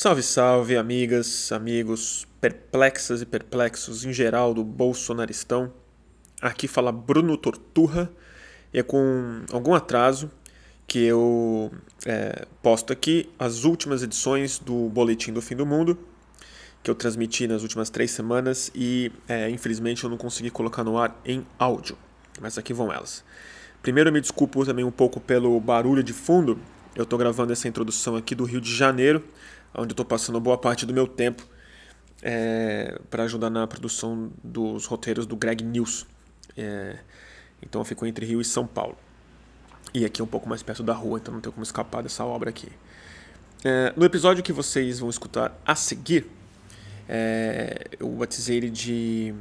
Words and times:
Salve, 0.00 0.22
salve, 0.22 0.76
amigas, 0.76 1.50
amigos, 1.50 2.24
perplexas 2.40 3.20
e 3.20 3.26
perplexos 3.26 4.04
em 4.04 4.12
geral 4.12 4.54
do 4.54 4.62
Bolsonaristão. 4.62 5.72
Aqui 6.40 6.68
fala 6.68 6.92
Bruno 6.92 7.36
Torturra 7.36 8.08
e 8.72 8.78
é 8.78 8.82
com 8.84 9.42
algum 9.50 9.74
atraso 9.74 10.30
que 10.86 11.00
eu 11.04 11.72
é, 12.06 12.46
posto 12.62 12.92
aqui 12.92 13.28
as 13.36 13.64
últimas 13.64 14.04
edições 14.04 14.60
do 14.60 14.88
Boletim 14.88 15.32
do 15.32 15.42
Fim 15.42 15.56
do 15.56 15.66
Mundo, 15.66 15.98
que 16.80 16.88
eu 16.88 16.94
transmiti 16.94 17.48
nas 17.48 17.62
últimas 17.62 17.90
três 17.90 18.12
semanas 18.12 18.70
e 18.76 19.10
é, 19.28 19.50
infelizmente 19.50 20.04
eu 20.04 20.10
não 20.10 20.16
consegui 20.16 20.48
colocar 20.48 20.84
no 20.84 20.96
ar 20.96 21.20
em 21.24 21.44
áudio, 21.58 21.98
mas 22.40 22.56
aqui 22.56 22.72
vão 22.72 22.92
elas. 22.92 23.24
Primeiro, 23.82 24.10
eu 24.10 24.14
me 24.14 24.20
desculpo 24.20 24.64
também 24.64 24.84
um 24.84 24.92
pouco 24.92 25.18
pelo 25.18 25.58
barulho 25.58 26.04
de 26.04 26.12
fundo. 26.12 26.56
Eu 26.94 27.02
estou 27.02 27.18
gravando 27.18 27.52
essa 27.52 27.66
introdução 27.66 28.16
aqui 28.16 28.34
do 28.34 28.44
Rio 28.44 28.60
de 28.60 28.74
Janeiro, 28.74 29.22
onde 29.78 29.90
eu 29.90 29.94
estou 29.94 30.04
passando 30.04 30.40
boa 30.40 30.58
parte 30.58 30.84
do 30.84 30.92
meu 30.92 31.06
tempo 31.06 31.46
é, 32.22 33.00
para 33.10 33.24
ajudar 33.24 33.50
na 33.50 33.66
produção 33.66 34.30
dos 34.42 34.86
roteiros 34.86 35.26
do 35.26 35.36
Greg 35.36 35.64
News. 35.64 36.06
É, 36.56 36.98
então 37.62 37.80
eu 37.80 37.84
fico 37.84 38.04
entre 38.06 38.26
Rio 38.26 38.40
e 38.40 38.44
São 38.44 38.66
Paulo. 38.66 38.96
E 39.94 40.04
aqui 40.04 40.22
um 40.22 40.26
pouco 40.26 40.48
mais 40.48 40.62
perto 40.62 40.82
da 40.82 40.92
rua, 40.92 41.18
então 41.18 41.32
não 41.32 41.40
tem 41.40 41.50
como 41.50 41.62
escapar 41.62 42.02
dessa 42.02 42.24
obra 42.24 42.50
aqui. 42.50 42.68
É, 43.64 43.92
no 43.96 44.04
episódio 44.04 44.42
que 44.42 44.52
vocês 44.52 44.98
vão 44.98 45.08
escutar 45.08 45.58
a 45.64 45.74
seguir, 45.74 46.26
é, 47.08 47.84
eu 47.98 48.08
batizei 48.10 48.58
ele 48.58 48.70
de 48.70 49.34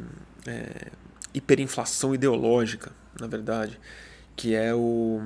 é, 0.45 0.91
hiperinflação 1.33 2.15
ideológica, 2.15 2.91
na 3.19 3.27
verdade 3.27 3.77
que 4.37 4.53
é 4.53 4.73
o, 4.73 5.19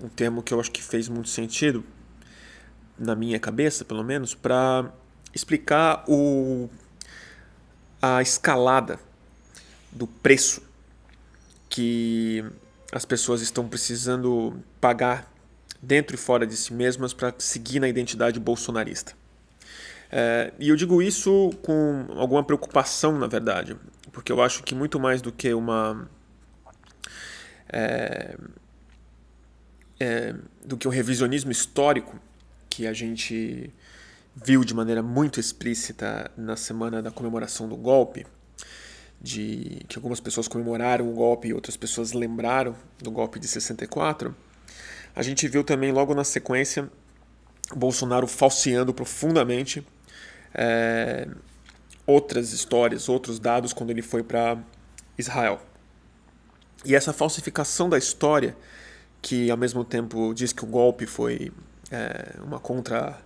um 0.00 0.08
termo 0.08 0.42
que 0.42 0.54
eu 0.54 0.60
acho 0.60 0.70
que 0.70 0.82
fez 0.82 1.08
muito 1.08 1.28
sentido, 1.28 1.84
na 2.98 3.14
minha 3.14 3.38
cabeça 3.38 3.84
pelo 3.84 4.02
menos, 4.02 4.34
para 4.34 4.92
explicar 5.34 6.04
o, 6.06 6.68
a 8.00 8.20
escalada 8.22 8.98
do 9.90 10.06
preço 10.06 10.62
que 11.68 12.44
as 12.92 13.04
pessoas 13.04 13.40
estão 13.40 13.66
precisando 13.66 14.62
pagar 14.80 15.30
dentro 15.80 16.14
e 16.14 16.18
fora 16.18 16.46
de 16.46 16.56
si 16.56 16.72
mesmas 16.72 17.12
para 17.12 17.34
seguir 17.38 17.80
na 17.80 17.88
identidade 17.88 18.38
bolsonarista. 18.38 19.14
É, 20.10 20.52
e 20.58 20.68
eu 20.68 20.76
digo 20.76 21.00
isso 21.00 21.50
com 21.62 22.04
alguma 22.16 22.44
preocupação, 22.44 23.18
na 23.18 23.26
verdade, 23.26 23.76
porque 24.12 24.30
eu 24.30 24.42
acho 24.42 24.62
que 24.62 24.74
muito 24.74 25.00
mais 25.00 25.22
do 25.22 25.32
que 25.32 25.54
uma 25.54 26.06
é, 27.72 28.36
é, 29.98 30.34
do 30.62 30.76
que 30.76 30.86
o 30.86 30.90
revisionismo 30.90 31.50
histórico 31.50 32.20
que 32.72 32.86
a 32.86 32.92
gente 32.94 33.70
viu 34.34 34.64
de 34.64 34.72
maneira 34.72 35.02
muito 35.02 35.38
explícita 35.38 36.30
na 36.38 36.56
semana 36.56 37.02
da 37.02 37.10
comemoração 37.10 37.68
do 37.68 37.76
golpe, 37.76 38.26
de 39.20 39.84
que 39.86 39.98
algumas 39.98 40.20
pessoas 40.20 40.48
comemoraram 40.48 41.06
o 41.10 41.12
golpe 41.12 41.48
e 41.48 41.52
outras 41.52 41.76
pessoas 41.76 42.14
lembraram 42.14 42.74
do 42.98 43.10
golpe 43.10 43.38
de 43.38 43.46
64, 43.46 44.34
a 45.14 45.22
gente 45.22 45.46
viu 45.46 45.62
também 45.62 45.92
logo 45.92 46.14
na 46.14 46.24
sequência 46.24 46.90
Bolsonaro 47.76 48.26
falseando 48.26 48.94
profundamente 48.94 49.86
é, 50.54 51.28
outras 52.06 52.54
histórias, 52.54 53.06
outros 53.06 53.38
dados 53.38 53.74
quando 53.74 53.90
ele 53.90 54.00
foi 54.00 54.22
para 54.22 54.56
Israel. 55.18 55.60
E 56.86 56.94
essa 56.94 57.12
falsificação 57.12 57.90
da 57.90 57.98
história, 57.98 58.56
que 59.20 59.50
ao 59.50 59.58
mesmo 59.58 59.84
tempo 59.84 60.32
diz 60.32 60.54
que 60.54 60.64
o 60.64 60.66
golpe 60.66 61.04
foi 61.04 61.52
é, 61.92 62.40
uma 62.42 62.58
contra 62.58 63.20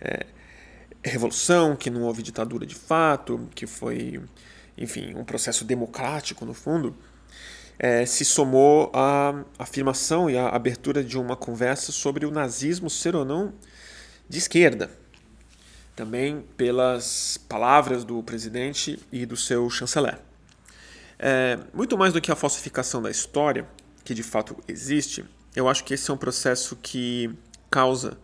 é, 0.00 0.24
revolução, 1.04 1.74
que 1.74 1.90
não 1.90 2.02
houve 2.02 2.22
ditadura 2.22 2.64
de 2.64 2.74
fato, 2.74 3.48
que 3.54 3.66
foi, 3.66 4.22
enfim, 4.78 5.14
um 5.14 5.24
processo 5.24 5.64
democrático 5.64 6.44
no 6.44 6.54
fundo, 6.54 6.96
é, 7.78 8.06
se 8.06 8.24
somou 8.24 8.90
à 8.94 9.44
afirmação 9.58 10.30
e 10.30 10.38
à 10.38 10.48
abertura 10.48 11.02
de 11.02 11.18
uma 11.18 11.36
conversa 11.36 11.90
sobre 11.90 12.24
o 12.24 12.30
nazismo 12.30 12.88
ser 12.88 13.16
ou 13.16 13.24
não 13.24 13.52
de 14.28 14.38
esquerda. 14.38 14.90
Também 15.96 16.44
pelas 16.56 17.36
palavras 17.48 18.04
do 18.04 18.22
presidente 18.22 18.98
e 19.10 19.26
do 19.26 19.36
seu 19.36 19.68
chanceler. 19.68 20.18
É, 21.18 21.58
muito 21.74 21.98
mais 21.98 22.12
do 22.12 22.20
que 22.20 22.32
a 22.32 22.36
falsificação 22.36 23.02
da 23.02 23.10
história, 23.10 23.66
que 24.04 24.14
de 24.14 24.22
fato 24.22 24.56
existe, 24.66 25.24
eu 25.54 25.68
acho 25.68 25.84
que 25.84 25.94
esse 25.94 26.10
é 26.10 26.14
um 26.14 26.16
processo 26.16 26.76
que 26.76 27.30
causa 27.72 28.18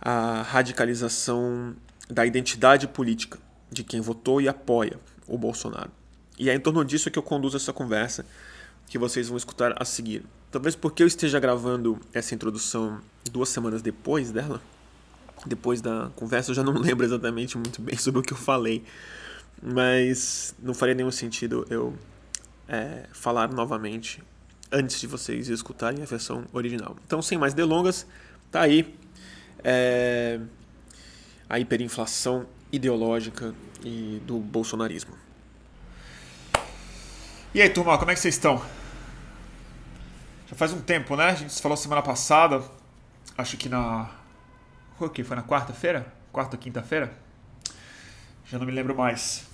a 0.00 0.42
radicalização 0.42 1.76
da 2.08 2.26
identidade 2.26 2.88
política 2.88 3.38
de 3.70 3.84
quem 3.84 4.00
votou 4.00 4.40
e 4.40 4.48
apoia 4.48 4.98
o 5.28 5.38
Bolsonaro. 5.38 5.90
E 6.36 6.50
é 6.50 6.54
em 6.54 6.60
torno 6.60 6.84
disso 6.84 7.10
que 7.10 7.18
eu 7.18 7.22
conduzo 7.22 7.56
essa 7.56 7.72
conversa 7.72 8.26
que 8.88 8.98
vocês 8.98 9.28
vão 9.28 9.36
escutar 9.36 9.74
a 9.80 9.84
seguir. 9.84 10.24
Talvez 10.50 10.74
porque 10.74 11.02
eu 11.02 11.06
esteja 11.06 11.38
gravando 11.38 12.00
essa 12.12 12.34
introdução 12.34 13.00
duas 13.30 13.50
semanas 13.50 13.80
depois 13.80 14.32
dela, 14.32 14.60
depois 15.46 15.80
da 15.80 16.10
conversa, 16.16 16.50
eu 16.50 16.54
já 16.54 16.64
não 16.64 16.72
lembro 16.80 17.04
exatamente 17.04 17.56
muito 17.56 17.80
bem 17.80 17.96
sobre 17.96 18.20
o 18.20 18.22
que 18.24 18.32
eu 18.32 18.36
falei, 18.36 18.82
mas 19.62 20.52
não 20.58 20.74
faria 20.74 20.94
nenhum 20.94 21.12
sentido 21.12 21.64
eu 21.70 21.94
é, 22.66 23.04
falar 23.12 23.52
novamente 23.52 24.20
antes 24.72 25.00
de 25.00 25.06
vocês 25.06 25.48
escutarem 25.48 26.02
a 26.02 26.06
versão 26.06 26.44
original. 26.52 26.96
Então, 27.06 27.22
sem 27.22 27.38
mais 27.38 27.54
delongas, 27.54 28.06
tá 28.50 28.62
aí 28.62 28.98
é, 29.64 30.40
a 31.48 31.58
hiperinflação 31.58 32.46
ideológica 32.72 33.54
e 33.84 34.20
do 34.26 34.38
bolsonarismo. 34.38 35.14
E 37.52 37.60
aí, 37.60 37.68
turma, 37.68 37.98
como 37.98 38.10
é 38.10 38.14
que 38.14 38.20
vocês 38.20 38.34
estão? 38.34 38.62
Já 40.48 40.54
faz 40.54 40.72
um 40.72 40.80
tempo, 40.80 41.16
né? 41.16 41.30
A 41.30 41.34
gente 41.34 41.60
falou 41.60 41.76
semana 41.76 42.02
passada, 42.02 42.62
acho 43.36 43.56
que 43.56 43.68
na. 43.68 44.08
O 44.98 45.08
que? 45.08 45.24
Foi 45.24 45.36
na 45.36 45.42
quarta-feira? 45.42 46.12
Quarta 46.32 46.56
ou 46.56 46.62
quinta-feira? 46.62 47.12
Já 48.46 48.58
não 48.58 48.66
me 48.66 48.72
lembro 48.72 48.94
mais. 48.94 49.46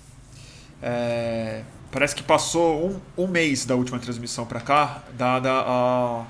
É, 0.81 1.63
parece 1.91 2.15
que 2.15 2.21
passou 2.21 3.01
um, 3.17 3.23
um 3.23 3.27
mês 3.27 3.65
da 3.65 3.75
última 3.75 3.97
transmissão 3.97 4.45
para 4.45 4.59
cá, 4.59 5.03
dada 5.13 5.49
a 5.51 6.25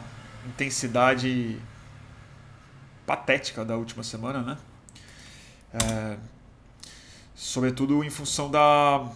intensidade 0.45 1.59
patética 3.07 3.63
da 3.63 3.77
última 3.77 4.03
semana, 4.03 4.41
né? 4.41 4.57
É, 5.73 6.17
sobretudo 7.33 8.03
em 8.03 8.09
função 8.09 8.51
da, 8.51 9.09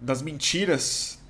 das 0.00 0.20
mentiras 0.20 1.20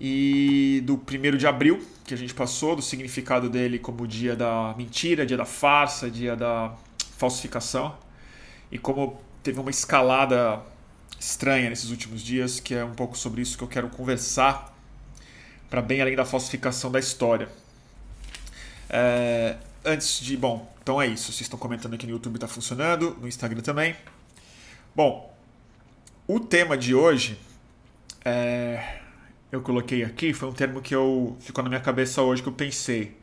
e 0.00 0.80
do 0.86 0.96
primeiro 0.96 1.36
de 1.36 1.46
abril 1.46 1.84
que 2.04 2.14
a 2.14 2.16
gente 2.16 2.34
passou, 2.34 2.76
do 2.76 2.82
significado 2.82 3.50
dele 3.50 3.80
como 3.80 4.06
dia 4.06 4.36
da 4.36 4.74
mentira, 4.78 5.26
dia 5.26 5.36
da 5.36 5.44
farsa, 5.44 6.08
dia 6.08 6.36
da 6.36 6.72
falsificação, 7.18 7.96
e 8.70 8.78
como 8.78 9.20
teve 9.42 9.58
uma 9.58 9.70
escalada 9.70 10.62
estranha 11.18 11.68
nesses 11.68 11.90
últimos 11.90 12.22
dias, 12.22 12.60
que 12.60 12.74
é 12.74 12.84
um 12.84 12.94
pouco 12.94 13.18
sobre 13.18 13.42
isso 13.42 13.58
que 13.58 13.64
eu 13.64 13.68
quero 13.68 13.88
conversar, 13.88 14.72
para 15.68 15.82
bem 15.82 16.00
além 16.00 16.14
da 16.14 16.24
falsificação 16.24 16.92
da 16.92 17.00
história. 17.00 17.48
É, 18.88 19.56
antes 19.84 20.20
de. 20.20 20.36
Bom, 20.36 20.72
então 20.82 21.00
é 21.00 21.06
isso. 21.06 21.26
Vocês 21.26 21.42
estão 21.42 21.58
comentando 21.58 21.94
aqui 21.94 22.06
no 22.06 22.12
YouTube 22.12 22.36
está 22.36 22.48
funcionando, 22.48 23.16
no 23.20 23.28
Instagram 23.28 23.60
também. 23.60 23.96
Bom, 24.94 25.34
o 26.26 26.38
tema 26.40 26.76
de 26.76 26.94
hoje 26.94 27.38
é, 28.24 29.00
eu 29.50 29.60
coloquei 29.60 30.04
aqui, 30.04 30.32
foi 30.32 30.48
um 30.48 30.52
termo 30.52 30.80
que 30.80 30.94
eu 30.94 31.36
ficou 31.40 31.62
na 31.64 31.70
minha 31.70 31.80
cabeça 31.80 32.22
hoje 32.22 32.42
que 32.42 32.48
eu 32.48 32.52
pensei, 32.52 33.16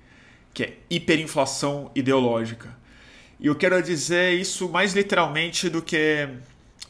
que 0.54 0.64
é 0.64 0.78
hiperinflação 0.90 1.92
ideológica. 1.96 2.78
E 3.40 3.48
eu 3.48 3.56
quero 3.56 3.82
dizer 3.82 4.34
isso 4.34 4.70
mais 4.70 4.94
literalmente 4.94 5.70
do 5.70 5.82
que 5.82 6.28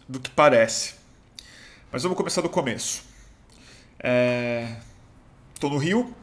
do 0.08 0.20
que 0.20 0.30
parece. 0.32 0.96
Mas 1.92 2.04
vamos 2.04 2.18
começar 2.18 2.42
do 2.42 2.50
começo. 2.50 3.04
Estou 5.54 5.70
é... 5.70 5.74
no 5.74 5.78
Rio. 5.78 6.14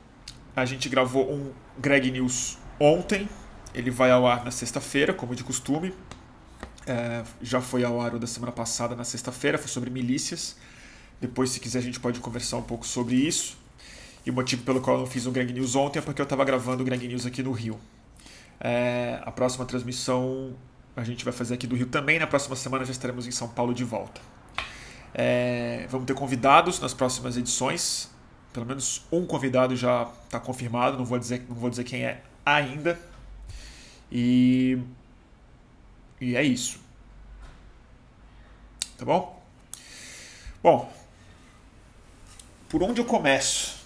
A 0.55 0.65
gente 0.65 0.89
gravou 0.89 1.31
um 1.31 1.53
Greg 1.79 2.11
News 2.11 2.59
ontem. 2.81 3.29
Ele 3.75 3.91
vai 3.91 4.11
ao 4.11 4.27
ar 4.27 4.45
na 4.45 4.51
sexta-feira, 4.51 5.13
como 5.13 5.35
de 5.35 5.45
costume. 5.45 5.93
É... 6.87 7.23
Já 7.43 7.61
foi 7.61 7.85
ao 7.85 8.01
ar 8.01 8.15
o 8.15 8.19
da 8.19 8.27
semana 8.27 8.53
passada, 8.53 8.95
na 8.95 9.05
sexta-feira. 9.05 9.59
Foi 9.59 9.69
sobre 9.69 9.91
milícias. 9.91 10.57
Depois, 11.21 11.51
se 11.51 11.61
quiser, 11.61 11.79
a 11.79 11.83
gente 11.83 12.01
pode 12.01 12.21
conversar 12.21 12.57
um 12.57 12.63
pouco 12.63 12.87
sobre 12.87 13.17
isso. 13.17 13.59
E 14.25 14.31
o 14.31 14.33
motivo 14.33 14.63
pelo 14.63 14.81
qual 14.81 14.97
eu 14.97 15.01
não 15.01 15.07
fiz 15.07 15.27
o 15.27 15.31
Greg 15.31 15.53
News 15.53 15.77
ontem 15.77 15.99
é 15.99 16.03
porque 16.03 16.21
eu 16.21 16.25
estava 16.25 16.45
gravando 16.45 16.83
o 16.83 16.85
Greg 16.85 17.07
News 17.07 17.27
aqui 17.27 17.43
no 17.43 17.53
Rio. 17.53 17.79
É... 18.61 19.21
A 19.25 19.31
próxima 19.31 19.65
transmissão 19.65 20.55
a 20.97 21.05
gente 21.05 21.25
vai 21.25 21.33
fazer 21.33 21.55
aqui 21.55 21.67
do 21.67 21.77
Rio 21.77 21.87
também. 21.87 22.19
Na 22.19 22.27
próxima 22.27 22.57
semana 22.57 22.85
já 22.85 22.93
estaremos 22.93 23.27
em 23.27 23.31
São 23.31 23.49
Paulo 23.49 23.75
de 23.75 23.85
volta. 23.85 24.21
É, 25.19 25.87
vamos 25.89 26.07
ter 26.07 26.15
convidados 26.15 26.81
nas 26.81 26.95
próximas 26.95 27.37
edições. 27.37 28.11
Pelo 28.53 28.65
menos 28.65 29.05
um 29.13 29.27
convidado 29.27 29.77
já 29.77 30.11
está 30.25 30.41
confirmado, 30.41 30.97
não 30.97 31.05
vou, 31.05 31.19
dizer, 31.19 31.45
não 31.49 31.57
vou 31.57 31.69
dizer 31.69 31.85
quem 31.85 32.05
é 32.05 32.23
ainda. 32.47 32.97
E, 34.11 34.79
e 36.21 36.37
é 36.37 36.43
isso. 36.45 36.79
Tá 38.97 39.05
bom? 39.05 39.45
Bom, 40.63 40.93
por 42.69 42.83
onde 42.83 43.01
eu 43.01 43.05
começo? 43.05 43.77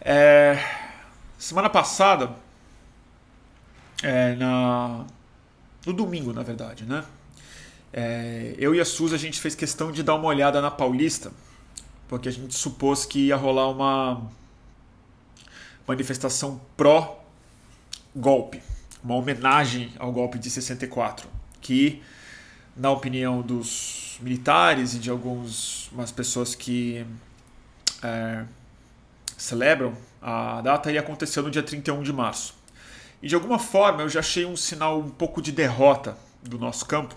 É, 0.00 0.58
semana 1.38 1.70
passada, 1.70 2.36
é, 4.02 4.34
na, 4.34 5.06
no 5.86 5.92
domingo, 5.92 6.32
na 6.32 6.42
verdade, 6.42 6.84
né? 6.84 7.04
É, 7.92 8.54
eu 8.58 8.74
e 8.74 8.80
a 8.80 8.84
Suzy 8.84 9.14
a 9.14 9.18
gente 9.18 9.40
fez 9.40 9.54
questão 9.54 9.92
de 9.92 10.02
dar 10.02 10.14
uma 10.14 10.26
olhada 10.26 10.60
na 10.60 10.70
Paulista, 10.70 11.32
porque 12.08 12.28
a 12.28 12.32
gente 12.32 12.54
supôs 12.54 13.04
que 13.04 13.26
ia 13.26 13.36
rolar 13.36 13.68
uma 13.68 14.30
manifestação 15.86 16.60
pró-golpe, 16.76 18.62
uma 19.02 19.14
homenagem 19.14 19.92
ao 19.98 20.12
golpe 20.12 20.38
de 20.38 20.50
64, 20.50 21.28
que, 21.60 22.02
na 22.76 22.90
opinião 22.90 23.42
dos 23.42 24.18
militares 24.20 24.94
e 24.94 24.98
de 24.98 25.10
algumas 25.10 25.90
pessoas 26.14 26.54
que 26.54 27.04
é, 28.02 28.44
celebram 29.36 29.96
a 30.20 30.60
data, 30.60 30.90
ia 30.92 31.00
acontecer 31.00 31.42
no 31.42 31.50
dia 31.50 31.62
31 31.62 32.02
de 32.02 32.12
março. 32.12 32.54
E 33.22 33.28
de 33.28 33.34
alguma 33.34 33.58
forma 33.58 34.02
eu 34.02 34.08
já 34.08 34.20
achei 34.20 34.44
um 34.44 34.56
sinal 34.56 34.98
um 34.98 35.10
pouco 35.10 35.40
de 35.40 35.52
derrota 35.52 36.16
do 36.42 36.58
nosso 36.58 36.84
campo, 36.86 37.14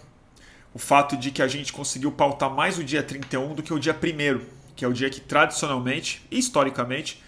o 0.74 0.80
fato 0.80 1.18
de 1.18 1.32
que 1.32 1.42
a 1.42 1.48
gente 1.48 1.72
conseguiu 1.72 2.12
pautar 2.12 2.50
mais 2.50 2.78
o 2.78 2.84
dia 2.84 3.02
31 3.02 3.56
do 3.56 3.64
que 3.64 3.74
o 3.74 3.80
dia 3.80 3.94
1 3.94 4.46
que 4.76 4.84
é 4.84 4.88
o 4.88 4.94
dia 4.94 5.10
que 5.10 5.22
tradicionalmente 5.22 6.26
e 6.30 6.38
historicamente 6.38 7.24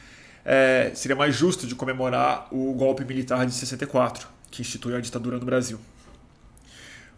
é, 0.49 0.93
seria 0.95 1.13
mais 1.13 1.35
justo 1.35 1.67
de 1.67 1.75
comemorar 1.75 2.47
o 2.51 2.73
golpe 2.73 3.03
militar 3.03 3.45
de 3.45 3.53
64, 3.53 4.29
que 4.49 4.61
instituiu 4.61 4.95
a 4.95 5.01
ditadura 5.01 5.37
no 5.37 5.45
Brasil. 5.45 5.77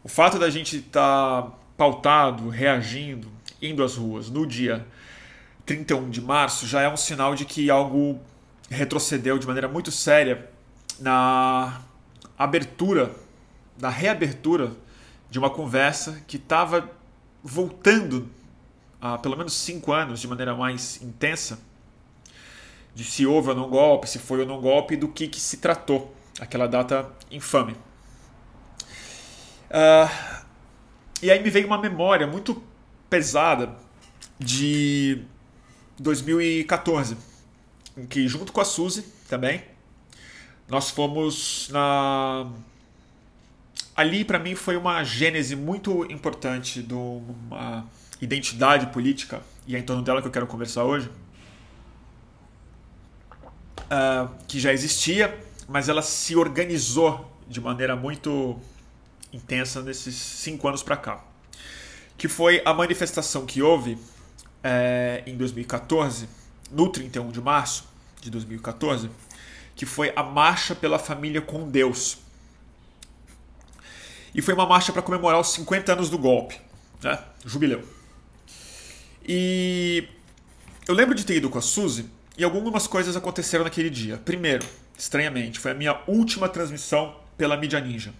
O 0.04 0.10
fato 0.10 0.40
da 0.40 0.50
gente 0.50 0.78
estar 0.78 1.44
tá 1.44 1.52
pautado, 1.78 2.50
reagindo, 2.50 3.28
indo 3.62 3.84
às 3.84 3.96
ruas 3.96 4.32
no 4.32 4.48
dia 4.48 4.84
31 5.64 6.10
de 6.10 6.22
março 6.22 6.66
já 6.66 6.82
é 6.82 6.90
um 6.90 6.98
sinal 6.98 7.36
de 7.36 7.46
que 7.46 7.70
algo 7.70 8.20
retrocedeu 8.68 9.38
de 9.38 9.46
maneira 9.46 9.68
muito 9.68 9.92
séria 9.92 10.50
na 11.00 11.82
abertura, 12.36 13.14
na 13.80 13.90
reabertura 13.90 14.72
de 15.30 15.38
uma 15.38 15.52
conversa 15.52 16.20
que 16.26 16.38
estava 16.38 16.90
voltando 17.44 18.28
há 19.00 19.20
pelo 19.20 19.38
menos 19.38 19.54
cinco 19.54 19.94
anos 19.94 20.20
de 20.20 20.28
maneira 20.28 20.56
mais 20.56 21.00
intensa 21.04 21.69
de 22.94 23.04
se 23.04 23.26
houve 23.26 23.50
ou 23.50 23.56
não 23.56 23.70
golpe, 23.70 24.10
se 24.10 24.20
foi 24.20 24.40
ou 24.40 24.46
não 24.46 24.60
golpe, 24.60 24.96
do 24.96 25.08
que, 25.08 25.28
que 25.28 25.40
se 25.40 25.58
tratou 25.58 26.14
aquela 26.40 26.68
data 26.68 27.10
infame. 27.32 27.74
Uh, 29.70 30.40
e 31.22 31.30
aí 31.30 31.42
me 31.42 31.50
veio 31.50 31.68
uma 31.68 31.78
memória 31.78 32.26
muito 32.26 32.62
pesada 33.10 33.76
de 34.40 35.22
2014, 36.00 37.18
em 37.98 38.06
que 38.06 38.28
junto 38.28 38.52
com 38.52 38.62
a 38.62 38.66
Suzy 38.66 39.04
também, 39.28 39.64
nós 40.68 40.90
fomos 40.90 41.70
na 41.72 42.48
ali 43.96 44.24
para 44.24 44.40
mim 44.40 44.56
foi 44.56 44.78
uma 44.78 45.04
gênese 45.04 45.56
muito 45.56 46.06
importante 46.10 46.82
de 46.82 46.94
uma 46.94 47.86
identidade 48.22 48.88
política 48.88 49.42
e 49.68 49.76
é 49.76 49.80
em 49.80 49.84
torno 49.84 50.02
dela 50.02 50.22
que 50.22 50.28
eu 50.28 50.32
quero 50.32 50.48
conversar 50.48 50.86
hoje 50.86 51.10
uh, 53.92 54.30
que 54.48 54.60
já 54.60 54.74
existia 54.74 55.38
mas 55.68 55.88
ela 55.88 56.02
se 56.02 56.36
organizou 56.36 57.32
de 57.48 57.62
maneira 57.62 57.96
muito 57.96 58.60
intensa 59.32 59.82
nesses 59.82 60.16
cinco 60.16 60.68
anos 60.68 60.84
para 60.84 60.98
cá 60.98 61.24
que 62.18 62.28
foi 62.28 62.62
a 62.66 62.74
manifestação 62.74 63.46
que 63.46 63.62
houve 63.62 63.98
é, 64.64 65.24
em 65.26 65.38
2014 65.38 66.28
no 66.72 66.90
31 66.90 67.32
de 67.32 67.42
março 67.42 67.88
de 68.22 68.30
2014 68.30 69.10
que 69.76 69.86
foi 69.86 70.12
a 70.16 70.24
marcha 70.24 70.76
pela 70.76 71.00
família 71.00 71.42
com 71.42 71.70
Deus 71.70 72.18
e 74.34 74.42
foi 74.42 74.54
uma 74.54 74.66
marcha 74.66 74.92
para 74.92 75.02
comemorar 75.02 75.40
os 75.40 75.52
50 75.54 75.94
anos 75.94 76.10
do 76.10 76.18
golpe, 76.18 76.60
né? 77.02 77.20
Jubileu. 77.46 77.84
E 79.28 80.08
eu 80.88 80.94
lembro 80.94 81.16
de 81.16 81.26
ter 81.26 81.36
ido 81.36 81.50
com 81.50 81.58
a 81.58 81.62
Suzy 81.62 82.10
e 82.40 82.44
algumas 82.46 82.88
coisas 82.88 83.18
aconteceram 83.18 83.66
naquele 83.66 83.90
dia. 83.90 84.18
Primeiro, 84.18 84.66
estranhamente, 84.98 85.60
foi 85.60 85.72
a 85.72 85.74
minha 85.74 86.00
última 86.08 86.48
transmissão 86.48 87.14
pela 87.38 87.58
mídia 87.58 87.82
ninja. 87.82 88.14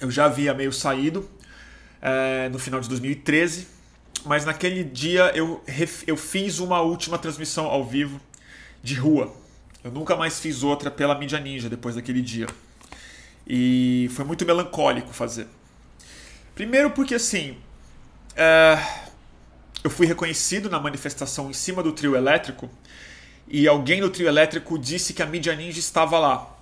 Eu 0.00 0.08
já 0.08 0.26
havia 0.26 0.54
meio 0.54 0.72
saído 0.72 1.28
é, 2.00 2.48
no 2.48 2.60
final 2.60 2.78
de 2.78 2.88
2013, 2.88 3.66
mas 4.24 4.44
naquele 4.44 4.84
dia 4.84 5.32
eu, 5.34 5.60
eu 6.06 6.16
fiz 6.16 6.60
uma 6.60 6.80
última 6.80 7.18
transmissão 7.18 7.66
ao 7.66 7.84
vivo 7.84 8.20
de 8.84 8.94
rua. 8.94 9.34
Eu 9.82 9.90
nunca 9.90 10.14
mais 10.14 10.38
fiz 10.38 10.62
outra 10.62 10.88
pela 10.88 11.18
mídia 11.18 11.40
ninja 11.40 11.68
depois 11.68 11.96
daquele 11.96 12.22
dia. 12.22 12.46
E 13.44 14.08
foi 14.12 14.24
muito 14.24 14.46
melancólico 14.46 15.12
fazer. 15.12 15.48
Primeiro 16.54 16.92
porque 16.92 17.16
assim. 17.16 17.58
É, 18.36 18.78
eu 19.82 19.90
fui 19.90 20.06
reconhecido 20.06 20.70
na 20.70 20.78
manifestação 20.78 21.50
em 21.50 21.52
cima 21.52 21.82
do 21.82 21.92
trio 21.92 22.14
elétrico 22.14 22.70
e 23.50 23.66
alguém 23.66 24.00
do 24.00 24.10
trio 24.10 24.28
elétrico 24.28 24.78
disse 24.78 25.12
que 25.12 25.22
a 25.22 25.26
mídia 25.26 25.54
ninja 25.54 25.78
estava 25.78 26.18
lá. 26.18 26.56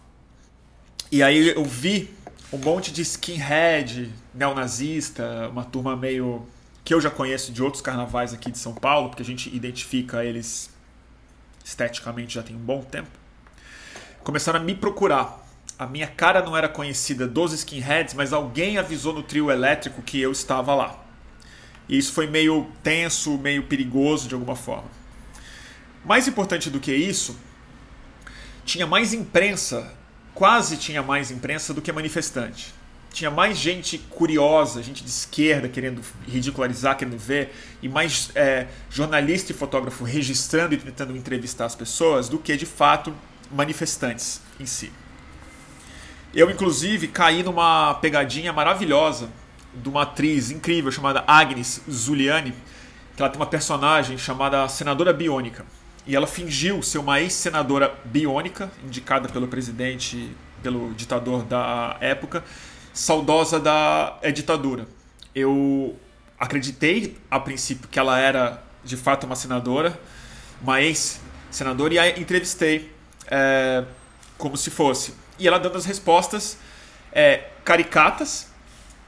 E 1.10 1.22
aí 1.22 1.48
eu 1.48 1.64
vi 1.64 2.10
um 2.52 2.58
monte 2.58 2.92
de 2.92 3.02
skinhead, 3.02 4.12
neonazista, 4.34 5.48
uma 5.50 5.64
turma 5.64 5.96
meio 5.96 6.46
que 6.84 6.94
eu 6.94 7.00
já 7.00 7.10
conheço 7.10 7.52
de 7.52 7.62
outros 7.62 7.82
carnavais 7.82 8.32
aqui 8.32 8.50
de 8.50 8.58
São 8.58 8.74
Paulo, 8.74 9.08
porque 9.08 9.22
a 9.22 9.26
gente 9.26 9.54
identifica 9.54 10.24
eles 10.24 10.70
esteticamente 11.64 12.34
já 12.34 12.42
tem 12.42 12.54
um 12.54 12.60
bom 12.60 12.82
tempo. 12.82 13.10
Começaram 14.22 14.60
a 14.60 14.62
me 14.62 14.74
procurar 14.74 15.46
a 15.78 15.86
minha 15.86 16.06
cara 16.06 16.42
não 16.42 16.56
era 16.56 16.68
conhecida 16.68 17.26
dos 17.26 17.52
skinheads, 17.52 18.14
mas 18.14 18.32
alguém 18.32 18.78
avisou 18.78 19.12
no 19.12 19.22
trio 19.22 19.50
elétrico 19.50 20.00
que 20.00 20.20
eu 20.20 20.32
estava 20.32 20.74
lá. 20.74 20.98
E 21.88 21.98
isso 21.98 22.12
foi 22.12 22.26
meio 22.26 22.66
tenso, 22.82 23.36
meio 23.36 23.64
perigoso 23.64 24.26
de 24.26 24.34
alguma 24.34 24.56
forma. 24.56 24.88
Mais 26.06 26.28
importante 26.28 26.70
do 26.70 26.78
que 26.78 26.94
isso, 26.94 27.36
tinha 28.64 28.86
mais 28.86 29.12
imprensa, 29.12 29.92
quase 30.32 30.76
tinha 30.76 31.02
mais 31.02 31.32
imprensa 31.32 31.74
do 31.74 31.82
que 31.82 31.90
manifestante. 31.90 32.72
Tinha 33.12 33.28
mais 33.28 33.58
gente 33.58 33.98
curiosa, 33.98 34.80
gente 34.84 35.02
de 35.02 35.10
esquerda 35.10 35.68
querendo 35.68 36.00
ridicularizar, 36.28 36.96
querendo 36.96 37.18
ver, 37.18 37.52
e 37.82 37.88
mais 37.88 38.30
é, 38.36 38.68
jornalista 38.88 39.50
e 39.50 39.54
fotógrafo 39.54 40.04
registrando 40.04 40.74
e 40.74 40.76
tentando 40.76 41.16
entrevistar 41.16 41.64
as 41.64 41.74
pessoas 41.74 42.28
do 42.28 42.38
que 42.38 42.56
de 42.56 42.66
fato 42.66 43.12
manifestantes 43.50 44.40
em 44.60 44.66
si. 44.66 44.92
Eu, 46.32 46.48
inclusive, 46.48 47.08
caí 47.08 47.42
numa 47.42 47.94
pegadinha 47.94 48.52
maravilhosa 48.52 49.28
de 49.74 49.88
uma 49.88 50.02
atriz 50.02 50.52
incrível 50.52 50.92
chamada 50.92 51.24
Agnes 51.26 51.82
Zuliani, 51.90 52.54
que 53.16 53.22
ela 53.22 53.28
tem 53.28 53.40
uma 53.40 53.46
personagem 53.46 54.16
chamada 54.16 54.68
Senadora 54.68 55.12
Biônica. 55.12 55.66
E 56.06 56.14
ela 56.14 56.26
fingiu 56.26 56.82
ser 56.82 56.98
uma 56.98 57.20
ex-senadora 57.20 57.94
biônica, 58.04 58.70
indicada 58.84 59.28
pelo 59.28 59.48
presidente, 59.48 60.30
pelo 60.62 60.94
ditador 60.94 61.42
da 61.42 61.96
época, 62.00 62.44
saudosa 62.92 63.58
da 63.58 64.18
é, 64.22 64.30
ditadura. 64.30 64.86
Eu 65.34 65.96
acreditei 66.38 67.16
a 67.30 67.40
princípio 67.40 67.88
que 67.88 67.98
ela 67.98 68.18
era 68.18 68.62
de 68.84 68.96
fato 68.96 69.24
uma 69.24 69.36
senadora, 69.36 69.98
uma 70.62 70.80
ex-senadora, 70.80 71.94
e 71.94 71.98
a 71.98 72.08
entrevistei 72.18 72.92
é, 73.28 73.84
como 74.38 74.56
se 74.56 74.70
fosse 74.70 75.12
e 75.38 75.46
ela 75.46 75.58
dando 75.58 75.76
as 75.76 75.84
respostas 75.84 76.58
é, 77.12 77.44
caricatas, 77.64 78.48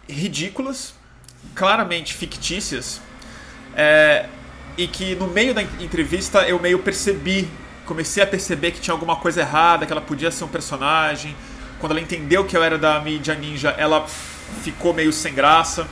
ridículas, 0.09 0.95
claramente 1.55 2.15
fictícias, 2.15 3.01
é, 3.75 4.29
e 4.79 4.87
que 4.87 5.17
no 5.17 5.27
meio 5.27 5.53
da 5.53 5.61
entrevista 5.61 6.49
eu 6.49 6.61
meio 6.61 6.79
percebi, 6.79 7.49
comecei 7.85 8.23
a 8.23 8.27
perceber 8.27 8.71
que 8.71 8.81
tinha 8.81 8.95
alguma 8.95 9.17
coisa 9.17 9.41
errada, 9.41 9.85
que 9.85 9.91
ela 9.91 10.01
podia 10.01 10.31
ser 10.31 10.45
um 10.45 10.49
personagem. 10.49 11.37
Quando 11.81 11.93
ela 11.93 12.01
entendeu 12.01 12.45
que 12.45 12.57
eu 12.57 12.63
era 12.63 12.79
da 12.79 13.01
mídia 13.01 13.35
ninja, 13.35 13.71
ela 13.71 14.07
ficou 14.63 14.95
meio 14.95 15.13
sem 15.13 15.35
graça. 15.35 15.89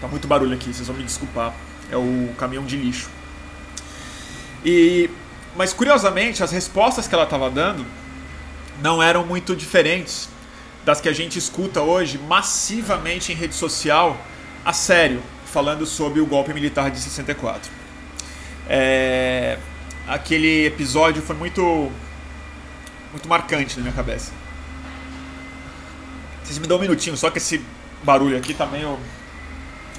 Tá 0.00 0.08
muito 0.08 0.26
barulho 0.26 0.54
aqui, 0.54 0.74
vocês 0.74 0.88
vão 0.88 0.96
me 0.96 1.04
desculpar. 1.04 1.54
É 1.88 1.96
o 1.96 2.34
caminhão 2.36 2.64
de 2.64 2.76
lixo. 2.76 3.08
E 4.64 5.08
mas 5.56 5.72
curiosamente, 5.72 6.42
as 6.42 6.50
respostas 6.50 7.06
que 7.06 7.14
ela 7.14 7.22
estava 7.22 7.48
dando 7.48 7.86
não 8.82 9.00
eram 9.00 9.24
muito 9.24 9.54
diferentes 9.54 10.28
das 10.84 11.00
que 11.00 11.08
a 11.08 11.12
gente 11.12 11.38
escuta 11.38 11.80
hoje 11.80 12.18
massivamente 12.18 13.30
em 13.30 13.36
rede 13.36 13.54
social, 13.54 14.18
a 14.64 14.72
sério, 14.72 15.22
falando 15.46 15.86
sobre 15.86 16.20
o 16.20 16.26
golpe 16.26 16.52
militar 16.52 16.90
de 16.90 16.98
64. 16.98 17.83
É... 18.68 19.58
Aquele 20.06 20.66
episódio 20.66 21.22
foi 21.22 21.34
muito, 21.34 21.90
muito 23.10 23.28
marcante 23.28 23.76
na 23.76 23.82
minha 23.82 23.94
cabeça. 23.94 24.32
Vocês 26.42 26.58
me 26.58 26.66
dão 26.66 26.76
um 26.76 26.80
minutinho, 26.80 27.16
só 27.16 27.30
que 27.30 27.38
esse 27.38 27.64
barulho 28.02 28.36
aqui 28.36 28.52
tá 28.52 28.66
meio 28.66 28.98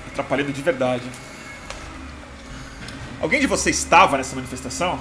atrapalhando 0.07 0.53
de 0.53 0.62
verdade. 0.62 1.03
Alguém 3.19 3.39
de 3.39 3.48
vocês 3.48 3.77
estava 3.77 4.17
nessa 4.17 4.36
manifestação? 4.36 5.00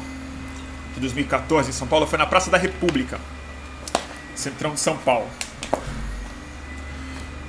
De 0.95 1.01
2014 1.01 1.69
em 1.69 1.73
São 1.73 1.87
Paulo? 1.87 2.07
Foi 2.07 2.19
na 2.19 2.27
Praça 2.27 2.51
da 2.51 2.57
República, 2.57 3.21
centrão 4.35 4.73
de 4.73 4.81
São 4.81 4.97
Paulo. 4.97 5.29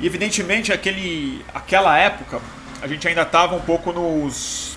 E 0.01 0.05
evidentemente 0.05 0.73
aquele, 0.73 1.45
aquela 1.53 1.97
época 1.97 2.41
a 2.81 2.87
gente 2.87 3.07
ainda 3.07 3.21
estava 3.21 3.55
um 3.55 3.61
pouco 3.61 3.93
nos, 3.93 4.74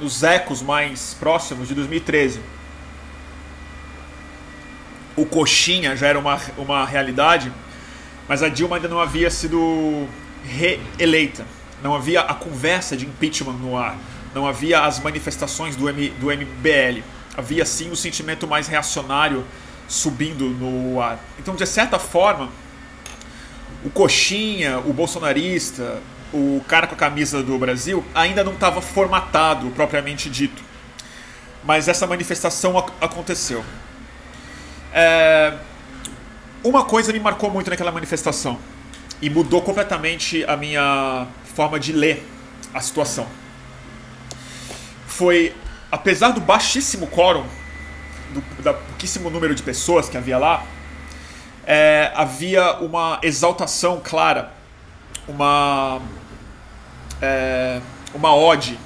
nos 0.00 0.22
ecos 0.22 0.62
mais 0.62 1.14
próximos 1.18 1.68
de 1.68 1.74
2013. 1.74 2.40
O 5.16 5.24
Coxinha 5.24 5.96
já 5.96 6.08
era 6.08 6.18
uma, 6.18 6.38
uma 6.58 6.84
realidade, 6.84 7.50
mas 8.28 8.42
a 8.42 8.48
Dilma 8.48 8.76
ainda 8.76 8.88
não 8.88 9.00
havia 9.00 9.30
sido 9.30 10.06
reeleita. 10.44 11.46
Não 11.82 11.94
havia 11.94 12.20
a 12.20 12.34
conversa 12.34 12.96
de 12.96 13.06
impeachment 13.06 13.54
no 13.54 13.76
ar. 13.76 13.96
Não 14.34 14.46
havia 14.46 14.80
as 14.82 15.00
manifestações 15.00 15.76
do, 15.76 15.88
M, 15.88 16.10
do 16.20 16.26
MBL. 16.26 17.02
Havia 17.36 17.64
sim 17.64 17.90
o 17.90 17.96
sentimento 17.96 18.46
mais 18.46 18.66
reacionário 18.68 19.44
subindo 19.88 20.48
no 20.48 21.00
ar. 21.00 21.18
Então, 21.38 21.54
de 21.54 21.66
certa 21.66 21.98
forma, 21.98 22.50
o 23.84 23.90
coxinha, 23.90 24.78
o 24.80 24.92
bolsonarista, 24.92 26.00
o 26.36 26.64
cara 26.68 26.86
com 26.86 26.94
a 26.94 26.98
camisa 26.98 27.42
do 27.42 27.58
Brasil 27.58 28.04
ainda 28.14 28.44
não 28.44 28.52
estava 28.52 28.82
formatado 28.82 29.70
propriamente 29.70 30.28
dito. 30.28 30.62
Mas 31.64 31.88
essa 31.88 32.06
manifestação 32.06 32.78
aconteceu. 33.00 33.64
É... 34.92 35.54
Uma 36.62 36.84
coisa 36.84 37.12
me 37.12 37.20
marcou 37.20 37.50
muito 37.50 37.70
naquela 37.70 37.90
manifestação 37.90 38.58
e 39.20 39.30
mudou 39.30 39.62
completamente 39.62 40.44
a 40.44 40.56
minha 40.56 41.26
forma 41.54 41.80
de 41.80 41.92
ler 41.92 42.26
a 42.74 42.80
situação. 42.80 43.26
Foi, 45.06 45.54
apesar 45.90 46.30
do 46.30 46.40
baixíssimo 46.40 47.06
quórum, 47.06 47.46
do, 48.32 48.40
do 48.40 48.74
pouquíssimo 48.74 49.30
número 49.30 49.54
de 49.54 49.62
pessoas 49.62 50.08
que 50.08 50.16
havia 50.16 50.38
lá, 50.38 50.64
é, 51.66 52.12
havia 52.14 52.74
uma 52.76 53.18
exaltação 53.22 54.00
clara, 54.02 54.52
uma, 55.26 56.00
é, 57.20 57.80
uma 58.14 58.34
ode 58.34 58.78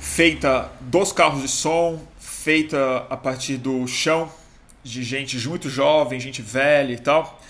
feita 0.00 0.70
dos 0.80 1.12
carros 1.12 1.42
de 1.42 1.48
som, 1.48 2.00
feita 2.18 3.06
a 3.10 3.16
partir 3.16 3.56
do 3.56 3.86
chão, 3.86 4.32
de 4.82 5.02
gente 5.02 5.36
muito 5.48 5.68
jovem, 5.68 6.20
gente 6.20 6.40
velha 6.40 6.92
e 6.92 6.98
tal, 6.98 7.40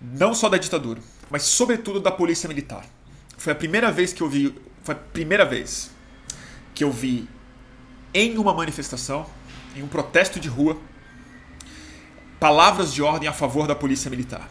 não 0.00 0.34
só 0.34 0.48
da 0.48 0.58
ditadura, 0.58 1.00
mas 1.30 1.42
sobretudo 1.42 2.00
da 2.00 2.10
polícia 2.10 2.48
militar. 2.48 2.84
Foi 3.38 3.52
a 3.52 3.56
primeira 3.56 3.90
vez 3.90 4.12
que 4.12 4.22
eu 4.22 4.28
vi, 4.28 4.54
foi 4.84 4.94
a 4.94 4.98
primeira 4.98 5.44
vez 5.44 5.90
que 6.74 6.84
eu 6.84 6.92
vi 6.92 7.28
em 8.14 8.36
uma 8.36 8.52
manifestação, 8.52 9.26
em 9.74 9.82
um 9.82 9.88
protesto 9.88 10.38
de 10.38 10.48
rua, 10.48 10.76
palavras 12.38 12.92
de 12.92 13.02
ordem 13.02 13.28
a 13.28 13.32
favor 13.32 13.66
da 13.66 13.74
polícia 13.74 14.10
militar. 14.10 14.48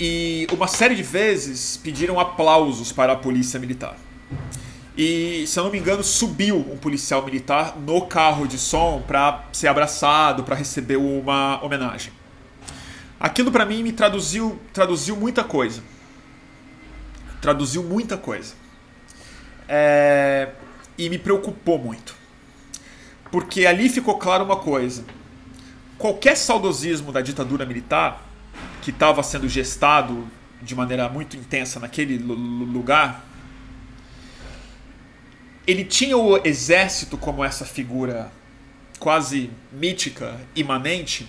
E 0.00 0.46
uma 0.52 0.68
série 0.68 0.94
de 0.94 1.02
vezes 1.02 1.76
pediram 1.76 2.20
aplausos 2.20 2.92
para 2.92 3.12
a 3.12 3.16
polícia 3.16 3.58
militar. 3.58 3.96
E, 4.96 5.44
se 5.46 5.58
eu 5.58 5.64
não 5.64 5.70
me 5.70 5.78
engano, 5.78 6.02
subiu 6.02 6.56
um 6.56 6.76
policial 6.76 7.24
militar 7.24 7.76
no 7.76 8.06
carro 8.06 8.46
de 8.46 8.58
som 8.58 9.02
para 9.06 9.44
ser 9.52 9.68
abraçado, 9.68 10.44
para 10.44 10.54
receber 10.54 10.96
uma 10.96 11.62
homenagem. 11.64 12.12
Aquilo 13.20 13.50
para 13.50 13.64
mim 13.64 13.82
me 13.82 13.92
traduziu, 13.92 14.58
traduziu 14.72 15.16
muita 15.16 15.42
coisa. 15.44 15.82
Traduziu 17.40 17.82
muita 17.82 18.16
coisa. 18.16 18.54
É... 19.68 20.50
E 20.96 21.08
me 21.08 21.18
preocupou 21.18 21.78
muito. 21.78 22.14
Porque 23.30 23.66
ali 23.66 23.88
ficou 23.88 24.16
claro 24.18 24.44
uma 24.44 24.56
coisa 24.56 25.04
qualquer 25.98 26.36
saudosismo 26.36 27.10
da 27.10 27.20
ditadura 27.20 27.66
militar, 27.66 28.22
que 28.82 28.90
estava 28.90 29.22
sendo 29.22 29.48
gestado 29.48 30.28
de 30.62 30.74
maneira 30.74 31.08
muito 31.08 31.36
intensa 31.36 31.78
naquele 31.78 32.18
lugar, 32.18 33.24
ele 35.66 35.84
tinha 35.84 36.16
o 36.16 36.38
exército 36.46 37.18
como 37.18 37.44
essa 37.44 37.64
figura 37.64 38.32
quase 38.98 39.50
mítica, 39.70 40.40
imanente, 40.56 41.28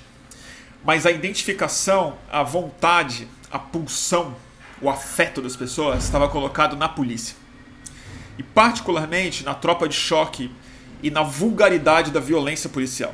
mas 0.83 1.05
a 1.05 1.11
identificação, 1.11 2.17
a 2.31 2.41
vontade, 2.41 3.27
a 3.51 3.59
pulsão, 3.59 4.35
o 4.81 4.89
afeto 4.89 5.41
das 5.41 5.55
pessoas 5.55 6.05
estava 6.05 6.29
colocado 6.29 6.75
na 6.75 6.87
polícia. 6.87 7.35
E 8.37 8.43
particularmente 8.43 9.43
na 9.43 9.53
tropa 9.53 9.89
de 9.89 9.95
choque 9.95 10.49
e 11.03 11.11
na 11.11 11.21
vulgaridade 11.21 12.11
da 12.11 12.19
violência 12.19 12.69
policial. 12.69 13.13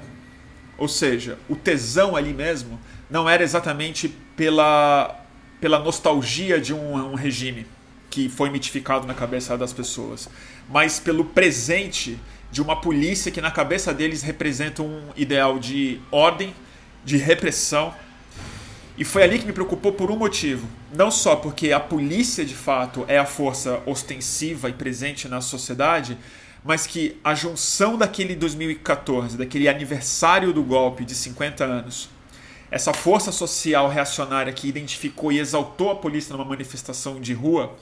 Ou 0.78 0.88
seja, 0.88 1.40
o 1.50 1.56
tesão 1.56 2.16
ali 2.16 2.34
mesmo 2.34 2.80
não 3.10 3.30
era 3.30 3.44
exatamente 3.44 4.10
pela, 4.36 5.16
pela 5.62 5.80
nostalgia 5.80 6.60
de 6.60 6.74
um, 6.74 7.12
um 7.12 7.16
regime 7.16 7.66
que 8.10 8.30
foi 8.30 8.50
mitificado 8.50 9.06
na 9.06 9.14
cabeça 9.14 9.58
das 9.58 9.74
pessoas, 9.74 10.30
mas 10.70 11.00
pelo 11.00 11.26
presente 11.26 12.18
de 12.52 12.62
uma 12.62 12.80
polícia 12.80 13.32
que 13.32 13.42
na 13.42 13.52
cabeça 13.52 13.94
deles 13.94 14.22
representa 14.22 14.82
um 14.82 15.10
ideal 15.18 15.60
de 15.60 16.00
ordem, 16.12 16.56
de 17.04 17.18
repressão. 17.18 17.94
E 18.98 19.04
foi 19.04 19.24
ali 19.24 19.40
que 19.40 19.46
me 19.46 19.52
preocupou 19.52 19.92
por 19.92 20.10
um 20.10 20.16
motivo. 20.16 20.66
Não 20.94 21.12
só 21.12 21.36
porque 21.36 21.74
a 21.74 21.80
polícia 21.82 22.46
de 22.46 22.56
fato 22.56 23.04
é 23.10 23.18
a 23.18 23.26
força 23.26 23.82
ostensiva 23.86 24.70
e 24.70 24.74
presente 24.74 25.28
na 25.28 25.42
sociedade, 25.42 26.18
mas 26.64 26.88
que 26.88 27.20
a 27.22 27.36
junção 27.36 27.98
daquele 27.98 28.36
2014, 28.36 29.38
daquele 29.38 29.68
aniversário 29.68 30.54
do 30.54 30.64
golpe 30.64 31.04
de 31.04 31.14
50 31.14 31.66
anos, 31.66 32.10
essa 32.75 32.94
força 32.94 33.32
social 33.32 33.88
reacionária 33.88 34.51
que 34.51 34.67
identificou 34.67 35.32
e 35.32 35.39
exaltou 35.39 35.91
a 35.91 35.96
polícia 35.96 36.34
numa 36.34 36.44
manifestação 36.44 37.22
de 37.22 37.34
rua, 37.34 37.74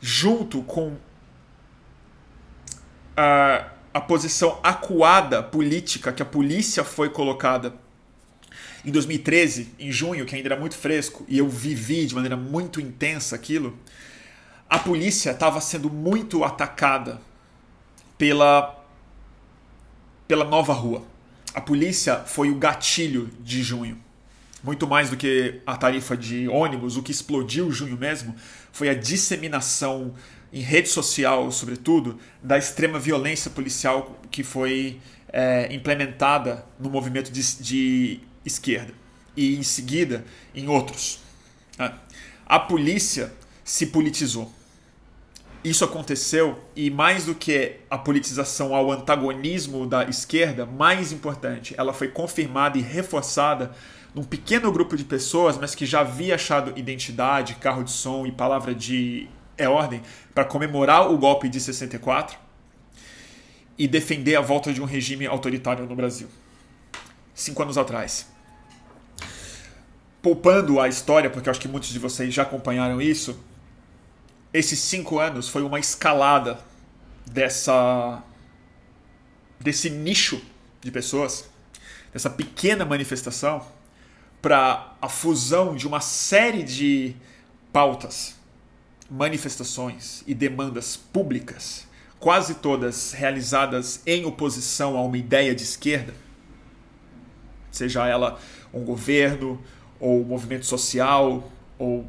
junto 0.00 0.64
com 0.64 0.96
a, 3.16 3.68
a 3.94 4.00
posição 4.00 4.58
acuada 4.64 5.44
política 5.44 6.12
que 6.12 6.22
a 6.22 6.26
polícia 6.26 6.82
foi 6.82 7.08
colocada 7.08 7.72
em 8.84 8.90
2013, 8.90 9.72
em 9.78 9.92
junho, 9.92 10.26
que 10.26 10.34
ainda 10.34 10.48
era 10.48 10.58
muito 10.58 10.76
fresco, 10.76 11.24
e 11.28 11.38
eu 11.38 11.48
vivi 11.48 12.04
de 12.04 12.16
maneira 12.16 12.36
muito 12.36 12.80
intensa 12.80 13.36
aquilo, 13.36 13.78
a 14.68 14.80
polícia 14.80 15.30
estava 15.30 15.60
sendo 15.60 15.88
muito 15.88 16.42
atacada 16.42 17.20
pela, 18.18 18.76
pela 20.26 20.44
nova 20.44 20.72
rua. 20.72 21.04
A 21.54 21.60
polícia 21.60 22.24
foi 22.26 22.50
o 22.50 22.56
gatilho 22.56 23.30
de 23.40 23.62
junho. 23.62 24.04
Muito 24.66 24.84
mais 24.84 25.08
do 25.08 25.16
que 25.16 25.60
a 25.64 25.76
tarifa 25.76 26.16
de 26.16 26.48
ônibus, 26.48 26.96
o 26.96 27.02
que 27.02 27.12
explodiu 27.12 27.70
junho 27.70 27.96
mesmo 27.96 28.34
foi 28.72 28.88
a 28.88 28.94
disseminação 28.94 30.12
em 30.52 30.60
rede 30.60 30.88
social, 30.88 31.52
sobretudo, 31.52 32.18
da 32.42 32.58
extrema 32.58 32.98
violência 32.98 33.48
policial 33.48 34.20
que 34.28 34.42
foi 34.42 34.98
é, 35.32 35.72
implementada 35.72 36.66
no 36.80 36.90
movimento 36.90 37.30
de, 37.30 37.62
de 37.62 38.20
esquerda 38.44 38.92
e 39.36 39.54
em 39.54 39.62
seguida 39.62 40.24
em 40.52 40.66
outros. 40.66 41.20
A 42.44 42.58
polícia 42.58 43.32
se 43.62 43.86
politizou 43.86 44.52
isso 45.66 45.84
aconteceu 45.84 46.60
e 46.76 46.90
mais 46.90 47.24
do 47.24 47.34
que 47.34 47.80
a 47.90 47.98
politização 47.98 48.72
ao 48.72 48.92
antagonismo 48.92 49.84
da 49.84 50.04
esquerda, 50.04 50.64
mais 50.64 51.10
importante, 51.10 51.74
ela 51.76 51.92
foi 51.92 52.06
confirmada 52.06 52.78
e 52.78 52.80
reforçada 52.80 53.72
num 54.16 54.24
pequeno 54.24 54.72
grupo 54.72 54.96
de 54.96 55.04
pessoas, 55.04 55.58
mas 55.58 55.74
que 55.74 55.84
já 55.84 56.00
havia 56.00 56.36
achado 56.36 56.72
identidade, 56.74 57.54
carro 57.56 57.84
de 57.84 57.90
som 57.90 58.26
e 58.26 58.32
palavra 58.32 58.74
de 58.74 59.28
é 59.58 59.68
ordem 59.68 60.00
para 60.34 60.42
comemorar 60.42 61.12
o 61.12 61.18
golpe 61.18 61.50
de 61.50 61.60
64 61.60 62.38
e 63.76 63.86
defender 63.86 64.34
a 64.34 64.40
volta 64.40 64.72
de 64.72 64.80
um 64.80 64.86
regime 64.86 65.26
autoritário 65.26 65.84
no 65.84 65.94
Brasil. 65.94 66.28
Cinco 67.34 67.62
anos 67.62 67.76
atrás. 67.76 68.26
Poupando 70.22 70.80
a 70.80 70.88
história, 70.88 71.28
porque 71.28 71.50
eu 71.50 71.50
acho 71.50 71.60
que 71.60 71.68
muitos 71.68 71.90
de 71.90 71.98
vocês 71.98 72.32
já 72.32 72.42
acompanharam 72.42 73.02
isso, 73.02 73.38
esses 74.50 74.78
cinco 74.78 75.18
anos 75.18 75.46
foi 75.46 75.62
uma 75.62 75.78
escalada 75.78 76.58
dessa 77.26 78.22
desse 79.60 79.90
nicho 79.90 80.40
de 80.80 80.90
pessoas, 80.90 81.50
dessa 82.14 82.30
pequena 82.30 82.84
manifestação, 82.84 83.75
para 84.40 84.94
a 85.00 85.08
fusão 85.08 85.74
de 85.74 85.86
uma 85.86 86.00
série 86.00 86.62
de 86.62 87.14
pautas, 87.72 88.36
manifestações 89.10 90.22
e 90.26 90.34
demandas 90.34 90.96
públicas, 90.96 91.86
quase 92.18 92.54
todas 92.54 93.12
realizadas 93.12 94.00
em 94.06 94.24
oposição 94.24 94.96
a 94.96 95.02
uma 95.02 95.18
ideia 95.18 95.54
de 95.54 95.62
esquerda, 95.62 96.14
seja 97.70 98.06
ela 98.06 98.38
um 98.72 98.84
governo, 98.84 99.60
ou 99.98 100.24
movimento 100.24 100.66
social, 100.66 101.50
ou 101.78 102.06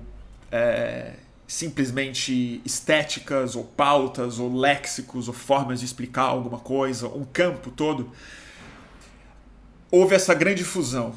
é, 0.51 1.13
simplesmente 1.47 2.61
estéticas 2.65 3.55
ou 3.55 3.63
pautas 3.63 4.39
ou 4.39 4.53
léxicos 4.53 5.27
ou 5.27 5.33
formas 5.33 5.79
de 5.79 5.85
explicar 5.85 6.23
alguma 6.23 6.59
coisa, 6.59 7.07
um 7.07 7.23
campo 7.23 7.71
todo. 7.71 8.11
Houve 9.89 10.15
essa 10.15 10.33
grande 10.33 10.63
fusão 10.63 11.15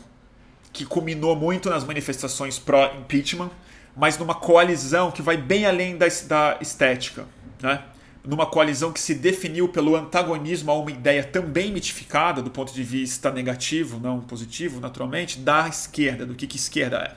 que 0.72 0.84
culminou 0.84 1.34
muito 1.34 1.68
nas 1.68 1.84
manifestações 1.84 2.58
pró-impeachment, 2.58 3.50
mas 3.96 4.16
numa 4.16 4.34
coalizão 4.34 5.10
que 5.10 5.22
vai 5.22 5.36
bem 5.36 5.66
além 5.66 5.96
da, 5.96 6.06
da 6.26 6.58
estética, 6.60 7.26
né? 7.60 7.82
numa 8.24 8.46
coalizão 8.46 8.92
que 8.92 9.00
se 9.00 9.14
definiu 9.14 9.68
pelo 9.68 9.96
antagonismo 9.96 10.70
a 10.70 10.78
uma 10.78 10.90
ideia 10.90 11.24
também 11.24 11.72
mitificada 11.72 12.42
do 12.42 12.50
ponto 12.50 12.72
de 12.72 12.82
vista 12.82 13.30
negativo, 13.30 13.98
não 13.98 14.20
positivo, 14.20 14.80
naturalmente, 14.80 15.38
da 15.38 15.68
esquerda, 15.68 16.26
do 16.26 16.34
que, 16.34 16.46
que 16.46 16.56
esquerda 16.56 17.16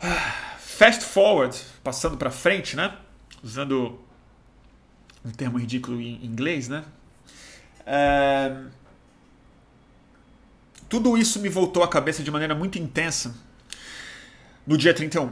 é. 0.00 0.08
Fast 0.58 1.04
forward, 1.04 1.58
passando 1.82 2.16
para 2.16 2.30
frente, 2.30 2.76
né? 2.76 2.94
Usando 3.42 3.98
um 5.24 5.30
termo 5.30 5.58
ridículo 5.58 6.00
em 6.00 6.22
inglês, 6.24 6.68
né? 6.68 6.84
É... 7.86 8.54
Tudo 10.94 11.18
isso 11.18 11.40
me 11.40 11.48
voltou 11.48 11.82
à 11.82 11.88
cabeça 11.88 12.22
de 12.22 12.30
maneira 12.30 12.54
muito 12.54 12.78
intensa 12.78 13.34
no 14.64 14.78
dia 14.78 14.94
31 14.94 15.28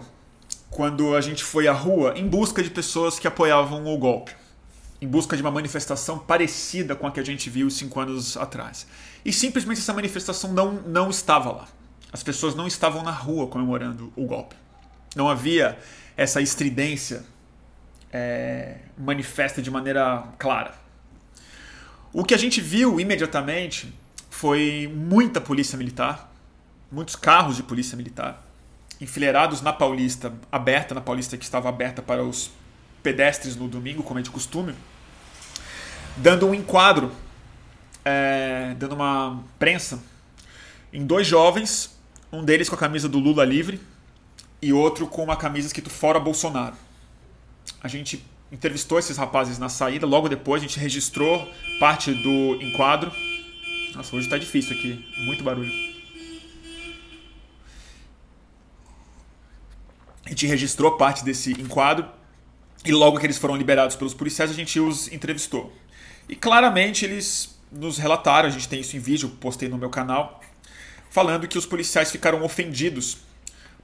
quando 0.68 1.14
a 1.14 1.20
gente 1.20 1.44
foi 1.44 1.68
à 1.68 1.72
rua 1.72 2.14
em 2.16 2.26
busca 2.26 2.64
de 2.64 2.68
pessoas 2.68 3.16
que 3.16 3.28
apoiavam 3.28 3.86
o 3.86 3.96
golpe, 3.96 4.34
em 5.00 5.06
busca 5.06 5.36
de 5.36 5.42
uma 5.42 5.52
manifestação 5.52 6.18
parecida 6.18 6.96
com 6.96 7.06
a 7.06 7.12
que 7.12 7.20
a 7.20 7.24
gente 7.24 7.48
viu 7.48 7.70
cinco 7.70 8.00
anos 8.00 8.36
atrás. 8.36 8.88
E 9.24 9.32
simplesmente 9.32 9.78
essa 9.78 9.92
manifestação 9.92 10.52
não, 10.52 10.72
não 10.84 11.10
estava 11.10 11.52
lá. 11.52 11.68
As 12.12 12.24
pessoas 12.24 12.56
não 12.56 12.66
estavam 12.66 13.04
na 13.04 13.12
rua 13.12 13.46
comemorando 13.46 14.12
o 14.16 14.26
golpe. 14.26 14.56
Não 15.14 15.30
havia 15.30 15.78
essa 16.16 16.40
estridência 16.40 17.24
é, 18.12 18.78
manifesta 18.98 19.62
de 19.62 19.70
maneira 19.70 20.24
clara. 20.40 20.74
O 22.12 22.24
que 22.24 22.34
a 22.34 22.36
gente 22.36 22.60
viu 22.60 22.98
imediatamente 22.98 24.01
foi 24.32 24.90
muita 24.92 25.42
polícia 25.42 25.76
militar, 25.76 26.32
muitos 26.90 27.14
carros 27.14 27.54
de 27.54 27.62
polícia 27.62 27.94
militar, 27.96 28.42
enfileirados 28.98 29.60
na 29.60 29.74
Paulista, 29.74 30.32
aberta, 30.50 30.94
na 30.94 31.02
Paulista 31.02 31.36
que 31.36 31.44
estava 31.44 31.68
aberta 31.68 32.00
para 32.00 32.24
os 32.24 32.50
pedestres 33.02 33.56
no 33.56 33.68
domingo, 33.68 34.02
como 34.02 34.18
é 34.18 34.22
de 34.22 34.30
costume, 34.30 34.74
dando 36.16 36.46
um 36.48 36.54
enquadro, 36.54 37.12
é, 38.06 38.74
dando 38.78 38.94
uma 38.94 39.44
prensa 39.58 40.02
em 40.94 41.04
dois 41.04 41.26
jovens, 41.26 41.94
um 42.32 42.42
deles 42.42 42.70
com 42.70 42.74
a 42.74 42.78
camisa 42.78 43.10
do 43.10 43.18
Lula 43.18 43.44
livre 43.44 43.78
e 44.62 44.72
outro 44.72 45.06
com 45.06 45.22
uma 45.22 45.36
camisa 45.36 45.66
escrito 45.66 45.90
Fora 45.90 46.18
Bolsonaro. 46.18 46.74
A 47.82 47.86
gente 47.86 48.24
entrevistou 48.50 48.98
esses 48.98 49.18
rapazes 49.18 49.58
na 49.58 49.68
saída, 49.68 50.06
logo 50.06 50.26
depois 50.26 50.62
a 50.62 50.66
gente 50.66 50.80
registrou 50.80 51.46
parte 51.78 52.14
do 52.14 52.54
enquadro. 52.62 53.12
Nossa, 53.94 54.16
hoje 54.16 54.26
está 54.26 54.38
difícil 54.38 54.74
aqui, 54.74 55.04
muito 55.18 55.44
barulho. 55.44 55.70
A 60.24 60.28
gente 60.30 60.46
registrou 60.46 60.96
parte 60.96 61.22
desse 61.22 61.52
enquadro 61.52 62.08
e 62.86 62.90
logo 62.90 63.18
que 63.18 63.26
eles 63.26 63.36
foram 63.36 63.54
liberados 63.54 63.94
pelos 63.94 64.14
policiais, 64.14 64.50
a 64.50 64.54
gente 64.54 64.80
os 64.80 65.12
entrevistou. 65.12 65.76
E 66.26 66.34
claramente 66.34 67.04
eles 67.04 67.58
nos 67.70 67.98
relataram, 67.98 68.48
a 68.48 68.52
gente 68.52 68.66
tem 68.66 68.80
isso 68.80 68.96
em 68.96 69.00
vídeo, 69.00 69.28
postei 69.28 69.68
no 69.68 69.76
meu 69.76 69.90
canal, 69.90 70.40
falando 71.10 71.46
que 71.46 71.58
os 71.58 71.66
policiais 71.66 72.10
ficaram 72.10 72.42
ofendidos 72.42 73.18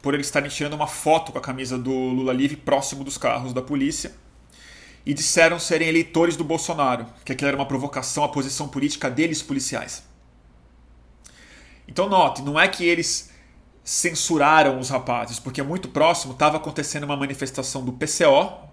por 0.01 0.15
eles 0.15 0.27
estarem 0.27 0.49
tirando 0.49 0.73
uma 0.73 0.87
foto 0.87 1.33
com 1.33 1.39
a 1.39 1.43
camisa 1.43 1.77
do 1.77 1.93
Lula 1.93 2.33
livre 2.33 2.57
próximo 2.57 3.05
dos 3.05 3.19
carros 3.19 3.53
da 3.53 3.61
polícia 3.61 4.13
e 5.09 5.15
disseram 5.15 5.59
serem 5.59 5.89
eleitores 5.89 6.37
do 6.37 6.45
Bolsonaro, 6.45 7.07
que 7.25 7.33
aquilo 7.33 7.49
era 7.49 7.57
uma 7.57 7.65
provocação 7.65 8.23
à 8.23 8.29
posição 8.29 8.69
política 8.69 9.11
deles, 9.11 9.43
policiais. 9.43 10.03
Então 11.89 12.11
note, 12.11 12.43
não 12.43 12.61
é 12.61 12.69
que 12.69 12.85
eles 12.85 13.31
censuraram 13.83 14.79
os 14.79 14.91
rapazes, 14.91 15.39
porque 15.39 15.63
muito 15.63 15.89
próximo 15.89 16.35
estava 16.35 16.59
acontecendo 16.59 17.05
uma 17.05 17.17
manifestação 17.17 17.83
do 17.83 17.91
PCO, 17.91 18.69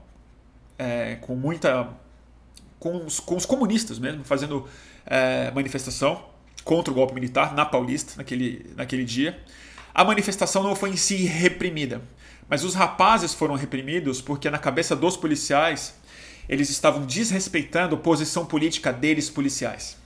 é, 0.77 1.15
com 1.21 1.37
muita. 1.37 1.87
Com 2.79 3.05
os, 3.05 3.21
com 3.21 3.37
os, 3.37 3.45
comunistas 3.45 3.97
mesmo, 3.97 4.25
fazendo 4.25 4.67
é, 5.05 5.49
manifestação 5.51 6.21
contra 6.65 6.91
o 6.91 6.93
golpe 6.93 7.13
militar 7.13 7.55
na 7.55 7.65
Paulista, 7.65 8.15
naquele, 8.17 8.73
naquele 8.75 9.05
dia. 9.05 9.41
A 9.93 10.03
manifestação 10.03 10.61
não 10.61 10.75
foi 10.75 10.89
em 10.89 10.97
si 10.97 11.15
reprimida, 11.15 12.01
mas 12.49 12.65
os 12.65 12.75
rapazes 12.75 13.33
foram 13.33 13.55
reprimidos 13.55 14.21
porque, 14.21 14.49
na 14.49 14.57
cabeça 14.57 14.97
dos 14.97 15.15
policiais, 15.15 15.95
eles 16.47 16.69
estavam 16.69 17.05
desrespeitando 17.05 17.95
a 17.95 17.97
posição 17.97 18.45
política 18.45 18.91
deles, 18.93 19.29
policiais. 19.29 19.97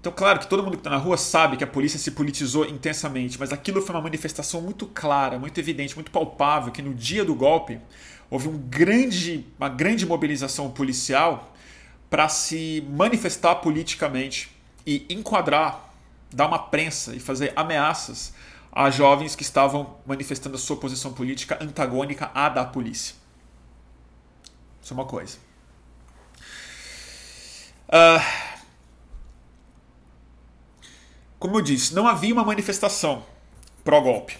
Então, 0.00 0.10
claro 0.10 0.38
que 0.38 0.48
todo 0.48 0.62
mundo 0.62 0.72
que 0.72 0.80
está 0.80 0.88
na 0.88 0.96
rua 0.96 1.18
sabe 1.18 1.58
que 1.58 1.64
a 1.64 1.66
polícia 1.66 1.98
se 1.98 2.12
politizou 2.12 2.64
intensamente, 2.64 3.38
mas 3.38 3.52
aquilo 3.52 3.82
foi 3.82 3.94
uma 3.94 4.00
manifestação 4.00 4.62
muito 4.62 4.86
clara, 4.86 5.38
muito 5.38 5.60
evidente, 5.60 5.94
muito 5.94 6.10
palpável, 6.10 6.72
que 6.72 6.80
no 6.80 6.94
dia 6.94 7.22
do 7.22 7.34
golpe 7.34 7.78
houve 8.30 8.48
um 8.48 8.56
grande, 8.56 9.44
uma 9.58 9.68
grande 9.68 10.06
mobilização 10.06 10.70
policial 10.70 11.54
para 12.08 12.30
se 12.30 12.82
manifestar 12.88 13.56
politicamente 13.56 14.50
e 14.86 15.04
enquadrar, 15.10 15.92
dar 16.32 16.46
uma 16.46 16.58
prensa 16.58 17.14
e 17.14 17.20
fazer 17.20 17.52
ameaças 17.54 18.32
a 18.72 18.88
jovens 18.88 19.36
que 19.36 19.42
estavam 19.42 19.96
manifestando 20.06 20.56
a 20.56 20.58
sua 20.58 20.76
posição 20.76 21.12
política 21.12 21.58
antagônica 21.60 22.30
à 22.34 22.48
da 22.48 22.64
polícia. 22.64 23.19
Isso 24.82 24.92
é 24.92 24.94
uma 24.94 25.04
coisa. 25.04 25.38
Uh, 27.88 28.50
como 31.38 31.56
eu 31.58 31.62
disse, 31.62 31.94
não 31.94 32.06
havia 32.06 32.32
uma 32.32 32.44
manifestação 32.44 33.24
pró-golpe. 33.82 34.38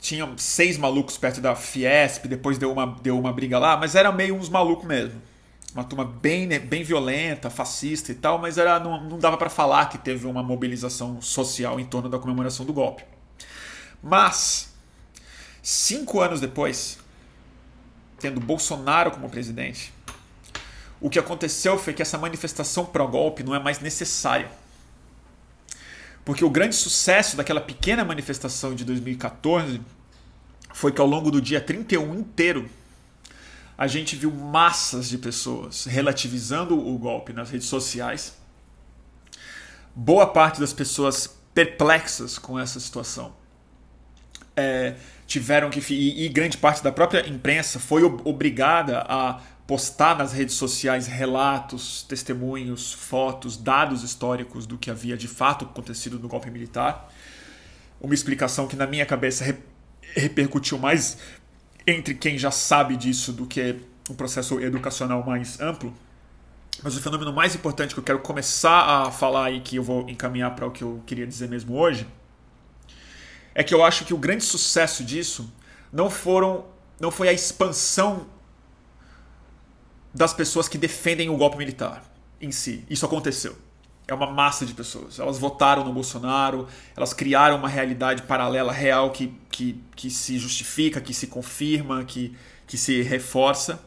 Tinham 0.00 0.36
seis 0.38 0.78
malucos 0.78 1.18
perto 1.18 1.40
da 1.40 1.54
Fiesp, 1.54 2.26
depois 2.26 2.58
deu 2.58 2.72
uma, 2.72 2.86
deu 3.02 3.18
uma 3.18 3.32
briga 3.32 3.58
lá, 3.58 3.76
mas 3.76 3.94
era 3.94 4.10
meio 4.12 4.34
uns 4.34 4.48
malucos 4.48 4.86
mesmo. 4.86 5.20
Uma 5.74 5.84
turma 5.84 6.04
bem, 6.04 6.46
né, 6.46 6.58
bem 6.58 6.82
violenta, 6.82 7.48
fascista 7.48 8.10
e 8.10 8.14
tal, 8.14 8.38
mas 8.38 8.58
era, 8.58 8.80
não, 8.80 9.02
não 9.02 9.18
dava 9.18 9.36
para 9.36 9.48
falar 9.48 9.88
que 9.88 9.98
teve 9.98 10.26
uma 10.26 10.42
mobilização 10.42 11.20
social 11.20 11.78
em 11.78 11.84
torno 11.84 12.08
da 12.08 12.18
comemoração 12.18 12.66
do 12.66 12.72
golpe. 12.72 13.04
Mas, 14.02 14.72
cinco 15.62 16.20
anos 16.20 16.40
depois, 16.40 16.98
tendo 18.20 18.40
Bolsonaro 18.40 19.10
como 19.10 19.28
presidente, 19.28 19.92
o 21.00 21.08
que 21.08 21.18
aconteceu 21.18 21.78
foi 21.78 21.94
que 21.94 22.02
essa 22.02 22.18
manifestação 22.18 22.84
pró-golpe 22.84 23.42
não 23.42 23.54
é 23.54 23.58
mais 23.58 23.80
necessária. 23.80 24.50
Porque 26.24 26.44
o 26.44 26.50
grande 26.50 26.76
sucesso 26.76 27.36
daquela 27.36 27.60
pequena 27.60 28.04
manifestação 28.04 28.74
de 28.74 28.84
2014 28.84 29.80
foi 30.74 30.92
que 30.92 31.00
ao 31.00 31.06
longo 31.06 31.30
do 31.30 31.40
dia 31.40 31.60
31 31.60 32.14
inteiro 32.14 32.68
a 33.76 33.86
gente 33.86 34.14
viu 34.14 34.30
massas 34.30 35.08
de 35.08 35.16
pessoas 35.16 35.86
relativizando 35.86 36.78
o 36.78 36.98
golpe 36.98 37.32
nas 37.32 37.50
redes 37.50 37.66
sociais. 37.66 38.34
Boa 39.94 40.26
parte 40.26 40.60
das 40.60 40.74
pessoas 40.74 41.26
perplexas 41.54 42.38
com 42.38 42.58
essa 42.58 42.78
situação. 42.78 43.34
É, 44.54 44.96
tiveram 45.30 45.70
que. 45.70 45.80
E, 45.94 46.26
e 46.26 46.28
grande 46.28 46.58
parte 46.58 46.82
da 46.82 46.90
própria 46.90 47.26
imprensa 47.28 47.78
foi 47.78 48.02
obrigada 48.02 49.06
a 49.08 49.40
postar 49.66 50.18
nas 50.18 50.32
redes 50.32 50.56
sociais 50.56 51.06
relatos, 51.06 52.02
testemunhos, 52.02 52.92
fotos, 52.92 53.56
dados 53.56 54.02
históricos 54.02 54.66
do 54.66 54.76
que 54.76 54.90
havia 54.90 55.16
de 55.16 55.28
fato 55.28 55.64
acontecido 55.64 56.18
no 56.18 56.26
golpe 56.26 56.50
militar. 56.50 57.08
Uma 58.00 58.12
explicação 58.12 58.66
que 58.66 58.74
na 58.74 58.86
minha 58.86 59.06
cabeça 59.06 59.56
repercutiu 60.16 60.76
mais 60.76 61.18
entre 61.86 62.14
quem 62.14 62.36
já 62.36 62.50
sabe 62.50 62.96
disso 62.96 63.32
do 63.32 63.46
que 63.46 63.76
um 64.10 64.14
processo 64.14 64.60
educacional 64.60 65.24
mais 65.24 65.60
amplo. 65.60 65.94
Mas 66.82 66.96
o 66.96 67.00
fenômeno 67.00 67.32
mais 67.32 67.54
importante 67.54 67.94
que 67.94 68.00
eu 68.00 68.04
quero 68.04 68.18
começar 68.18 68.80
a 68.80 69.12
falar 69.12 69.52
e 69.52 69.60
que 69.60 69.76
eu 69.76 69.84
vou 69.84 70.08
encaminhar 70.08 70.56
para 70.56 70.66
o 70.66 70.70
que 70.72 70.82
eu 70.82 71.00
queria 71.06 71.26
dizer 71.26 71.48
mesmo 71.48 71.76
hoje 71.76 72.06
é 73.54 73.62
que 73.62 73.74
eu 73.74 73.84
acho 73.84 74.04
que 74.04 74.14
o 74.14 74.18
grande 74.18 74.44
sucesso 74.44 75.04
disso 75.04 75.52
não 75.92 76.08
foram 76.08 76.64
não 76.98 77.10
foi 77.10 77.28
a 77.28 77.32
expansão 77.32 78.26
das 80.12 80.34
pessoas 80.34 80.68
que 80.68 80.76
defendem 80.76 81.30
o 81.30 81.36
golpe 81.36 81.56
militar 81.56 82.04
em 82.40 82.52
si. 82.52 82.84
Isso 82.90 83.06
aconteceu. 83.06 83.56
É 84.06 84.12
uma 84.12 84.30
massa 84.30 84.66
de 84.66 84.74
pessoas. 84.74 85.18
Elas 85.18 85.38
votaram 85.38 85.84
no 85.84 85.92
Bolsonaro, 85.92 86.66
elas 86.96 87.14
criaram 87.14 87.56
uma 87.56 87.68
realidade 87.68 88.22
paralela 88.22 88.72
real 88.72 89.12
que, 89.12 89.32
que, 89.50 89.80
que 89.94 90.10
se 90.10 90.38
justifica, 90.38 91.00
que 91.00 91.14
se 91.14 91.28
confirma, 91.28 92.04
que, 92.04 92.36
que 92.66 92.76
se 92.76 93.02
reforça. 93.02 93.80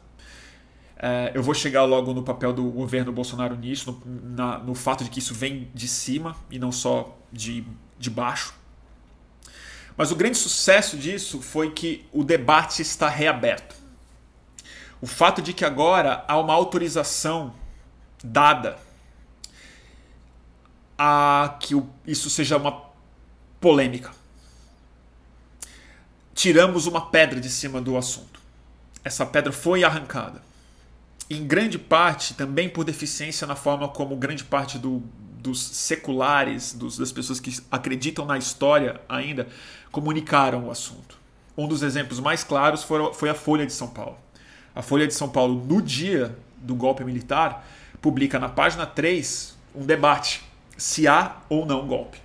É, 0.98 1.34
eu 1.36 1.44
vou 1.44 1.54
chegar 1.54 1.84
logo 1.84 2.14
no 2.14 2.24
papel 2.24 2.54
do 2.54 2.64
governo 2.72 3.12
Bolsonaro 3.12 3.58
nisso, 3.58 4.02
no, 4.06 4.36
na, 4.36 4.58
no 4.60 4.74
fato 4.74 5.04
de 5.04 5.10
que 5.10 5.20
isso 5.20 5.34
vem 5.34 5.70
de 5.74 5.88
cima 5.88 6.36
e 6.50 6.58
não 6.58 6.72
só 6.72 7.20
de, 7.32 7.66
de 8.00 8.10
baixo. 8.10 8.54
Mas 9.96 10.12
o 10.12 10.16
grande 10.16 10.38
sucesso 10.38 10.98
disso 10.98 11.42
foi 11.42 11.72
que 11.72 12.06
o 12.12 12.24
debate 12.24 12.82
está 12.82 13.08
reaberto. 13.08 13.76
O 15.00 15.06
fato 15.06 15.42
de 15.42 15.54
que 15.54 15.66
agora 15.66 16.24
há 16.28 16.38
uma 16.40 16.54
autorização 16.54 17.54
dada 18.24 18.78
a 20.98 21.58
que 21.60 21.76
isso 22.08 22.30
seja 22.30 22.58
uma 22.58 22.84
polêmica. 23.60 24.12
Tiramos 26.34 26.88
uma 26.88 27.10
pedra 27.10 27.40
de 27.40 27.50
cima 27.50 27.82
do 27.82 27.98
assunto. 27.98 28.40
Essa 29.04 29.26
pedra 29.26 29.52
foi 29.52 29.84
arrancada. 29.84 30.42
Em 31.30 31.46
grande 31.46 31.78
parte 31.78 32.34
também 32.34 32.70
por 32.70 32.84
deficiência 32.84 33.46
na 33.46 33.56
forma 33.56 33.88
como 33.88 34.16
grande 34.16 34.44
parte 34.44 34.80
do, 34.80 35.04
dos 35.44 35.62
seculares, 35.62 36.74
dos, 36.74 36.98
das 36.98 37.12
pessoas 37.12 37.38
que 37.38 37.60
acreditam 37.70 38.26
na 38.26 38.38
história 38.38 39.02
ainda, 39.10 39.50
comunicaram 39.92 40.68
o 40.68 40.72
assunto. 40.72 41.18
Um 41.58 41.68
dos 41.68 41.84
exemplos 41.84 42.22
mais 42.22 42.46
claros 42.46 42.82
foi, 42.82 43.14
foi 43.14 43.30
a 43.30 43.36
Folha 43.36 43.66
de 43.66 43.74
São 43.74 43.90
Paulo. 43.90 44.18
A 44.74 44.82
Folha 44.82 45.06
de 45.06 45.14
São 45.14 45.28
Paulo, 45.28 45.62
no 45.66 45.82
dia 45.82 46.36
do 46.58 46.74
golpe 46.74 47.04
militar, 47.04 47.68
publica 48.02 48.40
na 48.40 48.48
página 48.48 48.86
3 48.86 49.54
um 49.76 49.86
debate 49.86 50.42
se 50.78 51.10
há 51.10 51.36
ou 51.50 51.66
não 51.66 51.86
golpe. 51.86 52.20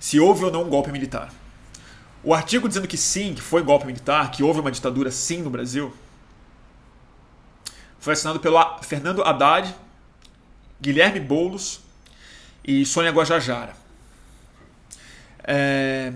Se 0.00 0.18
houve 0.18 0.44
ou 0.44 0.50
não 0.50 0.64
um 0.64 0.68
golpe 0.68 0.90
militar. 0.90 1.32
O 2.24 2.34
artigo 2.34 2.66
dizendo 2.66 2.88
que 2.88 2.96
sim, 2.96 3.32
que 3.32 3.40
foi 3.40 3.62
golpe 3.62 3.86
militar, 3.86 4.32
que 4.32 4.42
houve 4.42 4.58
uma 4.58 4.72
ditadura 4.72 5.10
sim 5.12 5.40
no 5.40 5.50
Brasil, 5.50 5.94
foi 8.00 8.14
assinado 8.14 8.40
pelo 8.40 8.58
Fernando 8.82 9.22
Haddad, 9.22 9.72
Guilherme 10.80 11.20
Boulos 11.20 11.80
e 12.64 12.84
Sônia 12.84 13.10
Guajajara. 13.10 13.74
É... 15.44 16.12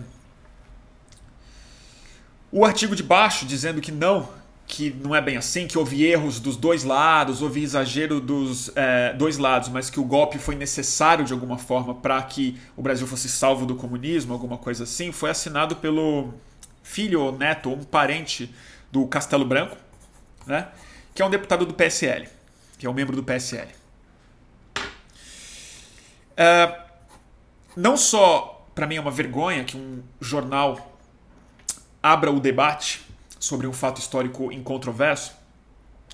O 2.51 2.65
artigo 2.65 2.95
de 2.95 3.03
baixo 3.03 3.45
dizendo 3.45 3.81
que 3.81 3.91
não, 3.91 4.29
que 4.67 4.91
não 4.91 5.15
é 5.15 5.21
bem 5.21 5.37
assim, 5.37 5.67
que 5.67 5.77
houve 5.77 6.05
erros 6.05 6.39
dos 6.39 6.57
dois 6.57 6.85
lados, 6.85 7.43
houve 7.43 7.63
exagero 7.63 8.21
dos 8.21 8.71
é, 8.77 9.13
dois 9.13 9.39
lados, 9.39 9.69
mas 9.69 9.91
que 9.91 9.99
o 9.99 10.05
golpe 10.05 10.39
foi 10.39 10.55
necessário 10.55 11.25
de 11.25 11.33
alguma 11.33 11.59
forma 11.59 11.97
para 11.97 12.23
que 12.23 12.57
o 12.77 12.83
Brasil 12.83 13.09
fosse 13.09 13.29
salvo 13.29 13.67
do 13.67 13.75
comunismo, 13.75 14.33
alguma 14.33 14.57
coisa 14.57 14.85
assim, 14.85 15.11
foi 15.11 15.31
assinado 15.31 15.77
pelo 15.77 16.33
filho 16.85 17.23
ou 17.23 17.37
neto 17.37 17.71
ou 17.71 17.77
um 17.77 17.83
parente 17.83 18.55
do 18.93 19.05
Castelo 19.09 19.45
Branco, 19.45 19.77
né? 20.47 20.69
que 21.13 21.23
é 21.23 21.27
um 21.27 21.31
deputado 21.31 21.67
do 21.67 21.75
PSL, 21.75 22.29
que 22.79 22.87
é 22.87 22.91
um 22.91 22.95
membro 22.95 23.17
do 23.17 23.23
PSL. 23.25 23.69
É, 26.37 26.81
não 27.77 27.97
só 27.97 28.55
para 28.75 28.87
mim 28.87 28.97
é 28.97 29.01
uma 29.01 29.11
vergonha 29.11 29.65
que 29.65 29.77
um 29.77 30.03
jornal 30.21 30.99
abra 32.03 32.31
o 32.31 32.41
debate 32.41 33.03
sobre 33.39 33.67
um 33.67 33.73
fato 33.73 34.01
histórico 34.01 34.51
incontroverso, 34.51 35.33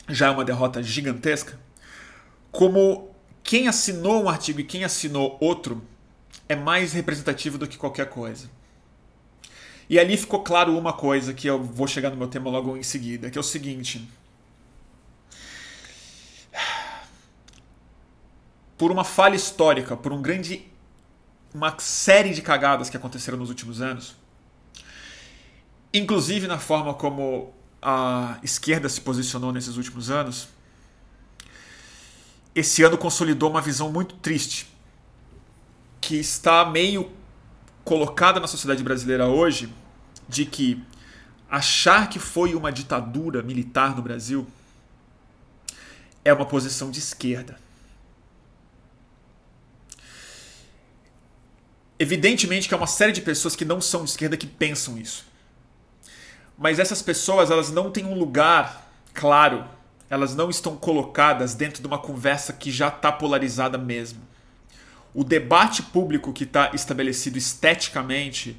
já 0.09 0.27
é 0.27 0.31
uma 0.31 0.45
derrota 0.45 0.83
gigantesca, 0.83 1.59
como 2.53 3.11
quem 3.43 3.69
assinou 3.69 4.25
um 4.25 4.29
artigo 4.29 4.61
e 4.61 4.65
quem 4.65 4.85
assinou 4.85 5.39
outro 5.41 5.83
é 6.49 6.55
mais 6.55 6.93
representativo 6.93 7.57
do 7.57 7.67
que 7.67 7.79
qualquer 7.79 8.09
coisa. 8.11 8.51
E 9.89 9.99
ali 9.99 10.17
ficou 10.17 10.43
claro 10.43 10.77
uma 10.77 10.93
coisa 10.93 11.33
que 11.33 11.49
eu 11.49 11.63
vou 11.63 11.87
chegar 11.87 12.11
no 12.11 12.17
meu 12.17 12.29
tema 12.29 12.51
logo 12.51 12.77
em 12.77 12.83
seguida, 12.83 13.31
que 13.31 13.39
é 13.39 13.41
o 13.41 13.45
seguinte: 13.45 14.09
por 18.81 18.91
uma 18.91 19.05
falha 19.05 19.37
histórica, 19.37 19.95
por 19.95 20.11
um 20.11 20.23
grande 20.23 20.67
uma 21.53 21.79
série 21.79 22.33
de 22.33 22.41
cagadas 22.41 22.89
que 22.89 22.97
aconteceram 22.97 23.37
nos 23.37 23.51
últimos 23.51 23.83
anos, 23.83 24.17
inclusive 25.93 26.47
na 26.47 26.59
forma 26.59 26.95
como 26.95 27.53
a 27.83 28.39
esquerda 28.43 28.89
se 28.89 29.03
posicionou 29.03 29.53
nesses 29.53 29.77
últimos 29.77 30.11
anos, 30.11 30.49
esse 32.55 32.83
ano 32.83 32.97
consolidou 32.97 33.51
uma 33.51 33.61
visão 33.61 33.93
muito 33.93 34.15
triste 34.15 34.67
que 36.01 36.17
está 36.17 36.65
meio 36.65 37.13
colocada 37.85 38.41
na 38.41 38.47
sociedade 38.47 38.83
brasileira 38.83 39.27
hoje 39.27 39.71
de 40.27 40.47
que 40.47 40.83
achar 41.51 42.09
que 42.09 42.19
foi 42.19 42.55
uma 42.55 42.73
ditadura 42.73 43.43
militar 43.43 43.95
no 43.95 44.01
Brasil 44.01 44.47
é 46.25 46.33
uma 46.33 46.47
posição 46.47 46.91
de 46.91 46.99
esquerda. 46.99 47.59
Evidentemente 52.03 52.67
que 52.67 52.73
há 52.73 52.79
uma 52.79 52.87
série 52.87 53.13
de 53.13 53.21
pessoas 53.21 53.55
que 53.55 53.63
não 53.63 53.79
são 53.79 54.05
de 54.05 54.11
esquerda 54.11 54.35
que 54.35 54.47
pensam 54.47 54.97
isso. 54.97 55.27
Mas 56.57 56.79
essas 56.79 57.03
pessoas, 57.03 57.51
elas 57.51 57.71
não 57.71 57.91
têm 57.91 58.07
um 58.07 58.19
lugar 58.19 58.91
claro, 59.13 59.67
elas 60.09 60.35
não 60.35 60.49
estão 60.49 60.79
colocadas 60.79 61.55
dentro 61.55 61.83
de 61.83 61.87
uma 61.87 61.99
conversa 61.99 62.55
que 62.55 62.71
já 62.71 62.89
está 62.89 63.13
polarizada 63.13 63.77
mesmo. 63.77 64.23
O 65.13 65.23
debate 65.23 65.83
público 65.83 66.33
que 66.33 66.45
está 66.45 66.71
estabelecido 66.73 67.37
esteticamente 67.37 68.59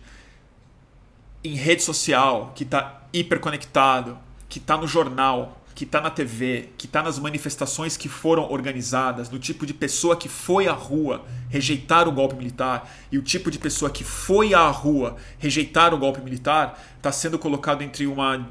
em 1.43 1.56
rede 1.56 1.82
social, 1.82 2.51
que 2.54 2.63
está 2.63 3.01
hiperconectado, 3.12 4.19
que 4.47 4.60
está 4.60 4.77
no 4.77 4.88
jornal, 4.88 5.61
que 5.82 5.86
está 5.86 6.00
na 6.00 6.12
TV, 6.12 6.70
que 6.78 6.86
está 6.86 7.02
nas 7.02 7.17
manifestações 7.17 7.98
que 7.98 8.08
foram 8.08 8.52
organizadas, 8.52 9.32
no 9.32 9.39
tipo 9.39 9.65
de 9.65 9.74
pessoa 9.74 10.15
que 10.15 10.30
foi 10.30 10.67
à 10.67 10.74
rua 10.74 11.26
rejeitar 11.50 12.08
o 12.08 12.12
golpe 12.12 12.36
militar 12.36 12.88
e 13.12 13.17
o 13.17 13.22
tipo 13.24 13.50
de 13.50 13.58
pessoa 13.58 13.89
que 13.89 14.04
foi 14.04 14.54
à 14.54 14.67
rua 14.67 15.17
rejeitar 15.39 15.91
o 15.91 15.98
golpe 15.98 16.22
militar, 16.22 16.80
está 16.98 17.12
sendo 17.12 17.39
colocado 17.39 17.82
entre 17.82 18.06
uma 18.06 18.48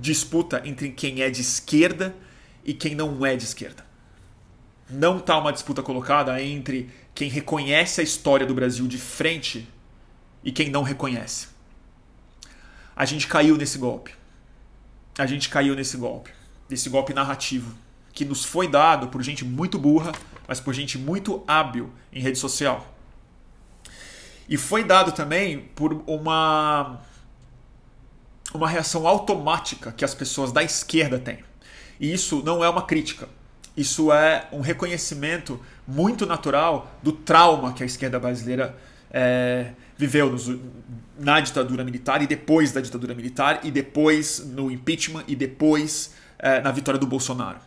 disputa 0.00 0.62
entre 0.64 0.90
quem 0.90 1.22
é 1.22 1.28
de 1.28 1.40
esquerda 1.40 2.14
e 2.64 2.72
quem 2.72 2.94
não 2.94 3.26
é 3.26 3.34
de 3.34 3.42
esquerda. 3.42 3.84
Não 4.88 5.18
está 5.18 5.36
uma 5.36 5.52
disputa 5.52 5.82
colocada 5.82 6.40
entre 6.40 6.88
quem 7.16 7.28
reconhece 7.28 8.00
a 8.00 8.04
história 8.04 8.46
do 8.46 8.54
Brasil 8.54 8.86
de 8.86 8.96
frente 8.96 9.68
e 10.44 10.52
quem 10.52 10.70
não 10.70 10.84
reconhece. 10.84 11.48
A 12.94 13.04
gente 13.04 13.26
caiu 13.26 13.56
nesse 13.56 13.76
golpe 13.76 14.17
a 15.18 15.26
gente 15.26 15.48
caiu 15.48 15.74
nesse 15.74 15.96
golpe, 15.96 16.30
nesse 16.70 16.88
golpe 16.88 17.12
narrativo, 17.12 17.74
que 18.12 18.24
nos 18.24 18.44
foi 18.44 18.68
dado 18.68 19.08
por 19.08 19.22
gente 19.22 19.44
muito 19.44 19.78
burra, 19.78 20.12
mas 20.46 20.60
por 20.60 20.72
gente 20.72 20.96
muito 20.96 21.42
hábil 21.46 21.92
em 22.12 22.20
rede 22.20 22.38
social. 22.38 22.86
E 24.48 24.56
foi 24.56 24.82
dado 24.82 25.12
também 25.12 25.60
por 25.74 26.02
uma 26.06 27.00
uma 28.54 28.66
reação 28.66 29.06
automática 29.06 29.92
que 29.92 30.04
as 30.04 30.14
pessoas 30.14 30.50
da 30.50 30.62
esquerda 30.62 31.18
têm. 31.18 31.40
E 32.00 32.10
isso 32.10 32.42
não 32.42 32.64
é 32.64 32.68
uma 32.68 32.82
crítica. 32.82 33.28
Isso 33.76 34.10
é 34.10 34.48
um 34.50 34.60
reconhecimento 34.60 35.60
muito 35.86 36.24
natural 36.26 36.90
do 37.02 37.12
trauma 37.12 37.72
que 37.72 37.82
a 37.82 37.86
esquerda 37.86 38.18
brasileira 38.18 38.76
é, 39.10 39.72
viveu 39.98 40.30
nos, 40.30 40.48
na 41.18 41.40
ditadura 41.40 41.84
militar 41.84 42.22
e 42.22 42.26
depois 42.26 42.70
da 42.70 42.80
ditadura 42.80 43.14
militar 43.14 43.60
e 43.64 43.70
depois 43.70 44.38
no 44.46 44.70
impeachment 44.70 45.24
e 45.26 45.34
depois 45.34 46.14
é, 46.38 46.60
na 46.60 46.70
vitória 46.70 46.98
do 46.98 47.06
Bolsonaro. 47.06 47.58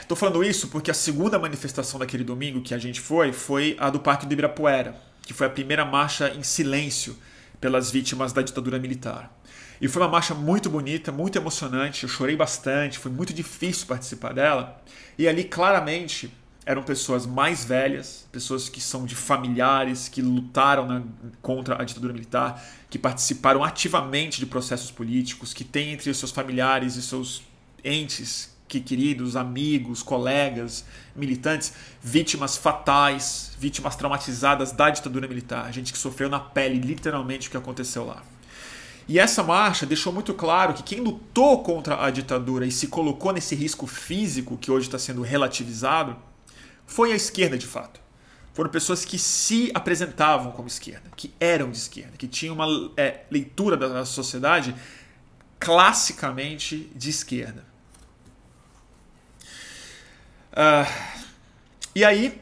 Estou 0.00 0.16
é, 0.16 0.18
falando 0.18 0.44
isso 0.44 0.68
porque 0.68 0.90
a 0.90 0.94
segunda 0.94 1.38
manifestação 1.38 1.98
daquele 1.98 2.22
domingo 2.22 2.60
que 2.60 2.74
a 2.74 2.78
gente 2.78 3.00
foi 3.00 3.32
foi 3.32 3.76
a 3.80 3.90
do 3.90 3.98
Parque 3.98 4.24
do 4.24 4.32
Ibirapuera, 4.32 4.94
que 5.22 5.34
foi 5.34 5.48
a 5.48 5.50
primeira 5.50 5.84
marcha 5.84 6.28
em 6.28 6.42
silêncio 6.42 7.16
pelas 7.60 7.90
vítimas 7.90 8.32
da 8.32 8.42
ditadura 8.42 8.78
militar. 8.78 9.34
E 9.80 9.88
foi 9.88 10.02
uma 10.02 10.08
marcha 10.08 10.34
muito 10.34 10.68
bonita, 10.68 11.10
muito 11.10 11.38
emocionante, 11.38 12.04
eu 12.04 12.08
chorei 12.08 12.36
bastante, 12.36 12.98
foi 12.98 13.10
muito 13.10 13.32
difícil 13.32 13.86
participar 13.86 14.34
dela. 14.34 14.80
E 15.18 15.26
ali 15.26 15.42
claramente 15.42 16.30
eram 16.64 16.82
pessoas 16.82 17.26
mais 17.26 17.64
velhas, 17.64 18.26
pessoas 18.30 18.68
que 18.68 18.80
são 18.80 19.06
de 19.06 19.14
familiares, 19.14 20.08
que 20.08 20.20
lutaram 20.20 20.86
na, 20.86 21.02
contra 21.40 21.80
a 21.80 21.84
ditadura 21.84 22.12
militar, 22.12 22.62
que 22.88 22.98
participaram 22.98 23.64
ativamente 23.64 24.38
de 24.38 24.46
processos 24.46 24.90
políticos, 24.90 25.54
que 25.54 25.64
têm 25.64 25.92
entre 25.92 26.10
os 26.10 26.18
seus 26.18 26.30
familiares 26.30 26.96
e 26.96 27.02
seus 27.02 27.42
entes 27.82 28.50
que 28.68 28.78
queridos, 28.78 29.34
amigos, 29.34 30.00
colegas, 30.00 30.84
militantes, 31.16 31.72
vítimas 32.00 32.56
fatais, 32.56 33.50
vítimas 33.58 33.96
traumatizadas 33.96 34.70
da 34.70 34.90
ditadura 34.90 35.26
militar, 35.26 35.72
gente 35.72 35.92
que 35.92 35.98
sofreu 35.98 36.28
na 36.28 36.38
pele 36.38 36.78
literalmente 36.78 37.48
o 37.48 37.50
que 37.50 37.56
aconteceu 37.56 38.06
lá. 38.06 38.22
E 39.08 39.18
essa 39.18 39.42
marcha 39.42 39.84
deixou 39.84 40.12
muito 40.12 40.32
claro 40.32 40.72
que 40.72 40.84
quem 40.84 41.00
lutou 41.00 41.64
contra 41.64 42.00
a 42.00 42.10
ditadura 42.10 42.64
e 42.64 42.70
se 42.70 42.86
colocou 42.86 43.32
nesse 43.32 43.56
risco 43.56 43.88
físico 43.88 44.56
que 44.56 44.70
hoje 44.70 44.86
está 44.86 45.00
sendo 45.00 45.22
relativizado 45.22 46.16
foi 46.90 47.12
a 47.12 47.16
esquerda 47.16 47.56
de 47.56 47.66
fato. 47.66 48.00
Foram 48.52 48.68
pessoas 48.68 49.04
que 49.04 49.16
se 49.16 49.70
apresentavam 49.72 50.50
como 50.50 50.66
esquerda, 50.66 51.08
que 51.16 51.32
eram 51.38 51.70
de 51.70 51.78
esquerda, 51.78 52.16
que 52.16 52.26
tinham 52.26 52.56
uma 52.56 52.92
é, 52.96 53.20
leitura 53.30 53.76
da 53.76 54.04
sociedade 54.04 54.74
classicamente 55.60 56.90
de 56.94 57.10
esquerda. 57.10 57.64
Uh, 60.52 61.14
e 61.94 62.04
aí, 62.04 62.40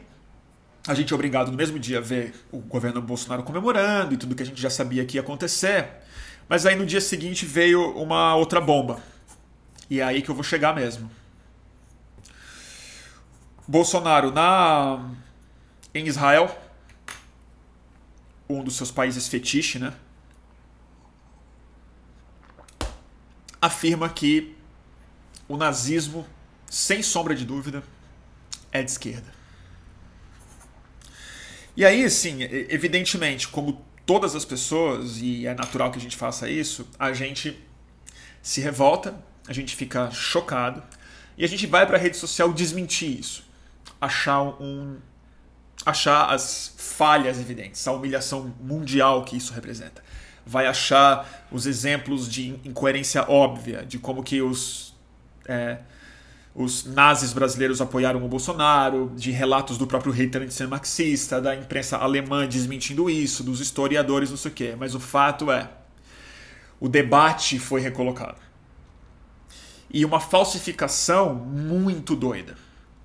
a 0.87 0.95
gente 0.95 1.13
é 1.13 1.15
obrigado 1.15 1.51
no 1.51 1.57
mesmo 1.57 1.77
dia 1.77 1.99
a 1.99 2.01
ver 2.01 2.33
o 2.51 2.57
governo 2.57 2.99
Bolsonaro 3.03 3.43
comemorando 3.43 4.15
e 4.15 4.17
tudo 4.17 4.33
que 4.33 4.41
a 4.41 4.45
gente 4.45 4.59
já 4.59 4.71
sabia 4.71 5.05
que 5.05 5.17
ia 5.17 5.21
acontecer. 5.21 5.87
Mas 6.47 6.65
aí 6.65 6.75
no 6.75 6.87
dia 6.87 6.99
seguinte 6.99 7.45
veio 7.45 7.91
uma 7.95 8.35
outra 8.35 8.59
bomba. 8.59 8.99
E 9.87 9.99
é 9.99 10.03
aí 10.03 10.23
que 10.23 10.29
eu 10.31 10.35
vou 10.35 10.43
chegar 10.43 10.73
mesmo. 10.73 11.18
Bolsonaro 13.69 14.31
na 14.31 15.11
em 15.93 16.07
Israel, 16.07 16.59
um 18.49 18.63
dos 18.63 18.75
seus 18.75 18.89
países 18.89 19.27
fetiche, 19.27 19.77
né? 19.77 19.93
Afirma 23.61 24.09
que 24.09 24.55
o 25.47 25.55
nazismo, 25.55 26.25
sem 26.65 27.03
sombra 27.03 27.35
de 27.35 27.45
dúvida, 27.45 27.83
é 28.71 28.81
de 28.81 28.89
esquerda. 28.89 29.31
E 31.77 31.85
aí, 31.85 32.03
assim, 32.03 32.41
evidentemente, 32.41 33.47
como 33.47 33.85
todas 34.03 34.35
as 34.35 34.45
pessoas, 34.45 35.17
e 35.17 35.45
é 35.45 35.53
natural 35.53 35.91
que 35.91 35.99
a 35.99 36.01
gente 36.01 36.17
faça 36.17 36.49
isso, 36.49 36.89
a 36.97 37.13
gente 37.13 37.55
se 38.41 38.61
revolta, 38.61 39.23
a 39.47 39.53
gente 39.53 39.75
fica 39.75 40.09
chocado 40.09 40.81
e 41.37 41.45
a 41.45 41.47
gente 41.47 41.67
vai 41.67 41.85
para 41.85 41.97
a 41.97 41.99
rede 41.99 42.17
social 42.17 42.51
desmentir 42.51 43.19
isso, 43.19 43.48
achar 43.99 44.41
um 44.61 44.97
achar 45.85 46.33
as 46.33 46.73
falhas 46.77 47.39
evidentes, 47.39 47.87
a 47.87 47.91
humilhação 47.93 48.53
mundial 48.61 49.23
que 49.23 49.37
isso 49.37 49.53
representa. 49.53 50.03
Vai 50.45 50.67
achar 50.67 51.47
os 51.51 51.65
exemplos 51.65 52.27
de 52.27 52.59
incoerência 52.65 53.23
óbvia, 53.29 53.85
de 53.85 53.97
como 53.97 54.21
que 54.21 54.41
os 54.41 54.93
é, 55.47 55.79
os 56.53 56.83
nazis 56.83 57.31
brasileiros 57.31 57.79
apoiaram 57.79 58.23
o 58.25 58.27
Bolsonaro, 58.27 59.11
de 59.15 59.31
relatos 59.31 59.77
do 59.77 59.87
próprio 59.87 60.11
Hitler 60.11 60.51
ser 60.51 60.67
marxista, 60.67 61.39
da 61.39 61.55
imprensa 61.55 61.97
alemã 61.97 62.47
desmentindo 62.47 63.09
isso, 63.09 63.43
dos 63.43 63.61
historiadores, 63.61 64.29
não 64.29 64.37
sei 64.37 64.51
o 64.51 64.53
quê. 64.53 64.75
Mas 64.77 64.95
o 64.95 64.99
fato 64.99 65.51
é, 65.51 65.69
o 66.79 66.89
debate 66.89 67.59
foi 67.59 67.79
recolocado. 67.79 68.37
E 69.91 70.03
uma 70.03 70.19
falsificação 70.19 71.33
muito 71.33 72.15
doida, 72.15 72.55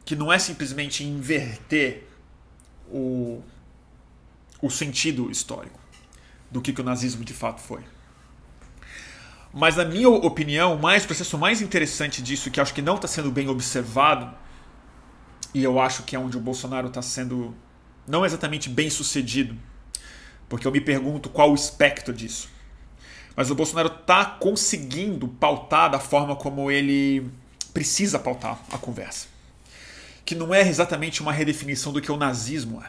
que 0.04 0.14
não 0.14 0.32
é 0.32 0.38
simplesmente 0.38 1.02
inverter 1.04 2.06
o, 2.88 3.42
o 4.60 4.70
sentido 4.70 5.30
histórico 5.30 5.78
do 6.50 6.60
que, 6.60 6.72
que 6.72 6.80
o 6.80 6.84
nazismo 6.84 7.24
de 7.24 7.32
fato 7.32 7.60
foi. 7.60 7.80
Mas, 9.52 9.76
na 9.76 9.84
minha 9.84 10.08
opinião, 10.08 10.74
o 10.74 10.82
mais, 10.82 11.06
processo 11.06 11.38
mais 11.38 11.62
interessante 11.62 12.20
disso, 12.20 12.50
que 12.50 12.60
acho 12.60 12.74
que 12.74 12.82
não 12.82 12.96
está 12.96 13.06
sendo 13.06 13.30
bem 13.30 13.48
observado, 13.48 14.34
e 15.54 15.62
eu 15.62 15.80
acho 15.80 16.02
que 16.02 16.16
é 16.16 16.18
onde 16.18 16.36
o 16.36 16.40
Bolsonaro 16.40 16.88
está 16.88 17.00
sendo 17.00 17.54
não 18.06 18.26
exatamente 18.26 18.68
bem 18.68 18.90
sucedido, 18.90 19.56
porque 20.48 20.66
eu 20.66 20.72
me 20.72 20.80
pergunto 20.80 21.28
qual 21.28 21.52
o 21.52 21.54
espectro 21.54 22.12
disso. 22.12 22.48
Mas 23.36 23.50
o 23.50 23.54
Bolsonaro 23.54 23.88
está 23.88 24.24
conseguindo 24.24 25.28
pautar 25.28 25.90
da 25.90 25.98
forma 25.98 26.36
como 26.36 26.70
ele 26.70 27.30
precisa 27.72 28.18
pautar 28.18 28.60
a 28.70 28.78
conversa. 28.78 29.33
Que 30.24 30.34
não 30.34 30.54
é 30.54 30.66
exatamente 30.66 31.20
uma 31.20 31.32
redefinição 31.32 31.92
do 31.92 32.00
que 32.00 32.10
o 32.10 32.16
nazismo 32.16 32.82
é. 32.82 32.88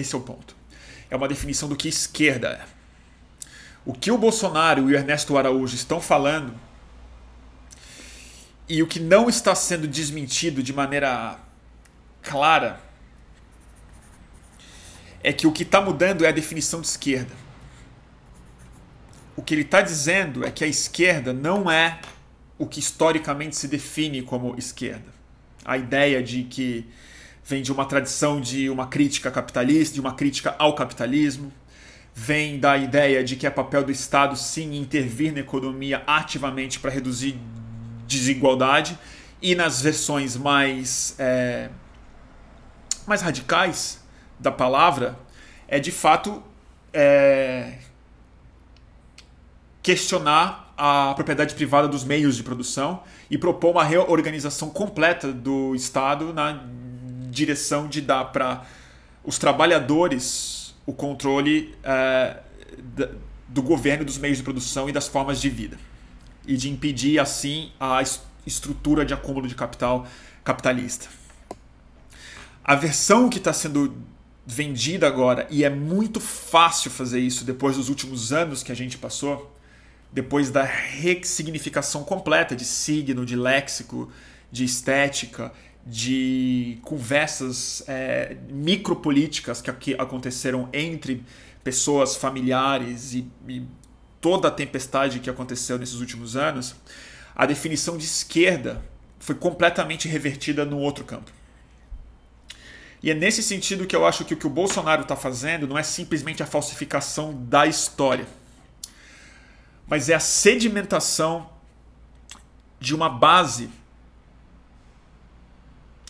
Esse 0.00 0.14
é 0.14 0.18
o 0.18 0.20
ponto. 0.20 0.54
É 1.10 1.16
uma 1.16 1.28
definição 1.28 1.68
do 1.68 1.76
que 1.76 1.88
esquerda 1.88 2.48
é 2.48 2.80
o 3.84 3.92
que 3.92 4.10
o 4.10 4.18
Bolsonaro 4.18 4.90
e 4.90 4.94
o 4.94 4.96
Ernesto 4.96 5.36
Araújo 5.36 5.74
estão 5.74 6.00
falando 6.00 6.54
e 8.68 8.82
o 8.82 8.86
que 8.86 9.00
não 9.00 9.28
está 9.28 9.54
sendo 9.54 9.88
desmentido 9.88 10.62
de 10.62 10.72
maneira 10.72 11.38
clara 12.22 12.80
é 15.22 15.32
que 15.32 15.46
o 15.46 15.52
que 15.52 15.64
está 15.64 15.80
mudando 15.80 16.24
é 16.24 16.28
a 16.28 16.32
definição 16.32 16.80
de 16.80 16.86
esquerda. 16.86 17.34
O 19.36 19.42
que 19.42 19.54
ele 19.54 19.62
está 19.62 19.82
dizendo 19.82 20.46
é 20.46 20.50
que 20.50 20.62
a 20.62 20.66
esquerda 20.66 21.32
não 21.32 21.70
é 21.70 22.00
o 22.58 22.66
que 22.66 22.78
historicamente 22.78 23.56
se 23.56 23.66
define 23.66 24.22
como 24.22 24.56
esquerda. 24.56 25.19
A 25.70 25.78
ideia 25.78 26.20
de 26.20 26.42
que 26.42 26.84
vem 27.44 27.62
de 27.62 27.70
uma 27.70 27.84
tradição 27.84 28.40
de 28.40 28.68
uma 28.68 28.88
crítica 28.88 29.30
capitalista, 29.30 29.94
de 29.94 30.00
uma 30.00 30.14
crítica 30.14 30.56
ao 30.58 30.74
capitalismo, 30.74 31.52
vem 32.12 32.58
da 32.58 32.76
ideia 32.76 33.22
de 33.22 33.36
que 33.36 33.46
é 33.46 33.50
papel 33.50 33.84
do 33.84 33.92
Estado 33.92 34.36
sim 34.36 34.76
intervir 34.76 35.32
na 35.32 35.38
economia 35.38 36.02
ativamente 36.08 36.80
para 36.80 36.90
reduzir 36.90 37.38
desigualdade 38.04 38.98
e 39.40 39.54
nas 39.54 39.80
versões 39.80 40.36
mais 40.36 41.14
é, 41.20 41.70
mais 43.06 43.22
radicais 43.22 44.02
da 44.40 44.50
palavra 44.50 45.16
é 45.68 45.78
de 45.78 45.92
fato 45.92 46.42
é, 46.92 47.74
questionar 49.80 50.69
a 50.82 51.12
propriedade 51.12 51.54
privada 51.54 51.86
dos 51.86 52.04
meios 52.04 52.36
de 52.36 52.42
produção 52.42 53.02
e 53.30 53.36
propor 53.36 53.72
uma 53.72 53.84
reorganização 53.84 54.70
completa 54.70 55.30
do 55.30 55.74
Estado 55.74 56.32
na 56.32 56.64
direção 57.28 57.86
de 57.86 58.00
dar 58.00 58.24
para 58.32 58.64
os 59.22 59.36
trabalhadores 59.36 60.74
o 60.86 60.94
controle 60.94 61.74
é, 61.84 62.38
do 63.46 63.60
governo 63.60 64.06
dos 64.06 64.16
meios 64.16 64.38
de 64.38 64.42
produção 64.42 64.88
e 64.88 64.92
das 64.92 65.06
formas 65.06 65.38
de 65.38 65.50
vida. 65.50 65.76
E 66.46 66.56
de 66.56 66.70
impedir, 66.70 67.18
assim, 67.18 67.70
a 67.78 68.02
estrutura 68.46 69.04
de 69.04 69.12
acúmulo 69.12 69.46
de 69.46 69.54
capital 69.54 70.06
capitalista. 70.42 71.08
A 72.64 72.74
versão 72.74 73.28
que 73.28 73.36
está 73.36 73.52
sendo 73.52 73.94
vendida 74.46 75.06
agora, 75.06 75.46
e 75.50 75.62
é 75.62 75.68
muito 75.68 76.20
fácil 76.20 76.90
fazer 76.90 77.20
isso 77.20 77.44
depois 77.44 77.76
dos 77.76 77.90
últimos 77.90 78.32
anos 78.32 78.62
que 78.62 78.72
a 78.72 78.74
gente 78.74 78.96
passou, 78.96 79.54
depois 80.12 80.50
da 80.50 80.64
ressignificação 80.64 82.04
completa 82.04 82.56
de 82.56 82.64
signo, 82.64 83.24
de 83.24 83.36
léxico, 83.36 84.10
de 84.50 84.64
estética 84.64 85.52
de 85.86 86.78
conversas 86.82 87.82
é, 87.88 88.36
micropolíticas 88.48 89.62
que, 89.62 89.94
aconteceram 89.94 90.68
entre 90.72 91.24
pessoas 91.64 92.16
familiares 92.16 93.14
e, 93.14 93.26
e 93.48 93.62
toda 94.20 94.48
a 94.48 94.50
tempestade 94.50 95.20
que 95.20 95.30
aconteceu 95.30 95.78
nesses 95.78 95.96
últimos 95.96 96.36
anos, 96.36 96.74
a 97.34 97.46
definição 97.46 97.96
de 97.96 98.04
esquerda 98.04 98.82
foi 99.18 99.34
completamente 99.34 100.06
revertida 100.08 100.64
no 100.64 100.78
outro 100.78 101.04
campo. 101.04 101.30
E 103.02 103.10
é 103.10 103.14
nesse 103.14 103.42
sentido 103.42 103.86
que 103.86 103.96
eu 103.96 104.06
acho 104.06 104.24
que 104.24 104.34
o 104.34 104.36
que 104.36 104.46
o 104.46 104.50
Bolsonaro 104.50 105.02
está 105.02 105.16
fazendo 105.16 105.66
não 105.66 105.78
é 105.78 105.82
simplesmente 105.82 106.42
a 106.42 106.46
falsificação 106.46 107.34
da 107.46 107.66
história, 107.66 108.26
mas 109.90 110.08
é 110.08 110.14
a 110.14 110.20
sedimentação 110.20 111.50
de 112.78 112.94
uma 112.94 113.08
base 113.08 113.68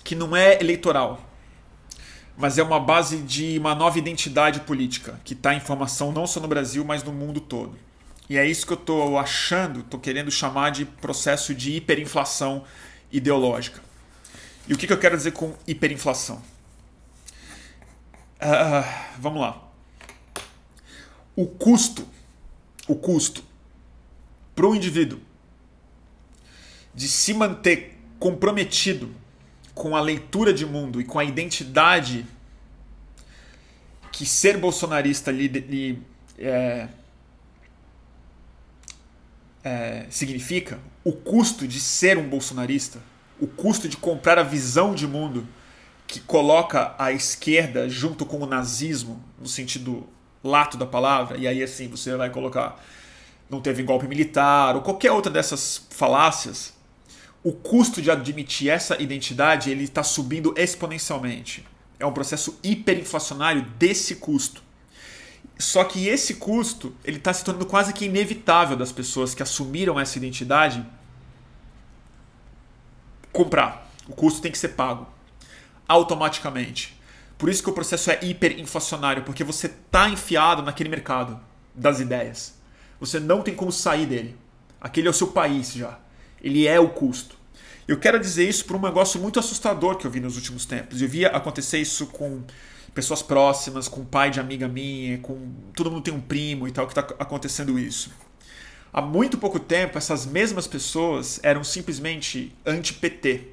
que 0.05 0.15
não 0.15 0.37
é 0.37 0.61
eleitoral, 0.61 1.19
mas 2.37 2.59
é 2.59 2.63
uma 2.63 2.79
base 2.79 3.23
de 3.23 3.59
uma 3.59 3.75
nova 3.75 3.99
identidade 3.99 4.61
política 4.61 5.19
que 5.25 5.33
está 5.33 5.55
em 5.55 5.61
formação 5.61 6.13
não 6.13 6.27
só 6.27 6.41
no 6.41 6.47
Brasil, 6.47 6.85
mas 6.85 7.03
no 7.03 7.11
mundo 7.11 7.41
todo. 7.41 7.79
E 8.29 8.37
é 8.37 8.47
isso 8.47 8.67
que 8.67 8.75
eu 8.75 8.77
estou 8.77 9.19
achando, 9.19 9.81
estou 9.81 9.99
querendo 9.99 10.31
chamar 10.31 10.71
de 10.71 10.85
processo 10.85 11.55
de 11.55 11.73
hiperinflação 11.73 12.65
ideológica. 13.11 13.81
E 14.69 14.75
o 14.75 14.77
que, 14.77 14.87
que 14.87 14.93
eu 14.93 14.99
quero 14.99 15.17
dizer 15.17 15.33
com 15.33 15.57
hiperinflação? 15.67 16.43
Uh, 18.37 18.85
vamos 19.19 19.41
lá. 19.41 19.61
O 21.35 21.47
custo, 21.47 22.07
o 22.87 22.95
custo 22.95 23.50
para 24.61 24.69
o 24.69 24.75
indivíduo 24.75 25.19
de 26.95 27.09
se 27.09 27.33
manter 27.33 27.99
comprometido 28.19 29.11
com 29.75 29.97
a 29.97 30.03
leitura 30.03 30.53
de 30.53 30.67
mundo 30.67 31.01
e 31.01 31.05
com 31.05 31.19
a 31.19 31.25
identidade 31.25 32.27
que 34.13 34.27
ser 34.27 34.59
bolsonarista 34.59 35.31
lhe, 35.31 35.49
lhe 35.49 36.03
é, 36.37 36.89
é, 39.65 40.07
significa, 40.11 40.79
o 41.03 41.13
custo 41.13 41.67
de 41.67 41.81
ser 41.81 42.19
um 42.19 42.29
bolsonarista, 42.29 42.99
o 43.41 43.47
custo 43.47 43.89
de 43.89 43.97
comprar 43.97 44.39
a 44.39 44.43
visão 44.43 44.95
de 44.95 45.07
mundo 45.07 45.49
que 46.07 46.21
coloca 46.21 46.95
a 46.99 47.11
esquerda 47.11 47.89
junto 47.89 48.27
com 48.27 48.37
o 48.37 48.47
nazismo, 48.47 49.25
no 49.39 49.49
sentido 49.49 50.07
lato 50.45 50.77
da 50.77 50.85
palavra, 50.85 51.39
e 51.39 51.49
aí 51.49 51.63
assim 51.63 51.89
você 51.89 52.15
vai 52.15 52.29
colocar 52.29 52.79
não 53.51 53.61
teve 53.61 53.83
golpe 53.83 54.07
militar 54.07 54.77
ou 54.77 54.83
qualquer 54.83 55.11
outra 55.11 55.31
dessas 55.31 55.87
falácias, 55.91 56.73
o 57.43 57.53
custo 57.53 58.01
de 58.01 58.11
admitir 58.11 58.71
essa 58.71 59.01
identidade 59.03 59.71
ele 59.71 59.85
está 59.85 60.03
subindo 60.03 60.55
exponencialmente. 60.57 61.67
É 61.99 62.07
um 62.07 62.13
processo 62.13 62.59
hiperinflacionário 62.63 63.63
desse 63.79 64.17
custo. 64.17 64.63
Só 65.59 65.85
que 65.85 66.09
esse 66.09 66.35
custo 66.35 66.95
ele 67.05 67.19
está 67.19 67.33
se 67.33 67.45
tornando 67.45 67.67
quase 67.67 67.93
que 67.93 68.07
inevitável 68.07 68.77
das 68.77 68.93
pessoas 68.93 69.35
que 69.35 69.43
assumiram 69.43 69.99
essa 69.99 70.17
identidade 70.17 70.87
comprar. 73.33 73.91
O 74.09 74.15
custo 74.15 74.41
tem 74.41 74.51
que 74.51 74.59
ser 74.59 74.71
pago 74.71 75.07
automaticamente. 75.87 76.99
Por 77.37 77.49
isso 77.49 77.63
que 77.63 77.71
o 77.71 77.73
processo 77.73 78.11
é 78.11 78.19
hiperinflacionário, 78.23 79.23
porque 79.23 79.43
você 79.43 79.67
está 79.67 80.09
enfiado 80.09 80.63
naquele 80.63 80.89
mercado 80.89 81.41
das 81.75 82.01
ideias. 82.01 82.60
Você 83.01 83.19
não 83.19 83.43
tem 83.43 83.55
como 83.55 83.73
sair 83.73 84.07
dele. 84.07 84.37
Aquele 84.81 85.09
é 85.09 85.11
o 85.11 85.15
seu 85.15 85.29
país 85.29 85.73
já. 85.73 85.99
Ele 86.43 86.67
é 86.67 86.79
o 86.79 86.91
custo. 86.91 87.37
Eu 87.89 87.99
quero 87.99 88.21
dizer 88.21 88.49
isso 88.49 88.65
por 88.67 88.77
um 88.77 88.81
negócio 88.81 89.21
muito 89.21 89.41
assustador 89.41 89.97
que 89.97 90.07
eu 90.07 90.11
vi 90.11 90.21
nos 90.21 90.37
últimos 90.37 90.65
tempos. 90.65 91.03
Eu 91.03 91.09
via 91.09 91.29
acontecer 91.29 91.79
isso 91.79 92.07
com 92.07 92.43
pessoas 92.95 93.23
próximas, 93.23 93.89
com 93.89 94.05
pai 94.05 94.31
de 94.31 94.39
amiga 94.39 94.69
minha, 94.69 95.19
com 95.19 95.53
todo 95.75 95.91
mundo 95.91 96.03
tem 96.03 96.15
um 96.15 96.21
primo 96.21 96.69
e 96.69 96.73
tal 96.73 96.87
que 96.87 96.93
está 96.93 97.15
acontecendo 97.19 97.79
isso. 97.79 98.11
Há 98.93 99.01
muito 99.01 99.39
pouco 99.39 99.59
tempo, 99.59 99.97
essas 99.97 100.27
mesmas 100.27 100.67
pessoas 100.67 101.41
eram 101.43 101.63
simplesmente 101.63 102.55
anti-PT. 102.67 103.49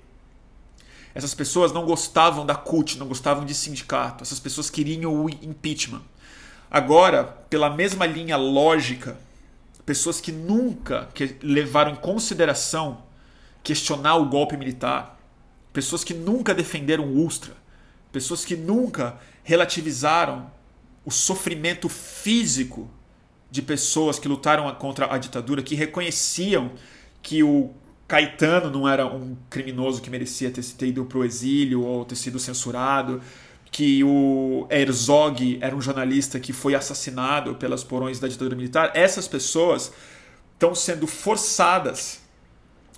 Essas 1.14 1.34
pessoas 1.34 1.72
não 1.72 1.86
gostavam 1.86 2.46
da 2.46 2.56
CUT, 2.56 2.98
não 2.98 3.08
gostavam 3.08 3.46
de 3.46 3.54
sindicato. 3.54 4.24
Essas 4.24 4.40
pessoas 4.40 4.70
queriam 4.70 5.14
o 5.14 5.30
impeachment. 5.30 6.02
Agora, 6.70 7.24
pela 7.24 7.70
mesma 7.70 8.06
linha 8.06 8.36
lógica, 8.36 9.18
pessoas 9.88 10.20
que 10.20 10.34
nunca 10.34 11.08
levaram 11.42 11.94
em 11.94 11.96
consideração 11.96 13.06
questionar 13.64 14.18
o 14.18 14.26
golpe 14.26 14.58
militar, 14.58 15.18
pessoas 15.72 16.04
que 16.04 16.14
nunca 16.14 16.54
defenderam 16.54 17.06
o 17.06 17.26
Ustra, 17.26 17.56
pessoas 18.12 18.44
que 18.44 18.58
nunca 18.58 19.18
relativizaram 19.46 20.52
o 21.06 21.10
sofrimento 21.10 21.88
físico 21.88 22.90
de 23.50 23.62
pessoas 23.62 24.20
que 24.20 24.28
lutaram 24.28 24.70
contra 24.76 25.14
a 25.14 25.18
ditadura, 25.18 25.64
que 25.64 25.74
reconheciam 25.74 26.72
que 27.22 27.42
o 27.42 27.72
Caetano 28.10 28.70
não 28.70 28.90
era 28.90 29.06
um 29.06 29.38
criminoso 29.50 30.02
que 30.02 30.10
merecia 30.10 30.52
ter, 30.52 30.66
ter 30.66 30.88
ido 30.88 31.06
para 31.06 31.20
o 31.20 31.24
exílio 31.24 31.82
ou 31.82 32.04
ter 32.04 32.18
sido 32.18 32.40
censurado, 32.40 33.22
que 33.72 34.04
o 34.04 34.68
Herzog 34.70 35.60
era 35.62 35.76
um 35.76 35.82
jornalista 35.82 36.40
que 36.40 36.54
foi 36.54 36.76
assassinado 36.76 37.56
pelas 37.56 37.84
porões 37.84 38.20
da 38.20 38.28
ditadura 38.28 38.56
militar, 38.56 38.92
essas 38.94 39.28
pessoas 39.28 39.92
estão 40.54 40.74
sendo 40.74 41.06
forçadas 41.06 42.22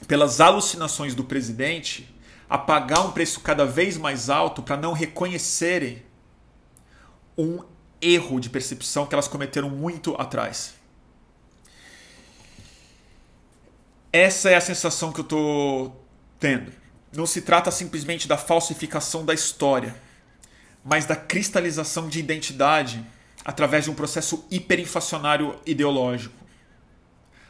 pelas 0.07 0.39
alucinações 0.39 1.13
do 1.13 1.23
presidente 1.23 2.13
a 2.49 2.57
pagar 2.57 3.01
um 3.01 3.11
preço 3.11 3.41
cada 3.41 3.65
vez 3.65 3.97
mais 3.97 4.29
alto 4.29 4.63
para 4.63 4.77
não 4.77 4.93
reconhecerem 4.93 6.03
um 7.37 7.59
erro 8.01 8.39
de 8.39 8.49
percepção 8.49 9.05
que 9.05 9.13
elas 9.13 9.27
cometeram 9.27 9.69
muito 9.69 10.15
atrás. 10.19 10.73
Essa 14.11 14.49
é 14.49 14.55
a 14.55 14.61
sensação 14.61 15.11
que 15.11 15.19
eu 15.19 15.23
estou 15.23 16.05
tendo. 16.39 16.71
Não 17.13 17.25
se 17.25 17.41
trata 17.41 17.69
simplesmente 17.69 18.27
da 18.27 18.37
falsificação 18.37 19.23
da 19.23 19.33
história, 19.33 19.95
mas 20.83 21.05
da 21.05 21.15
cristalização 21.15 22.07
de 22.07 22.19
identidade 22.19 23.05
através 23.43 23.85
de 23.85 23.91
um 23.91 23.95
processo 23.95 24.45
hiperinflacionário 24.51 25.59
ideológico. 25.65 26.35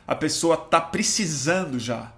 A 0.07 0.15
pessoa 0.15 0.55
está 0.55 0.81
precisando 0.81 1.79
já, 1.79 2.13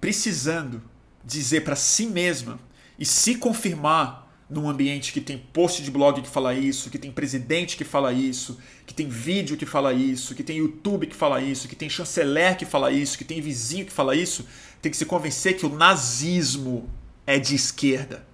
precisando 0.00 0.82
dizer 1.24 1.62
para 1.62 1.76
si 1.76 2.06
mesma 2.06 2.58
e 2.98 3.04
se 3.04 3.34
confirmar 3.34 4.28
num 4.48 4.68
ambiente 4.68 5.12
que 5.12 5.20
tem 5.20 5.38
post 5.38 5.82
de 5.82 5.90
blog 5.90 6.20
que 6.20 6.28
fala 6.28 6.52
isso, 6.52 6.90
que 6.90 6.98
tem 6.98 7.12
presidente 7.12 7.76
que 7.76 7.84
fala 7.84 8.12
isso, 8.12 8.58
que 8.84 8.92
tem 8.92 9.08
vídeo 9.08 9.56
que 9.56 9.64
fala 9.64 9.92
isso, 9.92 10.34
que 10.34 10.42
tem 10.42 10.58
YouTube 10.58 11.06
que 11.06 11.14
fala 11.14 11.40
isso, 11.40 11.68
que 11.68 11.76
tem 11.76 11.88
chanceler 11.88 12.56
que 12.56 12.66
fala 12.66 12.90
isso, 12.90 13.16
que 13.16 13.24
tem 13.24 13.40
vizinho 13.40 13.86
que 13.86 13.92
fala 13.92 14.16
isso, 14.16 14.44
tem 14.82 14.90
que 14.90 14.96
se 14.96 15.06
convencer 15.06 15.56
que 15.56 15.64
o 15.64 15.68
nazismo 15.68 16.90
é 17.24 17.38
de 17.38 17.54
esquerda. 17.54 18.26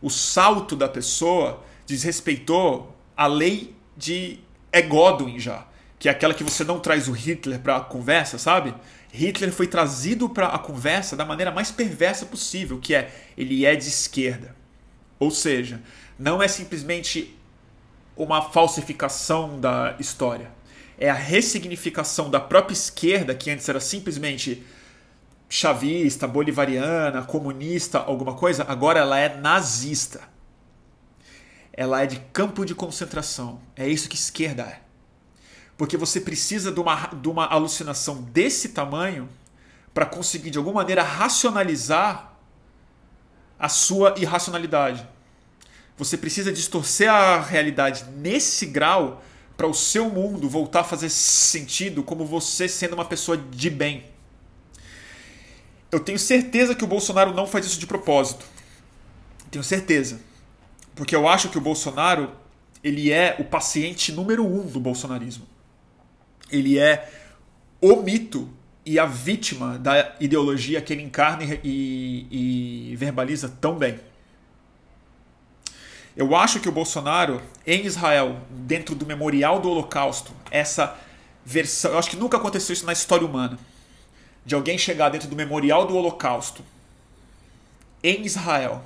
O 0.00 0.10
salto 0.10 0.76
da 0.76 0.88
pessoa 0.88 1.62
desrespeitou 1.86 2.94
a 3.16 3.26
lei 3.26 3.74
de 3.96 4.38
é 4.70 4.82
Godwin 4.82 5.38
já, 5.38 5.66
que 5.98 6.08
é 6.08 6.12
aquela 6.12 6.34
que 6.34 6.44
você 6.44 6.62
não 6.62 6.78
traz 6.78 7.08
o 7.08 7.12
Hitler 7.12 7.58
para 7.58 7.76
a 7.76 7.80
conversa, 7.80 8.38
sabe? 8.38 8.74
Hitler 9.12 9.52
foi 9.52 9.66
trazido 9.66 10.28
para 10.28 10.48
a 10.48 10.58
conversa 10.58 11.16
da 11.16 11.24
maneira 11.24 11.50
mais 11.50 11.70
perversa 11.70 12.26
possível, 12.26 12.78
que 12.78 12.94
é 12.94 13.10
ele 13.36 13.64
é 13.64 13.74
de 13.74 13.88
esquerda. 13.88 14.54
Ou 15.18 15.30
seja, 15.30 15.80
não 16.18 16.42
é 16.42 16.46
simplesmente 16.46 17.36
uma 18.16 18.42
falsificação 18.42 19.58
da 19.58 19.96
história. 19.98 20.50
É 20.98 21.08
a 21.08 21.14
ressignificação 21.14 22.28
da 22.30 22.40
própria 22.40 22.74
esquerda, 22.74 23.34
que 23.34 23.50
antes 23.50 23.68
era 23.68 23.80
simplesmente 23.80 24.64
chavista, 25.48 26.26
bolivariana, 26.26 27.22
comunista, 27.22 27.98
alguma 27.98 28.34
coisa, 28.34 28.64
agora 28.68 29.00
ela 29.00 29.18
é 29.18 29.36
nazista. 29.36 30.20
Ela 31.72 32.02
é 32.02 32.06
de 32.06 32.20
campo 32.32 32.64
de 32.64 32.74
concentração. 32.74 33.60
É 33.76 33.88
isso 33.88 34.08
que 34.08 34.16
esquerda 34.16 34.62
é. 34.62 34.80
Porque 35.76 35.96
você 35.96 36.20
precisa 36.20 36.72
de 36.72 36.80
uma, 36.80 37.06
de 37.06 37.28
uma 37.28 37.46
alucinação 37.46 38.20
desse 38.20 38.70
tamanho 38.70 39.28
para 39.94 40.04
conseguir, 40.04 40.50
de 40.50 40.58
alguma 40.58 40.82
maneira, 40.82 41.02
racionalizar 41.02 42.32
a 43.58 43.68
sua 43.68 44.14
irracionalidade. 44.18 45.06
Você 45.96 46.16
precisa 46.16 46.52
distorcer 46.52 47.10
a 47.10 47.40
realidade 47.40 48.04
nesse 48.16 48.66
grau 48.66 49.22
para 49.56 49.66
o 49.66 49.74
seu 49.74 50.08
mundo 50.08 50.48
voltar 50.48 50.80
a 50.80 50.84
fazer 50.84 51.08
sentido 51.08 52.02
como 52.04 52.24
você 52.24 52.68
sendo 52.68 52.94
uma 52.94 53.04
pessoa 53.04 53.36
de 53.36 53.70
bem. 53.70 54.04
Eu 55.90 56.00
tenho 56.00 56.18
certeza 56.18 56.74
que 56.74 56.84
o 56.84 56.86
Bolsonaro 56.86 57.32
não 57.32 57.46
faz 57.46 57.66
isso 57.66 57.80
de 57.80 57.86
propósito. 57.86 58.44
Tenho 59.50 59.64
certeza. 59.64 60.20
Porque 60.94 61.14
eu 61.16 61.28
acho 61.28 61.48
que 61.48 61.58
o 61.58 61.60
Bolsonaro 61.60 62.32
ele 62.82 63.10
é 63.10 63.36
o 63.38 63.44
paciente 63.44 64.12
número 64.12 64.44
um 64.44 64.66
do 64.66 64.78
bolsonarismo. 64.78 65.46
Ele 66.50 66.78
é 66.78 67.10
o 67.80 67.96
mito 67.96 68.48
e 68.84 68.98
a 68.98 69.06
vítima 69.06 69.78
da 69.78 70.14
ideologia 70.20 70.80
que 70.80 70.92
ele 70.92 71.02
encarna 71.02 71.44
e, 71.62 72.90
e 72.90 72.96
verbaliza 72.96 73.48
tão 73.60 73.76
bem. 73.76 74.00
Eu 76.16 76.34
acho 76.34 76.58
que 76.58 76.68
o 76.68 76.72
Bolsonaro, 76.72 77.40
em 77.66 77.84
Israel, 77.86 78.40
dentro 78.50 78.94
do 78.94 79.06
memorial 79.06 79.60
do 79.60 79.70
Holocausto, 79.70 80.32
essa 80.50 80.98
versão. 81.44 81.92
Eu 81.92 81.98
acho 81.98 82.10
que 82.10 82.16
nunca 82.16 82.36
aconteceu 82.36 82.72
isso 82.72 82.84
na 82.84 82.92
história 82.92 83.24
humana. 83.24 83.58
De 84.48 84.54
alguém 84.54 84.78
chegar 84.78 85.10
dentro 85.10 85.28
do 85.28 85.36
memorial 85.36 85.86
do 85.86 85.94
Holocausto, 85.94 86.64
em 88.02 88.24
Israel, 88.24 88.82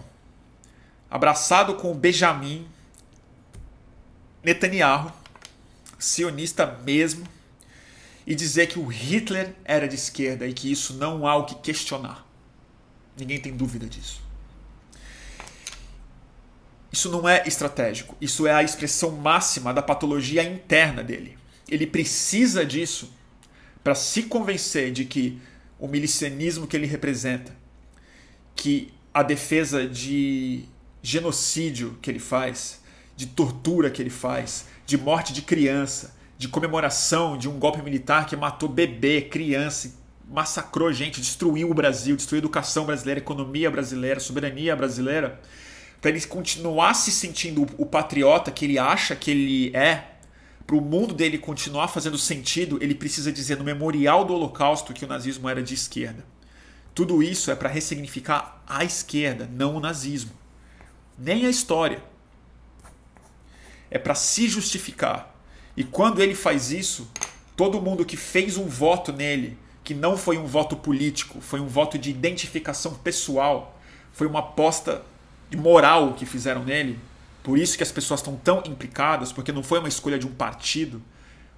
abraçado 1.08 1.76
com 1.76 1.92
o 1.92 1.94
Benjamin 1.94 2.66
Netanyahu, 4.42 5.12
sionista 6.00 6.66
mesmo, 6.82 7.24
e 8.26 8.34
dizer 8.34 8.66
que 8.66 8.80
o 8.80 8.86
Hitler 8.88 9.54
era 9.64 9.86
de 9.86 9.94
esquerda 9.94 10.48
e 10.48 10.52
que 10.52 10.68
isso 10.68 10.94
não 10.94 11.28
há 11.28 11.36
o 11.36 11.46
que 11.46 11.54
questionar. 11.54 12.26
Ninguém 13.16 13.40
tem 13.40 13.56
dúvida 13.56 13.86
disso. 13.86 14.20
Isso 16.90 17.08
não 17.08 17.28
é 17.28 17.46
estratégico, 17.46 18.16
isso 18.20 18.48
é 18.48 18.52
a 18.52 18.64
expressão 18.64 19.12
máxima 19.12 19.72
da 19.72 19.80
patologia 19.80 20.42
interna 20.42 21.04
dele. 21.04 21.38
Ele 21.68 21.86
precisa 21.86 22.66
disso 22.66 23.12
para 23.84 23.94
se 23.94 24.24
convencer 24.24 24.90
de 24.90 25.04
que 25.04 25.40
o 25.82 25.88
milicianismo 25.88 26.64
que 26.64 26.76
ele 26.76 26.86
representa, 26.86 27.52
que 28.54 28.94
a 29.12 29.20
defesa 29.20 29.84
de 29.84 30.62
genocídio 31.02 31.98
que 32.00 32.08
ele 32.08 32.20
faz, 32.20 32.80
de 33.16 33.26
tortura 33.26 33.90
que 33.90 34.00
ele 34.00 34.08
faz, 34.08 34.66
de 34.86 34.96
morte 34.96 35.32
de 35.32 35.42
criança, 35.42 36.14
de 36.38 36.46
comemoração 36.46 37.36
de 37.36 37.48
um 37.48 37.58
golpe 37.58 37.82
militar 37.82 38.26
que 38.26 38.36
matou 38.36 38.68
bebê, 38.68 39.22
criança, 39.22 39.92
massacrou 40.30 40.92
gente, 40.92 41.20
destruiu 41.20 41.68
o 41.68 41.74
Brasil, 41.74 42.14
destruiu 42.14 42.38
a 42.38 42.42
educação 42.44 42.86
brasileira, 42.86 43.18
a 43.18 43.24
economia 43.24 43.68
brasileira, 43.68 44.18
a 44.18 44.20
soberania 44.20 44.76
brasileira, 44.76 45.40
para 46.00 46.10
ele 46.12 46.20
continuar 46.20 46.94
se 46.94 47.10
sentindo 47.10 47.66
o 47.76 47.84
patriota 47.84 48.52
que 48.52 48.66
ele 48.66 48.78
acha 48.78 49.16
que 49.16 49.32
ele 49.32 49.76
é, 49.76 50.11
para 50.66 50.76
o 50.76 50.80
mundo 50.80 51.14
dele 51.14 51.38
continuar 51.38 51.88
fazendo 51.88 52.16
sentido, 52.16 52.78
ele 52.80 52.94
precisa 52.94 53.32
dizer 53.32 53.56
no 53.56 53.64
memorial 53.64 54.24
do 54.24 54.34
Holocausto 54.34 54.92
que 54.92 55.04
o 55.04 55.08
nazismo 55.08 55.48
era 55.48 55.62
de 55.62 55.74
esquerda. 55.74 56.24
Tudo 56.94 57.22
isso 57.22 57.50
é 57.50 57.54
para 57.54 57.68
ressignificar 57.68 58.62
a 58.66 58.84
esquerda, 58.84 59.48
não 59.52 59.76
o 59.76 59.80
nazismo. 59.80 60.32
Nem 61.18 61.46
a 61.46 61.50
história. 61.50 62.02
É 63.90 63.98
para 63.98 64.14
se 64.14 64.48
justificar. 64.48 65.34
E 65.76 65.84
quando 65.84 66.20
ele 66.20 66.34
faz 66.34 66.70
isso, 66.70 67.10
todo 67.56 67.80
mundo 67.80 68.04
que 68.04 68.16
fez 68.16 68.56
um 68.56 68.66
voto 68.66 69.12
nele, 69.12 69.58
que 69.82 69.94
não 69.94 70.16
foi 70.16 70.36
um 70.36 70.46
voto 70.46 70.76
político, 70.76 71.40
foi 71.40 71.60
um 71.60 71.66
voto 71.66 71.98
de 71.98 72.10
identificação 72.10 72.94
pessoal, 72.94 73.78
foi 74.12 74.26
uma 74.26 74.40
aposta 74.40 75.02
moral 75.56 76.14
que 76.14 76.26
fizeram 76.26 76.64
nele. 76.64 76.98
Por 77.42 77.58
isso 77.58 77.76
que 77.76 77.82
as 77.82 77.90
pessoas 77.90 78.20
estão 78.20 78.36
tão 78.36 78.62
implicadas, 78.66 79.32
porque 79.32 79.50
não 79.50 79.62
foi 79.62 79.80
uma 79.80 79.88
escolha 79.88 80.18
de 80.18 80.26
um 80.26 80.32
partido, 80.32 81.02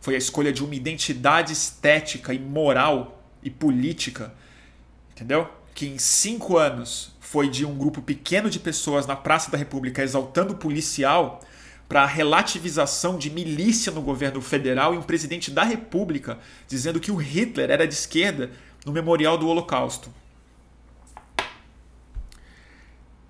foi 0.01 0.14
a 0.14 0.18
escolha 0.18 0.53
de 0.53 0.64
uma 0.64 0.74
identidade 0.74 1.53
estética 1.53 2.32
e 2.32 2.39
moral 2.39 3.22
e 3.43 3.51
política, 3.51 4.32
entendeu? 5.12 5.49
Que 5.74 5.87
em 5.87 5.99
cinco 5.99 6.57
anos 6.57 7.12
foi 7.20 7.49
de 7.49 7.66
um 7.66 7.76
grupo 7.76 8.01
pequeno 8.01 8.49
de 8.49 8.59
pessoas 8.59 9.07
na 9.07 9.16
Praça 9.16 9.51
da 9.51 9.59
República 9.59 10.03
exaltando 10.03 10.55
o 10.55 10.57
policial 10.57 11.41
para 11.89 12.03
a 12.03 12.07
relativização 12.07 13.18
de 13.18 13.30
milícia 13.30 13.93
no 13.93 14.01
governo 14.01 14.41
federal 14.41 14.95
e 14.95 14.99
um 14.99 15.03
presidente 15.03 15.51
da 15.51 15.64
República 15.64 16.39
dizendo 16.66 16.99
que 17.01 17.11
o 17.11 17.16
Hitler 17.16 17.70
era 17.70 17.87
de 17.87 17.95
esquerda 17.95 18.51
no 18.87 18.93
memorial 18.93 19.37
do 19.37 19.49
Holocausto. 19.49 20.12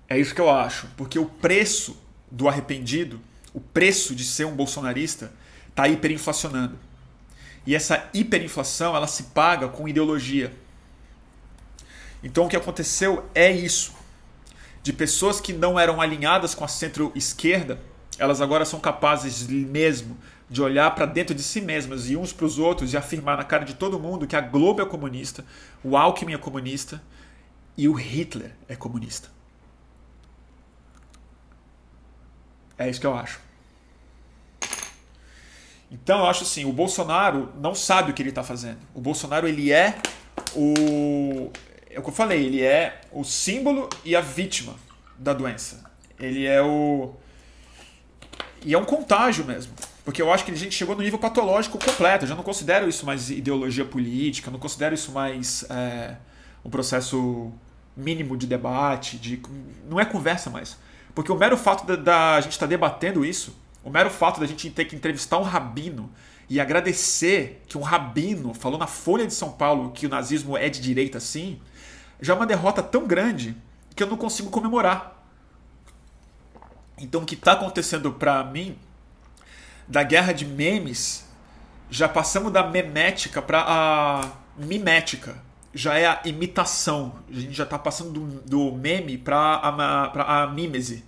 É 0.07 0.17
isso 0.17 0.35
que 0.35 0.41
eu 0.41 0.49
acho, 0.49 0.87
porque 0.95 1.17
o 1.17 1.25
preço 1.25 1.97
do 2.35 2.49
arrependido, 2.49 3.21
o 3.53 3.61
preço 3.61 4.13
de 4.13 4.25
ser 4.25 4.45
um 4.45 4.53
bolsonarista, 4.53 5.31
está 5.69 5.87
hiperinflacionando. 5.87 6.77
E 7.65 7.73
essa 7.73 8.09
hiperinflação 8.13 8.93
ela 8.93 9.07
se 9.07 9.23
paga 9.23 9.69
com 9.69 9.87
ideologia. 9.87 10.53
Então 12.21 12.45
o 12.45 12.49
que 12.49 12.57
aconteceu 12.57 13.25
é 13.33 13.49
isso. 13.49 13.93
De 14.83 14.91
pessoas 14.91 15.39
que 15.39 15.53
não 15.53 15.79
eram 15.79 16.01
alinhadas 16.01 16.53
com 16.53 16.65
a 16.65 16.67
centro-esquerda, 16.67 17.79
elas 18.19 18.41
agora 18.41 18.65
são 18.65 18.81
capazes 18.81 19.47
mesmo 19.47 20.17
de 20.49 20.61
olhar 20.61 20.93
para 20.93 21.05
dentro 21.05 21.33
de 21.33 21.41
si 21.41 21.61
mesmas 21.61 22.09
e 22.09 22.17
uns 22.17 22.33
para 22.33 22.45
os 22.45 22.59
outros 22.59 22.93
e 22.93 22.97
afirmar 22.97 23.37
na 23.37 23.45
cara 23.45 23.63
de 23.63 23.75
todo 23.75 23.97
mundo 23.97 24.27
que 24.27 24.35
a 24.35 24.41
Globo 24.41 24.81
é 24.81 24.85
comunista, 24.85 25.45
o 25.83 25.95
Alckmin 25.95 26.33
é 26.33 26.37
comunista 26.37 27.01
e 27.77 27.87
o 27.87 27.93
Hitler 27.93 28.51
é 28.67 28.75
comunista. 28.75 29.34
É 32.77 32.89
isso 32.89 32.99
que 32.99 33.07
eu 33.07 33.15
acho. 33.15 33.39
Então 35.91 36.19
eu 36.19 36.25
acho 36.25 36.43
assim, 36.43 36.65
o 36.65 36.73
Bolsonaro 36.73 37.53
não 37.59 37.73
sabe 37.73 38.11
o 38.11 38.13
que 38.13 38.21
ele 38.21 38.29
está 38.29 38.43
fazendo. 38.43 38.79
O 38.93 38.99
Bolsonaro 38.99 39.47
ele 39.47 39.71
é 39.71 39.97
o 40.55 41.49
é 41.89 41.99
o 41.99 42.03
que 42.03 42.09
eu 42.09 42.13
falei, 42.13 42.45
ele 42.45 42.61
é 42.61 43.01
o 43.11 43.23
símbolo 43.23 43.87
e 44.03 44.15
a 44.15 44.21
vítima 44.21 44.75
da 45.17 45.33
doença. 45.33 45.89
Ele 46.19 46.45
é 46.45 46.61
o 46.61 47.13
e 48.63 48.73
é 48.73 48.77
um 48.77 48.85
contágio 48.85 49.45
mesmo. 49.45 49.73
Porque 50.03 50.21
eu 50.21 50.31
acho 50.31 50.45
que 50.45 50.51
a 50.51 50.55
gente 50.55 50.75
chegou 50.75 50.95
no 50.95 51.01
nível 51.01 51.17
patológico 51.17 51.79
completo. 51.79 52.25
Eu 52.25 52.29
já 52.29 52.35
não 52.35 52.43
considero 52.43 52.87
isso 52.87 53.05
mais 53.05 53.29
ideologia 53.29 53.85
política, 53.85 54.51
não 54.51 54.59
considero 54.59 54.93
isso 54.93 55.11
mais 55.11 55.63
é, 55.69 56.15
um 56.63 56.69
processo 56.69 57.51
mínimo 57.95 58.35
de 58.35 58.45
debate, 58.45 59.17
de 59.17 59.41
não 59.89 59.99
é 59.99 60.05
conversa 60.05 60.49
mais. 60.49 60.77
Porque 61.15 61.31
o 61.31 61.35
mero 61.35 61.57
fato 61.57 61.87
da, 61.87 61.95
da 61.95 62.41
gente 62.41 62.51
estar 62.51 62.65
tá 62.65 62.69
debatendo 62.69 63.25
isso, 63.25 63.57
o 63.83 63.89
mero 63.89 64.09
fato 64.09 64.39
da 64.39 64.45
gente 64.45 64.69
ter 64.69 64.83
que 64.85 64.95
entrevistar 64.95 65.37
um 65.37 65.43
rabino 65.43 66.11
e 66.49 66.59
agradecer 66.59 67.63
que 67.67 67.77
um 67.77 67.81
rabino 67.81 68.53
falou 68.53 68.77
na 68.77 68.85
Folha 68.85 69.25
de 69.25 69.33
São 69.33 69.51
Paulo 69.51 69.91
que 69.91 70.05
o 70.05 70.09
nazismo 70.09 70.57
é 70.57 70.69
de 70.69 70.81
direita 70.81 71.19
sim, 71.19 71.59
já 72.21 72.33
é 72.33 72.35
uma 72.35 72.45
derrota 72.45 72.83
tão 72.83 73.07
grande 73.07 73.55
que 73.95 74.03
eu 74.03 74.07
não 74.07 74.17
consigo 74.17 74.49
comemorar. 74.49 75.23
Então 76.97 77.21
o 77.21 77.25
que 77.25 77.35
está 77.35 77.53
acontecendo 77.53 78.11
para 78.11 78.43
mim 78.43 78.77
da 79.87 80.03
guerra 80.03 80.33
de 80.33 80.45
memes, 80.45 81.25
já 81.89 82.09
passamos 82.09 82.51
da 82.51 82.67
memética 82.67 83.41
para 83.41 83.63
a 83.67 84.31
mimética 84.57 85.37
já 85.75 85.99
é 85.99 86.05
a 86.05 86.21
imitação. 86.23 87.19
A 87.29 87.33
gente 87.33 87.51
já 87.51 87.65
está 87.65 87.77
passando 87.77 88.11
do, 88.11 88.41
do 88.69 88.71
meme 88.77 89.17
para 89.17 89.37
a, 89.37 90.43
a 90.43 90.47
mímese. 90.47 91.03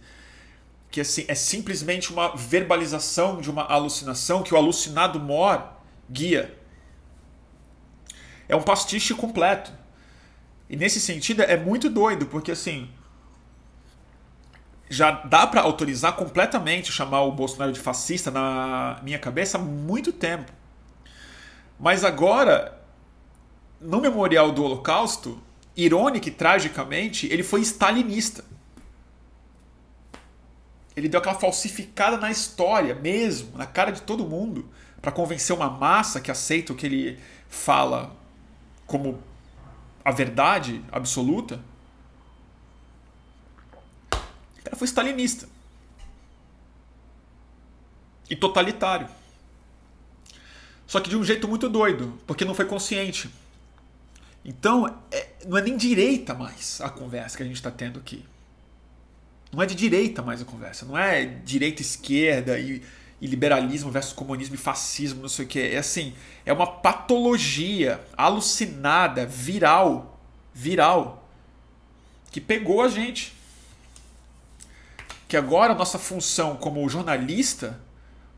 Que 0.92 1.00
assim, 1.00 1.24
é 1.30 1.34
simplesmente 1.36 2.12
uma 2.12 2.36
verbalização 2.36 3.40
de 3.40 3.50
uma 3.50 3.64
alucinação 3.64 4.44
que 4.44 4.54
o 4.54 4.58
alucinado 4.58 5.22
mor 5.22 5.66
guia. 6.12 6.54
É 8.50 8.58
um 8.58 8.62
pastiche 8.62 9.14
completo. 9.14 9.72
E 10.70 10.76
nesse 10.76 11.00
sentido 11.00 11.44
é 11.44 11.56
muito 11.56 11.90
doido, 11.90 12.26
porque 12.26 12.52
assim. 12.52 12.90
Já 14.90 15.12
dá 15.12 15.48
para 15.48 15.62
autorizar 15.62 16.14
completamente 16.14 16.92
chamar 16.92 17.22
o 17.22 17.32
Bolsonaro 17.32 17.72
de 17.72 17.80
fascista 17.80 18.32
na 18.32 19.00
minha 19.02 19.20
cabeça 19.20 19.58
há 19.58 19.62
muito 19.62 20.12
tempo. 20.12 20.52
Mas 21.80 22.04
agora 22.04 22.77
no 23.80 24.02
memorial 24.02 24.52
do 24.52 24.64
Holocausto, 24.64 25.42
irônica 25.76 26.28
e 26.28 26.32
tragicamente, 26.32 27.28
ele 27.32 27.44
foi 27.44 27.62
stalinista. 27.62 28.44
Ele 30.96 31.08
deu 31.08 31.20
aquela 31.20 31.36
falsificada 31.38 32.18
na 32.18 32.32
história 32.32 32.96
mesmo, 32.96 33.56
na 33.56 33.68
cara 33.68 33.92
de 33.92 34.02
todo 34.02 34.26
mundo, 34.26 34.68
para 35.02 35.12
convencer 35.12 35.56
uma 35.56 35.70
massa 35.70 36.20
que 36.20 36.32
aceita 36.32 36.74
o 36.74 36.76
que 36.76 36.88
ele 36.88 37.20
fala 37.48 38.16
como 38.88 39.22
a 40.04 40.12
verdade 40.12 40.84
absoluta. 40.92 41.62
O 44.12 44.64
cara 44.64 44.76
foi 44.76 44.88
stalinista. 44.88 45.48
E 48.30 48.36
totalitário. 48.36 49.08
Só 50.88 51.00
que 51.00 51.10
de 51.10 51.18
um 51.18 51.24
jeito 51.24 51.48
muito 51.48 51.70
doido, 51.70 52.18
porque 52.26 52.44
não 52.44 52.56
foi 52.56 52.66
consciente. 52.66 53.30
Então, 54.48 54.98
é, 55.12 55.28
não 55.46 55.58
é 55.58 55.62
nem 55.62 55.76
direita 55.76 56.34
mais 56.34 56.80
a 56.80 56.90
conversa 56.90 57.36
que 57.36 57.44
a 57.44 57.46
gente 57.46 57.58
está 57.58 57.70
tendo 57.70 58.00
aqui. 58.00 58.26
Não 59.52 59.62
é 59.62 59.66
de 59.66 59.76
direita 59.76 60.22
mais 60.22 60.42
a 60.42 60.46
conversa. 60.46 60.86
Não 60.86 60.98
é 60.98 61.26
direita, 61.26 61.82
esquerda 61.82 62.58
e, 62.58 62.82
e 63.20 63.28
liberalismo 63.28 63.92
versus 63.92 64.14
comunismo 64.14 64.56
e 64.56 64.58
fascismo, 64.58 65.22
não 65.22 65.28
sei 65.28 65.44
o 65.44 65.48
que. 65.50 65.60
É 65.60 65.78
assim, 65.78 66.14
é 66.46 66.54
uma 66.54 66.66
patologia 66.66 68.00
alucinada, 68.16 69.26
viral, 69.26 70.18
viral, 70.54 71.30
que 72.32 72.40
pegou 72.40 72.82
a 72.82 72.88
gente. 72.88 73.36
Que 75.28 75.36
agora 75.36 75.74
a 75.74 75.76
nossa 75.76 76.00
função 76.00 76.56
como 76.56 76.88
jornalista 76.88 77.78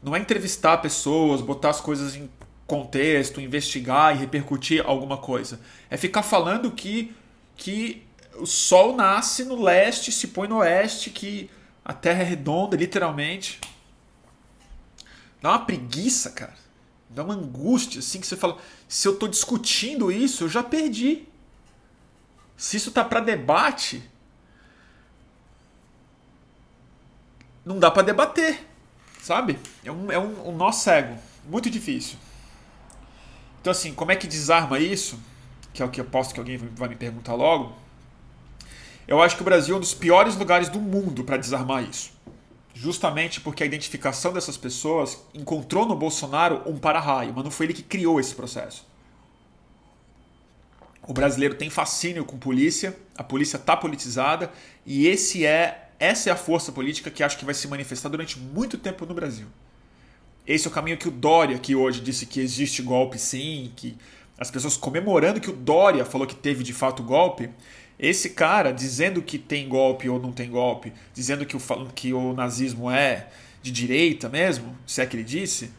não 0.02 0.16
é 0.16 0.20
entrevistar 0.20 0.80
pessoas, 0.80 1.40
botar 1.40 1.70
as 1.70 1.80
coisas 1.80 2.16
em 2.16 2.28
contexto, 2.70 3.42
investigar 3.42 4.16
e 4.16 4.20
repercutir 4.20 4.86
alguma 4.86 5.18
coisa. 5.18 5.60
É 5.90 5.98
ficar 5.98 6.22
falando 6.22 6.72
que, 6.72 7.14
que 7.58 8.04
o 8.36 8.46
sol 8.46 8.96
nasce 8.96 9.44
no 9.44 9.62
leste, 9.62 10.12
se 10.12 10.28
põe 10.28 10.48
no 10.48 10.58
oeste, 10.58 11.10
que 11.10 11.50
a 11.84 11.94
terra 11.94 12.22
é 12.22 12.26
redonda, 12.26 12.78
literalmente. 12.78 13.60
Dá 15.42 15.50
uma 15.50 15.66
preguiça, 15.66 16.30
cara. 16.30 16.54
Dá 17.10 17.24
uma 17.24 17.34
angústia, 17.34 18.00
assim, 18.00 18.22
que 18.22 18.28
você 18.28 18.38
fala: 18.38 18.58
se 18.88 19.08
eu 19.08 19.14
estou 19.14 19.28
discutindo 19.28 20.12
isso, 20.12 20.44
eu 20.44 20.50
já 20.50 20.62
perdi. 20.62 21.28
Se 22.56 22.78
isso 22.78 22.92
tá 22.92 23.04
para 23.04 23.20
debate, 23.20 24.04
não 27.66 27.80
dá 27.80 27.90
para 27.90 28.04
debater, 28.04 28.64
sabe? 29.22 29.58
É 29.84 29.92
um, 29.92 30.12
é 30.12 30.20
um, 30.20 30.50
um 30.50 30.56
nó 30.56 30.72
cego, 30.72 31.18
muito 31.46 31.70
difícil. 31.70 32.18
Então, 33.62 33.72
assim, 33.72 33.94
como 33.94 34.12
é 34.12 34.16
que 34.16 34.28
desarma 34.28 34.80
isso? 34.80 35.20
Que 35.74 35.82
é 35.82 35.86
o 35.86 35.90
que 35.90 36.00
eu 36.00 36.06
posso 36.06 36.34
que 36.34 36.40
alguém 36.40 36.58
vai 36.58 36.90
me 36.90 36.96
perguntar 36.96 37.36
logo. 37.36 37.76
Eu 39.08 39.22
acho 39.22 39.36
que 39.36 39.42
o 39.42 39.46
Brasil 39.46 39.76
é 39.76 39.78
um 39.78 39.82
dos 39.82 39.94
piores 39.94 40.36
lugares 40.36 40.70
do 40.70 40.80
mundo 40.80 41.24
para 41.24 41.38
desarmar 41.38 41.84
isso. 41.84 42.12
Justamente 42.74 43.42
porque 43.42 43.64
a 43.64 43.66
identificação 43.66 44.32
dessas 44.32 44.56
pessoas 44.56 45.22
encontrou 45.34 45.86
no 45.86 45.96
Bolsonaro 45.96 46.62
um 46.66 46.78
para-raio, 46.78 47.34
mas 47.36 47.44
não 47.44 47.52
foi 47.52 47.66
ele 47.66 47.74
que 47.74 47.84
criou 47.84 48.20
esse 48.20 48.34
processo. 48.34 48.88
O 51.06 51.12
brasileiro 51.12 51.56
tem 51.56 51.70
fascínio 51.70 52.24
com 52.24 52.38
polícia, 52.38 52.96
a 53.18 53.24
polícia 53.24 53.58
está 53.58 53.76
politizada 53.76 54.52
e 54.86 55.08
esse 55.08 55.46
é 55.46 55.90
essa 56.00 56.30
é 56.30 56.32
a 56.32 56.36
força 56.36 56.72
política 56.72 57.12
que 57.12 57.24
acho 57.24 57.38
que 57.38 57.44
vai 57.44 57.54
se 57.54 57.68
manifestar 57.68 58.10
durante 58.10 58.40
muito 58.40 58.78
tempo 58.78 59.06
no 59.06 59.14
Brasil. 59.14 59.48
Esse 60.50 60.66
é 60.68 60.72
o 60.72 60.74
caminho 60.74 60.98
que 60.98 61.08
o 61.08 61.12
Dória, 61.12 61.60
que 61.60 61.76
hoje 61.76 62.02
disse 62.02 62.26
que 62.26 62.40
existe 62.40 62.82
golpe 62.82 63.20
sim, 63.20 63.72
que 63.76 63.96
as 64.36 64.50
pessoas 64.50 64.76
comemorando 64.76 65.40
que 65.40 65.52
o 65.52 65.56
Dória 65.56 66.04
falou 66.04 66.26
que 66.26 66.34
teve 66.34 66.64
de 66.64 66.74
fato 66.74 67.04
golpe. 67.04 67.52
Esse 68.00 68.32
cara 68.32 68.72
dizendo 68.72 69.22
que 69.22 69.38
tem 69.38 69.70
golpe 69.70 70.10
ou 70.10 70.20
não 70.20 70.32
tem 70.32 70.50
golpe, 70.50 70.92
dizendo 71.14 71.46
que 71.46 71.56
o, 71.56 71.60
que 71.94 72.14
o 72.14 72.34
nazismo 72.34 72.90
é 72.90 73.28
de 73.62 73.72
direita 73.72 74.28
mesmo, 74.28 74.76
se 74.88 75.02
é 75.02 75.06
que 75.06 75.16
ele 75.16 75.24
disse, 75.24 75.72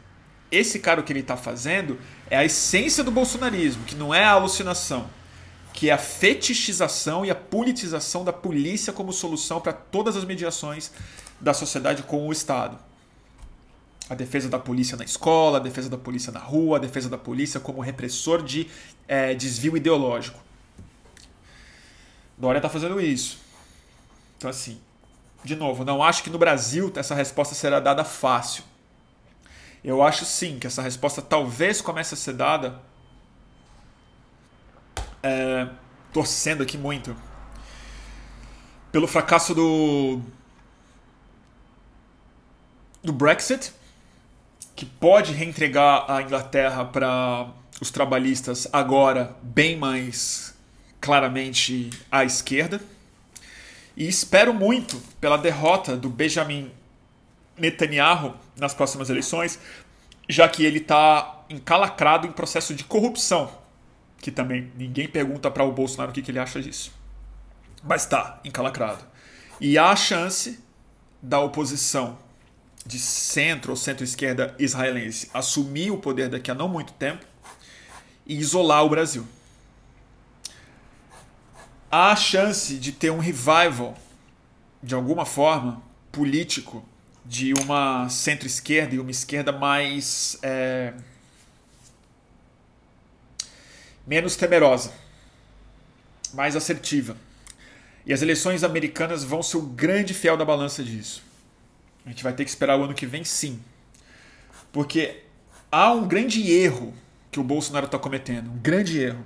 esse 0.53 0.79
cara 0.79 1.01
o 1.01 1.03
que 1.03 1.13
ele 1.13 1.19
está 1.19 1.37
fazendo 1.37 1.99
é 2.31 2.37
a 2.37 2.45
essência 2.45 3.03
do 3.03 3.11
bolsonarismo, 3.11 3.83
que 3.83 3.97
não 3.97 4.15
é 4.15 4.23
a 4.23 4.31
alucinação, 4.31 5.11
que 5.73 5.91
é 5.91 5.93
a 5.93 5.99
fetichização 5.99 7.25
e 7.25 7.31
a 7.33 7.35
politização 7.35 8.23
da 8.23 8.33
polícia 8.33 8.93
como 8.93 9.13
solução 9.13 9.61
para 9.61 9.73
todas 9.73 10.17
as 10.17 10.25
mediações 10.25 10.93
da 11.41 11.53
sociedade 11.53 12.05
com 12.05 12.29
o 12.29 12.31
Estado 12.31 12.79
a 14.11 14.15
defesa 14.17 14.49
da 14.49 14.59
polícia 14.59 14.97
na 14.97 15.05
escola, 15.05 15.59
a 15.59 15.61
defesa 15.61 15.89
da 15.89 15.97
polícia 15.97 16.33
na 16.33 16.41
rua, 16.41 16.79
a 16.79 16.81
defesa 16.81 17.09
da 17.09 17.17
polícia 17.17 17.61
como 17.61 17.81
repressor 17.81 18.43
de 18.43 18.69
é, 19.07 19.33
desvio 19.35 19.77
ideológico. 19.77 20.41
Dória 22.37 22.59
está 22.59 22.69
fazendo 22.69 23.01
isso. 23.01 23.39
Então, 24.37 24.51
assim, 24.51 24.81
de 25.45 25.55
novo, 25.55 25.85
não 25.85 26.03
acho 26.03 26.25
que 26.25 26.31
no 26.31 26.39
Brasil 26.39 26.93
essa 26.97 27.15
resposta 27.15 27.55
será 27.55 27.79
dada 27.79 28.03
fácil. 28.03 28.65
Eu 29.85 30.03
acho 30.03 30.25
sim 30.25 30.59
que 30.59 30.67
essa 30.67 30.83
resposta 30.83 31.23
talvez 31.23 31.81
comece 31.81 32.13
a 32.15 32.17
ser 32.17 32.33
dada 32.33 32.81
é, 35.23 35.69
torcendo 36.13 36.65
aqui 36.65 36.77
muito 36.77 37.17
pelo 38.91 39.07
fracasso 39.07 39.55
do 39.55 40.21
do 43.03 43.13
Brexit, 43.13 43.73
que 44.81 44.87
pode 44.87 45.35
reentregar 45.35 46.11
a 46.11 46.23
Inglaterra 46.23 46.87
para 46.87 47.49
os 47.83 47.91
trabalhistas 47.91 48.67
agora 48.73 49.37
bem 49.43 49.77
mais 49.77 50.55
claramente 50.99 51.91
à 52.11 52.25
esquerda. 52.25 52.81
E 53.95 54.09
espero 54.09 54.55
muito 54.55 54.97
pela 55.21 55.37
derrota 55.37 55.99
do 55.99 56.09
Benjamin 56.09 56.73
Netanyahu 57.59 58.35
nas 58.57 58.73
próximas 58.73 59.11
eleições, 59.11 59.61
já 60.27 60.49
que 60.49 60.65
ele 60.65 60.79
está 60.79 61.45
encalacrado 61.51 62.27
em 62.27 62.33
processo 62.33 62.75
de 62.75 62.83
corrupção, 62.83 63.53
que 64.17 64.31
também 64.31 64.73
ninguém 64.79 65.07
pergunta 65.07 65.51
para 65.51 65.63
o 65.63 65.73
Bolsonaro 65.73 66.11
o 66.11 66.15
que, 66.15 66.23
que 66.23 66.31
ele 66.31 66.39
acha 66.39 66.59
disso. 66.59 66.91
Mas 67.85 68.05
está 68.05 68.41
encalacrado. 68.47 69.05
E 69.61 69.77
há 69.77 69.91
a 69.91 69.97
chance 69.97 70.59
da 71.21 71.39
oposição 71.39 72.30
de 72.85 72.99
centro 72.99 73.73
ou 73.73 73.77
centro-esquerda 73.77 74.55
israelense 74.59 75.31
assumir 75.35 75.91
o 75.91 75.99
poder 75.99 76.29
daqui 76.29 76.51
a 76.51 76.55
não 76.55 76.69
muito 76.69 76.93
tempo 76.95 77.25
e 78.27 78.39
isolar 78.39 78.85
o 78.85 78.89
Brasil. 78.89 79.27
Há 81.91 82.13
a 82.13 82.17
chance 82.17 82.77
de 82.77 82.93
ter 82.93 83.11
um 83.11 83.19
revival, 83.19 83.97
de 84.83 84.95
alguma 84.95 85.27
forma, 85.27 85.83
político, 86.13 86.85
de 87.25 87.53
uma 87.55 88.09
centro-esquerda 88.09 88.95
e 88.95 88.99
uma 89.01 89.11
esquerda 89.11 89.53
mais. 89.53 90.39
É, 90.43 90.95
menos 94.07 94.37
temerosa, 94.37 94.93
mais 96.33 96.57
assertiva. 96.57 97.17
E 98.07 98.13
as 98.13 98.23
eleições 98.23 98.65
americanas 98.65 99.23
vão 99.23 99.43
ser 99.43 99.59
o 99.59 99.63
grande 99.63 100.15
fiel 100.15 100.37
da 100.37 100.45
balança 100.45 100.83
disso. 100.83 101.23
A 102.05 102.09
gente 102.09 102.23
vai 102.23 102.33
ter 102.33 102.45
que 102.45 102.51
esperar 102.51 102.79
o 102.79 102.85
ano 102.85 102.95
que 102.95 103.07
vem, 103.07 103.25
sim. 103.25 103.61
Porque 104.73 105.23
há 105.71 105.93
um 105.93 106.07
grande 106.07 106.51
erro 106.51 106.95
que 107.31 107.39
o 107.39 107.45
Bolsonaro 107.45 107.87
está 107.87 107.99
cometendo 107.99 108.51
um 108.51 108.59
grande 108.59 108.99
erro, 108.99 109.25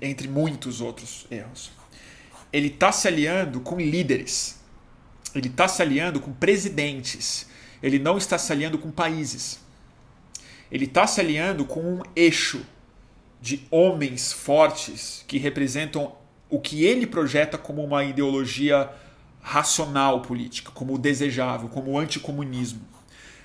entre 0.00 0.28
muitos 0.28 0.80
outros 0.80 1.26
erros. 1.30 1.70
Ele 2.52 2.68
está 2.68 2.92
se 2.92 3.08
aliando 3.08 3.60
com 3.60 3.78
líderes, 3.78 4.60
ele 5.34 5.48
está 5.48 5.66
se 5.66 5.82
aliando 5.82 6.20
com 6.20 6.32
presidentes, 6.32 7.48
ele 7.82 7.98
não 7.98 8.16
está 8.16 8.38
se 8.38 8.52
aliando 8.52 8.78
com 8.78 8.90
países. 8.90 9.60
Ele 10.70 10.86
está 10.86 11.06
se 11.06 11.20
aliando 11.20 11.64
com 11.64 11.80
um 11.80 12.02
eixo 12.16 12.64
de 13.40 13.66
homens 13.70 14.32
fortes 14.32 15.24
que 15.28 15.38
representam 15.38 16.14
o 16.48 16.58
que 16.58 16.84
ele 16.84 17.06
projeta 17.06 17.58
como 17.58 17.84
uma 17.84 18.04
ideologia 18.04 18.90
racional 19.44 20.22
política, 20.22 20.72
como 20.72 20.94
o 20.94 20.98
desejável, 20.98 21.68
como 21.68 21.90
o 21.92 21.98
anticomunismo. 21.98 22.80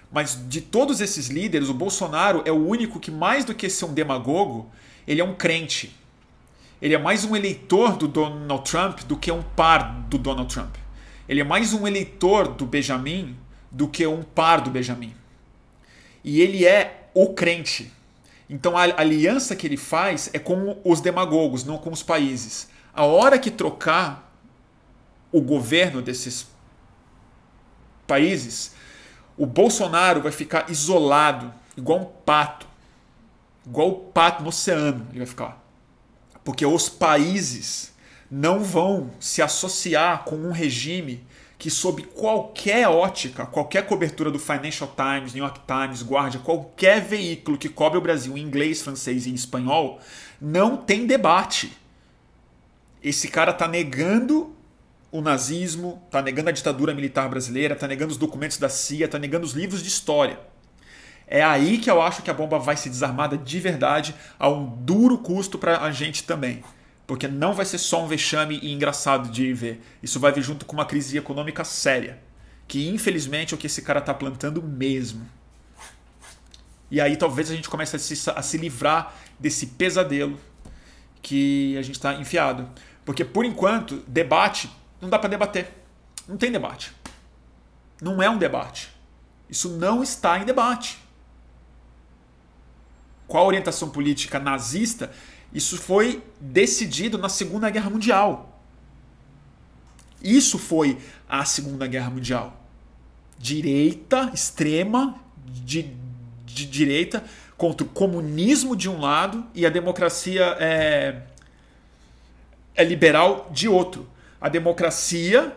Mas 0.09 0.39
de 0.47 0.61
todos 0.61 1.01
esses 1.01 1.27
líderes, 1.27 1.67
o 1.67 1.73
Bolsonaro 1.73 2.41
é 2.45 2.51
o 2.51 2.67
único 2.67 3.01
que, 3.01 3.11
mais 3.11 3.43
do 3.43 3.53
que 3.53 3.69
ser 3.69 3.83
um 3.83 3.93
demagogo, 3.93 4.71
ele 5.05 5.19
é 5.19 5.23
um 5.23 5.35
crente. 5.35 5.93
Ele 6.81 6.95
é 6.95 6.97
mais 6.97 7.25
um 7.25 7.35
eleitor 7.35 7.97
do 7.97 8.07
Donald 8.07 8.63
Trump 8.63 9.01
do 9.01 9.17
que 9.17 9.29
um 9.29 9.43
par 9.43 10.05
do 10.09 10.17
Donald 10.17 10.51
Trump. 10.51 10.73
Ele 11.27 11.41
é 11.41 11.43
mais 11.43 11.73
um 11.73 11.85
eleitor 11.85 12.47
do 12.47 12.65
Benjamin 12.65 13.35
do 13.69 13.87
que 13.87 14.07
um 14.07 14.23
par 14.23 14.61
do 14.61 14.71
Benjamin. 14.71 15.13
E 16.23 16.39
ele 16.39 16.65
é 16.65 17.09
o 17.13 17.33
crente. 17.33 17.91
Então 18.49 18.77
a 18.77 18.83
aliança 18.83 19.53
que 19.53 19.67
ele 19.67 19.77
faz 19.77 20.29
é 20.31 20.39
com 20.39 20.79
os 20.83 21.01
demagogos, 21.01 21.65
não 21.65 21.77
com 21.77 21.91
os 21.91 22.01
países. 22.01 22.69
A 22.93 23.03
hora 23.03 23.37
que 23.37 23.51
trocar 23.51 24.28
o 25.31 25.41
governo 25.41 26.01
desses 26.01 26.47
países, 28.07 28.73
o 29.37 29.45
Bolsonaro 29.45 30.21
vai 30.21 30.31
ficar 30.31 30.69
isolado, 30.69 31.53
igual 31.77 31.99
um 31.99 32.05
pato. 32.05 32.67
Igual 33.65 33.89
o 33.89 33.95
pato 33.95 34.41
no 34.41 34.49
oceano, 34.49 35.07
ele 35.11 35.19
vai 35.19 35.27
ficar. 35.27 35.63
Porque 36.43 36.65
os 36.65 36.89
países 36.89 37.93
não 38.29 38.63
vão 38.63 39.11
se 39.19 39.41
associar 39.41 40.23
com 40.23 40.35
um 40.35 40.51
regime 40.51 41.23
que, 41.57 41.69
sob 41.69 42.03
qualquer 42.03 42.87
ótica, 42.87 43.45
qualquer 43.45 43.85
cobertura 43.85 44.31
do 44.31 44.39
Financial 44.39 44.91
Times, 44.95 45.33
New 45.33 45.43
York 45.43 45.61
Times, 45.67 46.01
Guardian, 46.01 46.41
qualquer 46.41 47.01
veículo 47.01 47.57
que 47.57 47.69
cobre 47.69 47.97
o 47.97 48.01
Brasil 48.01 48.37
em 48.37 48.41
inglês, 48.41 48.81
francês 48.81 49.25
e 49.25 49.33
espanhol, 49.33 49.99
não 50.39 50.77
tem 50.77 51.05
debate. 51.05 51.77
Esse 53.03 53.27
cara 53.27 53.51
está 53.51 53.67
negando 53.67 54.55
o 55.11 55.21
nazismo, 55.21 56.01
está 56.05 56.21
negando 56.21 56.49
a 56.49 56.51
ditadura 56.51 56.93
militar 56.93 57.27
brasileira, 57.29 57.73
está 57.73 57.87
negando 57.87 58.11
os 58.11 58.17
documentos 58.17 58.57
da 58.57 58.69
CIA, 58.69 59.05
está 59.05 59.17
negando 59.17 59.45
os 59.45 59.53
livros 59.53 59.81
de 59.81 59.87
história. 59.87 60.39
É 61.27 61.43
aí 61.43 61.77
que 61.77 61.89
eu 61.89 62.01
acho 62.01 62.23
que 62.23 62.29
a 62.31 62.33
bomba 62.33 62.57
vai 62.57 62.75
ser 62.75 62.89
desarmada 62.89 63.37
de 63.37 63.59
verdade 63.59 64.15
a 64.37 64.49
um 64.49 64.65
duro 64.65 65.17
custo 65.19 65.57
para 65.57 65.81
a 65.81 65.91
gente 65.91 66.23
também. 66.23 66.63
Porque 67.05 67.27
não 67.27 67.53
vai 67.53 67.65
ser 67.65 67.77
só 67.77 68.03
um 68.03 68.07
vexame 68.07 68.59
e 68.61 68.71
engraçado 68.71 69.29
de 69.29 69.53
ver. 69.53 69.81
Isso 70.01 70.19
vai 70.19 70.31
vir 70.31 70.41
junto 70.41 70.65
com 70.65 70.73
uma 70.73 70.85
crise 70.85 71.17
econômica 71.17 71.63
séria. 71.63 72.19
Que 72.67 72.89
infelizmente 72.89 73.53
é 73.53 73.55
o 73.55 73.59
que 73.59 73.67
esse 73.67 73.81
cara 73.81 73.99
está 73.99 74.13
plantando 74.13 74.61
mesmo. 74.61 75.27
E 76.91 76.99
aí 76.99 77.15
talvez 77.15 77.51
a 77.51 77.55
gente 77.55 77.69
comece 77.69 77.95
a 77.95 77.99
se, 77.99 78.29
a 78.29 78.41
se 78.41 78.57
livrar 78.57 79.15
desse 79.39 79.67
pesadelo 79.67 80.39
que 81.21 81.77
a 81.77 81.81
gente 81.81 81.95
está 81.95 82.15
enfiado. 82.15 82.67
Porque 83.05 83.23
por 83.23 83.45
enquanto, 83.45 84.03
debate 84.07 84.69
não 85.01 85.09
dá 85.09 85.17
para 85.17 85.29
debater. 85.29 85.73
Não 86.27 86.37
tem 86.37 86.51
debate. 86.51 86.91
Não 88.01 88.21
é 88.21 88.29
um 88.29 88.37
debate. 88.37 88.89
Isso 89.49 89.69
não 89.69 90.03
está 90.03 90.37
em 90.39 90.45
debate. 90.45 90.99
Qual 93.27 93.43
a 93.43 93.47
orientação 93.47 93.89
política 93.89 94.39
nazista? 94.39 95.11
Isso 95.53 95.77
foi 95.77 96.23
decidido 96.39 97.17
na 97.17 97.29
Segunda 97.29 97.69
Guerra 97.69 97.89
Mundial. 97.89 98.61
Isso 100.21 100.57
foi 100.57 100.97
a 101.27 101.45
Segunda 101.45 101.87
Guerra 101.87 102.09
Mundial. 102.09 102.55
Direita, 103.37 104.31
extrema, 104.33 105.19
de, 105.45 105.93
de 106.45 106.65
direita, 106.65 107.23
contra 107.57 107.85
o 107.85 107.89
comunismo 107.89 108.75
de 108.75 108.89
um 108.89 108.99
lado 108.99 109.45
e 109.53 109.65
a 109.65 109.69
democracia 109.69 110.57
é, 110.59 111.21
é 112.75 112.83
liberal 112.83 113.49
de 113.51 113.67
outro 113.67 114.08
a 114.39 114.49
democracia 114.49 115.55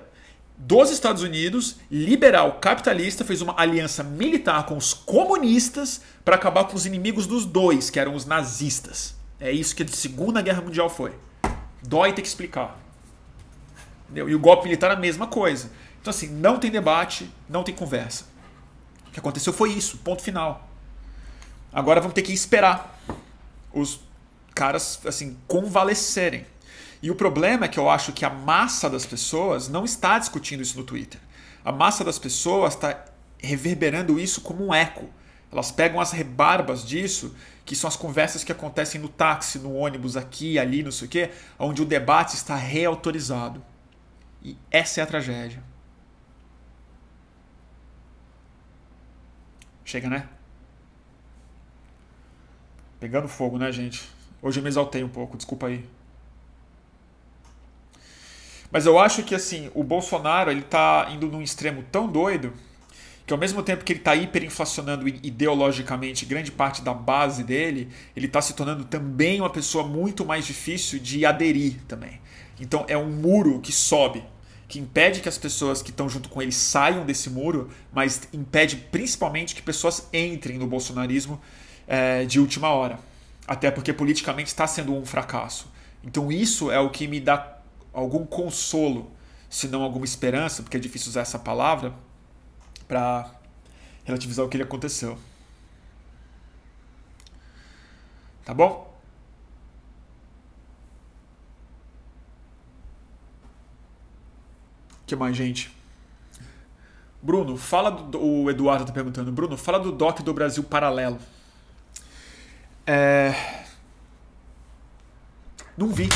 dos 0.56 0.90
Estados 0.90 1.22
Unidos, 1.22 1.76
liberal 1.90 2.58
capitalista, 2.60 3.24
fez 3.24 3.42
uma 3.42 3.60
aliança 3.60 4.02
militar 4.02 4.64
com 4.66 4.76
os 4.76 4.94
comunistas 4.94 6.02
para 6.24 6.36
acabar 6.36 6.64
com 6.64 6.76
os 6.76 6.86
inimigos 6.86 7.26
dos 7.26 7.44
dois, 7.44 7.90
que 7.90 7.98
eram 7.98 8.14
os 8.14 8.24
nazistas. 8.24 9.16
É 9.40 9.50
isso 9.50 9.74
que 9.74 9.82
a 9.82 9.88
Segunda 9.88 10.40
Guerra 10.40 10.62
Mundial 10.62 10.88
foi. 10.88 11.12
Dói 11.82 12.12
ter 12.12 12.22
que 12.22 12.28
explicar. 12.28 12.78
Entendeu? 14.04 14.28
E 14.28 14.34
o 14.34 14.38
golpe 14.38 14.64
militar 14.64 14.90
a 14.90 14.96
mesma 14.96 15.26
coisa. 15.26 15.70
Então, 16.00 16.10
assim, 16.10 16.28
não 16.28 16.58
tem 16.58 16.70
debate, 16.70 17.28
não 17.48 17.64
tem 17.64 17.74
conversa. 17.74 18.24
O 19.08 19.10
que 19.10 19.18
aconteceu 19.18 19.52
foi 19.52 19.72
isso, 19.72 19.98
ponto 19.98 20.22
final. 20.22 20.68
Agora 21.72 22.00
vamos 22.00 22.14
ter 22.14 22.22
que 22.22 22.32
esperar 22.32 23.00
os 23.72 24.00
caras, 24.54 25.00
assim, 25.06 25.36
convalescerem. 25.48 26.46
E 27.02 27.10
o 27.10 27.16
problema 27.16 27.64
é 27.64 27.68
que 27.68 27.78
eu 27.78 27.90
acho 27.90 28.12
que 28.12 28.24
a 28.24 28.30
massa 28.30 28.88
das 28.88 29.04
pessoas 29.04 29.68
não 29.68 29.84
está 29.84 30.18
discutindo 30.20 30.62
isso 30.62 30.78
no 30.78 30.84
Twitter. 30.84 31.20
A 31.64 31.72
massa 31.72 32.04
das 32.04 32.18
pessoas 32.18 32.74
está 32.74 33.04
reverberando 33.38 34.20
isso 34.20 34.40
como 34.40 34.64
um 34.64 34.72
eco. 34.72 35.10
Elas 35.50 35.72
pegam 35.72 36.00
as 36.00 36.12
rebarbas 36.12 36.86
disso, 36.86 37.34
que 37.64 37.74
são 37.74 37.88
as 37.88 37.96
conversas 37.96 38.44
que 38.44 38.52
acontecem 38.52 39.00
no 39.00 39.08
táxi, 39.08 39.58
no 39.58 39.74
ônibus, 39.74 40.16
aqui, 40.16 40.58
ali, 40.58 40.82
não 40.82 40.92
sei 40.92 41.08
o 41.08 41.10
quê, 41.10 41.30
onde 41.58 41.82
o 41.82 41.84
debate 41.84 42.36
está 42.36 42.54
reautorizado. 42.54 43.62
E 44.40 44.56
essa 44.70 45.00
é 45.00 45.02
a 45.02 45.06
tragédia. 45.06 45.62
Chega, 49.84 50.08
né? 50.08 50.28
Pegando 53.00 53.26
fogo, 53.26 53.58
né, 53.58 53.70
gente? 53.72 54.08
Hoje 54.40 54.60
eu 54.60 54.62
me 54.62 54.68
exaltei 54.68 55.02
um 55.02 55.08
pouco, 55.08 55.36
desculpa 55.36 55.66
aí. 55.66 55.84
Mas 58.72 58.86
eu 58.86 58.98
acho 58.98 59.22
que 59.22 59.34
assim, 59.34 59.70
o 59.74 59.84
Bolsonaro 59.84 60.50
ele 60.50 60.62
tá 60.62 61.08
indo 61.12 61.26
num 61.26 61.42
extremo 61.42 61.84
tão 61.92 62.08
doido 62.08 62.54
que 63.26 63.32
ao 63.32 63.38
mesmo 63.38 63.62
tempo 63.62 63.84
que 63.84 63.92
ele 63.92 64.00
está 64.00 64.16
hiperinflacionando 64.16 65.06
ideologicamente 65.06 66.24
grande 66.24 66.50
parte 66.50 66.82
da 66.82 66.92
base 66.92 67.44
dele, 67.44 67.88
ele 68.16 68.26
está 68.26 68.40
se 68.40 68.54
tornando 68.54 68.84
também 68.84 69.40
uma 69.40 69.50
pessoa 69.50 69.86
muito 69.86 70.24
mais 70.24 70.44
difícil 70.46 70.98
de 70.98 71.24
aderir 71.24 71.76
também. 71.86 72.20
Então 72.58 72.84
é 72.88 72.96
um 72.96 73.10
muro 73.10 73.60
que 73.60 73.70
sobe, 73.70 74.24
que 74.66 74.78
impede 74.78 75.20
que 75.20 75.28
as 75.28 75.38
pessoas 75.38 75.82
que 75.82 75.90
estão 75.90 76.08
junto 76.08 76.28
com 76.28 76.40
ele 76.40 76.50
saiam 76.50 77.04
desse 77.04 77.28
muro, 77.30 77.70
mas 77.92 78.22
impede 78.32 78.76
principalmente 78.76 79.54
que 79.54 79.62
pessoas 79.62 80.08
entrem 80.12 80.58
no 80.58 80.66
bolsonarismo 80.66 81.40
é, 81.86 82.24
de 82.24 82.40
última 82.40 82.70
hora. 82.70 82.98
Até 83.46 83.70
porque 83.70 83.92
politicamente 83.92 84.48
está 84.48 84.66
sendo 84.66 84.94
um 84.94 85.04
fracasso. 85.04 85.70
Então 86.02 86.32
isso 86.32 86.70
é 86.70 86.80
o 86.80 86.90
que 86.90 87.06
me 87.06 87.20
dá 87.20 87.61
algum 87.92 88.24
consolo 88.24 89.10
se 89.48 89.68
não 89.68 89.82
alguma 89.82 90.04
esperança, 90.04 90.62
porque 90.62 90.76
é 90.76 90.80
difícil 90.80 91.10
usar 91.10 91.20
essa 91.20 91.38
palavra, 91.38 91.94
para 92.88 93.30
relativizar 94.04 94.44
o 94.44 94.48
que 94.48 94.56
ele 94.56 94.64
aconteceu. 94.64 95.18
Tá 98.44 98.52
bom? 98.54 98.90
O 105.02 105.06
que 105.06 105.14
mais, 105.14 105.36
gente? 105.36 105.70
Bruno, 107.22 107.56
fala 107.56 107.90
do. 107.90 108.20
O 108.20 108.50
Eduardo 108.50 108.84
tá 108.84 108.92
perguntando. 108.92 109.30
Bruno, 109.30 109.56
fala 109.56 109.78
do 109.78 109.92
DOC 109.92 110.22
do 110.22 110.34
Brasil 110.34 110.64
Paralelo. 110.64 111.18
É. 112.86 113.32
Não 115.76 115.88
vi. 115.88 116.08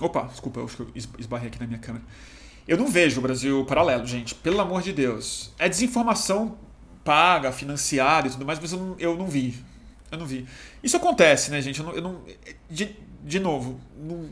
Opa, 0.00 0.22
desculpa, 0.22 0.60
eu 0.60 0.64
acho 0.64 0.76
que 0.76 0.82
eu 0.82 0.92
esbarrei 1.18 1.48
aqui 1.48 1.60
na 1.60 1.66
minha 1.66 1.78
câmera. 1.78 2.04
Eu 2.66 2.76
não 2.76 2.88
vejo 2.88 3.18
o 3.18 3.22
Brasil 3.22 3.64
Paralelo, 3.64 4.06
gente. 4.06 4.34
Pelo 4.34 4.60
amor 4.60 4.82
de 4.82 4.92
Deus. 4.92 5.52
É 5.58 5.68
desinformação 5.68 6.58
paga, 7.04 7.50
financiada 7.50 8.28
e 8.28 8.30
tudo 8.30 8.44
mais, 8.44 8.58
mas 8.58 8.72
eu 8.72 8.78
não, 8.78 8.96
eu 8.98 9.16
não 9.16 9.26
vi. 9.26 9.62
Eu 10.10 10.18
não 10.18 10.26
vi. 10.26 10.46
Isso 10.82 10.96
acontece, 10.96 11.50
né, 11.50 11.60
gente? 11.60 11.80
Eu 11.80 11.86
não. 11.86 11.94
Eu 11.94 12.02
não 12.02 12.24
de, 12.68 12.96
de 13.22 13.40
novo, 13.40 13.80
não, 13.96 14.30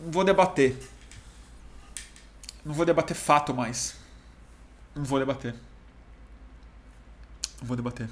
não 0.00 0.10
vou 0.10 0.24
debater. 0.24 0.76
Não 2.64 2.74
vou 2.74 2.84
debater 2.84 3.16
fato 3.16 3.54
mais. 3.54 3.94
Não 4.94 5.04
vou 5.04 5.18
debater. 5.18 5.54
Não 7.60 7.66
vou 7.66 7.76
debater. 7.76 8.08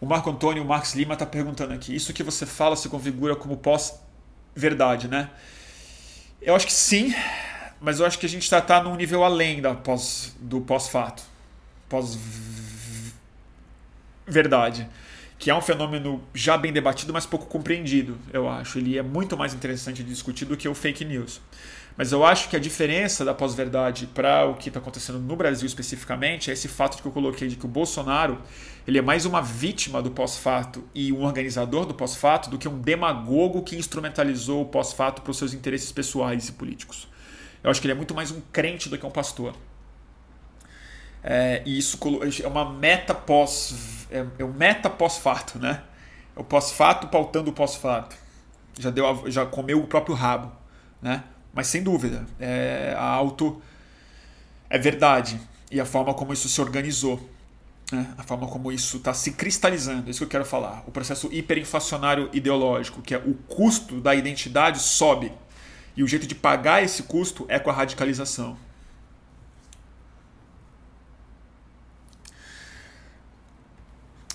O 0.00 0.06
Marco 0.06 0.30
Antônio, 0.30 0.62
o 0.62 0.66
Marcos 0.66 0.94
Lima 0.94 1.14
está 1.14 1.26
perguntando 1.26 1.74
aqui: 1.74 1.92
isso 1.94 2.12
que 2.12 2.22
você 2.22 2.46
fala 2.46 2.76
se 2.76 2.88
configura 2.88 3.34
como 3.34 3.56
pós-verdade, 3.56 5.08
né? 5.08 5.28
Eu 6.40 6.54
acho 6.54 6.66
que 6.66 6.72
sim, 6.72 7.12
mas 7.80 7.98
eu 7.98 8.06
acho 8.06 8.16
que 8.18 8.26
a 8.26 8.28
gente 8.28 8.44
está 8.44 8.60
tá 8.60 8.80
num 8.82 8.94
nível 8.94 9.24
além 9.24 9.60
da 9.60 9.74
pós, 9.74 10.36
do 10.38 10.60
pós-fato. 10.60 11.24
Pós-verdade. 11.88 14.88
Que 15.38 15.50
é 15.50 15.54
um 15.54 15.60
fenômeno 15.60 16.20
já 16.34 16.56
bem 16.56 16.72
debatido, 16.72 17.12
mas 17.12 17.24
pouco 17.24 17.46
compreendido, 17.46 18.18
eu 18.32 18.48
acho. 18.48 18.78
Ele 18.78 18.98
é 18.98 19.02
muito 19.02 19.36
mais 19.36 19.54
interessante 19.54 20.02
de 20.02 20.10
discutir 20.10 20.44
do 20.44 20.56
que 20.56 20.68
o 20.68 20.74
fake 20.74 21.04
news. 21.04 21.40
Mas 21.96 22.12
eu 22.12 22.24
acho 22.24 22.48
que 22.48 22.54
a 22.54 22.60
diferença 22.60 23.24
da 23.24 23.34
pós-verdade 23.34 24.06
para 24.06 24.46
o 24.46 24.54
que 24.54 24.68
está 24.68 24.78
acontecendo 24.78 25.18
no 25.18 25.34
Brasil 25.34 25.66
especificamente 25.66 26.48
é 26.48 26.52
esse 26.52 26.68
fato 26.68 27.02
que 27.02 27.06
eu 27.06 27.10
coloquei 27.10 27.48
de 27.48 27.56
que 27.56 27.66
o 27.66 27.68
Bolsonaro 27.68 28.40
ele 28.86 28.98
é 28.98 29.02
mais 29.02 29.26
uma 29.26 29.42
vítima 29.42 30.00
do 30.00 30.10
pós-fato 30.10 30.84
e 30.94 31.12
um 31.12 31.24
organizador 31.24 31.84
do 31.84 31.92
pós-fato 31.92 32.48
do 32.50 32.56
que 32.56 32.68
um 32.68 32.80
demagogo 32.80 33.62
que 33.62 33.76
instrumentalizou 33.76 34.62
o 34.62 34.66
pós-fato 34.66 35.22
para 35.22 35.30
os 35.32 35.38
seus 35.38 35.52
interesses 35.52 35.90
pessoais 35.90 36.48
e 36.48 36.52
políticos. 36.52 37.08
Eu 37.64 37.70
acho 37.70 37.80
que 37.80 37.86
ele 37.86 37.92
é 37.92 37.96
muito 37.96 38.14
mais 38.14 38.30
um 38.30 38.40
crente 38.52 38.88
do 38.88 38.96
que 38.96 39.04
um 39.04 39.10
pastor. 39.10 39.54
É, 41.30 41.60
e 41.66 41.76
isso 41.76 41.98
é 42.42 42.48
uma 42.48 42.72
meta 42.72 43.14
pós 43.14 44.06
é, 44.10 44.24
é 44.38 44.44
um 44.44 44.50
meta 44.50 44.88
pós-fato, 44.88 45.58
né? 45.58 45.82
É 46.34 46.40
o 46.40 46.42
pós-fato 46.44 47.08
pautando 47.08 47.50
o 47.50 47.52
pós-fato. 47.52 48.16
Já 48.78 48.88
deu 48.88 49.30
já 49.30 49.44
comeu 49.44 49.78
o 49.78 49.86
próprio 49.86 50.14
rabo, 50.14 50.50
né? 51.02 51.22
Mas 51.52 51.66
sem 51.66 51.82
dúvida, 51.82 52.26
é, 52.40 52.94
a 52.96 53.04
auto 53.04 53.60
é 54.70 54.78
verdade. 54.78 55.38
E 55.70 55.78
a 55.78 55.84
forma 55.84 56.14
como 56.14 56.32
isso 56.32 56.48
se 56.48 56.62
organizou. 56.62 57.20
Né? 57.92 58.06
A 58.16 58.22
forma 58.22 58.46
como 58.46 58.72
isso 58.72 58.96
está 58.96 59.12
se 59.12 59.32
cristalizando. 59.32 60.06
É 60.06 60.10
isso 60.10 60.20
que 60.20 60.24
eu 60.24 60.30
quero 60.30 60.46
falar. 60.46 60.82
O 60.86 60.90
processo 60.90 61.28
hiperinflacionário 61.30 62.30
ideológico, 62.32 63.02
que 63.02 63.14
é 63.14 63.18
o 63.18 63.34
custo 63.34 64.00
da 64.00 64.14
identidade 64.14 64.78
sobe. 64.78 65.30
E 65.94 66.02
o 66.02 66.08
jeito 66.08 66.26
de 66.26 66.34
pagar 66.34 66.82
esse 66.82 67.02
custo 67.02 67.44
é 67.50 67.58
com 67.58 67.68
a 67.68 67.72
radicalização. 67.74 68.56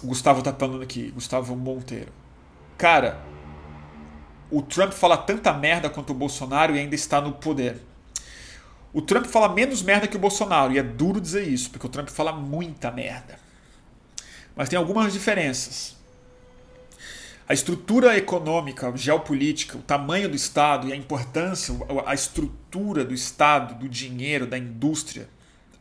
O 0.04 0.08
Gustavo 0.08 0.40
está 0.40 0.52
falando 0.52 0.84
aqui, 0.84 1.12
Gustavo 1.12 1.56
Monteiro. 1.56 2.12
Cara, 2.78 3.24
o 4.52 4.62
Trump 4.62 4.92
fala 4.92 5.16
tanta 5.16 5.54
merda 5.54 5.90
quanto 5.90 6.10
o 6.10 6.14
Bolsonaro 6.14 6.76
e 6.76 6.80
ainda 6.80 6.94
está 6.94 7.22
no 7.22 7.32
poder. 7.32 7.82
O 8.92 9.02
Trump 9.02 9.26
fala 9.26 9.48
menos 9.48 9.82
merda 9.82 10.06
que 10.06 10.18
o 10.18 10.20
Bolsonaro, 10.20 10.74
e 10.74 10.78
é 10.78 10.84
duro 10.84 11.22
dizer 11.22 11.48
isso, 11.48 11.72
porque 11.72 11.88
o 11.88 11.90
Trump 11.90 12.10
fala 12.10 12.34
muita 12.34 12.92
merda. 12.92 13.40
Mas 14.56 14.68
tem 14.68 14.78
algumas 14.78 15.14
diferenças. 15.14 15.96
A 17.48 17.54
estrutura 17.54 18.18
econômica, 18.18 18.92
geopolítica, 18.96 19.78
o 19.78 19.82
tamanho 19.82 20.28
do 20.28 20.36
Estado 20.36 20.88
e 20.88 20.94
a 20.94 20.96
importância, 20.96 21.74
a 22.06 22.14
estrutura 22.14 23.06
do 23.06 23.14
Estado, 23.14 23.76
do 23.76 23.88
dinheiro, 23.88 24.46
da 24.46 24.58
indústria 24.58 25.30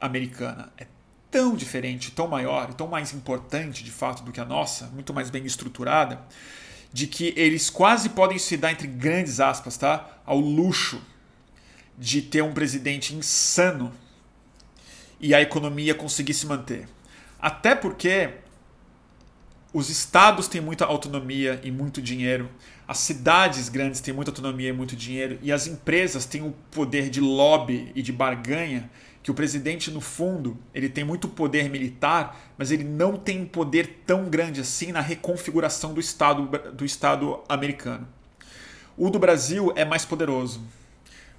americana 0.01 0.73
é 0.79 0.87
tão 1.33 1.57
diferente, 1.57 2.13
tão 2.13 2.29
maior 2.29 2.75
tão 2.75 2.87
mais 2.87 3.13
importante 3.15 3.83
de 3.83 3.91
fato 3.91 4.23
do 4.23 4.31
que 4.31 4.39
a 4.39 4.45
nossa, 4.45 4.87
muito 4.89 5.15
mais 5.15 5.31
bem 5.31 5.45
estruturada, 5.47 6.21
de 6.93 7.07
que 7.07 7.33
eles 7.35 7.71
quase 7.71 8.11
podem 8.11 8.39
se 8.39 8.57
dar, 8.57 8.71
entre 8.71 8.87
grandes 8.87 9.41
aspas, 9.41 9.79
tá? 9.79 10.21
ao 10.27 10.39
luxo 10.39 11.01
de 11.99 12.21
ter 12.21 12.43
um 12.43 12.53
presidente 12.53 13.15
insano 13.15 13.93
e 15.19 15.35
a 15.35 15.41
economia 15.41 15.95
conseguir 15.95 16.35
se 16.35 16.47
manter. 16.47 16.87
Até 17.41 17.75
porque 17.75 18.35
os 19.73 19.89
estados 19.89 20.49
têm 20.49 20.61
muita 20.61 20.85
autonomia 20.85 21.59
e 21.65 21.71
muito 21.71 22.03
dinheiro, 22.03 22.51
as 22.87 22.99
cidades 22.99 23.71
grandes 23.71 24.01
têm 24.01 24.13
muita 24.13 24.31
autonomia 24.31 24.69
e 24.69 24.73
muito 24.73 24.95
dinheiro, 24.95 25.39
e 25.41 25.51
as 25.51 25.67
empresas 25.67 26.27
têm 26.27 26.43
o 26.43 26.53
poder 26.71 27.09
de 27.09 27.23
lobby 27.23 27.91
e 27.95 28.03
de 28.03 28.13
barganha 28.13 28.91
que 29.23 29.31
o 29.31 29.35
presidente, 29.35 29.91
no 29.91 30.01
fundo, 30.01 30.59
ele 30.75 30.89
tem 30.89 31.05
muito 31.05 31.29
poder 31.29 31.71
militar, 31.71 32.37
mas 32.59 32.73
ele 32.73 32.83
não 32.83 33.17
tem 33.17 33.43
um 33.43 33.47
poder 33.47 34.03
tão 34.05 34.25
grande 34.29 34.61
assim 34.61 34.91
na 34.91 35.01
reconfiguração 35.01 35.95
do 35.95 36.01
Estado, 36.01 36.49
do 36.73 36.85
estado 36.85 37.41
americano. 37.49 38.09
O 38.97 39.09
do 39.11 39.19
Brasil 39.19 39.73
é 39.77 39.85
mais 39.85 40.05
poderoso, 40.05 40.61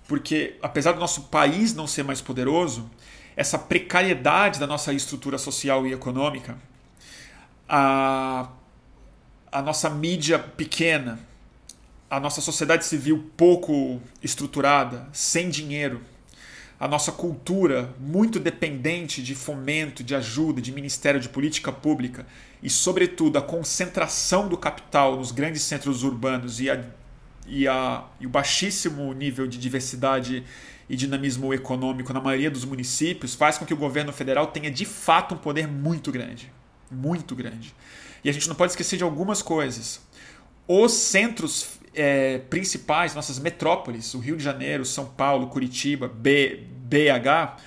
porque 0.08 0.58
apesar 0.62 0.94
do 0.94 1.00
nosso 1.00 1.24
país 1.24 1.74
não 1.74 1.86
ser 1.86 2.04
mais 2.04 2.22
poderoso, 2.22 2.90
essa 3.36 3.60
precariedade 3.60 4.60
da 4.60 4.68
nossa 4.68 4.94
estrutura 4.94 5.38
social 5.38 5.86
e 5.86 5.92
econômica, 5.92 6.58
a, 7.68 8.48
a 9.52 9.62
nossa 9.62 9.90
mídia 9.90 10.40
pequena, 10.40 11.20
a 12.10 12.20
nossa 12.20 12.42
sociedade 12.42 12.86
civil 12.86 13.30
pouco 13.36 14.02
estruturada, 14.22 15.08
sem 15.12 15.50
dinheiro, 15.50 16.02
a 16.84 16.88
nossa 16.90 17.14
cultura 17.14 17.96
muito 17.98 18.42
dependente 18.42 19.24
de 19.24 19.34
fomento, 19.34 20.04
de 20.04 20.14
ajuda, 20.14 20.62
de 20.62 20.70
ministério 20.70 21.18
de 21.18 21.30
política 21.30 21.72
pública 21.72 22.28
e, 22.62 22.70
sobretudo, 22.70 23.38
a 23.38 23.42
concentração 23.42 24.50
do 24.50 24.58
capital 24.58 25.16
nos 25.16 25.32
grandes 25.32 25.62
centros 25.62 26.04
urbanos 26.04 26.60
e, 26.60 26.70
a, 26.70 26.84
e, 27.48 27.70
a, 27.70 28.04
e 28.20 28.26
o 28.26 28.30
baixíssimo 28.30 29.14
nível 29.14 29.48
de 29.48 29.58
diversidade 29.58 30.44
e 30.90 30.98
dinamismo 30.98 31.54
econômico 31.54 32.12
na 32.12 32.20
maioria 32.20 32.52
dos 32.52 32.66
municípios 32.66 33.34
faz 33.34 33.58
com 33.58 33.66
que 33.66 33.74
o 33.74 33.78
governo 33.78 34.12
federal 34.12 34.48
tenha 34.48 34.70
de 34.70 34.84
fato 34.84 35.36
um 35.36 35.38
poder 35.38 35.70
muito 35.70 36.12
grande. 36.12 36.52
Muito 36.92 37.34
grande. 37.34 37.74
E 38.26 38.30
a 38.30 38.34
gente 38.34 38.50
não 38.50 38.56
pode 38.56 38.74
esquecer 38.74 38.98
de 38.98 39.06
algumas 39.06 39.42
coisas. 39.42 40.02
Os 40.68 40.92
centros 40.92 41.80
é, 41.94 42.40
principais, 42.40 43.14
nossas 43.14 43.40
metrópoles, 43.40 44.14
o 44.14 44.20
Rio 44.20 44.36
de 44.36 44.44
Janeiro, 44.44 44.84
São 44.84 45.06
Paulo, 45.06 45.48
Curitiba, 45.48 46.08
B, 46.08 46.73
BH, 46.94 47.58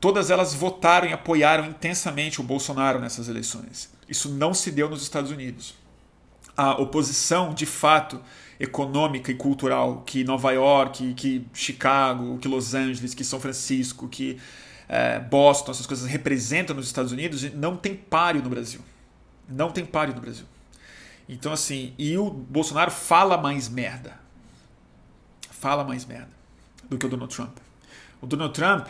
todas 0.00 0.30
elas 0.30 0.54
votaram 0.54 1.08
e 1.08 1.12
apoiaram 1.12 1.66
intensamente 1.66 2.40
o 2.40 2.44
Bolsonaro 2.44 2.98
nessas 2.98 3.28
eleições. 3.28 3.90
Isso 4.08 4.30
não 4.30 4.54
se 4.54 4.70
deu 4.70 4.88
nos 4.88 5.02
Estados 5.02 5.30
Unidos. 5.30 5.74
A 6.56 6.80
oposição, 6.80 7.52
de 7.52 7.66
fato, 7.66 8.20
econômica 8.58 9.30
e 9.30 9.34
cultural 9.34 10.02
que 10.06 10.24
Nova 10.24 10.52
York, 10.52 11.14
que 11.14 11.46
Chicago, 11.52 12.38
que 12.38 12.48
Los 12.48 12.74
Angeles, 12.74 13.14
que 13.14 13.24
São 13.24 13.40
Francisco, 13.40 14.08
que 14.08 14.40
é, 14.88 15.18
Boston, 15.18 15.72
essas 15.72 15.86
coisas 15.86 16.08
representam 16.08 16.76
nos 16.76 16.86
Estados 16.86 17.12
Unidos, 17.12 17.42
não 17.54 17.76
tem 17.76 17.94
páreo 17.94 18.42
no 18.42 18.48
Brasil. 18.48 18.80
Não 19.48 19.70
tem 19.70 19.84
páreo 19.84 20.14
no 20.14 20.20
Brasil. 20.20 20.46
Então, 21.28 21.52
assim, 21.52 21.92
e 21.98 22.16
o 22.16 22.30
Bolsonaro 22.30 22.90
fala 22.90 23.36
mais 23.36 23.68
merda. 23.68 24.18
Fala 25.50 25.82
mais 25.84 26.04
merda 26.04 26.30
do 26.88 26.96
que 26.96 27.06
o 27.06 27.08
Donald 27.08 27.34
Trump. 27.34 27.63
O 28.24 28.26
Donald 28.26 28.54
Trump, 28.54 28.88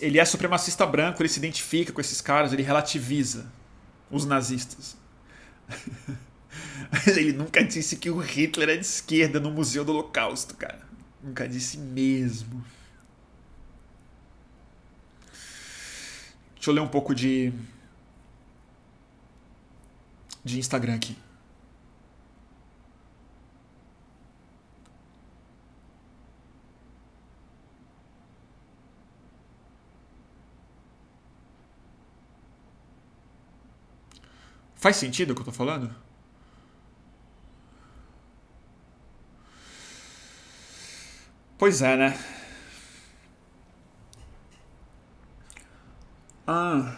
ele 0.00 0.18
é 0.18 0.24
supremacista 0.24 0.84
branco, 0.84 1.22
ele 1.22 1.28
se 1.28 1.38
identifica 1.38 1.92
com 1.92 2.00
esses 2.00 2.20
caras, 2.20 2.52
ele 2.52 2.64
relativiza 2.64 3.46
os 4.10 4.24
nazistas. 4.26 4.96
Mas 6.90 7.16
ele 7.16 7.32
nunca 7.32 7.62
disse 7.62 7.94
que 7.94 8.10
o 8.10 8.18
Hitler 8.18 8.70
é 8.70 8.76
de 8.76 8.84
esquerda 8.84 9.38
no 9.38 9.48
Museu 9.52 9.84
do 9.84 9.92
Holocausto, 9.92 10.56
cara. 10.56 10.80
Nunca 11.22 11.48
disse 11.48 11.78
mesmo. 11.78 12.64
Deixa 16.56 16.70
eu 16.70 16.74
ler 16.74 16.80
um 16.80 16.88
pouco 16.88 17.14
de 17.14 17.52
de 20.44 20.58
Instagram 20.58 20.96
aqui. 20.96 21.16
Faz 34.84 34.96
sentido 34.96 35.30
o 35.30 35.34
que 35.34 35.40
eu 35.40 35.46
tô 35.46 35.50
falando? 35.50 35.90
Pois 41.56 41.80
é, 41.80 41.96
né? 41.96 42.18
Ah. 46.46 46.96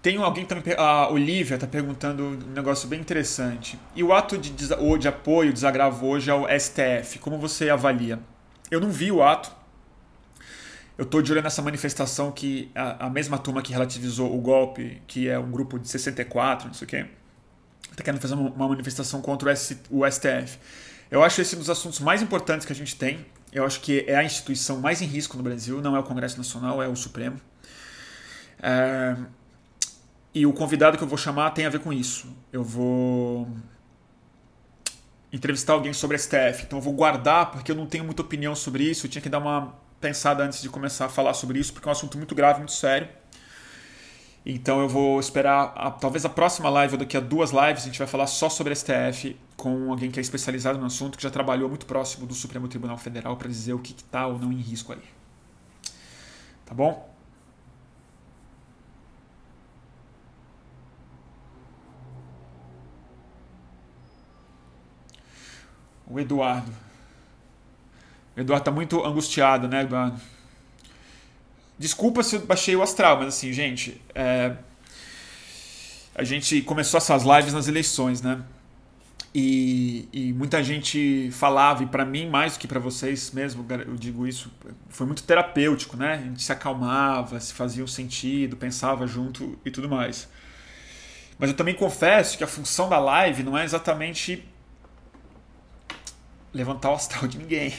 Tem 0.00 0.16
alguém 0.16 0.46
que 0.46 0.54
tá 0.54 0.80
A 0.80 1.10
Olivia 1.10 1.58
tá 1.58 1.66
perguntando 1.66 2.22
um 2.22 2.36
negócio 2.52 2.88
bem 2.88 3.00
interessante. 3.00 3.76
E 3.96 4.04
o 4.04 4.12
ato 4.12 4.38
de, 4.38 4.50
de 4.52 5.08
apoio, 5.08 5.52
desagravo 5.52 6.06
hoje 6.06 6.30
ao 6.30 6.46
STF, 6.48 7.18
como 7.18 7.36
você 7.36 7.68
avalia? 7.68 8.20
Eu 8.70 8.80
não 8.80 8.92
vi 8.92 9.10
o 9.10 9.24
ato. 9.24 9.50
Eu 10.96 11.04
tô 11.04 11.20
de 11.20 11.32
olho 11.32 11.42
nessa 11.42 11.60
manifestação 11.60 12.30
que 12.30 12.70
a, 12.74 13.06
a 13.06 13.10
mesma 13.10 13.36
turma 13.36 13.60
que 13.62 13.72
relativizou 13.72 14.32
o 14.32 14.40
golpe, 14.40 15.02
que 15.08 15.28
é 15.28 15.38
um 15.38 15.50
grupo 15.50 15.78
de 15.78 15.88
64, 15.88 16.68
não 16.68 16.74
sei 16.74 16.84
o 16.84 16.88
quê, 16.88 17.06
tá 17.96 18.04
querendo 18.04 18.20
fazer 18.20 18.34
uma, 18.34 18.50
uma 18.50 18.68
manifestação 18.68 19.20
contra 19.20 19.48
o, 19.48 19.52
S, 19.52 19.76
o 19.90 20.08
STF. 20.08 20.58
Eu 21.10 21.22
acho 21.22 21.40
esse 21.40 21.56
um 21.56 21.58
dos 21.58 21.70
assuntos 21.70 21.98
mais 21.98 22.22
importantes 22.22 22.64
que 22.64 22.72
a 22.72 22.76
gente 22.76 22.94
tem. 22.94 23.26
Eu 23.52 23.64
acho 23.64 23.80
que 23.80 24.04
é 24.06 24.16
a 24.16 24.24
instituição 24.24 24.80
mais 24.80 25.02
em 25.02 25.06
risco 25.06 25.36
no 25.36 25.42
Brasil, 25.42 25.80
não 25.80 25.96
é 25.96 25.98
o 25.98 26.02
Congresso 26.02 26.36
Nacional, 26.36 26.82
é 26.82 26.88
o 26.88 26.94
Supremo. 26.94 27.40
É... 28.62 29.16
E 30.32 30.46
o 30.46 30.52
convidado 30.52 30.96
que 30.96 31.04
eu 31.04 31.08
vou 31.08 31.18
chamar 31.18 31.50
tem 31.50 31.66
a 31.66 31.70
ver 31.70 31.80
com 31.80 31.92
isso. 31.92 32.28
Eu 32.52 32.64
vou 32.64 33.48
entrevistar 35.32 35.72
alguém 35.72 35.92
sobre 35.92 36.16
STF, 36.18 36.64
então 36.64 36.78
eu 36.78 36.82
vou 36.82 36.92
guardar 36.92 37.50
porque 37.50 37.70
eu 37.72 37.76
não 37.76 37.86
tenho 37.86 38.04
muita 38.04 38.22
opinião 38.22 38.54
sobre 38.54 38.84
isso. 38.84 39.06
Eu 39.06 39.10
tinha 39.10 39.22
que 39.22 39.28
dar 39.28 39.38
uma 39.38 39.74
pensada 40.04 40.44
antes 40.44 40.60
de 40.60 40.68
começar 40.68 41.06
a 41.06 41.08
falar 41.08 41.32
sobre 41.32 41.58
isso, 41.58 41.72
porque 41.72 41.88
é 41.88 41.90
um 41.90 41.92
assunto 41.92 42.18
muito 42.18 42.34
grave, 42.34 42.58
muito 42.58 42.72
sério. 42.72 43.08
Então 44.44 44.80
eu 44.80 44.88
vou 44.88 45.18
esperar, 45.18 45.72
a, 45.74 45.90
talvez 45.90 46.26
a 46.26 46.28
próxima 46.28 46.68
live 46.68 46.94
ou 46.94 46.98
daqui 46.98 47.16
a 47.16 47.20
duas 47.20 47.50
lives, 47.50 47.84
a 47.84 47.86
gente 47.86 47.98
vai 47.98 48.06
falar 48.06 48.26
só 48.26 48.50
sobre 48.50 48.74
STF 48.74 49.34
com 49.56 49.90
alguém 49.90 50.10
que 50.10 50.20
é 50.20 50.22
especializado 50.22 50.78
no 50.78 50.84
assunto, 50.84 51.16
que 51.16 51.22
já 51.22 51.30
trabalhou 51.30 51.70
muito 51.70 51.86
próximo 51.86 52.26
do 52.26 52.34
Supremo 52.34 52.68
Tribunal 52.68 52.98
Federal 52.98 53.34
para 53.38 53.48
dizer 53.48 53.72
o 53.72 53.78
que 53.78 53.92
está 53.92 54.26
ou 54.26 54.38
não 54.38 54.52
em 54.52 54.60
risco 54.60 54.92
ali. 54.92 55.08
Tá 56.66 56.74
bom? 56.74 57.10
O 66.06 66.20
Eduardo. 66.20 66.83
Eduardo 68.36 68.62
está 68.62 68.70
muito 68.70 69.04
angustiado, 69.04 69.68
né, 69.68 69.82
Eduardo? 69.82 70.20
Desculpa 71.78 72.22
se 72.22 72.36
eu 72.36 72.46
baixei 72.46 72.74
o 72.76 72.82
astral, 72.82 73.18
mas 73.18 73.28
assim, 73.28 73.52
gente, 73.52 74.00
é... 74.14 74.56
a 76.14 76.24
gente 76.24 76.62
começou 76.62 76.98
essas 76.98 77.22
lives 77.22 77.52
nas 77.52 77.68
eleições, 77.68 78.22
né? 78.22 78.42
E, 79.36 80.08
e 80.12 80.32
muita 80.32 80.62
gente 80.62 81.28
falava, 81.32 81.82
e 81.82 81.86
para 81.86 82.04
mim 82.04 82.28
mais 82.28 82.52
do 82.52 82.60
que 82.60 82.68
para 82.68 82.78
vocês 82.78 83.32
mesmo, 83.32 83.66
eu 83.84 83.96
digo 83.96 84.28
isso, 84.28 84.48
foi 84.88 85.06
muito 85.06 85.24
terapêutico, 85.24 85.96
né? 85.96 86.14
A 86.14 86.18
gente 86.18 86.40
se 86.40 86.52
acalmava, 86.52 87.40
se 87.40 87.52
fazia 87.52 87.82
um 87.82 87.88
sentido, 87.88 88.56
pensava 88.56 89.08
junto 89.08 89.58
e 89.64 89.72
tudo 89.72 89.88
mais. 89.88 90.28
Mas 91.36 91.50
eu 91.50 91.56
também 91.56 91.74
confesso 91.74 92.38
que 92.38 92.44
a 92.44 92.46
função 92.46 92.88
da 92.88 92.98
live 93.00 93.42
não 93.42 93.58
é 93.58 93.64
exatamente 93.64 94.48
levantar 96.52 96.90
o 96.90 96.94
astral 96.94 97.26
de 97.26 97.36
ninguém. 97.36 97.74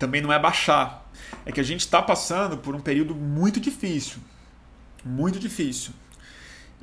Também 0.00 0.20
não 0.20 0.32
é 0.32 0.38
baixar. 0.38 1.08
É 1.46 1.52
que 1.52 1.60
a 1.60 1.62
gente 1.62 1.80
está 1.80 2.02
passando 2.02 2.56
por 2.56 2.74
um 2.74 2.80
período 2.80 3.14
muito 3.14 3.60
difícil. 3.60 4.18
Muito 5.04 5.38
difícil. 5.38 5.92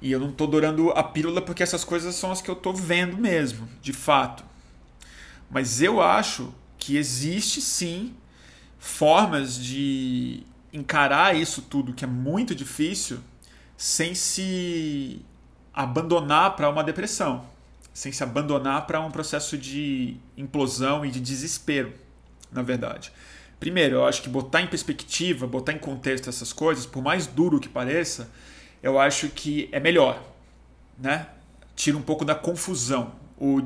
E 0.01 0.09
eu 0.09 0.19
não 0.19 0.29
estou 0.29 0.47
adorando 0.47 0.91
a 0.91 1.03
pílula 1.03 1.41
porque 1.41 1.61
essas 1.61 1.83
coisas 1.83 2.15
são 2.15 2.31
as 2.31 2.39
que 2.41 2.49
eu 2.49 2.53
estou 2.53 2.73
vendo 2.73 3.17
mesmo, 3.17 3.67
de 3.81 3.91
fato. 3.91 4.45
Mas 5.49 5.81
eu 5.81 6.01
acho 6.01 6.53
que 6.77 6.95
existe 6.95 7.59
sim 7.59 8.15
formas 8.77 9.57
de 9.57 10.43
encarar 10.71 11.35
isso 11.35 11.63
tudo 11.63 11.93
que 11.93 12.05
é 12.05 12.07
muito 12.07 12.53
difícil 12.53 13.19
sem 13.75 14.13
se 14.13 15.21
abandonar 15.73 16.55
para 16.55 16.69
uma 16.69 16.83
depressão 16.83 17.45
sem 17.97 18.11
se 18.11 18.21
abandonar 18.21 18.85
para 18.85 19.01
um 19.01 19.09
processo 19.09 19.57
de 19.57 20.17
implosão 20.37 21.03
e 21.03 21.09
de 21.09 21.19
desespero, 21.19 21.91
na 22.51 22.61
verdade. 22.61 23.11
Primeiro, 23.59 23.95
eu 23.95 24.05
acho 24.05 24.21
que 24.21 24.29
botar 24.29 24.61
em 24.61 24.67
perspectiva, 24.67 25.47
botar 25.47 25.73
em 25.73 25.79
contexto 25.79 26.29
essas 26.29 26.53
coisas, 26.53 26.85
por 26.85 27.01
mais 27.01 27.25
duro 27.25 27.59
que 27.59 27.67
pareça, 27.67 28.29
eu 28.83 28.99
acho 28.99 29.29
que 29.29 29.67
é 29.71 29.79
melhor, 29.79 30.21
né? 30.97 31.27
Tira 31.75 31.97
um 31.97 32.01
pouco 32.01 32.23
da 32.23 32.35
confusão. 32.35 33.13
O 33.37 33.61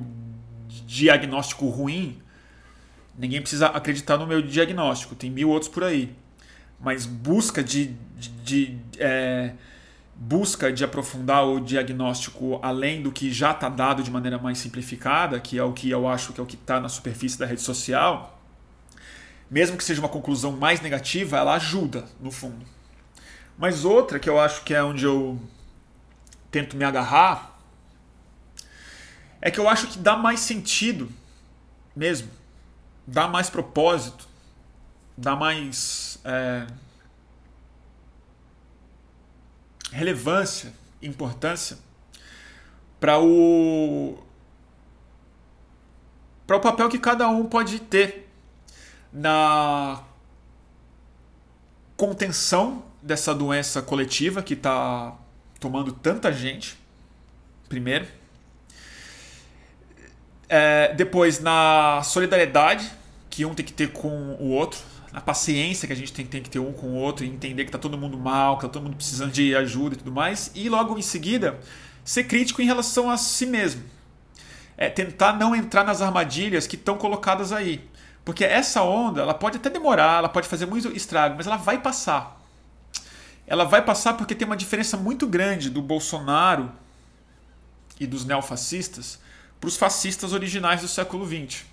diagnóstico 0.85 1.67
ruim, 1.67 2.21
ninguém 3.17 3.41
precisa 3.41 3.67
acreditar 3.67 4.17
no 4.17 4.25
meu 4.25 4.41
diagnóstico, 4.41 5.13
tem 5.15 5.29
mil 5.29 5.49
outros 5.49 5.69
por 5.69 5.83
aí. 5.83 6.15
Mas 6.79 7.05
busca 7.05 7.63
de, 7.63 7.95
de, 8.17 8.29
de 8.29 8.79
é, 8.97 9.53
busca 10.15 10.71
de 10.71 10.83
aprofundar 10.83 11.45
o 11.45 11.59
diagnóstico 11.59 12.59
além 12.61 13.01
do 13.01 13.11
que 13.11 13.31
já 13.31 13.51
está 13.51 13.67
dado 13.67 14.03
de 14.03 14.11
maneira 14.11 14.37
mais 14.37 14.57
simplificada, 14.57 15.39
que 15.39 15.57
é 15.57 15.63
o 15.63 15.73
que 15.73 15.89
eu 15.89 16.07
acho 16.07 16.31
que 16.31 16.39
é 16.39 16.43
o 16.43 16.45
que 16.45 16.55
está 16.55 16.79
na 16.79 16.87
superfície 16.87 17.37
da 17.37 17.45
rede 17.45 17.61
social, 17.61 18.40
mesmo 19.51 19.77
que 19.77 19.83
seja 19.83 19.99
uma 19.99 20.09
conclusão 20.09 20.53
mais 20.53 20.81
negativa, 20.81 21.37
ela 21.37 21.53
ajuda, 21.53 22.05
no 22.19 22.31
fundo. 22.31 22.65
Mas 23.57 23.85
outra 23.85 24.17
que 24.17 24.29
eu 24.29 24.39
acho 24.39 24.63
que 24.63 24.73
é 24.73 24.81
onde 24.81 25.05
eu 25.05 25.39
tento 26.49 26.75
me 26.75 26.83
agarrar 26.83 27.59
é 29.41 29.51
que 29.51 29.59
eu 29.59 29.69
acho 29.69 29.87
que 29.87 29.99
dá 29.99 30.15
mais 30.15 30.39
sentido 30.39 31.11
mesmo, 31.95 32.31
dá 33.05 33.27
mais 33.27 33.49
propósito, 33.49 34.27
dá 35.17 35.35
mais. 35.35 36.19
É 36.23 36.65
relevância, 39.91 40.73
importância 41.01 41.77
para 42.99 43.19
o 43.19 44.17
para 46.47 46.57
o 46.57 46.59
papel 46.59 46.89
que 46.89 46.97
cada 46.97 47.27
um 47.27 47.45
pode 47.45 47.79
ter 47.79 48.30
na 49.11 50.03
contenção 51.97 52.83
dessa 53.01 53.33
doença 53.33 53.81
coletiva 53.81 54.41
que 54.41 54.53
está 54.53 55.15
tomando 55.59 55.91
tanta 55.91 56.31
gente, 56.31 56.77
primeiro. 57.67 58.07
É, 60.47 60.93
depois, 60.93 61.39
na 61.39 62.01
solidariedade 62.03 62.91
que 63.29 63.45
um 63.45 63.53
tem 63.53 63.65
que 63.65 63.71
ter 63.71 63.91
com 63.91 64.35
o 64.39 64.49
outro, 64.49 64.79
a 65.13 65.21
paciência 65.21 65.87
que 65.87 65.93
a 65.93 65.95
gente 65.95 66.11
tem, 66.11 66.25
tem, 66.25 66.41
que 66.41 66.49
ter 66.49 66.59
um 66.59 66.73
com 66.73 66.87
o 66.87 66.95
outro 66.95 67.25
e 67.25 67.29
entender 67.29 67.65
que 67.65 67.71
tá 67.71 67.77
todo 67.77 67.97
mundo 67.97 68.17
mal, 68.17 68.57
que 68.57 68.63
tá 68.63 68.69
todo 68.69 68.83
mundo 68.83 68.95
precisando 68.95 69.31
de 69.31 69.55
ajuda 69.55 69.95
e 69.95 69.97
tudo 69.97 70.11
mais. 70.11 70.51
E 70.53 70.69
logo 70.69 70.97
em 70.97 71.01
seguida, 71.01 71.59
ser 72.03 72.25
crítico 72.25 72.61
em 72.61 72.65
relação 72.65 73.09
a 73.09 73.17
si 73.17 73.45
mesmo. 73.45 73.83
É 74.77 74.89
tentar 74.89 75.33
não 75.33 75.55
entrar 75.55 75.83
nas 75.83 76.01
armadilhas 76.01 76.65
que 76.65 76.75
estão 76.75 76.97
colocadas 76.97 77.51
aí. 77.51 77.87
Porque 78.23 78.43
essa 78.43 78.83
onda, 78.83 79.21
ela 79.21 79.33
pode 79.33 79.57
até 79.57 79.69
demorar, 79.69 80.19
ela 80.19 80.29
pode 80.29 80.47
fazer 80.47 80.65
muito 80.65 80.89
estrago, 80.89 81.35
mas 81.35 81.47
ela 81.47 81.57
vai 81.57 81.81
passar. 81.81 82.39
Ela 83.47 83.65
vai 83.65 83.81
passar 83.83 84.13
porque 84.13 84.35
tem 84.35 84.45
uma 84.45 84.55
diferença 84.55 84.95
muito 84.95 85.27
grande 85.27 85.69
do 85.69 85.81
Bolsonaro 85.81 86.71
e 87.99 88.05
dos 88.05 88.23
neofascistas 88.23 89.19
para 89.59 89.67
os 89.67 89.75
fascistas 89.75 90.33
originais 90.33 90.81
do 90.81 90.87
século 90.87 91.25
XX. 91.25 91.65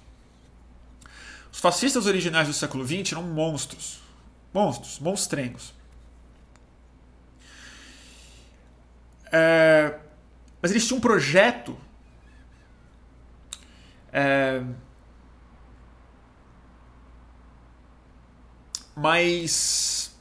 Os 1.52 1.60
fascistas 1.60 2.06
originais 2.06 2.48
do 2.48 2.54
século 2.54 2.86
XX 2.86 3.12
eram 3.12 3.22
monstros. 3.22 4.00
Monstros, 4.52 4.98
monstrengos. 4.98 5.74
É, 9.30 9.98
mas 10.60 10.70
eles 10.70 10.86
tinham 10.86 10.98
um 10.98 11.00
projeto 11.00 11.78
é, 14.12 14.62
mais 18.98 20.12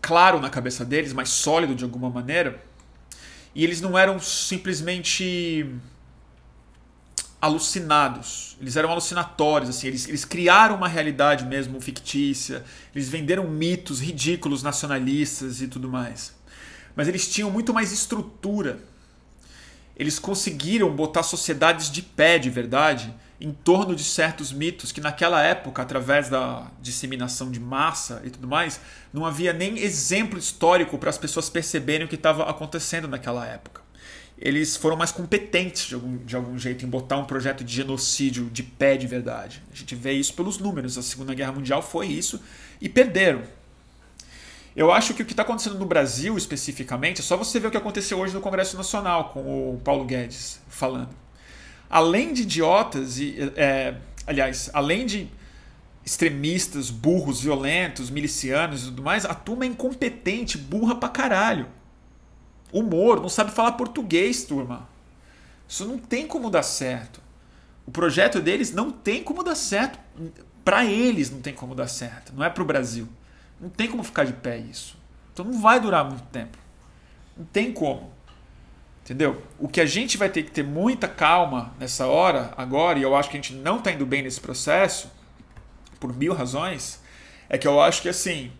claro 0.00 0.40
na 0.40 0.50
cabeça 0.50 0.84
deles, 0.84 1.12
mais 1.12 1.28
sólido 1.28 1.74
de 1.74 1.84
alguma 1.84 2.10
maneira. 2.10 2.62
E 3.54 3.64
eles 3.64 3.80
não 3.80 3.98
eram 3.98 4.18
simplesmente 4.20 5.66
alucinados. 7.40 8.56
Eles 8.60 8.76
eram 8.76 8.90
alucinatórios, 8.90 9.70
assim, 9.70 9.88
eles, 9.88 10.06
eles 10.06 10.24
criaram 10.24 10.76
uma 10.76 10.88
realidade 10.88 11.44
mesmo 11.44 11.80
fictícia, 11.80 12.64
eles 12.94 13.08
venderam 13.08 13.48
mitos 13.48 14.00
ridículos 14.00 14.62
nacionalistas 14.62 15.62
e 15.62 15.68
tudo 15.68 15.88
mais. 15.88 16.34
Mas 16.94 17.08
eles 17.08 17.28
tinham 17.28 17.50
muito 17.50 17.72
mais 17.72 17.92
estrutura. 17.92 18.80
Eles 19.96 20.18
conseguiram 20.18 20.94
botar 20.94 21.22
sociedades 21.22 21.90
de 21.90 22.02
pé 22.02 22.38
de 22.38 22.50
verdade 22.50 23.14
em 23.40 23.52
torno 23.52 23.94
de 23.94 24.04
certos 24.04 24.52
mitos 24.52 24.92
que 24.92 25.00
naquela 25.00 25.42
época, 25.42 25.80
através 25.80 26.28
da 26.28 26.70
disseminação 26.80 27.50
de 27.50 27.58
massa 27.58 28.20
e 28.24 28.30
tudo 28.30 28.46
mais, 28.46 28.80
não 29.12 29.24
havia 29.24 29.52
nem 29.52 29.78
exemplo 29.78 30.38
histórico 30.38 30.98
para 30.98 31.10
as 31.10 31.16
pessoas 31.16 31.48
perceberem 31.48 32.06
o 32.06 32.08
que 32.08 32.16
estava 32.16 32.48
acontecendo 32.48 33.08
naquela 33.08 33.46
época 33.46 33.80
eles 34.40 34.74
foram 34.74 34.96
mais 34.96 35.12
competentes 35.12 35.86
de 35.86 35.94
algum, 35.94 36.16
de 36.16 36.34
algum 36.34 36.58
jeito 36.58 36.84
em 36.84 36.88
botar 36.88 37.18
um 37.18 37.24
projeto 37.24 37.62
de 37.62 37.74
genocídio 37.74 38.48
de 38.50 38.62
pé 38.62 38.96
de 38.96 39.06
verdade. 39.06 39.62
A 39.70 39.76
gente 39.76 39.94
vê 39.94 40.12
isso 40.12 40.32
pelos 40.32 40.58
números. 40.58 40.96
A 40.96 41.02
Segunda 41.02 41.34
Guerra 41.34 41.52
Mundial 41.52 41.82
foi 41.82 42.06
isso 42.06 42.40
e 42.80 42.88
perderam. 42.88 43.42
Eu 44.74 44.90
acho 44.90 45.12
que 45.12 45.22
o 45.22 45.26
que 45.26 45.32
está 45.32 45.42
acontecendo 45.42 45.78
no 45.78 45.84
Brasil 45.84 46.38
especificamente 46.38 47.20
é 47.20 47.22
só 47.22 47.36
você 47.36 47.60
ver 47.60 47.68
o 47.68 47.70
que 47.70 47.76
aconteceu 47.76 48.18
hoje 48.18 48.32
no 48.32 48.40
Congresso 48.40 48.78
Nacional 48.78 49.30
com 49.30 49.74
o 49.74 49.80
Paulo 49.84 50.06
Guedes 50.06 50.60
falando. 50.68 51.19
Além 51.90 52.32
de 52.32 52.42
idiotas 52.42 53.18
e, 53.18 53.36
é, 53.56 53.96
aliás, 54.26 54.70
além 54.72 55.04
de 55.04 55.28
extremistas, 56.04 56.88
burros, 56.88 57.42
violentos, 57.42 58.08
milicianos 58.08 58.82
e 58.82 58.84
tudo 58.86 59.02
mais, 59.02 59.24
a 59.24 59.34
turma 59.34 59.64
é 59.64 59.68
incompetente, 59.68 60.56
burra 60.56 60.94
pra 60.94 61.08
caralho 61.08 61.66
humor, 62.72 63.20
não 63.20 63.28
sabe 63.28 63.50
falar 63.50 63.72
português, 63.72 64.44
turma. 64.44 64.88
Isso 65.68 65.84
não 65.84 65.98
tem 65.98 66.26
como 66.26 66.50
dar 66.50 66.62
certo. 66.62 67.20
O 67.86 67.90
projeto 67.90 68.40
deles 68.40 68.72
não 68.72 68.90
tem 68.90 69.22
como 69.22 69.42
dar 69.42 69.54
certo. 69.54 69.98
Para 70.64 70.84
eles 70.84 71.30
não 71.30 71.40
tem 71.40 71.54
como 71.54 71.74
dar 71.74 71.88
certo. 71.88 72.32
Não 72.34 72.44
é 72.44 72.50
para 72.50 72.62
o 72.62 72.66
Brasil. 72.66 73.08
Não 73.60 73.68
tem 73.68 73.88
como 73.88 74.02
ficar 74.02 74.24
de 74.24 74.32
pé 74.32 74.58
isso. 74.58 74.96
Então 75.32 75.44
não 75.44 75.60
vai 75.60 75.80
durar 75.80 76.04
muito 76.04 76.24
tempo. 76.24 76.58
Não 77.36 77.44
tem 77.46 77.72
como. 77.72 78.12
Entendeu? 79.10 79.42
O 79.58 79.66
que 79.66 79.80
a 79.80 79.86
gente 79.86 80.16
vai 80.16 80.28
ter 80.28 80.44
que 80.44 80.52
ter 80.52 80.62
muita 80.62 81.08
calma 81.08 81.74
nessa 81.80 82.06
hora, 82.06 82.54
agora, 82.56 82.96
e 82.96 83.02
eu 83.02 83.16
acho 83.16 83.28
que 83.28 83.36
a 83.36 83.40
gente 83.40 83.54
não 83.54 83.78
está 83.78 83.90
indo 83.90 84.06
bem 84.06 84.22
nesse 84.22 84.40
processo, 84.40 85.10
por 85.98 86.16
mil 86.16 86.32
razões, 86.32 87.02
é 87.48 87.58
que 87.58 87.66
eu 87.66 87.80
acho 87.80 88.02
que 88.02 88.08
assim, 88.08 88.52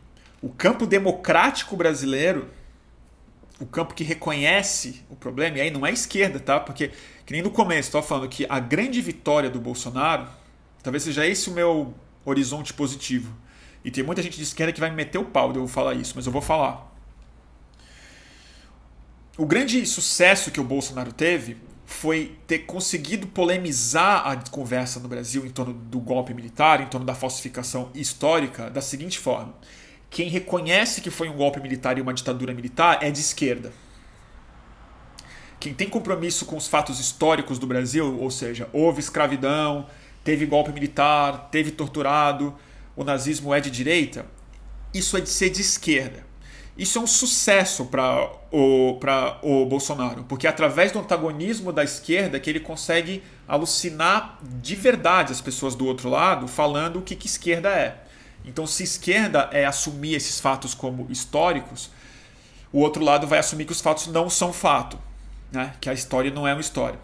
o 0.42 0.48
campo 0.48 0.88
democrático 0.88 1.76
brasileiro 1.76 2.50
o 3.60 3.66
campo 3.66 3.94
que 3.94 4.02
reconhece 4.02 5.04
o 5.08 5.14
problema, 5.14 5.58
e 5.58 5.60
aí 5.60 5.70
não 5.70 5.86
é 5.86 5.92
esquerda, 5.92 6.40
tá? 6.40 6.58
Porque, 6.58 6.90
que 7.24 7.32
nem 7.32 7.42
no 7.42 7.50
começo, 7.50 7.90
estava 7.90 8.04
falando 8.04 8.28
que 8.28 8.44
a 8.48 8.58
grande 8.58 9.00
vitória 9.00 9.48
do 9.50 9.60
Bolsonaro, 9.60 10.26
talvez 10.82 11.04
seja 11.04 11.24
esse 11.26 11.48
o 11.48 11.52
meu 11.52 11.94
horizonte 12.24 12.74
positivo. 12.74 13.36
E 13.84 13.90
tem 13.90 14.02
muita 14.02 14.20
gente 14.20 14.36
de 14.36 14.42
esquerda 14.42 14.72
que 14.72 14.80
vai 14.80 14.90
me 14.90 14.96
meter 14.96 15.18
o 15.18 15.26
pau 15.26 15.52
de 15.52 15.60
eu 15.60 15.68
falar 15.68 15.94
isso, 15.94 16.14
mas 16.16 16.26
eu 16.26 16.32
vou 16.32 16.42
falar. 16.42 16.89
O 19.40 19.46
grande 19.46 19.86
sucesso 19.86 20.50
que 20.50 20.60
o 20.60 20.64
Bolsonaro 20.64 21.14
teve 21.14 21.56
foi 21.86 22.36
ter 22.46 22.58
conseguido 22.58 23.26
polemizar 23.26 24.28
a 24.28 24.36
conversa 24.50 25.00
no 25.00 25.08
Brasil 25.08 25.46
em 25.46 25.48
torno 25.48 25.72
do 25.72 25.98
golpe 25.98 26.34
militar, 26.34 26.82
em 26.82 26.86
torno 26.88 27.06
da 27.06 27.14
falsificação 27.14 27.90
histórica, 27.94 28.68
da 28.68 28.82
seguinte 28.82 29.18
forma 29.18 29.54
quem 30.10 30.28
reconhece 30.28 31.00
que 31.00 31.08
foi 31.08 31.30
um 31.30 31.36
golpe 31.36 31.58
militar 31.58 31.96
e 31.96 32.02
uma 32.02 32.12
ditadura 32.12 32.52
militar 32.52 32.98
é 33.00 33.10
de 33.10 33.20
esquerda. 33.20 33.72
Quem 35.58 35.72
tem 35.72 35.88
compromisso 35.88 36.44
com 36.44 36.56
os 36.56 36.66
fatos 36.66 37.00
históricos 37.00 37.58
do 37.58 37.66
Brasil, 37.66 38.20
ou 38.20 38.30
seja, 38.30 38.68
houve 38.74 39.00
escravidão, 39.00 39.86
teve 40.22 40.44
golpe 40.44 40.70
militar, 40.70 41.48
teve 41.50 41.70
torturado, 41.70 42.54
o 42.94 43.04
nazismo 43.04 43.54
é 43.54 43.60
de 43.60 43.70
direita, 43.70 44.26
isso 44.92 45.16
é 45.16 45.20
de 45.22 45.30
ser 45.30 45.48
de 45.48 45.62
esquerda. 45.62 46.29
Isso 46.76 46.98
é 46.98 47.00
um 47.00 47.06
sucesso 47.06 47.84
para 47.86 48.30
o, 48.50 48.98
o 49.42 49.66
Bolsonaro, 49.66 50.24
porque 50.24 50.46
é 50.46 50.50
através 50.50 50.92
do 50.92 50.98
antagonismo 50.98 51.72
da 51.72 51.84
esquerda 51.84 52.40
que 52.40 52.48
ele 52.48 52.60
consegue 52.60 53.22
alucinar 53.46 54.38
de 54.42 54.74
verdade 54.74 55.32
as 55.32 55.40
pessoas 55.40 55.74
do 55.74 55.86
outro 55.86 56.08
lado, 56.08 56.48
falando 56.48 57.00
o 57.00 57.02
que, 57.02 57.14
que 57.14 57.26
esquerda 57.26 57.68
é. 57.68 58.02
Então, 58.44 58.66
se 58.66 58.82
esquerda 58.82 59.50
é 59.52 59.66
assumir 59.66 60.14
esses 60.14 60.40
fatos 60.40 60.72
como 60.72 61.06
históricos, 61.10 61.90
o 62.72 62.80
outro 62.80 63.04
lado 63.04 63.26
vai 63.26 63.38
assumir 63.38 63.64
que 63.64 63.72
os 63.72 63.80
fatos 63.80 64.06
não 64.06 64.30
são 64.30 64.52
fato, 64.52 64.98
né? 65.52 65.74
que 65.80 65.90
a 65.90 65.92
história 65.92 66.30
não 66.30 66.46
é 66.46 66.54
uma 66.54 66.60
história. 66.60 66.98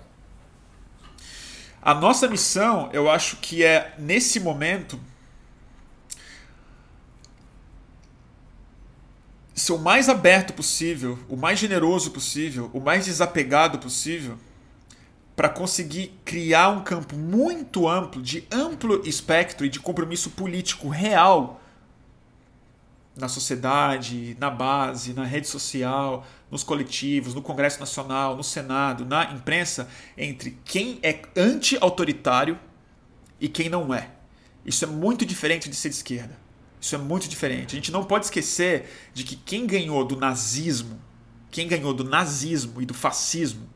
A 1.83 1.95
nossa 1.95 2.27
missão, 2.27 2.89
eu 2.93 3.11
acho 3.11 3.37
que 3.37 3.63
é, 3.63 3.95
nesse 3.99 4.41
momento, 4.41 4.99
ser 9.57 9.73
o 9.73 9.79
mais 9.79 10.11
aberto 10.11 10.53
possível, 10.53 11.19
o 11.31 11.37
mais 11.37 11.59
generoso 11.59 12.11
possível, 12.11 12.71
o 12.75 12.79
mais 12.79 13.07
desapegado 13.07 13.79
possível 13.79 14.39
para 15.35 15.49
conseguir 15.49 16.19
criar 16.25 16.69
um 16.69 16.85
campo 16.85 17.17
muito 17.17 17.89
amplo, 17.89 18.23
de 18.23 18.47
amplo 18.53 19.07
espectro 19.07 19.67
e 19.67 19.71
de 19.71 19.81
compromisso 19.81 20.31
político 20.31 20.89
real 20.89 21.61
na 23.17 23.29
sociedade, 23.29 24.37
na 24.39 24.51
base, 24.51 25.15
na 25.15 25.25
rede 25.25 25.49
social, 25.49 26.27
nos 26.51 26.63
coletivos, 26.63 27.35
no 27.35 27.41
Congresso 27.41 27.81
Nacional, 27.81 28.37
no 28.37 28.45
Senado, 28.45 29.07
na 29.07 29.33
imprensa, 29.33 29.89
entre 30.19 30.59
quem 30.67 30.99
é 31.03 31.23
anti-autoritário 31.35 32.59
e 33.41 33.49
quem 33.49 33.71
não 33.71 33.93
é. 33.95 34.11
Isso 34.67 34.85
é 34.85 34.89
muito 34.89 35.25
diferente 35.25 35.69
de 35.69 35.77
ser 35.77 35.89
de 35.89 35.95
esquerda. 35.95 36.46
Isso 36.87 36.95
é 36.95 36.99
muito 36.99 37.29
diferente. 37.29 37.75
A 37.75 37.79
gente 37.81 37.91
não 37.91 38.05
pode 38.05 38.27
esquecer 38.27 38.89
de 39.13 39.25
que 39.25 39.35
quem 39.35 39.67
ganhou 39.67 40.05
do 40.05 40.17
nazismo, 40.17 41.03
quem 41.51 41.67
ganhou 41.67 41.93
do 41.93 42.05
nazismo 42.05 42.81
e 42.81 42.87
do 42.87 42.95
fascismo, 42.95 43.69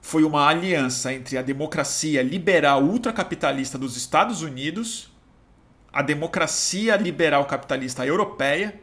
foi 0.00 0.24
uma 0.24 0.44
aliança 0.44 1.12
entre 1.12 1.38
a 1.38 1.42
democracia 1.42 2.24
liberal 2.24 2.82
ultracapitalista 2.82 3.78
dos 3.78 3.96
Estados 3.96 4.42
Unidos, 4.42 5.08
a 5.92 6.02
democracia 6.02 6.96
liberal 6.96 7.44
capitalista 7.44 8.04
europeia 8.04 8.74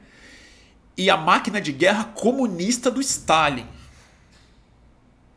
e 0.95 1.09
a 1.09 1.17
máquina 1.17 1.59
de 1.59 1.73
guerra 1.73 2.05
comunista 2.05 2.89
do 2.89 3.01
Stalin. 3.01 3.67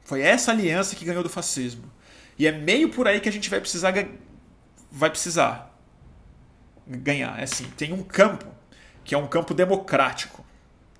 Foi 0.04 0.20
essa 0.20 0.52
aliança 0.52 0.94
que 0.94 1.04
ganhou 1.04 1.24
do 1.24 1.28
fascismo. 1.28 1.90
E 2.38 2.46
é 2.46 2.52
meio 2.52 2.88
por 2.88 3.08
aí 3.08 3.20
que 3.20 3.28
a 3.28 3.32
gente 3.32 3.50
vai 3.50 3.58
precisar 3.58 3.92
vai 4.92 5.10
precisar 5.10 5.75
ganhar. 6.86 7.38
É 7.38 7.44
assim, 7.44 7.64
tem 7.76 7.92
um 7.92 8.02
campo 8.02 8.46
que 9.04 9.14
é 9.14 9.18
um 9.18 9.26
campo 9.26 9.54
democrático. 9.54 10.44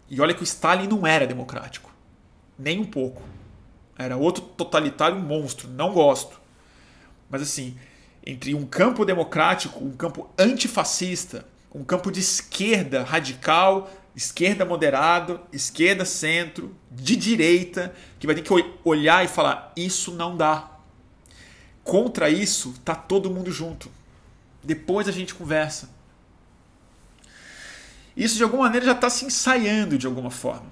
E 0.09 0.21
olha 0.21 0.35
que 0.35 0.43
o 0.43 0.45
Stalin 0.45 0.87
não 0.87 1.07
era 1.07 1.27
democrático, 1.27 1.93
nem 2.59 2.79
um 2.79 2.85
pouco. 2.85 3.23
Era 3.99 4.17
outro 4.17 4.43
totalitário 4.43 5.19
monstro, 5.19 5.69
não 5.69 5.93
gosto. 5.93 6.41
Mas 7.29 7.43
assim, 7.43 7.77
entre 8.25 8.55
um 8.55 8.65
campo 8.65 9.05
democrático, 9.05 9.85
um 9.85 9.93
campo 9.93 10.31
antifascista, 10.39 11.47
um 11.75 11.83
campo 11.83 12.11
de 12.11 12.21
esquerda 12.21 13.03
radical, 13.03 13.91
esquerda 14.15 14.65
moderado, 14.65 15.41
esquerda 15.53 16.05
centro, 16.05 16.75
de 16.91 17.17
direita, 17.17 17.95
que 18.19 18.27
vai 18.27 18.35
ter 18.35 18.43
que 18.43 18.53
olhar 18.85 19.25
e 19.25 19.29
falar: 19.29 19.73
isso 19.77 20.13
não 20.13 20.37
dá. 20.37 20.71
Contra 21.85 22.29
isso, 22.29 22.75
tá 22.85 22.95
todo 22.95 23.31
mundo 23.31 23.51
junto. 23.51 23.91
Depois 24.67 25.09
a 25.09 25.13
gente 25.13 25.33
conversa. 25.33 25.89
Isso 28.17 28.37
de 28.37 28.43
alguma 28.43 28.65
maneira 28.65 28.87
já 28.87 28.93
está 28.93 29.09
se 29.09 29.25
ensaiando 29.25 29.97
de 29.97 30.07
alguma 30.07 30.31
forma. 30.31 30.67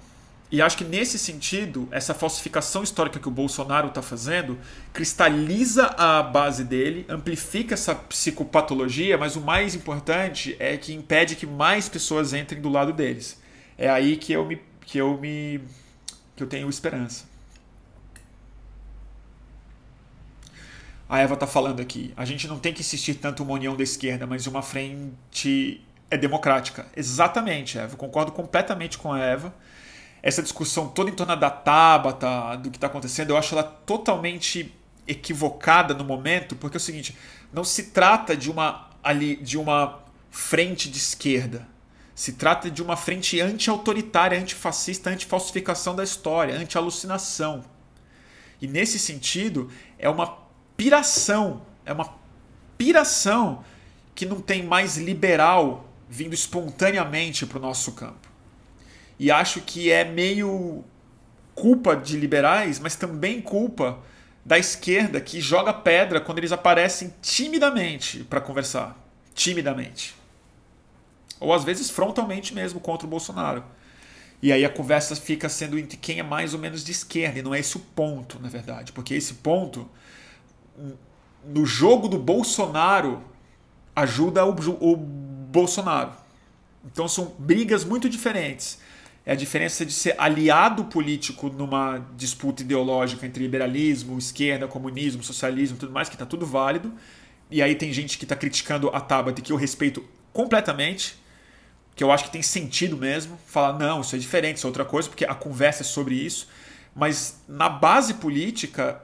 E 0.51 0.61
acho 0.61 0.77
que 0.77 0.83
nesse 0.83 1.17
sentido, 1.17 1.87
essa 1.91 2.13
falsificação 2.13 2.83
histórica 2.83 3.19
que 3.19 3.27
o 3.27 3.31
Bolsonaro 3.31 3.87
está 3.87 4.01
fazendo 4.01 4.57
cristaliza 4.93 5.85
a 5.97 6.21
base 6.21 6.63
dele, 6.63 7.05
amplifica 7.09 7.73
essa 7.73 7.95
psicopatologia, 7.95 9.17
mas 9.17 9.35
o 9.35 9.41
mais 9.41 9.75
importante 9.75 10.55
é 10.59 10.77
que 10.77 10.93
impede 10.93 11.35
que 11.35 11.47
mais 11.47 11.87
pessoas 11.89 12.33
entrem 12.33 12.61
do 12.61 12.69
lado 12.69 12.91
deles. 12.91 13.41
É 13.77 13.89
aí 13.89 14.17
que 14.17 14.33
eu 14.33 14.45
me 14.45 14.61
que 14.81 14.97
eu 14.97 15.17
me 15.17 15.61
que 16.35 16.43
eu 16.43 16.47
tenho 16.47 16.69
esperança. 16.69 17.34
A 21.07 21.19
Eva 21.19 21.35
está 21.35 21.45
falando 21.45 21.81
aqui. 21.81 22.13
A 22.17 22.25
gente 22.25 22.47
não 22.47 22.59
tem 22.59 22.73
que 22.73 22.81
insistir 22.81 23.15
tanto 23.15 23.43
uma 23.43 23.53
união 23.53 23.75
da 23.75 23.83
esquerda, 23.83 24.25
mas 24.25 24.47
uma 24.47 24.61
frente 24.61 25.81
é 26.09 26.17
democrática. 26.17 26.87
Exatamente, 26.95 27.77
Eva. 27.77 27.95
Concordo 27.95 28.31
completamente 28.31 28.97
com 28.97 29.11
a 29.11 29.19
Eva 29.19 29.53
essa 30.25 30.41
discussão 30.41 30.87
toda 30.87 31.11
em 31.11 31.13
torno 31.13 31.35
da 31.35 31.51
Tabata, 31.51 32.55
do 32.55 32.71
que 32.71 32.77
está 32.77 32.87
acontecendo, 32.87 33.29
eu 33.29 33.37
acho 33.37 33.53
ela 33.53 33.61
totalmente 33.63 34.73
equivocada 35.07 35.93
no 35.93 36.03
momento, 36.03 36.55
porque 36.55 36.77
é 36.77 36.79
o 36.79 36.81
seguinte, 36.81 37.15
não 37.53 37.63
se 37.63 37.91
trata 37.91 38.35
de 38.35 38.49
uma 38.49 38.89
ali 39.03 39.35
de 39.35 39.55
uma 39.55 39.99
frente 40.31 40.89
de 40.89 40.97
esquerda. 40.97 41.67
Se 42.15 42.33
trata 42.33 42.71
de 42.71 42.81
uma 42.81 42.97
frente 42.97 43.39
anti-autoritária, 43.39 44.39
antifascista, 44.39 45.11
anti-falsificação 45.11 45.95
da 45.95 46.03
história, 46.03 46.55
anti-alucinação. 46.55 47.63
E 48.59 48.67
nesse 48.67 48.97
sentido, 48.97 49.69
é 49.99 50.09
uma 50.09 50.25
piração, 50.75 51.61
é 51.85 51.93
uma 51.93 52.13
piração 52.77 53.63
que 54.13 54.25
não 54.25 54.39
tem 54.39 54.63
mais 54.63 54.97
liberal 54.97 55.89
vindo 56.09 56.33
espontaneamente 56.33 57.45
para 57.45 57.57
o 57.57 57.61
nosso 57.61 57.91
campo. 57.93 58.29
E 59.19 59.31
acho 59.31 59.61
que 59.61 59.91
é 59.91 60.03
meio 60.03 60.83
culpa 61.53 61.95
de 61.95 62.17
liberais, 62.17 62.79
mas 62.79 62.95
também 62.95 63.41
culpa 63.41 63.99
da 64.43 64.59
esquerda 64.59 65.19
que 65.19 65.41
joga 65.41 65.73
pedra 65.73 66.21
quando 66.21 66.37
eles 66.37 66.51
aparecem 66.51 67.13
timidamente 67.21 68.23
para 68.25 68.41
conversar. 68.41 68.95
Timidamente. 69.33 70.15
Ou 71.39 71.53
às 71.53 71.63
vezes 71.63 71.89
frontalmente 71.89 72.53
mesmo 72.53 72.79
contra 72.79 73.07
o 73.07 73.09
Bolsonaro. 73.09 73.63
E 74.41 74.51
aí 74.51 74.63
a 74.63 74.69
conversa 74.69 75.15
fica 75.15 75.49
sendo 75.49 75.79
entre 75.79 75.97
quem 75.97 76.19
é 76.19 76.23
mais 76.23 76.53
ou 76.53 76.59
menos 76.59 76.83
de 76.83 76.91
esquerda, 76.91 77.39
e 77.39 77.41
não 77.41 77.55
é 77.55 77.59
esse 77.59 77.77
o 77.77 77.79
ponto, 77.79 78.39
na 78.39 78.49
verdade, 78.49 78.91
porque 78.91 79.13
esse 79.13 79.35
ponto, 79.35 79.89
no 81.45 81.65
jogo 81.65 82.07
do 82.07 82.17
Bolsonaro, 82.17 83.21
ajuda 83.95 84.45
o, 84.45 84.53
o 84.79 84.95
Bolsonaro. 84.95 86.11
Então 86.85 87.07
são 87.07 87.33
brigas 87.37 87.83
muito 87.83 88.09
diferentes. 88.09 88.79
É 89.25 89.31
a 89.31 89.35
diferença 89.35 89.83
de 89.83 89.91
ser 89.91 90.13
aliado 90.19 90.85
político 90.85 91.49
numa 91.49 92.05
disputa 92.15 92.61
ideológica 92.61 93.25
entre 93.25 93.41
liberalismo, 93.41 94.17
esquerda, 94.19 94.67
comunismo, 94.67 95.23
socialismo, 95.23 95.77
tudo 95.77 95.91
mais, 95.91 96.07
que 96.07 96.15
está 96.15 96.27
tudo 96.27 96.45
válido. 96.45 96.93
E 97.49 97.61
aí 97.61 97.73
tem 97.73 97.91
gente 97.91 98.19
que 98.19 98.25
está 98.25 98.35
criticando 98.35 98.89
a 98.89 99.01
Tabata, 99.01 99.41
que 99.41 99.51
eu 99.51 99.57
respeito 99.57 100.03
completamente, 100.31 101.15
que 101.95 102.03
eu 102.03 102.11
acho 102.11 102.25
que 102.25 102.31
tem 102.31 102.43
sentido 102.43 102.97
mesmo. 102.97 103.39
Falar, 103.47 103.79
não, 103.79 104.01
isso 104.01 104.15
é 104.15 104.19
diferente, 104.19 104.57
isso 104.57 104.67
é 104.67 104.69
outra 104.69 104.85
coisa, 104.85 105.09
porque 105.09 105.25
a 105.25 105.33
conversa 105.33 105.81
é 105.81 105.85
sobre 105.85 106.13
isso. 106.13 106.47
Mas 106.93 107.41
na 107.47 107.67
base 107.67 108.15
política, 108.15 109.01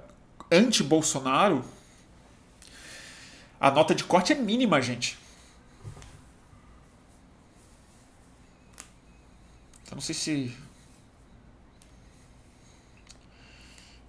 anti-Bolsonaro, 0.51 1.63
a 3.59 3.71
nota 3.71 3.95
de 3.95 4.03
corte 4.03 4.33
é 4.33 4.35
mínima, 4.35 4.81
gente. 4.81 5.17
Eu 9.89 9.95
não 9.95 10.01
sei 10.01 10.15
se. 10.15 10.57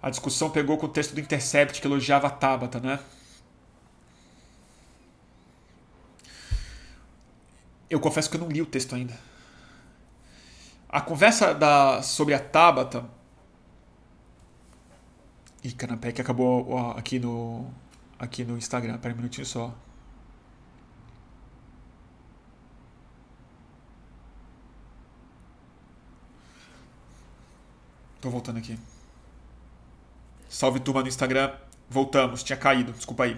A 0.01 0.09
discussão 0.09 0.49
pegou 0.49 0.77
com 0.77 0.87
o 0.87 0.89
texto 0.89 1.13
do 1.13 1.19
Intercept 1.19 1.79
que 1.79 1.87
elogiava 1.87 2.27
a 2.27 2.29
Tabata, 2.29 2.79
né? 2.79 2.99
Eu 7.89 7.99
confesso 7.99 8.29
que 8.29 8.35
eu 8.35 8.41
não 8.41 8.49
li 8.49 8.61
o 8.61 8.65
texto 8.65 8.95
ainda. 8.95 9.17
A 10.89 10.99
conversa 10.99 11.53
da, 11.53 12.01
sobre 12.01 12.33
a 12.33 12.39
Tabata. 12.39 13.05
Ih, 15.63 15.71
caramba, 15.73 16.11
que 16.11 16.21
acabou 16.21 16.69
ó, 16.71 16.91
aqui 16.91 17.19
no, 17.19 17.65
aqui 18.19 18.43
no 18.43 18.57
Instagram. 18.57 18.97
Pera 18.99 19.13
um 19.13 19.17
minutinho 19.17 19.45
só. 19.45 19.73
Tô 28.21 28.29
voltando 28.29 28.57
aqui. 28.57 28.77
Salve 30.49 30.79
turma 30.79 31.01
no 31.01 31.07
Instagram. 31.07 31.51
Voltamos, 31.89 32.43
tinha 32.43 32.57
caído, 32.57 32.91
desculpa 32.93 33.23
aí. 33.25 33.37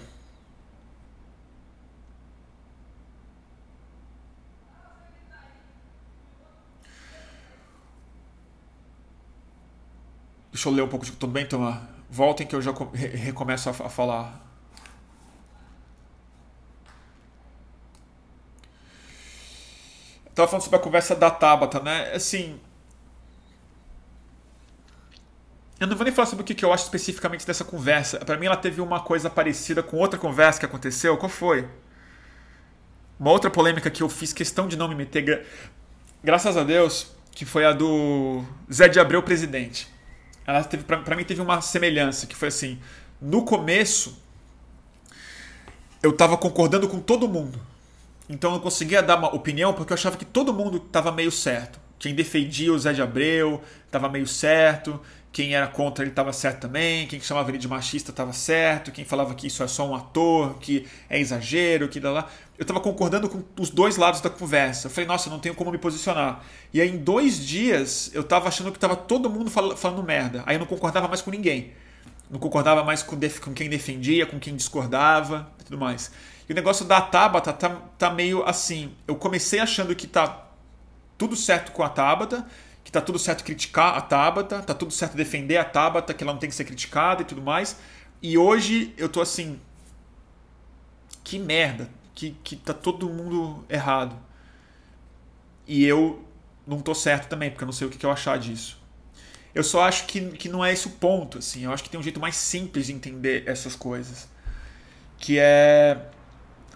Deixa 10.51 10.69
eu 10.69 10.73
ler 10.73 10.82
um 10.84 10.88
pouco 10.88 11.05
de. 11.05 11.11
Tudo 11.13 11.32
bem, 11.32 11.47
turma? 11.47 11.95
Voltem 12.16 12.47
que 12.47 12.55
eu 12.55 12.61
já 12.61 12.72
recomeço 12.93 13.70
a 13.70 13.74
falar. 13.74 14.41
Tava 20.34 20.47
falando 20.47 20.63
sobre 20.63 20.80
a 20.80 20.82
conversa 20.82 21.13
da 21.13 21.30
Tabata, 21.30 21.82
né? 21.82 22.13
Assim, 22.13 22.57
Eu 25.78 25.88
não 25.88 25.97
vou 25.97 26.05
nem 26.05 26.13
falar 26.13 26.28
sobre 26.28 26.41
o 26.41 26.45
que 26.45 26.63
eu 26.63 26.72
acho 26.72 26.86
especificamente 26.86 27.45
dessa 27.45 27.66
conversa. 27.66 28.20
Para 28.20 28.38
mim, 28.38 28.45
ela 28.45 28.55
teve 28.55 28.80
uma 28.80 29.01
coisa 29.01 29.30
parecida 29.30 29.84
com 29.84 29.97
outra 29.97 30.18
conversa 30.18 30.57
que 30.57 30.66
aconteceu. 30.66 31.18
Qual 31.18 31.28
foi? 31.30 31.68
Uma 33.20 33.32
outra 33.32 33.51
polêmica 33.51 33.91
que 33.91 34.01
eu 34.01 34.07
fiz 34.07 34.32
questão 34.32 34.70
de 34.70 34.78
não 34.78 34.88
me 34.88 34.95
meter, 34.95 35.45
graças 36.24 36.55
a 36.55 36.63
Deus, 36.63 37.13
que 37.32 37.43
foi 37.43 37.66
a 37.66 37.74
do 37.74 38.41
Zé 38.72 38.88
de 38.88 39.01
Abreu 39.01 39.22
presidente. 39.22 39.93
Ela 40.46 40.64
teve, 40.64 40.84
para 40.84 41.16
mim, 41.16 41.24
teve 41.24 41.41
uma 41.41 41.62
semelhança, 41.62 42.28
que 42.28 42.36
foi 42.36 42.50
assim: 42.50 42.80
no 43.22 43.43
começo, 43.43 44.18
eu 46.04 46.12
estava 46.12 46.38
concordando 46.38 46.88
com 46.88 47.00
todo 47.00 47.28
mundo. 47.28 47.60
Então 48.30 48.52
eu 48.52 48.56
não 48.56 48.62
conseguia 48.62 49.02
dar 49.02 49.18
uma 49.18 49.34
opinião 49.34 49.74
porque 49.74 49.93
eu 49.93 49.96
achava 49.96 50.18
que 50.18 50.26
todo 50.26 50.54
mundo 50.54 50.78
estava 50.78 51.12
meio 51.12 51.32
certo. 51.32 51.80
Quem 51.98 52.14
defendia 52.14 52.74
o 52.74 52.80
Zé 52.80 52.93
de 52.93 53.02
Abreu 53.02 53.62
estava 53.86 54.10
meio 54.10 54.28
certo 54.28 55.00
quem 55.36 55.54
era 55.54 55.68
contra 55.68 56.02
ele 56.02 56.12
estava 56.12 56.32
certo 56.32 56.62
também, 56.62 57.06
quem 57.08 57.20
chamava 57.20 57.52
ele 57.52 57.58
de 57.58 57.68
machista 57.68 58.10
estava 58.10 58.32
certo, 58.32 58.90
quem 58.90 59.04
falava 59.04 59.36
que 59.36 59.48
isso 59.48 59.62
é 59.62 59.68
só 59.68 59.86
um 59.86 59.94
ator, 59.94 60.58
que 60.60 60.88
é 61.10 61.20
exagero, 61.20 61.90
que 61.90 62.00
lá, 62.00 62.10
lá. 62.10 62.30
Eu 62.58 62.62
estava 62.62 62.80
concordando 62.80 63.28
com 63.28 63.44
os 63.60 63.70
dois 63.70 63.98
lados 63.98 64.22
da 64.22 64.30
conversa. 64.30 64.88
Eu 64.88 64.92
falei, 64.92 65.06
nossa, 65.06 65.30
não 65.30 65.38
tenho 65.38 65.54
como 65.54 65.74
me 65.74 65.78
posicionar. 65.78 66.42
E 66.74 66.80
aí, 66.80 66.90
em 66.90 66.96
dois 66.96 67.46
dias, 67.46 68.12
eu 68.14 68.22
estava 68.22 68.48
achando 68.48 68.72
que 68.72 68.78
estava 68.78 68.96
todo 68.96 69.30
mundo 69.30 69.52
falando, 69.52 69.76
falando 69.76 70.02
merda. 70.04 70.42
Aí 70.46 70.56
eu 70.56 70.60
não 70.60 70.66
concordava 70.66 71.06
mais 71.10 71.22
com 71.22 71.32
ninguém. 71.32 71.74
Não 72.32 72.40
concordava 72.40 72.82
mais 72.86 73.04
com, 73.04 73.18
com 73.44 73.54
quem 73.54 73.70
defendia, 73.70 74.26
com 74.26 74.40
quem 74.40 74.56
discordava 74.56 75.52
e 75.60 75.66
tudo 75.66 75.78
mais. 75.78 76.14
E 76.48 76.54
o 76.54 76.56
negócio 76.56 76.86
da 76.86 77.02
Tabata 77.02 77.52
tá, 77.52 77.72
tá 77.98 78.10
meio 78.10 78.42
assim. 78.46 78.94
Eu 79.06 79.18
comecei 79.18 79.60
achando 79.60 79.94
que 79.98 80.08
tá 80.08 80.48
tudo 81.18 81.36
certo 81.36 81.74
com 81.74 81.84
a 81.84 81.90
Tabata 81.90 82.48
tá 82.96 83.02
tudo 83.02 83.20
certo 83.20 83.43
criticar 83.43 83.98
a 83.98 84.02
Tabata, 84.02 84.62
tá 84.62 84.74
tudo 84.74 84.91
certo 84.91 85.18
defender 85.18 85.58
a 85.58 85.66
Tabata, 85.66 86.14
que 86.14 86.24
ela 86.24 86.32
não 86.32 86.39
tem 86.39 86.50
que 86.50 86.56
ser 86.56 86.64
criticada 86.64 87.22
e 87.22 87.26
tudo 87.26 87.41
mais. 87.41 87.78
E 88.22 88.38
hoje 88.38 88.93
eu 88.98 89.10
tô 89.10 89.22
assim. 89.22 89.60
Que 91.24 91.38
merda, 91.38 91.89
que, 92.14 92.32
que 92.43 92.56
tá 92.56 92.74
todo 92.74 93.10
mundo 93.10 93.66
errado. 93.70 94.18
E 95.68 95.84
eu 95.84 96.24
não 96.66 96.80
tô 96.80 96.96
certo 96.96 97.28
também, 97.28 97.50
porque 97.50 97.64
eu 97.64 97.68
não 97.68 97.74
sei 97.74 97.88
o 97.88 97.89
que, 97.89 97.98
que 97.98 98.06
eu 98.06 98.12
achar 98.12 98.39
disso. 98.39 98.82
Eu 99.54 99.64
só 99.64 99.84
acho 99.84 100.06
que, 100.06 100.22
que 100.32 100.48
não 100.48 100.64
é 100.64 100.72
esse 100.72 100.88
o 100.88 100.91
ponto, 100.91 101.39
assim. 101.39 101.66
Eu 101.66 101.74
acho 101.74 101.84
que 101.84 101.89
tem 101.89 102.00
um 102.00 102.04
jeito 102.04 102.20
mais 102.20 102.36
simples 102.36 102.86
de 102.86 102.93
entender 102.93 103.43
essas 103.46 103.76
coisas. 103.76 104.30
Que 105.18 105.38
é. 105.39 106.00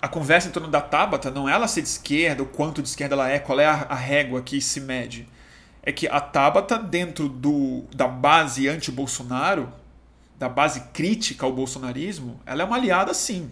A 0.01 0.07
conversa 0.07 0.47
em 0.47 0.51
torno 0.51 0.70
da 0.70 0.82
Tabata 0.82 1.30
não 1.32 1.47
é 1.47 1.53
ela 1.53 1.67
ser 1.67 1.82
de 1.82 1.89
esquerda, 1.89 2.41
o 2.43 2.45
quanto 2.45 2.82
de 2.82 2.88
esquerda 2.89 3.15
ela 3.15 3.30
é, 3.30 3.38
qual 3.38 3.59
é 3.59 3.65
a, 3.65 3.88
a 3.89 3.95
régua 3.95 4.41
que 4.41 4.61
se 4.61 4.80
mede 4.80 5.28
é 5.84 5.91
que 5.91 6.07
a 6.07 6.19
Tabata, 6.19 6.77
dentro 6.77 7.30
do, 7.30 7.84
da 7.95 8.07
base 8.07 8.67
anti-Bolsonaro, 8.67 9.71
da 10.38 10.47
base 10.47 10.82
crítica 10.93 11.45
ao 11.45 11.51
bolsonarismo, 11.51 12.39
ela 12.45 12.61
é 12.61 12.65
uma 12.65 12.77
aliada 12.77 13.13
sim. 13.13 13.49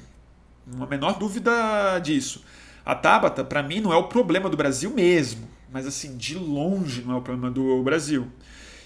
Não 0.65 0.83
há 0.83 0.87
menor 0.87 1.17
dúvida 1.17 1.99
disso. 1.99 2.43
A 2.85 2.95
Tabata, 2.95 3.43
para 3.43 3.61
mim, 3.63 3.81
não 3.81 3.91
é 3.91 3.97
o 3.97 4.05
problema 4.05 4.49
do 4.49 4.57
Brasil 4.57 4.89
mesmo, 4.91 5.47
mas 5.71 5.85
assim, 5.85 6.15
de 6.15 6.35
longe 6.35 7.01
não 7.01 7.15
é 7.15 7.17
o 7.17 7.21
problema 7.21 7.51
do 7.51 7.81
Brasil. 7.83 8.27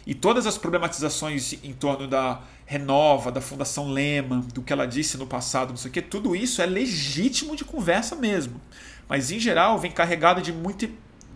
E 0.05 0.15
todas 0.15 0.47
as 0.47 0.57
problematizações 0.57 1.53
em 1.63 1.73
torno 1.73 2.07
da 2.07 2.41
Renova, 2.65 3.31
da 3.31 3.41
Fundação 3.41 3.91
Lema, 3.91 4.43
do 4.53 4.61
que 4.61 4.73
ela 4.73 4.87
disse 4.87 5.17
no 5.17 5.27
passado, 5.27 5.69
não 5.69 5.77
sei 5.77 5.91
o 5.91 5.93
quê, 5.93 6.01
tudo 6.01 6.35
isso 6.35 6.61
é 6.61 6.65
legítimo 6.65 7.55
de 7.55 7.63
conversa 7.63 8.15
mesmo. 8.15 8.59
Mas, 9.07 9.29
em 9.29 9.39
geral, 9.39 9.77
vem 9.77 9.91
carregado 9.91 10.41
de 10.41 10.51
muito 10.51 10.85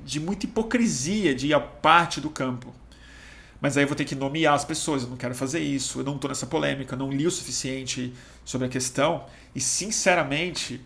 de 0.05 0.19
muita 0.19 0.45
hipocrisia 0.45 1.33
de 1.33 1.51
a 1.51 1.59
parte 1.59 2.21
do 2.21 2.29
campo. 2.29 2.71
Mas 3.59 3.75
aí 3.75 3.83
eu 3.83 3.87
vou 3.87 3.95
ter 3.95 4.05
que 4.05 4.13
nomear 4.13 4.53
as 4.53 4.63
pessoas, 4.63 5.01
eu 5.01 5.09
não 5.09 5.17
quero 5.17 5.33
fazer 5.33 5.59
isso, 5.59 5.99
eu 5.99 6.03
não 6.03 6.15
estou 6.15 6.29
nessa 6.29 6.45
polêmica, 6.45 6.93
eu 6.93 6.99
não 6.99 7.11
li 7.11 7.25
o 7.25 7.31
suficiente 7.31 8.13
sobre 8.43 8.67
a 8.67 8.69
questão 8.69 9.25
e, 9.55 9.59
sinceramente, 9.59 10.79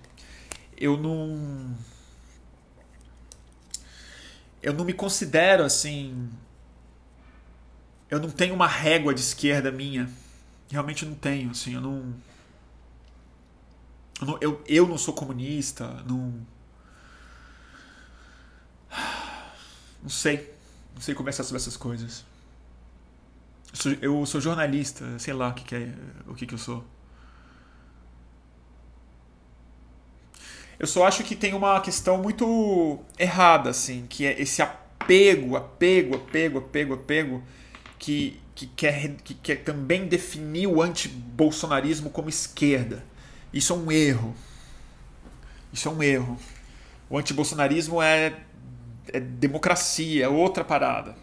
eu 0.78 0.95
não. 0.95 1.76
Eu 4.61 4.74
não 4.74 4.86
me 4.86 4.93
considero 4.93 5.63
assim. 5.65 6.30
Eu 8.09 8.20
não 8.20 8.30
tenho 8.30 8.55
uma 8.55 8.67
régua 8.67 9.13
de 9.13 9.20
esquerda 9.20 9.70
minha. 9.72 10.09
Realmente 10.72 11.05
não 11.05 11.15
tenho, 11.15 11.51
assim, 11.51 11.74
eu 11.74 11.82
não. 11.82 12.15
Eu 14.22 14.28
não, 14.28 14.38
eu, 14.39 14.63
eu 14.65 14.88
não 14.88 14.97
sou 14.97 15.13
comunista, 15.13 15.86
não 16.07 16.45
não 20.01 20.09
sei. 20.09 20.53
Não 20.93 21.01
sei 21.01 21.15
conversar 21.15 21.43
sobre 21.43 21.61
essas 21.61 21.77
coisas. 21.77 22.25
Eu 23.71 23.75
sou, 23.75 23.91
eu 24.01 24.25
sou 24.25 24.41
jornalista, 24.41 25.17
sei 25.19 25.33
lá 25.33 25.49
o 25.49 25.53
que, 25.53 25.63
que 25.63 25.75
é, 25.75 25.93
o 26.27 26.33
que, 26.33 26.45
que 26.45 26.53
eu 26.53 26.57
sou. 26.57 26.83
Eu 30.79 30.87
só 30.87 31.05
acho 31.05 31.23
que 31.23 31.35
tem 31.35 31.53
uma 31.53 31.79
questão 31.81 32.17
muito 32.17 32.99
errada, 33.17 33.69
assim, 33.69 34.05
que 34.07 34.25
é 34.25 34.41
esse 34.41 34.61
apego, 34.61 35.57
apego, 35.57 36.15
apego, 36.15 36.59
apego, 36.59 36.93
apego, 36.93 37.43
que, 37.99 38.39
que, 38.55 38.65
quer, 38.65 39.15
que 39.17 39.33
quer 39.33 39.57
também 39.63 40.07
definir 40.07 40.67
o 40.67 40.81
anti-bolsonarismo 40.81 42.09
como 42.09 42.29
esquerda. 42.29 43.03
Isso 43.53 43.73
é 43.73 43.75
um 43.75 43.91
erro. 43.91 44.33
Isso 45.73 45.89
é 45.89 45.91
um 45.91 46.01
erro. 46.01 46.39
O 47.09 47.17
anti-bolsonarismo 47.17 48.01
é 48.01 48.37
é 49.14 49.20
democracia, 49.20 50.26
é 50.26 50.28
outra 50.28 50.64
parada. 50.64 51.16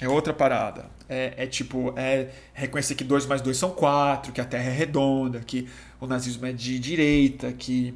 É 0.00 0.08
outra 0.08 0.32
parada. 0.32 0.86
É, 1.08 1.34
é, 1.44 1.46
tipo, 1.46 1.92
é 1.96 2.30
reconhecer 2.54 2.94
que 2.94 3.04
2 3.04 3.26
mais 3.26 3.42
2 3.42 3.56
são 3.56 3.70
4, 3.70 4.32
que 4.32 4.40
a 4.40 4.44
Terra 4.44 4.70
é 4.70 4.72
redonda, 4.72 5.40
que 5.40 5.68
o 6.00 6.06
nazismo 6.06 6.46
é 6.46 6.52
de 6.52 6.78
direita, 6.78 7.52
que. 7.52 7.94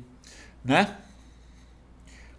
né? 0.65 0.97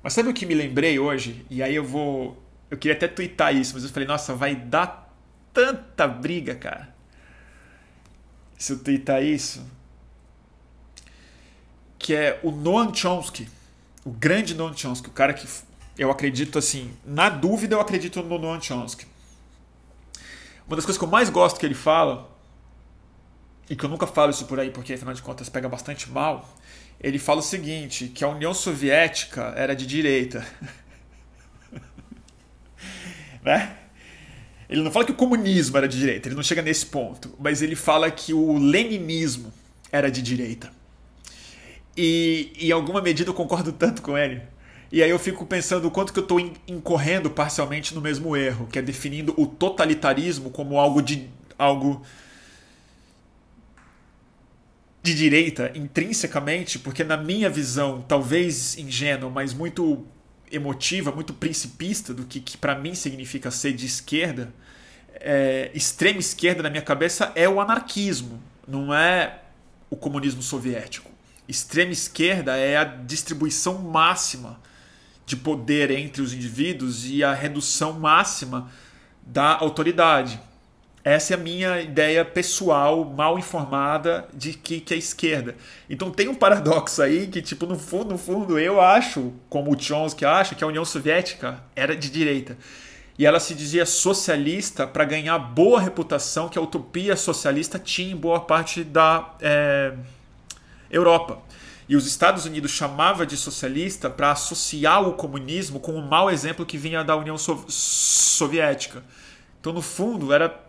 Mas 0.03 0.13
sabe 0.13 0.29
o 0.29 0.33
que 0.33 0.45
me 0.45 0.53
lembrei 0.53 0.99
hoje? 0.99 1.45
E 1.49 1.63
aí 1.63 1.73
eu 1.75 1.83
vou 1.83 2.39
Eu 2.69 2.77
queria 2.77 2.95
até 2.95 3.07
twittar 3.07 3.55
isso, 3.55 3.73
mas 3.73 3.83
eu 3.83 3.89
falei, 3.89 4.07
nossa, 4.07 4.35
vai 4.35 4.55
dar 4.55 5.11
tanta 5.51 6.07
briga, 6.07 6.53
cara. 6.53 6.93
Se 8.57 8.73
eu 8.73 8.79
twittar 8.79 9.23
isso. 9.23 9.65
Que 11.97 12.13
é 12.13 12.39
o 12.43 12.51
Noam 12.51 12.93
Chomsky. 12.93 13.47
O 14.03 14.11
grande 14.11 14.53
Noam 14.53 14.75
Chomsky. 14.75 15.07
O 15.07 15.11
cara 15.11 15.33
que 15.33 15.47
eu 15.97 16.11
acredito 16.11 16.57
assim. 16.57 16.91
Na 17.05 17.29
dúvida, 17.29 17.75
eu 17.75 17.81
acredito 17.81 18.21
no 18.21 18.37
Noam 18.37 18.61
Chomsky. 18.61 19.05
Uma 20.67 20.75
das 20.75 20.85
coisas 20.85 20.97
que 20.97 21.03
eu 21.03 21.09
mais 21.09 21.29
gosto 21.29 21.59
que 21.59 21.65
ele 21.65 21.75
fala. 21.75 22.29
E 23.69 23.75
que 23.75 23.83
eu 23.83 23.89
nunca 23.89 24.05
falo 24.05 24.31
isso 24.31 24.45
por 24.45 24.59
aí, 24.59 24.69
porque 24.69 24.93
afinal 24.93 25.13
de 25.13 25.21
contas 25.21 25.49
pega 25.49 25.67
bastante 25.67 26.09
mal. 26.09 26.47
Ele 26.99 27.17
fala 27.17 27.39
o 27.39 27.43
seguinte: 27.43 28.07
que 28.07 28.23
a 28.23 28.27
União 28.27 28.53
Soviética 28.53 29.53
era 29.55 29.75
de 29.75 29.85
direita. 29.85 30.45
né? 33.41 33.77
Ele 34.67 34.81
não 34.81 34.91
fala 34.91 35.05
que 35.05 35.11
o 35.11 35.15
comunismo 35.15 35.77
era 35.77 35.87
de 35.87 35.97
direita, 35.97 36.27
ele 36.27 36.35
não 36.35 36.41
chega 36.41 36.61
nesse 36.61 36.87
ponto, 36.87 37.35
mas 37.39 37.61
ele 37.61 37.75
fala 37.75 38.09
que 38.09 38.33
o 38.33 38.57
leninismo 38.57 39.53
era 39.91 40.09
de 40.09 40.23
direita. 40.23 40.71
E 41.95 42.51
em 42.59 42.71
alguma 42.71 42.99
medida 42.99 43.29
eu 43.29 43.33
concordo 43.33 43.71
tanto 43.71 44.01
com 44.01 44.17
ele. 44.17 44.41
E 44.91 45.01
aí 45.01 45.09
eu 45.09 45.19
fico 45.19 45.45
pensando 45.45 45.87
o 45.87 45.91
quanto 45.91 46.13
que 46.13 46.19
eu 46.19 46.23
estou 46.23 46.39
incorrendo 46.67 47.29
parcialmente 47.29 47.93
no 47.95 48.01
mesmo 48.01 48.35
erro, 48.35 48.67
que 48.67 48.79
é 48.79 48.81
definindo 48.81 49.33
o 49.37 49.45
totalitarismo 49.45 50.49
como 50.49 50.79
algo 50.79 51.01
de 51.01 51.29
algo 51.57 52.01
de 55.01 55.13
direita 55.13 55.71
intrinsecamente, 55.75 56.79
porque 56.79 57.03
na 57.03 57.15
minha 57.15 57.49
visão, 57.49 58.01
talvez 58.01 58.77
ingênua, 58.77 59.29
mas 59.29 59.53
muito 59.53 60.03
emotiva, 60.51 61.11
muito 61.11 61.33
principista 61.33 62.13
do 62.13 62.25
que, 62.25 62.39
que 62.39 62.57
para 62.57 62.75
mim 62.75 62.95
significa 62.95 63.51
ser 63.51 63.73
de 63.73 63.85
esquerda, 63.85 64.51
é, 65.15 65.69
extrema 65.73 66.19
esquerda 66.19 66.63
na 66.63 66.69
minha 66.69 66.81
cabeça 66.81 67.31
é 67.35 67.47
o 67.47 67.61
anarquismo, 67.61 68.41
não 68.67 68.93
é 68.93 69.41
o 69.89 69.95
comunismo 69.95 70.41
soviético. 70.41 71.11
Extrema 71.47 71.91
esquerda 71.91 72.57
é 72.57 72.75
a 72.75 72.83
distribuição 72.83 73.77
máxima 73.79 74.59
de 75.25 75.35
poder 75.35 75.91
entre 75.91 76.21
os 76.21 76.33
indivíduos 76.33 77.09
e 77.09 77.23
a 77.23 77.33
redução 77.33 77.93
máxima 77.93 78.69
da 79.25 79.57
autoridade. 79.57 80.39
Essa 81.03 81.33
é 81.33 81.37
a 81.37 81.39
minha 81.39 81.81
ideia 81.81 82.25
pessoal, 82.25 83.05
mal 83.05 83.37
informada, 83.37 84.27
de 84.33 84.53
que, 84.53 84.79
que 84.79 84.91
é 84.91 84.97
esquerda. 84.97 85.55
Então 85.87 86.09
tem 86.09 86.27
um 86.27 86.33
paradoxo 86.33 86.99
aí 87.01 87.27
que, 87.27 87.43
tipo, 87.43 87.67
no 87.67 87.77
fundo, 87.77 88.13
no 88.13 88.17
fundo, 88.17 88.57
eu 88.57 88.81
acho, 88.81 89.31
como 89.47 89.71
o 89.71 89.79
Chomsky 89.79 90.25
acha, 90.25 90.55
que 90.55 90.63
a 90.63 90.67
União 90.67 90.83
Soviética 90.83 91.63
era 91.75 91.95
de 91.95 92.09
direita. 92.09 92.57
E 93.19 93.25
ela 93.25 93.39
se 93.39 93.53
dizia 93.53 93.85
socialista 93.85 94.87
para 94.87 95.05
ganhar 95.05 95.37
boa 95.37 95.79
reputação 95.79 96.49
que 96.49 96.57
a 96.57 96.61
utopia 96.61 97.15
socialista 97.15 97.77
tinha 97.77 98.11
em 98.11 98.17
boa 98.17 98.39
parte 98.39 98.83
da 98.83 99.35
é, 99.39 99.93
Europa. 100.89 101.39
E 101.87 101.95
os 101.95 102.07
Estados 102.07 102.45
Unidos 102.45 102.71
chamava 102.71 103.25
de 103.25 103.37
socialista 103.37 104.09
para 104.09 104.31
associar 104.31 105.07
o 105.07 105.13
comunismo 105.13 105.79
com 105.79 105.93
o 105.93 106.01
mau 106.01 106.31
exemplo 106.31 106.65
que 106.65 106.77
vinha 106.77 107.03
da 107.03 107.15
União 107.15 107.37
Soviética. 107.37 109.03
Então, 109.59 109.71
no 109.71 109.81
fundo, 109.81 110.33
era 110.33 110.59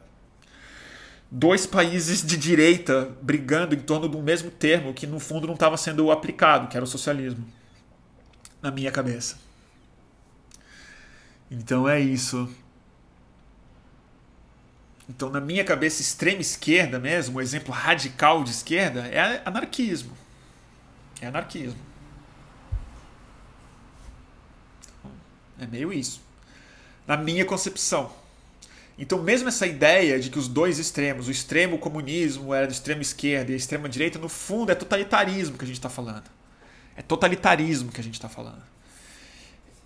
dois 1.30 1.66
países 1.66 2.24
de 2.24 2.36
direita 2.36 3.16
brigando 3.22 3.74
em 3.74 3.80
torno 3.80 4.14
um 4.16 4.22
mesmo 4.22 4.50
termo 4.50 4.92
que 4.92 5.06
no 5.06 5.18
fundo 5.18 5.46
não 5.46 5.54
estava 5.54 5.76
sendo 5.76 6.10
aplicado, 6.10 6.68
que 6.68 6.76
era 6.76 6.84
o 6.84 6.88
socialismo. 6.88 7.46
Na 8.60 8.70
minha 8.70 8.92
cabeça. 8.92 9.38
Então 11.50 11.88
é 11.88 12.00
isso. 12.00 12.48
Então, 15.08 15.30
na 15.30 15.40
minha 15.40 15.64
cabeça, 15.64 16.02
extrema 16.02 16.40
esquerda 16.40 16.98
mesmo, 16.98 17.38
um 17.38 17.40
exemplo 17.40 17.72
radical 17.72 18.42
de 18.42 18.50
esquerda 18.50 19.06
é 19.06 19.40
anarquismo. 19.44 20.25
É 21.20 21.26
anarquismo. 21.26 21.78
É 25.58 25.66
meio 25.66 25.92
isso. 25.92 26.20
Na 27.06 27.16
minha 27.16 27.44
concepção. 27.44 28.12
Então, 28.98 29.22
mesmo 29.22 29.48
essa 29.48 29.66
ideia 29.66 30.18
de 30.18 30.30
que 30.30 30.38
os 30.38 30.48
dois 30.48 30.78
extremos, 30.78 31.28
o 31.28 31.30
extremo 31.30 31.78
comunismo 31.78 32.54
era 32.54 32.66
do 32.66 32.72
extremo 32.72 33.02
esquerda 33.02 33.50
e 33.50 33.54
a 33.54 33.56
extrema 33.56 33.88
direita, 33.88 34.18
no 34.18 34.28
fundo 34.28 34.72
é 34.72 34.74
totalitarismo 34.74 35.58
que 35.58 35.64
a 35.64 35.66
gente 35.66 35.76
está 35.76 35.90
falando. 35.90 36.24
É 36.96 37.02
totalitarismo 37.02 37.92
que 37.92 38.00
a 38.00 38.04
gente 38.04 38.14
está 38.14 38.28
falando. 38.28 38.62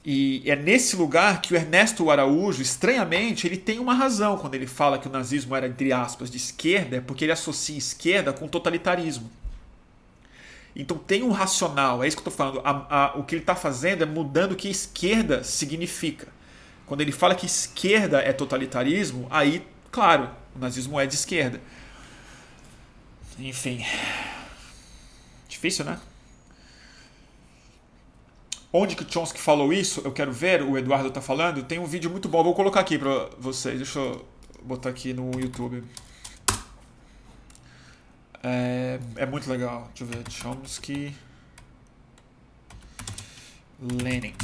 E 0.04 0.42
é 0.46 0.56
nesse 0.56 0.96
lugar 0.96 1.42
que 1.42 1.52
o 1.52 1.56
Ernesto 1.56 2.08
Araújo, 2.08 2.62
estranhamente, 2.62 3.46
ele 3.46 3.56
tem 3.56 3.78
uma 3.78 3.94
razão 3.94 4.38
quando 4.38 4.54
ele 4.54 4.66
fala 4.66 4.98
que 4.98 5.08
o 5.08 5.10
nazismo 5.10 5.54
era, 5.54 5.66
entre 5.66 5.92
aspas, 5.92 6.30
de 6.30 6.36
esquerda, 6.36 6.96
é 6.96 7.00
porque 7.00 7.24
ele 7.24 7.32
associa 7.32 7.76
esquerda 7.76 8.32
com 8.32 8.48
totalitarismo. 8.48 9.30
Então 10.74 10.96
tem 10.96 11.22
um 11.22 11.30
racional, 11.30 12.02
é 12.02 12.08
isso 12.08 12.16
que 12.16 12.26
eu 12.26 12.30
estou 12.30 12.32
falando. 12.32 12.60
A, 12.64 13.04
a, 13.04 13.18
o 13.18 13.24
que 13.24 13.34
ele 13.34 13.42
está 13.42 13.54
fazendo 13.54 14.02
é 14.02 14.06
mudando 14.06 14.52
o 14.52 14.56
que 14.56 14.68
esquerda 14.68 15.42
significa. 15.42 16.28
Quando 16.86 17.00
ele 17.00 17.12
fala 17.12 17.34
que 17.34 17.46
esquerda 17.46 18.20
é 18.20 18.32
totalitarismo, 18.32 19.26
aí, 19.30 19.66
claro, 19.90 20.30
o 20.54 20.58
nazismo 20.58 20.98
é 20.98 21.06
de 21.06 21.14
esquerda. 21.14 21.60
Enfim. 23.38 23.84
Difícil, 25.48 25.84
né? 25.84 26.00
Onde 28.72 28.94
que 28.94 29.12
Chomsky 29.12 29.40
falou 29.40 29.72
isso? 29.72 30.00
Eu 30.04 30.12
quero 30.12 30.32
ver, 30.32 30.62
o 30.62 30.78
Eduardo 30.78 31.08
está 31.08 31.20
falando. 31.20 31.62
Tem 31.64 31.78
um 31.78 31.86
vídeo 31.86 32.08
muito 32.08 32.28
bom, 32.28 32.42
vou 32.44 32.54
colocar 32.54 32.80
aqui 32.80 32.96
para 32.96 33.28
vocês. 33.38 33.76
Deixa 33.76 33.98
eu 33.98 34.24
botar 34.62 34.90
aqui 34.90 35.12
no 35.12 35.30
YouTube. 35.40 35.82
É, 38.42 38.98
é 39.16 39.26
muito 39.26 39.48
legal. 39.50 39.90
Deixa 39.94 40.04
eu 40.04 40.06
ver. 40.06 40.30
Chomsky. 40.30 41.14
Lenin. 43.80 44.34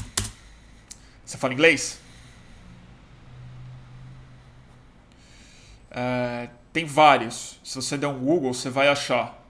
Você 1.24 1.36
fala 1.36 1.53
inglês? 1.53 2.01
É, 5.90 6.49
tem 6.72 6.84
vários. 6.84 7.59
Se 7.64 7.74
você 7.74 7.97
der 7.97 8.06
um 8.06 8.18
Google, 8.18 8.52
você 8.52 8.70
vai 8.70 8.89
achar. 8.89 9.43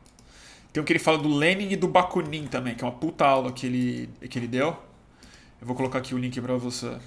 Tem 0.73 0.83
um 0.83 0.87
que 0.87 0.93
ele 0.93 1.01
fala 1.01 1.19
do 1.19 1.29
Lenin 1.29 1.71
e 1.71 1.77
do 1.77 1.89
Bakunin 1.89 2.47
também, 2.47 2.75
que 2.75 2.85
é 2.85 2.87
uma 2.87 2.93
puta 2.93 3.25
aula 3.25 3.53
que 3.53 3.67
ele, 3.67 4.11
que 4.29 4.39
ele 4.39 4.47
deu. 4.47 4.69
Eu 5.61 5.67
vou 5.67 5.75
colocar 5.75 5.99
aqui 5.99 6.15
o 6.15 6.19
link 6.19 6.41
para 6.41 6.57
você. 6.57 6.99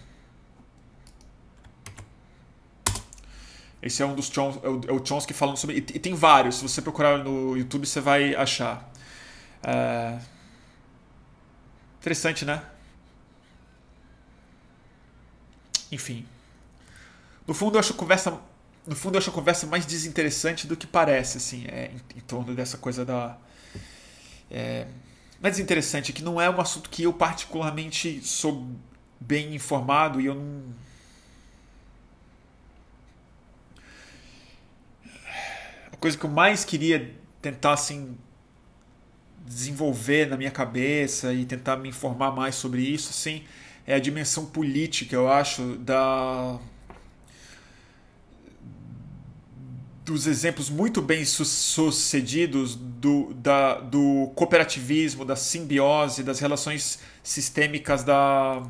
Esse 3.82 4.04
é 4.04 4.06
um 4.06 4.14
dos 4.14 4.28
Chons, 4.28 4.60
é 4.64 4.68
o, 4.68 5.02
é 5.02 5.06
Chomsky 5.06 5.34
falando 5.34 5.58
sobre. 5.58 5.78
E, 5.78 5.82
tem 5.82 6.14
vários, 6.14 6.56
se 6.58 6.64
você 6.64 6.82
procurar 6.82 7.24
no 7.24 7.58
YouTube 7.58 7.86
você 7.86 8.02
vai 8.02 8.36
achar. 8.36 8.92
É... 9.64 10.20
Interessante, 12.00 12.46
né? 12.46 12.62
Enfim. 15.92 16.26
No 17.48 17.54
fundo, 17.54 17.76
eu 17.76 17.80
acho 17.80 17.94
a 17.94 17.96
conversa 17.96 18.40
no 18.90 18.96
fundo 18.96 19.16
eu 19.16 19.20
acho 19.20 19.30
a 19.30 19.34
conversa 19.34 19.68
mais 19.68 19.86
desinteressante 19.86 20.66
do 20.66 20.76
que 20.76 20.88
parece, 20.88 21.38
assim, 21.38 21.66
é, 21.68 21.92
em, 21.92 22.18
em 22.18 22.22
torno 22.22 22.56
dessa 22.56 22.78
coisa 22.78 23.06
da. 23.06 23.38
É, 24.50 24.88
não 25.40 25.48
é 25.48 25.52
desinteressante, 25.52 26.12
é 26.12 26.14
que 26.14 26.24
não 26.24 26.42
é 26.42 26.50
um 26.50 26.60
assunto 26.60 26.90
que 26.90 27.04
eu 27.04 27.14
particularmente 27.14 28.20
sou 28.26 28.68
bem 29.20 29.54
informado 29.54 30.20
e 30.20 30.26
eu 30.26 30.34
não. 30.34 30.64
Coisa 36.00 36.18
que 36.18 36.26
eu 36.26 36.30
mais 36.30 36.64
queria 36.64 37.14
tentar, 37.42 37.74
assim, 37.74 38.18
desenvolver 39.46 40.28
na 40.28 40.38
minha 40.38 40.52
cabeça 40.52 41.34
e 41.34 41.46
tentar 41.46 41.78
me 41.78 41.90
informar 41.90 42.32
mais 42.32 42.56
sobre 42.56 42.82
isso, 42.82 43.10
assim, 43.10 43.44
é 43.86 43.96
a 43.96 44.00
dimensão 44.00 44.46
política, 44.46 45.16
eu 45.16 45.28
acho, 45.32 45.76
da 45.78 46.60
dos 50.06 50.26
exemplos 50.26 50.72
muito 50.72 51.04
bem 51.04 51.24
sucedidos 51.24 52.76
do, 52.76 53.32
da, 53.36 53.80
do 53.80 54.32
cooperativismo, 54.34 55.24
da 55.24 55.36
simbiose, 55.36 56.24
das 56.24 56.40
relações 56.40 57.00
sistêmicas 57.22 58.04
da 58.04 58.64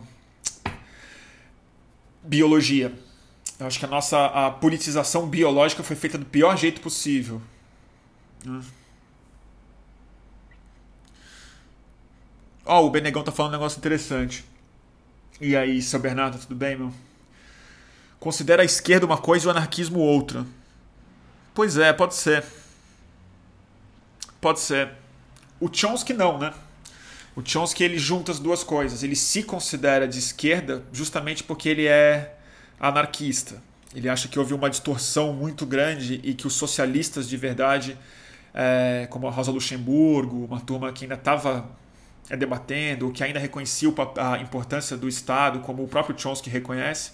biologia. 2.22 2.94
Eu 3.60 3.68
acho 3.68 3.78
que 3.78 3.86
a 3.86 3.90
nossa 3.90 4.26
a 4.28 4.50
politização 4.50 5.28
biológica 5.28 5.84
foi 5.84 5.96
feita 5.96 6.18
do 6.18 6.26
pior 6.26 6.58
jeito 6.58 6.80
possível. 6.80 7.42
Ó, 12.66 12.82
oh, 12.82 12.88
o 12.88 12.90
Benegão 12.90 13.22
tá 13.22 13.34
falando 13.34 13.52
um 13.52 13.58
negócio 13.58 13.78
interessante. 13.78 14.46
E 15.42 15.58
aí, 15.58 15.82
seu 15.82 16.00
Bernardo, 16.00 16.40
tudo 16.40 16.56
bem, 16.56 16.78
meu? 16.78 16.94
Considera 18.18 18.62
a 18.62 18.66
esquerda 18.66 19.06
uma 19.06 19.18
coisa 19.18 19.46
e 19.46 19.48
o 19.48 19.52
anarquismo 19.52 20.00
outra. 20.00 20.46
Pois 21.54 21.78
é, 21.78 21.92
pode 21.92 22.16
ser. 22.16 22.46
Pode 24.40 24.62
ser. 24.62 24.92
O 25.60 25.70
Chomsky 25.72 26.14
não, 26.14 26.38
né? 26.38 26.54
O 27.36 27.42
Chomsky 27.44 27.84
ele 27.84 27.98
junta 27.98 28.32
as 28.32 28.40
duas 28.40 28.64
coisas. 28.64 29.04
Ele 29.04 29.16
se 29.16 29.44
considera 29.44 30.08
de 30.08 30.20
esquerda 30.20 30.84
justamente 30.94 31.44
porque 31.44 31.68
ele 31.68 31.88
é 31.88 32.39
anarquista. 32.80 33.62
Ele 33.94 34.08
acha 34.08 34.28
que 34.28 34.38
houve 34.38 34.54
uma 34.54 34.70
distorção 34.70 35.34
muito 35.34 35.66
grande 35.66 36.20
e 36.24 36.34
que 36.34 36.46
os 36.46 36.54
socialistas 36.54 37.28
de 37.28 37.36
verdade, 37.36 37.98
é, 38.54 39.08
como 39.10 39.28
a 39.28 39.32
Rosa 39.32 39.52
Luxemburgo, 39.52 40.46
uma 40.46 40.62
turma 40.62 40.92
que 40.94 41.06
ainda 41.06 41.16
estava 41.16 41.70
é, 42.30 42.38
debatendo, 42.38 43.12
que 43.12 43.24
ainda 43.24 43.40
reconhecia 43.40 43.90
a 44.18 44.38
importância 44.38 44.96
do 44.96 45.08
Estado, 45.08 45.60
como 45.62 45.84
o 45.84 45.88
próprio 45.88 46.18
Chomsky 46.18 46.50
reconhece, 46.50 47.14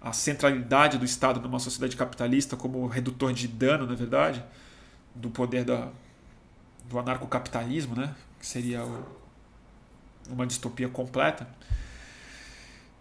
a 0.00 0.12
centralidade 0.12 0.96
do 0.96 1.04
Estado 1.04 1.40
numa 1.40 1.58
sociedade 1.58 1.96
capitalista 1.96 2.56
como 2.56 2.86
redutor 2.86 3.32
de 3.32 3.46
dano, 3.46 3.86
na 3.86 3.94
verdade, 3.94 4.42
do 5.14 5.28
poder 5.28 5.64
da, 5.64 5.88
do 6.88 6.98
anarcocapitalismo, 6.98 7.94
né? 7.94 8.14
que 8.38 8.46
seria 8.46 8.84
o, 8.84 9.04
uma 10.30 10.46
distopia 10.46 10.88
completa. 10.88 11.46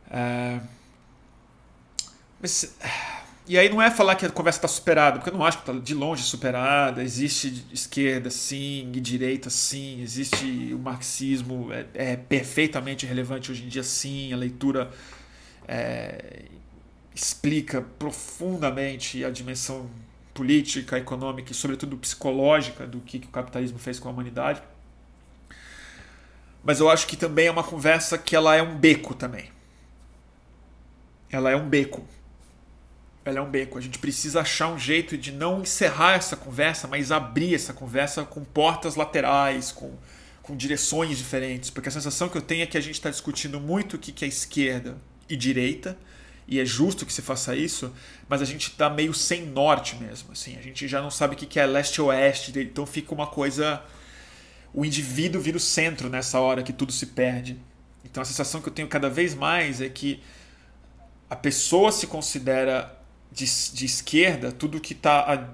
É, 0.10 0.60
mas, 2.40 2.76
e 3.48 3.58
aí 3.58 3.70
não 3.70 3.82
é 3.82 3.90
falar 3.90 4.16
que 4.16 4.26
a 4.26 4.30
conversa 4.30 4.60
está 4.60 4.68
superada, 4.68 5.20
porque 5.20 5.30
eu 5.30 5.38
não 5.38 5.46
acho 5.46 5.58
que 5.58 5.70
está 5.70 5.82
de 5.82 5.94
longe 5.94 6.24
superada. 6.24 7.04
Existe 7.04 7.66
esquerda 7.72 8.30
sim, 8.30 8.92
e 8.94 9.00
direita 9.00 9.50
sim, 9.50 10.02
existe 10.02 10.74
o 10.74 10.80
marxismo, 10.80 11.72
é, 11.72 11.86
é 11.94 12.16
perfeitamente 12.16 13.06
relevante 13.06 13.52
hoje 13.52 13.64
em 13.64 13.68
dia 13.68 13.84
sim, 13.84 14.34
a 14.34 14.38
leitura 14.38 14.92
é, 15.68 16.44
explica 17.14 17.82
profundamente 17.82 19.26
a 19.26 19.30
dimensão 19.30 19.90
política, 20.34 21.00
econômica 21.00 21.52
e, 21.52 21.56
sobretudo, 21.56 21.98
psicológica 21.98 22.86
do 22.86 23.00
que, 23.00 23.18
que 23.18 23.28
o 23.28 23.32
capitalismo 23.32 23.80
fez 23.80 24.00
com 24.00 24.08
a 24.08 24.12
humanidade. 24.12 24.62
Mas 26.64 26.80
eu 26.80 26.90
acho 26.90 27.08
que 27.08 27.18
também 27.18 27.48
é 27.48 27.52
uma 27.52 27.64
conversa 27.64 28.18
que 28.18 28.36
ela 28.36 28.56
é 28.56 28.62
um 28.62 28.78
beco 28.78 29.16
também. 29.16 29.50
Ela 31.32 31.50
é 31.50 31.56
um 31.56 31.68
beco. 31.68 32.06
Ela 33.30 33.40
é 33.40 33.42
um 33.42 33.50
beco. 33.50 33.78
A 33.78 33.82
gente 33.82 34.00
precisa 34.00 34.42
achar 34.42 34.70
um 34.70 34.80
jeito 34.80 35.18
de 35.18 35.32
não 35.32 35.62
encerrar 35.62 36.14
essa 36.14 36.36
conversa, 36.36 36.88
mas 36.88 37.12
abrir 37.12 37.56
essa 37.56 37.74
conversa 37.74 38.24
com 38.24 38.44
portas 38.44 38.96
laterais, 38.96 39.72
com, 39.72 39.94
com 40.42 40.56
direções 40.56 41.18
diferentes. 41.18 41.70
Porque 41.70 41.90
a 41.90 41.92
sensação 41.92 42.30
que 42.30 42.38
eu 42.38 42.42
tenho 42.42 42.64
é 42.64 42.66
que 42.66 42.78
a 42.78 42.82
gente 42.82 42.96
está 42.96 43.10
discutindo 43.10 43.60
muito 43.60 43.96
o 43.96 44.00
que 44.00 44.24
é 44.24 44.28
esquerda 44.28 44.98
e 45.30 45.36
direita, 45.36 45.98
e 46.48 46.60
é 46.60 46.66
justo 46.66 47.06
que 47.06 47.12
se 47.12 47.22
faça 47.22 47.54
isso, 47.54 47.94
mas 48.30 48.42
a 48.42 48.46
gente 48.46 48.70
está 48.70 48.90
meio 48.90 49.14
sem 49.14 49.46
norte 49.46 49.98
mesmo. 49.98 50.32
Assim, 50.32 50.58
a 50.58 50.62
gente 50.62 50.88
já 50.88 51.02
não 51.02 51.12
sabe 51.12 51.36
o 51.36 51.38
que 51.38 51.60
é 51.60 51.66
leste-oeste, 51.66 52.58
então 52.58 52.86
fica 52.86 53.14
uma 53.14 53.28
coisa. 53.28 53.84
O 54.74 54.86
indivíduo 54.86 55.42
vira 55.42 55.58
o 55.58 55.60
centro 55.60 56.10
nessa 56.10 56.40
hora 56.40 56.64
que 56.64 56.72
tudo 56.72 56.94
se 56.94 57.08
perde. 57.08 57.60
Então 58.06 58.24
a 58.24 58.26
sensação 58.26 58.62
que 58.62 58.70
eu 58.70 58.74
tenho 58.74 58.88
cada 58.88 59.10
vez 59.10 59.36
mais 59.36 59.82
é 59.82 59.90
que 59.90 60.22
a 61.30 61.36
pessoa 61.36 61.92
se 61.92 62.08
considera 62.08 62.97
de, 63.32 63.46
de 63.46 63.86
esquerda 63.86 64.52
tudo 64.52 64.80
que 64.80 64.94
está 64.94 65.34
à 65.34 65.48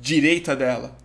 direita 0.00 0.54
dela 0.54 0.96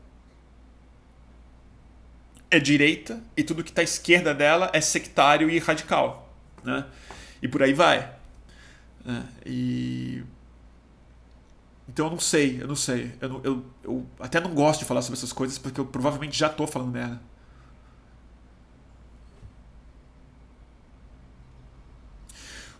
é 2.51 2.59
direita 2.59 3.23
e 3.35 3.43
tudo 3.43 3.63
que 3.63 3.69
está 3.71 3.81
à 3.81 3.83
esquerda 3.83 4.33
dela 4.33 4.69
é 4.73 4.81
sectário 4.81 5.49
e 5.49 5.57
radical. 5.57 6.29
Né? 6.61 6.85
E 7.41 7.47
por 7.47 7.63
aí 7.63 7.73
vai. 7.73 8.13
Né? 9.05 9.25
E. 9.45 10.23
Então 11.87 12.05
eu 12.05 12.11
não 12.11 12.19
sei, 12.19 12.61
eu 12.61 12.67
não 12.67 12.75
sei. 12.75 13.13
Eu, 13.21 13.41
eu, 13.43 13.65
eu 13.83 14.05
até 14.19 14.39
não 14.41 14.53
gosto 14.53 14.81
de 14.81 14.85
falar 14.85 15.01
sobre 15.01 15.17
essas 15.17 15.31
coisas 15.31 15.57
porque 15.57 15.79
eu 15.79 15.85
provavelmente 15.85 16.37
já 16.37 16.47
estou 16.47 16.67
falando 16.67 16.91
merda. 16.91 17.21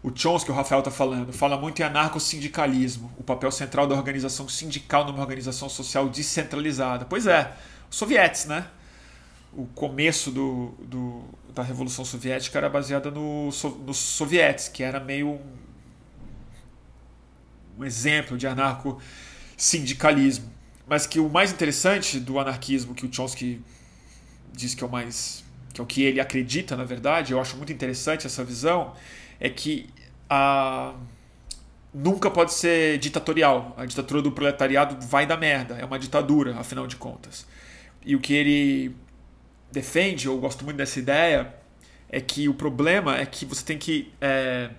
O 0.04 0.12
Chomsky, 0.14 0.50
o 0.50 0.54
Rafael 0.54 0.80
está 0.80 0.90
falando, 0.90 1.32
fala 1.32 1.56
muito 1.58 1.80
em 1.80 1.84
anarco-sindicalismo, 1.84 3.12
o 3.20 3.24
papel 3.24 3.52
central 3.52 3.88
da 3.88 3.96
organização 3.96 4.50
sindical 4.50 5.06
numa 5.06 5.22
organização 5.22 5.70
social 5.70 6.10
descentralizada. 6.10 7.06
Pois 7.06 7.28
é, 7.28 7.56
os 7.90 7.98
sovietes, 7.98 8.46
né? 8.46 8.66
O 9.54 9.66
começo 9.68 10.32
do, 10.32 10.74
do 10.80 11.24
da 11.54 11.62
Revolução 11.62 12.06
Soviética 12.06 12.58
era 12.58 12.70
baseada 12.70 13.12
no, 13.12 13.50
nos 13.86 13.98
sovietes, 13.98 14.70
que 14.70 14.82
era 14.82 15.00
meio 15.00 15.40
um 17.78 17.84
exemplo 17.84 18.38
de 18.38 18.48
anarco-sindicalismo. 18.48 20.50
Mas 20.88 21.06
que 21.06 21.20
o 21.20 21.30
mais 21.30 21.52
interessante 21.52 22.20
do 22.20 22.40
anarquismo, 22.40 22.96
que 22.96 23.06
o 23.06 23.14
Chomsky 23.14 23.62
diz 24.54 24.74
que 24.74 24.84
é 24.84 24.88
o 24.88 24.90
mais. 24.90 25.44
que 25.74 25.82
é 25.82 25.84
o 25.84 25.88
que 25.88 26.04
ele 26.04 26.20
acredita, 26.20 26.76
na 26.76 26.84
verdade, 26.84 27.34
eu 27.34 27.40
acho 27.40 27.56
muito 27.58 27.72
interessante 27.72 28.28
essa 28.28 28.44
visão, 28.44 28.94
é 29.42 29.50
que 29.50 29.90
a. 30.30 30.94
Nunca 31.94 32.32
pode 32.32 32.54
ser 32.54 32.98
ditatorial. 33.00 33.74
A 33.76 33.86
ditadura 33.86 34.22
do 34.22 34.32
proletariado 34.32 35.06
vai 35.06 35.26
dar 35.26 35.36
merda. 35.36 35.76
É 35.76 35.84
uma 35.84 36.00
ditadura, 36.00 36.58
afinal 36.58 36.88
de 36.88 36.96
contas. 36.96 37.46
E 38.06 38.16
o 38.16 38.20
que 38.22 38.34
ele 38.34 38.96
defende, 39.70 40.28
eu 40.28 40.38
gosto 40.38 40.64
muito 40.64 40.78
dessa 40.78 41.00
ideia, 41.00 41.54
é 42.08 42.22
que 42.22 42.48
o 42.48 42.54
problema 42.54 43.18
é 43.18 43.26
que 43.26 43.44
você 43.44 43.66
tem 43.66 43.78
que 43.78 44.14
é, 44.22 44.70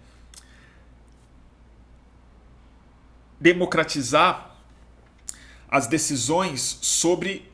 democratizar 3.38 4.56
as 5.68 5.86
decisões 5.86 6.78
sobre 6.80 7.50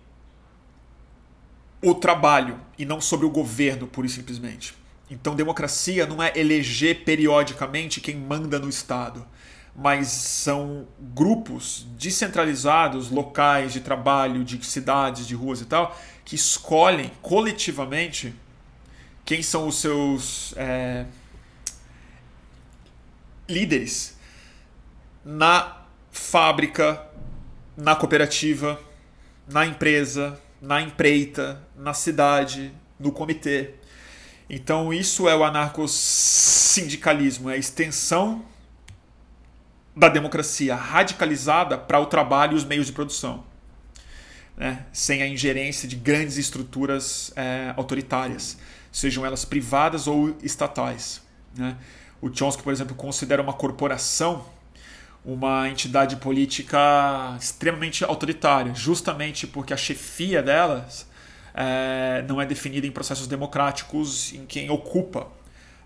o 1.83 1.95
trabalho 1.95 2.61
e 2.79 2.85
não 2.85 3.01
sobre 3.01 3.27
o 3.27 3.31
governo, 3.31 3.89
pura 3.89 4.07
e 4.07 4.11
simplesmente. 4.11 4.79
Então, 5.11 5.35
democracia 5.35 6.07
não 6.07 6.23
é 6.23 6.33
eleger 6.37 7.05
periodicamente 7.05 8.01
quem 8.01 8.17
manda 8.17 8.59
no 8.59 8.69
Estado, 8.69 9.27
mas 9.75 10.09
são 10.09 10.87
grupos 10.99 11.87
descentralizados, 11.99 13.11
locais 13.11 13.73
de 13.73 13.81
trabalho, 13.81 14.45
de 14.45 14.65
cidades, 14.67 15.27
de 15.27 15.35
ruas 15.35 15.61
e 15.61 15.65
tal, 15.65 15.97
que 16.25 16.35
escolhem 16.35 17.11
coletivamente 17.23 18.35
quem 19.25 19.43
são 19.43 19.69
os 19.69 19.77
seus 19.77 20.53
é, 20.57 21.07
líderes 23.49 24.17
na 25.25 25.83
fábrica, 26.11 27.07
na 27.77 27.95
cooperativa, 27.95 28.81
na 29.47 29.65
empresa, 29.65 30.41
na 30.61 30.83
empreita, 30.83 31.63
na 31.77 31.95
cidade, 31.95 32.73
no 32.99 33.13
comitê. 33.13 33.75
Então 34.49 34.93
isso 34.93 35.29
é 35.29 35.37
o 35.37 35.43
anarcossindicalismo, 35.45 37.51
é 37.51 37.55
a 37.55 37.57
extensão 37.57 38.45
da 39.95 40.09
democracia 40.09 40.75
radicalizada 40.75 41.77
para 41.77 42.01
o 42.01 42.07
trabalho 42.07 42.55
e 42.55 42.57
os 42.57 42.65
meios 42.65 42.87
de 42.87 42.93
produção, 42.93 43.45
né? 44.57 44.87
sem 44.93 45.23
a 45.23 45.27
ingerência 45.27 45.87
de 45.89 45.97
grandes 45.97 46.39
estruturas 46.39 47.33
é, 47.35 47.75
autoritárias, 47.77 48.57
sejam 48.93 49.27
elas 49.27 49.45
privadas 49.45 50.07
ou 50.07 50.37
estatais. 50.43 51.21
Né? 51.57 51.77
O 52.21 52.35
Chomsky, 52.35 52.63
por 52.63 52.73
exemplo, 52.73 52.95
considera 52.95 53.43
uma 53.43 53.53
corporação 53.53 54.47
uma 55.25 55.69
entidade 55.69 56.15
política 56.17 57.37
extremamente 57.39 58.05
autoritária, 58.05 58.75
justamente 58.75 59.47
porque 59.47 59.75
a 59.75 59.77
chefia 59.77 60.43
delas 60.43 61.08
é, 61.61 62.25
não 62.29 62.41
é 62.41 62.47
definida 62.47 62.87
em 62.87 62.91
processos 62.93 63.27
democráticos 63.27 64.33
em 64.33 64.47
quem 64.47 64.71
ocupa 64.71 65.27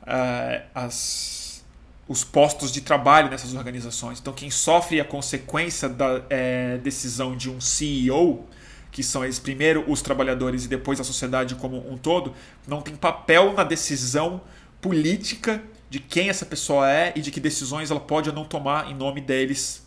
é, 0.07 0.65
as, 0.74 1.65
os 2.07 2.23
postos 2.23 2.70
de 2.70 2.82
trabalho 2.82 3.31
nessas 3.31 3.55
organizações. 3.55 4.20
Então, 4.20 4.35
quem 4.35 4.51
sofre 4.51 5.01
a 5.01 5.05
consequência 5.05 5.89
da 5.89 6.20
é, 6.28 6.77
decisão 6.77 7.35
de 7.35 7.49
um 7.49 7.59
CEO, 7.59 8.47
que 8.90 9.03
são 9.03 9.24
eles 9.24 9.39
primeiro 9.39 9.90
os 9.90 10.03
trabalhadores 10.03 10.66
e 10.66 10.69
depois 10.69 11.01
a 11.01 11.05
sociedade 11.05 11.55
como 11.55 11.78
um 11.90 11.97
todo, 11.97 12.35
não 12.69 12.82
tem 12.82 12.94
papel 12.94 13.55
na 13.55 13.65
decisão 13.65 14.43
política 14.78 15.62
de 15.89 15.99
quem 15.99 16.28
essa 16.28 16.44
pessoa 16.44 16.90
é 16.90 17.15
e 17.16 17.23
de 17.23 17.31
que 17.31 17.40
decisões 17.40 17.90
ela 17.90 18.01
pode 18.01 18.28
ou 18.28 18.35
não 18.35 18.44
tomar 18.44 18.90
em 18.90 18.94
nome 18.94 19.23
deles, 19.23 19.86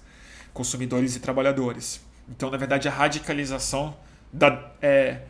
consumidores 0.52 1.16
e 1.16 1.20
trabalhadores. 1.20 2.02
Então, 2.28 2.50
na 2.50 2.58
verdade, 2.58 2.88
a 2.88 2.92
radicalização 2.92 3.96
da 4.34 4.72
é, 4.82 5.22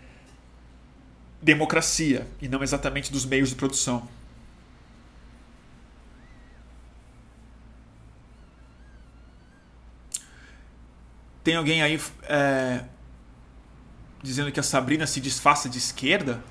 democracia 1.45 2.27
e 2.41 2.47
não 2.47 2.63
exatamente 2.63 3.11
dos 3.11 3.23
meios 3.23 3.49
de 3.49 3.55
produção. 3.55 4.07
Tem 11.43 11.55
alguém 11.55 11.83
aí 11.83 12.01
é, 12.23 12.83
dizendo 14.23 14.51
que 14.51 14.59
a 14.59 14.63
Sabrina 14.63 15.05
se 15.05 15.21
disfarça 15.21 15.69
de 15.69 15.77
esquerda? 15.77 16.43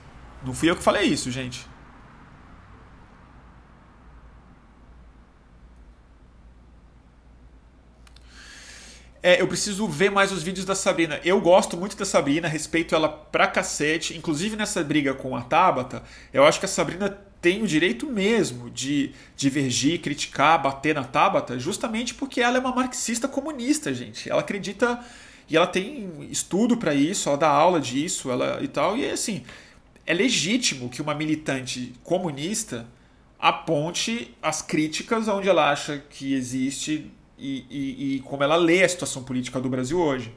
Não 0.45 0.55
fui 0.55 0.71
eu 0.71 0.77
que 0.77 0.83
falei 0.85 1.03
isso, 1.03 1.29
gente. 1.33 1.67
É, 9.27 9.41
eu 9.41 9.49
preciso 9.49 9.89
ver 9.89 10.11
mais 10.11 10.31
os 10.31 10.43
vídeos 10.43 10.67
da 10.67 10.75
Sabrina. 10.75 11.19
Eu 11.25 11.41
gosto 11.41 11.79
muito 11.79 11.97
da 11.97 12.05
Sabrina, 12.05 12.47
respeito 12.47 12.95
ela 12.95 13.09
pra 13.09 13.47
cacete. 13.47 14.15
Inclusive 14.15 14.55
nessa 14.55 14.85
briga 14.85 15.15
com 15.15 15.35
a 15.35 15.41
Tabata, 15.41 16.03
eu 16.31 16.45
acho 16.45 16.61
que 16.61 16.67
a 16.67 16.69
Sabrina 16.69 17.09
tem 17.41 17.63
o 17.63 17.67
direito 17.67 18.07
mesmo 18.07 18.69
de 18.69 19.13
divergir, 19.35 20.03
criticar, 20.03 20.63
bater 20.63 20.95
na 20.95 21.05
Tabata, 21.05 21.59
justamente 21.59 22.13
porque 22.13 22.43
ela 22.43 22.59
é 22.59 22.61
uma 22.61 22.75
marxista 22.75 23.27
comunista, 23.27 23.95
gente. 23.95 24.29
Ela 24.29 24.41
acredita 24.41 25.03
e 25.49 25.57
ela 25.57 25.67
tem 25.67 26.29
estudo 26.31 26.77
para 26.77 26.95
isso, 26.95 27.31
ela 27.31 27.39
dá 27.39 27.49
aula 27.49 27.81
disso, 27.81 28.31
ela 28.31 28.63
e 28.63 28.69
tal. 28.69 28.95
E 28.95 29.09
assim, 29.09 29.43
é 30.05 30.13
legítimo 30.13 30.91
que 30.91 31.01
uma 31.01 31.15
militante 31.15 31.95
comunista 32.05 32.87
aponte 33.39 34.37
as 34.43 34.61
críticas 34.61 35.29
onde 35.29 35.49
ela 35.49 35.71
acha 35.71 35.97
que 36.11 36.35
existe 36.35 37.11
e, 37.39 37.67
e, 37.71 38.17
e 38.17 38.21
como 38.21 38.43
ela 38.43 38.57
lê 38.57 38.83
a 38.83 38.89
situação 38.89 39.23
política 39.23 39.61
do 39.61 39.69
Brasil 39.69 39.99
hoje. 40.01 40.33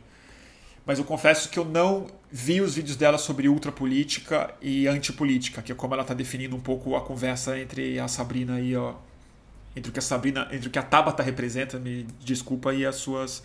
Mas 0.86 0.99
eu 0.99 1.06
confesso 1.06 1.49
que 1.49 1.60
eu 1.60 1.65
não 1.65 2.07
vi 2.32 2.61
os 2.61 2.76
vídeos 2.76 2.95
dela 2.95 3.18
sobre 3.18 3.49
ultrapolítica 3.49 4.53
e 4.61 4.88
antipolítica, 4.88 5.61
que 5.61 5.72
é 5.72 5.76
como 5.76 5.94
ela 5.94 6.03
está 6.03 6.14
definindo 6.14 6.56
um 6.56 6.61
pouco 6.61 6.95
a 6.95 7.02
conversa 7.02 7.60
entre 7.60 7.99
a 7.99 8.07
Sabrina 8.07 8.60
e 8.61 8.74
ó, 8.76 8.95
entre 9.76 9.90
o 9.90 9.94
que 9.94 9.99
a 9.99 10.02
Sabrina, 10.02 10.48
entre 10.52 10.69
o 10.69 10.72
que 10.72 10.80
a 10.80 10.84
Tabata 10.84 11.22
representa, 11.22 11.78
me 11.78 12.07
desculpa, 12.22 12.74
e 12.74 12.86
as 12.86 12.95
suas 12.95 13.44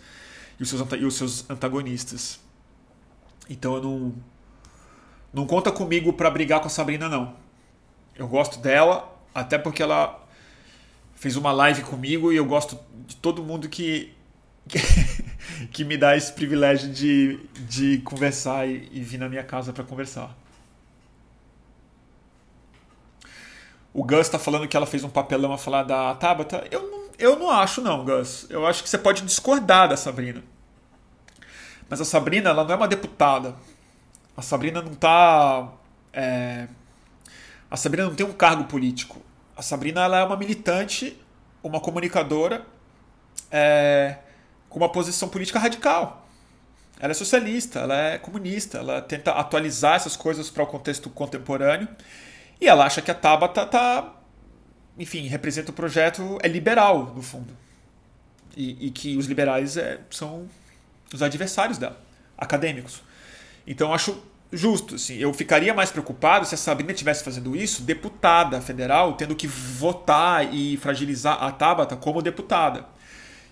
e 0.57 0.63
os 0.63 0.69
seus, 0.69 0.81
e 0.93 1.05
os 1.05 1.15
seus 1.15 1.49
antagonistas. 1.49 2.39
Então 3.49 3.75
eu 3.75 3.83
não 3.83 4.13
não 5.33 5.47
conta 5.47 5.71
comigo 5.71 6.13
para 6.13 6.29
brigar 6.29 6.61
com 6.61 6.67
a 6.67 6.69
Sabrina 6.69 7.09
não. 7.09 7.35
Eu 8.15 8.27
gosto 8.27 8.59
dela, 8.59 9.19
até 9.33 9.57
porque 9.57 9.83
ela 9.83 10.22
fez 11.23 11.37
uma 11.37 11.53
live 11.53 11.83
comigo 11.83 12.33
e 12.33 12.35
eu 12.35 12.43
gosto 12.43 12.77
de 13.07 13.15
todo 13.15 13.41
mundo 13.41 13.69
que 13.69 14.13
que, 15.71 15.85
me 15.85 15.95
dá 15.95 16.17
esse 16.17 16.33
privilégio 16.33 16.91
de, 16.91 17.39
de 17.61 17.99
conversar 17.99 18.67
e, 18.67 18.89
e 18.91 19.01
vir 19.01 19.17
na 19.17 19.29
minha 19.29 19.43
casa 19.43 19.71
para 19.71 19.85
conversar. 19.85 20.35
O 23.93 24.03
Gus 24.03 24.19
está 24.19 24.37
falando 24.37 24.67
que 24.67 24.75
ela 24.75 24.85
fez 24.85 25.01
um 25.05 25.09
papelão 25.09 25.53
a 25.53 25.57
falar 25.57 25.83
da 25.83 26.13
Tabata. 26.15 26.67
Eu 26.69 26.91
não, 26.91 27.09
eu 27.17 27.39
não 27.39 27.49
acho, 27.49 27.79
não, 27.79 28.03
Gus. 28.03 28.45
Eu 28.49 28.67
acho 28.67 28.83
que 28.83 28.89
você 28.89 28.97
pode 28.97 29.21
discordar 29.21 29.87
da 29.87 29.95
Sabrina. 29.95 30.43
Mas 31.87 32.01
a 32.01 32.05
Sabrina, 32.05 32.49
ela 32.49 32.65
não 32.65 32.73
é 32.73 32.75
uma 32.75 32.87
deputada. 32.87 33.55
A 34.35 34.41
Sabrina 34.41 34.81
não 34.81 34.93
tá. 34.93 35.71
É... 36.11 36.67
A 37.71 37.77
Sabrina 37.77 38.09
não 38.09 38.15
tem 38.15 38.25
um 38.25 38.33
cargo 38.33 38.65
político. 38.65 39.21
A 39.55 39.61
Sabrina 39.61 40.01
ela 40.01 40.19
é 40.19 40.23
uma 40.23 40.37
militante, 40.37 41.17
uma 41.63 41.79
comunicadora. 41.79 42.65
É 43.51 44.17
com 44.73 44.79
uma 44.79 44.89
posição 44.89 45.29
política 45.29 45.59
radical. 45.59 46.27
Ela 46.99 47.11
é 47.11 47.13
socialista, 47.13 47.79
ela 47.79 47.95
é 47.95 48.17
comunista, 48.17 48.79
ela 48.79 49.01
tenta 49.01 49.31
atualizar 49.31 49.95
essas 49.95 50.17
coisas 50.17 50.49
para 50.49 50.63
o 50.63 50.67
contexto 50.67 51.09
contemporâneo 51.09 51.87
e 52.59 52.67
ela 52.67 52.85
acha 52.85 53.01
que 53.01 53.11
a 53.11 53.13
Tabata 53.13 53.65
tá, 53.65 54.13
enfim, 54.97 55.27
representa 55.27 55.69
o 55.69 55.73
projeto 55.73 56.39
é 56.41 56.47
liberal 56.47 57.13
no 57.15 57.21
fundo 57.21 57.55
e, 58.57 58.87
e 58.87 58.91
que 58.91 59.15
os 59.15 59.27
liberais 59.27 59.77
é, 59.77 59.99
são 60.09 60.47
os 61.13 61.21
adversários 61.21 61.77
dela, 61.77 62.01
acadêmicos. 62.37 63.03
Então 63.67 63.93
acho 63.93 64.23
justo, 64.53 64.95
assim, 64.95 65.15
eu 65.17 65.33
ficaria 65.33 65.73
mais 65.73 65.91
preocupado 65.91 66.45
se 66.45 66.53
a 66.53 66.57
Sabrina 66.57 66.91
estivesse 66.91 67.23
fazendo 67.23 67.55
isso, 67.55 67.81
deputada 67.81 68.61
federal, 68.61 69.13
tendo 69.13 69.35
que 69.35 69.47
votar 69.47 70.53
e 70.53 70.77
fragilizar 70.77 71.43
a 71.43 71.51
Tabata 71.51 71.95
como 71.95 72.21
deputada. 72.21 72.85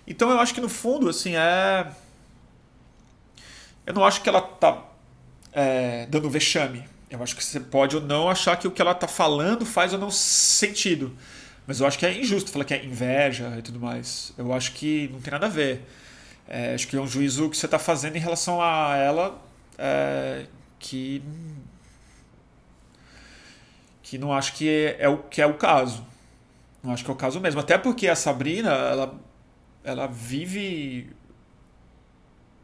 Então 0.06 0.30
eu 0.30 0.38
acho 0.38 0.54
que 0.54 0.60
no 0.60 0.68
fundo, 0.68 1.08
assim, 1.08 1.36
é. 1.36 1.88
Eu 3.84 3.94
não 3.94 4.04
acho 4.04 4.22
que 4.22 4.28
ela 4.28 4.40
tá 4.40 4.82
é, 5.52 6.06
dando 6.08 6.30
vexame. 6.30 6.84
Eu 7.10 7.22
acho 7.22 7.36
que 7.36 7.44
você 7.44 7.60
pode 7.60 7.96
ou 7.96 8.02
não 8.02 8.30
achar 8.30 8.56
que 8.56 8.66
o 8.66 8.70
que 8.70 8.80
ela 8.80 8.94
tá 8.94 9.08
falando 9.08 9.66
faz 9.66 9.92
ou 9.92 9.98
não 9.98 10.10
sentido. 10.10 11.14
Mas 11.66 11.80
eu 11.80 11.86
acho 11.86 11.98
que 11.98 12.06
é 12.06 12.18
injusto 12.18 12.50
falar 12.50 12.64
que 12.64 12.74
é 12.74 12.84
inveja 12.84 13.54
e 13.58 13.62
tudo 13.62 13.78
mais. 13.78 14.32
Eu 14.38 14.52
acho 14.52 14.72
que 14.72 15.08
não 15.12 15.20
tem 15.20 15.32
nada 15.32 15.46
a 15.46 15.50
ver. 15.50 15.82
É, 16.48 16.74
acho 16.74 16.86
que 16.88 16.96
é 16.96 17.00
um 17.00 17.06
juízo 17.06 17.50
que 17.50 17.56
você 17.56 17.66
está 17.66 17.78
fazendo 17.78 18.16
em 18.16 18.20
relação 18.20 18.60
a 18.62 18.96
ela 18.96 19.40
é, 19.78 20.46
que 20.82 21.22
que 24.02 24.18
não 24.18 24.32
acho 24.32 24.52
que 24.54 24.68
é, 24.68 24.96
é, 25.04 25.08
o 25.08 25.18
que 25.18 25.40
é 25.40 25.46
o 25.46 25.54
caso. 25.54 26.04
Não 26.82 26.92
acho 26.92 27.04
que 27.04 27.10
é 27.10 27.14
o 27.14 27.16
caso 27.16 27.40
mesmo. 27.40 27.60
Até 27.60 27.78
porque 27.78 28.08
a 28.08 28.16
Sabrina, 28.16 28.70
ela 28.70 29.18
ela 29.84 30.06
vive 30.06 31.10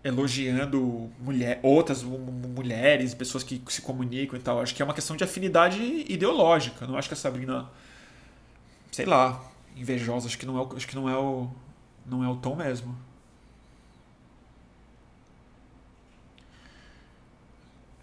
elogiando 0.05 1.11
mulher, 1.19 1.59
outras 1.63 2.03
mulheres, 2.03 3.15
pessoas 3.15 3.43
que 3.43 3.61
se 3.69 3.83
comunicam 3.83 4.39
e 4.39 4.43
tal. 4.43 4.61
Acho 4.61 4.75
que 4.75 4.83
é 4.83 4.85
uma 4.85 4.95
questão 4.95 5.17
de 5.17 5.25
afinidade 5.25 5.83
ideológica. 6.09 6.87
Não 6.87 6.97
acho 6.97 7.09
que 7.09 7.15
a 7.15 7.17
Sabrina, 7.17 7.71
sei 8.93 9.07
lá, 9.07 9.41
invejosa. 9.77 10.27
Acho 10.27 10.39
que 10.39 10.47
não 10.47 10.61
é, 10.61 10.77
acho 10.77 10.87
que 10.87 10.95
não 10.95 11.09
é 11.09 11.17
o, 11.17 11.49
não 12.07 12.25
é 12.25 12.29
o 12.29 12.37
tom 12.37 12.57
mesmo. 12.57 12.97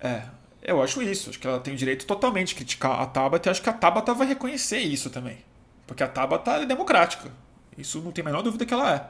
É, 0.06 0.23
eu 0.61 0.82
acho 0.82 1.02
isso. 1.02 1.30
Acho 1.30 1.40
que 1.40 1.48
ela 1.48 1.60
tem 1.60 1.73
o 1.73 1.77
direito 1.77 2.06
totalmente 2.06 2.49
de 2.49 2.56
criticar 2.56 3.02
a 3.02 3.06
Tabata 3.06 3.49
e 3.49 3.52
acho 3.52 3.61
que 3.61 3.69
a 3.69 3.73
Tabata 3.73 4.14
vai 4.14 4.27
reconhecer 4.27 4.80
isso 4.80 5.10
também. 5.10 5.38
Porque 5.88 6.03
a 6.03 6.07
Tabata 6.07 6.52
é 6.52 6.65
democrática. 6.65 7.32
Isso 7.77 8.02
não 8.02 8.11
tem 8.11 8.22
a 8.22 8.26
menor 8.26 8.41
dúvida 8.41 8.65
que 8.65 8.73
ela 8.73 8.94
é. 8.94 9.10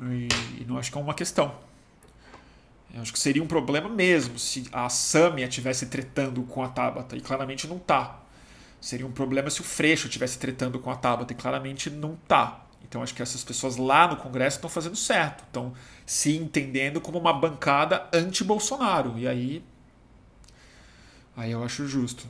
E, 0.00 0.28
e 0.60 0.64
não 0.66 0.78
acho 0.78 0.90
que 0.90 0.98
é 0.98 1.00
uma 1.00 1.14
questão. 1.14 1.54
Eu 2.94 3.02
acho 3.02 3.12
que 3.12 3.18
seria 3.18 3.42
um 3.42 3.46
problema 3.46 3.88
mesmo 3.88 4.38
se 4.38 4.68
a 4.72 4.88
Samia 4.88 5.46
estivesse 5.46 5.86
tretando 5.86 6.42
com 6.42 6.62
a 6.62 6.68
Tabata, 6.68 7.16
e 7.16 7.20
claramente 7.20 7.66
não 7.66 7.78
tá. 7.78 8.20
Seria 8.80 9.06
um 9.06 9.12
problema 9.12 9.50
se 9.50 9.60
o 9.60 9.64
Freixo 9.64 10.06
estivesse 10.06 10.38
tretando 10.38 10.78
com 10.78 10.90
a 10.90 10.96
Tabata, 10.96 11.32
e 11.32 11.36
claramente 11.36 11.90
não 11.90 12.16
tá. 12.26 12.64
Então 12.82 13.02
acho 13.02 13.14
que 13.14 13.22
essas 13.22 13.44
pessoas 13.44 13.76
lá 13.76 14.08
no 14.08 14.16
Congresso 14.16 14.56
estão 14.56 14.70
fazendo 14.70 14.96
certo, 14.96 15.44
estão 15.44 15.74
se 16.06 16.36
entendendo 16.36 17.00
como 17.00 17.18
uma 17.18 17.32
bancada 17.32 18.08
anti-Bolsonaro. 18.12 19.18
E 19.18 19.28
aí. 19.28 19.62
Aí 21.36 21.50
eu 21.52 21.62
acho 21.62 21.86
justo. 21.86 22.26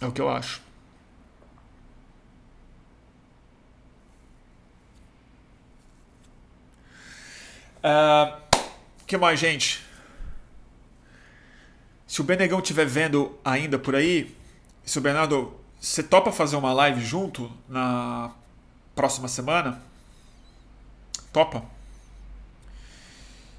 É 0.00 0.06
o 0.06 0.12
que 0.12 0.20
eu 0.20 0.28
acho. 0.28 0.60
O 7.82 7.86
uh, 7.86 8.40
que 9.06 9.16
mais, 9.16 9.38
gente? 9.38 9.83
Se 12.14 12.20
o 12.20 12.24
Benegão 12.24 12.60
estiver 12.60 12.86
vendo 12.86 13.36
ainda 13.44 13.76
por 13.76 13.96
aí, 13.96 14.38
se 14.84 14.96
o 14.96 15.00
Bernardo, 15.00 15.52
você 15.80 16.00
topa 16.00 16.30
fazer 16.30 16.54
uma 16.54 16.72
live 16.72 17.00
junto 17.04 17.50
na 17.68 18.30
próxima 18.94 19.26
semana? 19.26 19.82
Topa? 21.32 21.64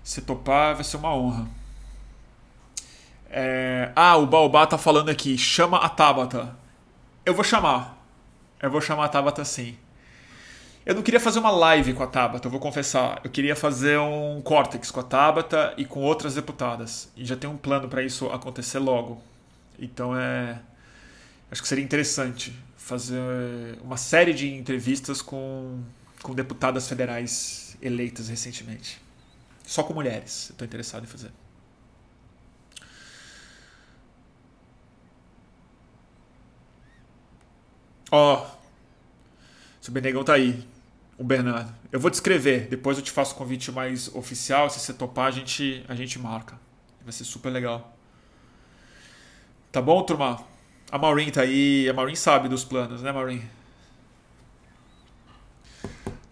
Se 0.01 0.21
topar, 0.21 0.73
vai 0.73 0.85
ser 0.85 0.95
uma 0.95 1.13
honra. 1.13 1.49
É... 3.29 3.91
Ah, 3.93 4.15
o 4.15 4.25
Baobá 4.25 4.65
tá 4.65 4.77
falando 4.77 5.09
aqui, 5.09 5.37
chama 5.37 5.77
a 5.77 5.89
Tabata. 5.89 6.55
Eu 7.25 7.33
vou 7.33 7.43
chamar. 7.43 8.01
Eu 8.61 8.71
vou 8.71 8.79
chamar 8.79 9.03
a 9.03 9.09
Tabata 9.09 9.43
sim. 9.43 9.77
Eu 10.85 10.93
não 10.93 11.01
queria 11.01 11.19
fazer 11.19 11.39
uma 11.39 11.49
live 11.49 11.93
com 11.93 12.03
a 12.03 12.07
Tabata, 12.07 12.45
eu 12.45 12.51
vou 12.51 12.59
confessar. 12.59 13.19
Eu 13.23 13.31
queria 13.31 13.55
fazer 13.55 13.97
um 13.97 14.39
córtex 14.41 14.91
com 14.91 14.99
a 14.99 15.03
Tabata 15.03 15.73
e 15.77 15.83
com 15.85 16.01
outras 16.01 16.35
deputadas. 16.35 17.11
E 17.17 17.25
já 17.25 17.35
tem 17.35 17.49
um 17.49 17.57
plano 17.57 17.89
para 17.89 18.03
isso 18.03 18.27
acontecer 18.27 18.77
logo. 18.77 19.19
Então 19.79 20.15
é. 20.15 20.61
Acho 21.49 21.61
que 21.61 21.67
seria 21.67 21.83
interessante 21.83 22.53
fazer 22.77 23.19
uma 23.83 23.97
série 23.97 24.33
de 24.33 24.53
entrevistas 24.53 25.21
com, 25.23 25.81
com 26.21 26.35
deputadas 26.35 26.87
federais 26.87 27.75
eleitas 27.81 28.29
recentemente. 28.29 29.01
Só 29.65 29.81
com 29.83 29.93
mulheres, 29.93 30.49
eu 30.49 30.53
estou 30.53 30.65
interessado 30.65 31.03
em 31.03 31.07
fazer. 31.07 31.31
Ó, 38.11 38.43
oh, 38.43 38.55
seu 39.81 39.91
Benegão 39.93 40.23
tá 40.23 40.33
aí. 40.33 40.74
O 41.17 41.23
Bernardo. 41.23 41.73
Eu 41.91 41.99
vou 41.99 42.09
descrever. 42.11 42.67
Depois 42.67 42.97
eu 42.97 43.03
te 43.03 43.11
faço 43.11 43.33
o 43.33 43.37
convite 43.37 43.71
mais 43.71 44.13
oficial. 44.13 44.69
Se 44.69 44.79
você 44.79 44.93
topar, 44.93 45.27
a 45.27 45.31
gente, 45.31 45.85
a 45.87 45.95
gente 45.95 46.19
marca. 46.19 46.59
Vai 47.01 47.13
ser 47.13 47.23
super 47.23 47.49
legal. 47.49 47.95
Tá 49.71 49.81
bom, 49.81 50.01
turma? 50.03 50.43
A 50.91 50.97
Maureen 50.97 51.31
tá 51.31 51.41
aí. 51.41 51.87
A 51.89 51.93
Maureen 51.93 52.15
sabe 52.15 52.49
dos 52.49 52.65
planos, 52.65 53.01
né, 53.01 53.11
Maureen? 53.11 53.41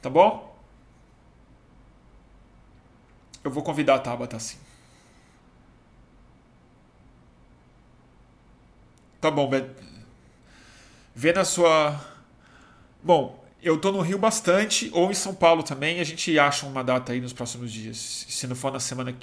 Tá 0.01 0.09
bom? 0.09 0.53
Eu 3.43 3.51
vou 3.51 3.63
convidar 3.63 3.95
a 3.95 3.99
Tabata 3.99 4.39
sim. 4.39 4.57
Tá 9.19 9.31
bom, 9.31 9.47
Ben 9.49 9.69
vê 11.15 11.31
na 11.31 11.45
sua. 11.45 11.99
Bom, 13.01 13.42
eu 13.63 13.79
tô 13.79 13.91
no 13.91 14.01
Rio 14.01 14.19
bastante, 14.19 14.89
ou 14.93 15.09
em 15.09 15.13
São 15.13 15.33
Paulo 15.33 15.63
também, 15.63 15.99
a 15.99 16.03
gente 16.03 16.37
acha 16.37 16.65
uma 16.65 16.83
data 16.83 17.13
aí 17.13 17.21
nos 17.21 17.33
próximos 17.33 17.71
dias. 17.71 17.97
Se 18.27 18.45
não 18.47 18.55
for 18.55 18.71
na 18.71 18.79
semana 18.79 19.15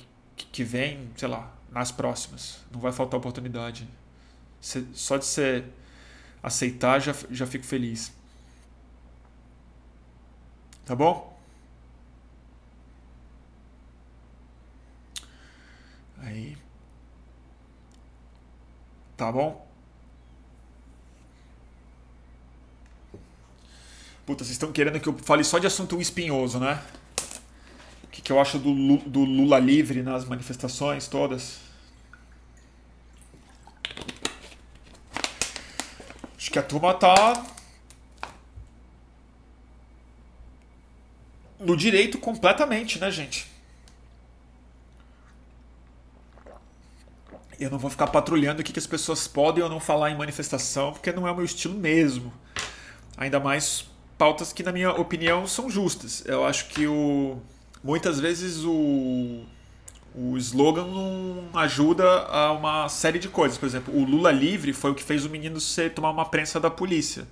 que 0.52 0.64
vem, 0.64 1.10
sei 1.16 1.28
lá, 1.28 1.52
nas 1.70 1.92
próximas. 1.92 2.58
Não 2.70 2.80
vai 2.80 2.92
faltar 2.92 3.18
oportunidade. 3.18 3.88
Só 4.60 5.16
de 5.16 5.24
você 5.24 5.64
aceitar, 6.42 6.98
já, 7.00 7.14
já 7.30 7.46
fico 7.46 7.64
feliz. 7.64 8.12
Tá 10.84 10.94
bom? 10.96 11.38
Aí. 16.18 16.56
Tá 19.16 19.30
bom? 19.30 19.69
Puta, 24.31 24.44
vocês 24.44 24.52
estão 24.52 24.70
querendo 24.70 25.01
que 25.01 25.09
eu 25.09 25.19
fale 25.19 25.43
só 25.43 25.59
de 25.59 25.66
assunto 25.66 26.01
espinhoso, 26.01 26.61
né? 26.61 26.81
O 28.05 28.07
que, 28.07 28.23
que 28.23 28.31
eu 28.31 28.40
acho 28.40 28.61
do, 28.61 28.98
do 28.98 29.24
Lula 29.24 29.59
livre 29.59 30.05
nas 30.05 30.24
manifestações 30.24 31.09
todas? 31.09 31.59
Acho 36.39 36.48
que 36.48 36.61
a 36.61 36.62
turma 36.62 36.94
tá. 36.94 37.44
No 41.59 41.77
direito 41.77 42.16
completamente, 42.16 43.01
né, 43.01 43.11
gente? 43.11 43.51
Eu 47.59 47.69
não 47.69 47.81
vou 47.81 47.90
ficar 47.90 48.07
patrulhando 48.07 48.61
o 48.61 48.65
que, 48.65 48.73
que 48.73 48.78
as 48.78 48.86
pessoas 48.86 49.27
podem 49.27 49.65
ou 49.65 49.69
não 49.69 49.81
falar 49.81 50.12
em 50.12 50.16
manifestação, 50.16 50.93
porque 50.93 51.11
não 51.11 51.27
é 51.27 51.32
o 51.32 51.35
meu 51.35 51.44
estilo 51.44 51.74
mesmo. 51.74 52.32
Ainda 53.16 53.40
mais 53.40 53.89
pautas 54.20 54.52
que, 54.52 54.62
na 54.62 54.70
minha 54.70 54.90
opinião, 54.90 55.47
são 55.47 55.70
justas. 55.70 56.22
Eu 56.26 56.44
acho 56.44 56.66
que 56.68 56.86
o, 56.86 57.38
muitas 57.82 58.20
vezes 58.20 58.62
o, 58.66 59.44
o 60.14 60.36
slogan 60.36 60.84
não 60.84 61.48
ajuda 61.59 62.05
a 62.26 62.52
uma 62.52 62.86
série 62.90 63.18
de 63.18 63.30
coisas. 63.30 63.56
Por 63.56 63.64
exemplo, 63.64 63.98
o 63.98 64.05
Lula 64.05 64.30
livre 64.30 64.74
foi 64.74 64.90
o 64.90 64.94
que 64.94 65.02
fez 65.02 65.24
o 65.24 65.30
menino 65.30 65.59
ser, 65.59 65.94
tomar 65.94 66.10
uma 66.10 66.26
prensa 66.26 66.60
da 66.60 66.68
polícia. 66.68 67.26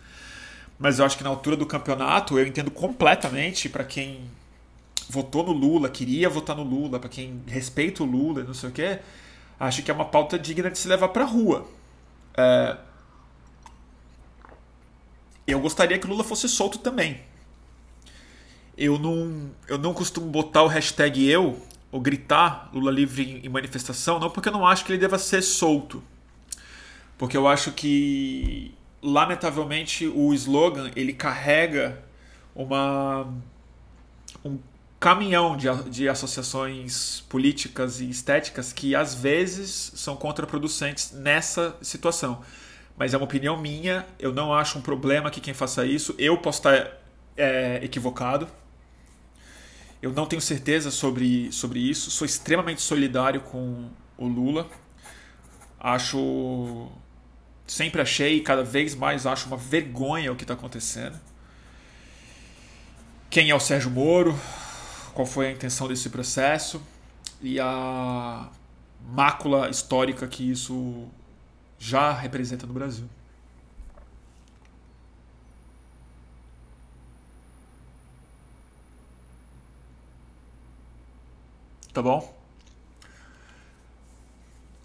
Mas 0.78 0.98
eu 0.98 1.04
acho 1.04 1.18
que 1.18 1.22
na 1.22 1.28
altura 1.28 1.56
do 1.58 1.66
campeonato 1.66 2.38
eu 2.38 2.46
entendo 2.46 2.70
completamente 2.70 3.68
para 3.68 3.84
quem 3.84 4.22
votou 5.10 5.44
no 5.44 5.52
Lula, 5.52 5.90
queria 5.90 6.30
votar 6.30 6.56
no 6.56 6.62
Lula, 6.62 6.98
para 6.98 7.10
quem 7.10 7.42
respeita 7.46 8.02
o 8.02 8.06
Lula, 8.06 8.44
não 8.44 8.54
sei 8.54 8.70
o 8.70 8.72
quê, 8.72 9.00
acho 9.60 9.82
que 9.82 9.90
é 9.90 9.94
uma 9.94 10.06
pauta 10.06 10.38
digna 10.38 10.70
de 10.70 10.78
se 10.78 10.88
levar 10.88 11.08
para 11.08 11.26
rua. 11.26 11.68
É, 12.34 12.78
eu 15.52 15.60
gostaria 15.60 15.98
que 15.98 16.06
o 16.06 16.10
Lula 16.10 16.22
fosse 16.22 16.48
solto 16.48 16.78
também. 16.78 17.20
Eu 18.76 18.98
não, 18.98 19.50
eu 19.66 19.78
não 19.78 19.94
costumo 19.94 20.26
botar 20.26 20.62
o 20.62 20.66
hashtag 20.66 21.28
eu 21.28 21.60
ou 21.90 22.00
gritar 22.00 22.70
Lula 22.72 22.90
livre 22.90 23.40
em 23.42 23.48
manifestação, 23.48 24.20
não 24.20 24.30
porque 24.30 24.50
eu 24.50 24.52
não 24.52 24.66
acho 24.66 24.84
que 24.84 24.92
ele 24.92 24.98
deva 24.98 25.18
ser 25.18 25.42
solto. 25.42 26.02
Porque 27.16 27.36
eu 27.36 27.48
acho 27.48 27.72
que, 27.72 28.72
lamentavelmente, 29.02 30.06
o 30.06 30.32
slogan 30.34 30.90
ele 30.94 31.12
carrega 31.12 32.00
uma, 32.54 33.26
um 34.44 34.58
caminhão 35.00 35.56
de, 35.56 35.66
de 35.90 36.08
associações 36.08 37.24
políticas 37.28 38.00
e 38.00 38.08
estéticas 38.08 38.72
que 38.72 38.94
às 38.94 39.14
vezes 39.14 39.92
são 39.96 40.14
contraproducentes 40.14 41.12
nessa 41.12 41.76
situação 41.80 42.42
mas 42.98 43.14
é 43.14 43.16
uma 43.16 43.24
opinião 43.24 43.56
minha. 43.56 44.04
Eu 44.18 44.32
não 44.32 44.52
acho 44.52 44.78
um 44.78 44.82
problema 44.82 45.30
que 45.30 45.40
quem 45.40 45.54
faça 45.54 45.86
isso. 45.86 46.14
Eu 46.18 46.36
posso 46.38 46.58
estar 46.58 46.98
é, 47.36 47.78
equivocado. 47.82 48.48
Eu 50.02 50.12
não 50.12 50.26
tenho 50.26 50.42
certeza 50.42 50.90
sobre, 50.90 51.52
sobre 51.52 51.78
isso. 51.78 52.10
Sou 52.10 52.24
extremamente 52.24 52.82
solidário 52.82 53.40
com 53.40 53.88
o 54.16 54.26
Lula. 54.26 54.68
Acho. 55.78 56.88
Sempre 57.66 58.00
achei 58.00 58.36
e 58.36 58.40
cada 58.40 58.64
vez 58.64 58.94
mais 58.94 59.26
acho 59.26 59.46
uma 59.46 59.56
vergonha 59.56 60.32
o 60.32 60.36
que 60.36 60.42
está 60.42 60.54
acontecendo. 60.54 61.20
Quem 63.30 63.50
é 63.50 63.54
o 63.54 63.60
Sérgio 63.60 63.90
Moro? 63.90 64.38
Qual 65.12 65.26
foi 65.26 65.48
a 65.48 65.52
intenção 65.52 65.86
desse 65.86 66.08
processo? 66.08 66.82
E 67.42 67.60
a 67.60 68.48
mácula 69.02 69.68
histórica 69.68 70.26
que 70.26 70.50
isso 70.50 71.08
já 71.78 72.12
representa 72.12 72.66
no 72.66 72.72
Brasil. 72.72 73.08
Tá 81.92 82.02
bom? 82.02 82.36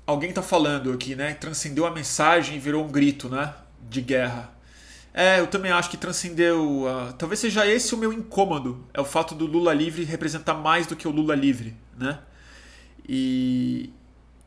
Alguém 0.06 0.30
está 0.30 0.42
falando 0.42 0.92
aqui, 0.92 1.16
né? 1.16 1.34
Transcendeu 1.34 1.86
a 1.86 1.92
mensagem 1.92 2.58
e 2.58 2.60
virou 2.60 2.84
um 2.84 2.88
grito, 2.92 3.30
né? 3.30 3.54
De 3.90 4.02
guerra. 4.02 4.52
É, 5.14 5.40
eu 5.40 5.48
também 5.48 5.72
acho 5.72 5.90
que 5.90 5.98
transcendeu. 5.98 6.86
Uh, 6.86 7.14
talvez 7.14 7.40
seja 7.40 7.68
esse 7.68 7.94
o 7.94 7.98
meu 7.98 8.12
incômodo. 8.12 8.84
É 8.94 9.00
o 9.00 9.06
fato 9.06 9.36
do 9.36 9.46
Lula 9.46 9.74
livre 9.74 10.04
representar 10.04 10.56
mais 10.56 10.88
do 10.88 10.96
que 10.96 11.08
o 11.08 11.12
Lula 11.12 11.36
livre, 11.36 11.76
né? 11.98 12.20
E, 13.08 13.92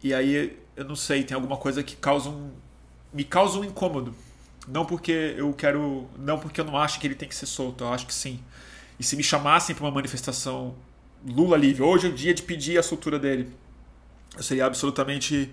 e 0.02 0.12
aí 0.12 0.58
eu 0.76 0.84
não 0.84 0.94
sei, 0.94 1.24
tem 1.24 1.34
alguma 1.34 1.56
coisa 1.56 1.82
que 1.82 1.96
causa 1.96 2.28
um, 2.28 2.52
me 3.12 3.24
causa 3.24 3.58
um 3.58 3.64
incômodo. 3.64 4.14
Não 4.68 4.84
porque 4.84 5.34
eu 5.36 5.52
quero, 5.52 6.06
não 6.18 6.38
porque 6.38 6.60
eu 6.60 6.64
não 6.64 6.76
acho 6.76 7.00
que 7.00 7.06
ele 7.06 7.14
tem 7.14 7.28
que 7.28 7.34
ser 7.34 7.46
solto, 7.46 7.84
eu 7.84 7.92
acho 7.92 8.06
que 8.06 8.14
sim. 8.14 8.40
E 8.98 9.04
se 9.04 9.16
me 9.16 9.22
chamassem 9.22 9.74
para 9.74 9.84
uma 9.84 9.90
manifestação 9.90 10.74
Lula 11.26 11.56
livre, 11.56 11.82
hoje 11.82 12.06
é 12.06 12.10
o 12.10 12.12
dia 12.12 12.34
de 12.34 12.42
pedir 12.42 12.78
a 12.78 12.82
soltura 12.82 13.18
dele, 13.18 13.50
eu 14.36 14.42
seria 14.42 14.66
absolutamente 14.66 15.50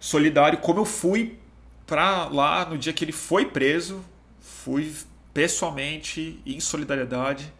solidário, 0.00 0.58
como 0.58 0.80
eu 0.80 0.84
fui 0.84 1.38
para 1.86 2.26
lá 2.28 2.64
no 2.66 2.76
dia 2.76 2.92
que 2.92 3.04
ele 3.04 3.12
foi 3.12 3.46
preso, 3.46 4.04
fui 4.40 4.92
pessoalmente 5.32 6.40
em 6.44 6.58
solidariedade 6.58 7.52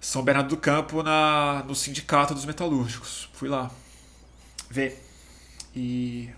São 0.00 0.22
Bernardo 0.22 0.48
do 0.48 0.56
Campo 0.56 1.02
na 1.02 1.64
no 1.66 1.74
sindicato 1.74 2.32
dos 2.32 2.44
metalúrgicos. 2.44 3.28
Fui 3.32 3.48
lá 3.48 3.70
ver 4.70 5.05
e 5.76 6.30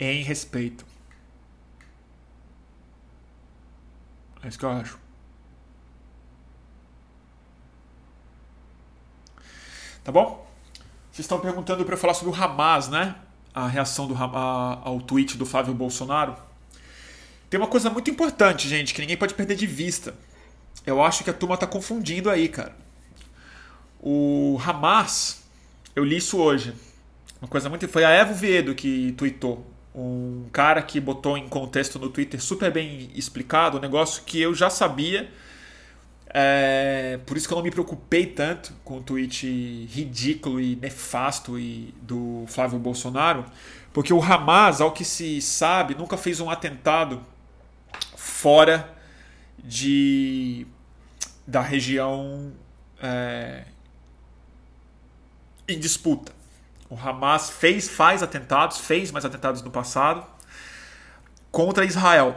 em 0.00 0.22
respeito. 0.22 0.84
É 4.42 4.48
isso 4.48 4.58
que 4.58 4.64
eu 4.64 4.70
acho. 4.70 4.98
Tá 10.02 10.10
bom? 10.10 10.44
Vocês 11.12 11.24
estão 11.24 11.38
perguntando 11.38 11.84
para 11.84 11.94
eu 11.94 11.98
falar 11.98 12.14
sobre 12.14 12.36
o 12.36 12.42
Hamas, 12.42 12.88
né? 12.88 13.14
A 13.54 13.68
reação 13.68 14.08
do, 14.08 14.16
a, 14.16 14.80
ao 14.82 15.00
tweet 15.00 15.38
do 15.38 15.46
Flávio 15.46 15.72
Bolsonaro. 15.72 16.36
Tem 17.48 17.60
uma 17.60 17.68
coisa 17.68 17.88
muito 17.90 18.10
importante, 18.10 18.68
gente, 18.68 18.92
que 18.92 19.00
ninguém 19.00 19.16
pode 19.16 19.34
perder 19.34 19.54
de 19.54 19.66
vista. 19.66 20.14
Eu 20.84 21.00
acho 21.02 21.22
que 21.22 21.30
a 21.30 21.34
turma 21.34 21.56
tá 21.56 21.66
confundindo 21.66 22.28
aí, 22.28 22.48
cara. 22.48 22.74
O 24.00 24.58
Hamas, 24.66 25.44
eu 25.94 26.02
li 26.02 26.16
isso 26.16 26.38
hoje. 26.38 26.74
Uma 27.42 27.48
coisa 27.48 27.68
muito. 27.68 27.88
Foi 27.88 28.04
a 28.04 28.10
Evo 28.10 28.34
Viedo 28.34 28.72
que 28.72 29.12
tweetou. 29.18 29.66
Um 29.94 30.46
cara 30.52 30.80
que 30.80 30.98
botou 31.00 31.36
em 31.36 31.48
contexto 31.48 31.98
no 31.98 32.08
Twitter 32.08 32.40
super 32.40 32.72
bem 32.72 33.10
explicado, 33.14 33.76
um 33.76 33.80
negócio 33.80 34.22
que 34.24 34.40
eu 34.40 34.54
já 34.54 34.70
sabia. 34.70 35.28
É, 36.32 37.18
por 37.26 37.36
isso 37.36 37.46
que 37.46 37.52
eu 37.52 37.56
não 37.56 37.64
me 37.64 37.70
preocupei 37.70 38.24
tanto 38.24 38.72
com 38.84 38.98
o 38.98 39.02
tweet 39.02 39.86
ridículo 39.90 40.60
e 40.60 40.76
nefasto 40.76 41.58
e 41.58 41.92
do 42.00 42.44
Flávio 42.46 42.78
Bolsonaro, 42.78 43.44
porque 43.92 44.14
o 44.14 44.22
Hamas, 44.22 44.80
ao 44.80 44.92
que 44.92 45.04
se 45.04 45.42
sabe, 45.42 45.94
nunca 45.94 46.16
fez 46.16 46.40
um 46.40 46.48
atentado 46.48 47.22
fora 48.16 48.96
de 49.62 50.66
da 51.46 51.60
região 51.60 52.52
é, 53.02 53.64
em 55.68 55.78
disputa. 55.78 56.32
O 56.92 57.08
Hamas 57.08 57.48
fez, 57.48 57.88
faz 57.88 58.22
atentados, 58.22 58.76
fez 58.76 59.10
mais 59.10 59.24
atentados 59.24 59.62
no 59.62 59.70
passado 59.70 60.26
contra 61.50 61.86
Israel. 61.86 62.36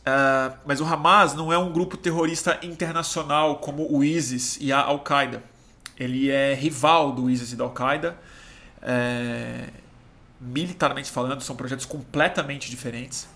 Uh, 0.00 0.54
mas 0.66 0.82
o 0.82 0.84
Hamas 0.84 1.32
não 1.32 1.50
é 1.50 1.56
um 1.56 1.72
grupo 1.72 1.96
terrorista 1.96 2.58
internacional 2.62 3.56
como 3.56 3.90
o 3.90 4.04
ISIS 4.04 4.58
e 4.60 4.70
a 4.70 4.82
Al-Qaeda. 4.82 5.42
Ele 5.98 6.30
é 6.30 6.52
rival 6.52 7.12
do 7.12 7.30
ISIS 7.30 7.52
e 7.52 7.56
da 7.56 7.64
Al-Qaeda. 7.64 8.18
É, 8.82 9.68
militarmente 10.38 11.10
falando, 11.10 11.40
são 11.40 11.56
projetos 11.56 11.86
completamente 11.86 12.68
diferentes. 12.68 13.26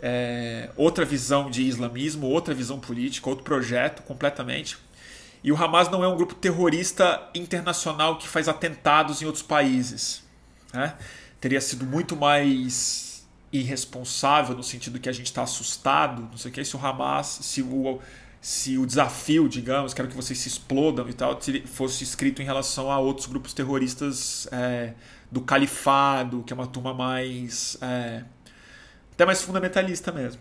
É, 0.00 0.70
outra 0.74 1.04
visão 1.04 1.50
de 1.50 1.64
islamismo, 1.64 2.26
outra 2.28 2.54
visão 2.54 2.80
política, 2.80 3.28
outro 3.28 3.44
projeto 3.44 4.02
completamente. 4.04 4.78
E 5.42 5.50
o 5.50 5.56
Hamas 5.56 5.88
não 5.88 6.04
é 6.04 6.08
um 6.08 6.16
grupo 6.16 6.34
terrorista 6.34 7.28
internacional 7.34 8.18
que 8.18 8.28
faz 8.28 8.48
atentados 8.48 9.22
em 9.22 9.24
outros 9.24 9.42
países. 9.42 10.22
Né? 10.72 10.94
Teria 11.40 11.60
sido 11.60 11.86
muito 11.86 12.14
mais 12.14 13.26
irresponsável 13.52 14.54
no 14.54 14.62
sentido 14.62 15.00
que 15.00 15.08
a 15.08 15.12
gente 15.12 15.26
está 15.26 15.42
assustado, 15.42 16.22
não 16.22 16.36
sei 16.36 16.50
o 16.50 16.54
que, 16.54 16.64
se 16.64 16.76
o 16.76 16.86
Hamas, 16.86 17.26
se 17.26 17.62
o 17.62 18.00
se 18.40 18.78
o 18.78 18.86
desafio, 18.86 19.48
digamos, 19.48 19.92
quero 19.92 20.08
que 20.08 20.16
vocês 20.16 20.38
se 20.38 20.48
explodam 20.48 21.06
e 21.08 21.12
tal, 21.12 21.38
fosse 21.66 22.02
escrito 22.02 22.40
em 22.40 22.44
relação 22.44 22.90
a 22.90 22.98
outros 22.98 23.26
grupos 23.26 23.52
terroristas 23.52 24.48
é, 24.50 24.94
do 25.30 25.42
califado, 25.42 26.42
que 26.42 26.52
é 26.52 26.56
uma 26.56 26.66
turma 26.66 26.94
mais. 26.94 27.76
É, 27.82 28.24
até 29.12 29.26
mais 29.26 29.42
fundamentalista 29.42 30.10
mesmo. 30.10 30.40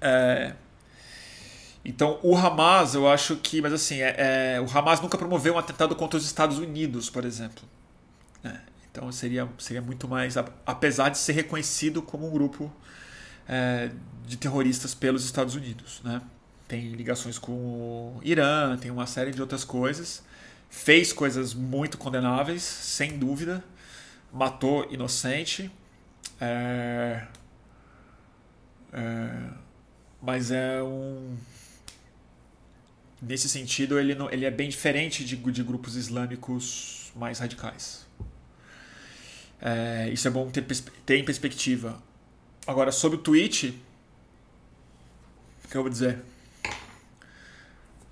É, 0.00 0.54
então, 1.88 2.18
o 2.20 2.36
Hamas, 2.36 2.94
eu 2.96 3.08
acho 3.08 3.36
que. 3.36 3.62
Mas 3.62 3.72
assim, 3.72 4.00
é, 4.00 4.56
é, 4.56 4.60
o 4.60 4.66
Hamas 4.68 5.00
nunca 5.00 5.16
promoveu 5.16 5.54
um 5.54 5.58
atentado 5.58 5.94
contra 5.94 6.18
os 6.18 6.26
Estados 6.26 6.58
Unidos, 6.58 7.08
por 7.08 7.24
exemplo. 7.24 7.62
É, 8.42 8.58
então, 8.90 9.10
seria, 9.12 9.48
seria 9.56 9.80
muito 9.80 10.08
mais. 10.08 10.36
Apesar 10.66 11.10
de 11.10 11.18
ser 11.18 11.32
reconhecido 11.32 12.02
como 12.02 12.26
um 12.26 12.30
grupo 12.30 12.72
é, 13.48 13.90
de 14.26 14.36
terroristas 14.36 14.94
pelos 14.94 15.24
Estados 15.24 15.54
Unidos. 15.54 16.00
Né? 16.02 16.20
Tem 16.66 16.90
ligações 16.90 17.38
com 17.38 17.52
o 17.52 18.20
Irã, 18.20 18.76
tem 18.76 18.90
uma 18.90 19.06
série 19.06 19.30
de 19.30 19.40
outras 19.40 19.62
coisas. 19.62 20.24
Fez 20.68 21.12
coisas 21.12 21.54
muito 21.54 21.96
condenáveis, 21.96 22.62
sem 22.62 23.16
dúvida. 23.16 23.62
Matou 24.32 24.92
inocente. 24.92 25.70
É, 26.40 27.22
é, 28.92 29.30
mas 30.20 30.50
é 30.50 30.82
um. 30.82 31.36
Nesse 33.20 33.48
sentido, 33.48 33.98
ele, 33.98 34.14
não, 34.14 34.30
ele 34.30 34.44
é 34.44 34.50
bem 34.50 34.68
diferente 34.68 35.24
de, 35.24 35.36
de 35.36 35.62
grupos 35.62 35.96
islâmicos 35.96 37.10
mais 37.16 37.38
radicais. 37.38 38.06
É, 39.60 40.10
isso 40.12 40.28
é 40.28 40.30
bom 40.30 40.50
ter, 40.50 40.64
ter 41.06 41.16
em 41.16 41.24
perspectiva. 41.24 42.02
Agora, 42.66 42.92
sobre 42.92 43.16
o 43.16 43.20
Twitch, 43.20 43.72
o 45.64 45.68
que 45.68 45.76
eu 45.76 45.82
vou 45.82 45.90
dizer? 45.90 46.22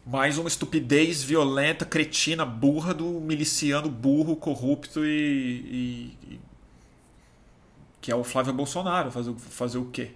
Mais 0.06 0.38
uma 0.38 0.48
estupidez 0.48 1.22
violenta, 1.22 1.84
cretina, 1.84 2.44
burra 2.44 2.94
do 2.94 3.20
miliciano 3.20 3.88
burro, 3.90 4.36
corrupto 4.36 5.04
e, 5.04 5.08
e, 6.28 6.34
e 6.34 6.40
que 8.00 8.12
é 8.12 8.14
o 8.14 8.24
Flávio 8.24 8.52
Bolsonaro. 8.52 9.10
Fazer, 9.10 9.34
fazer 9.34 9.78
o 9.78 9.86
quê? 9.86 10.12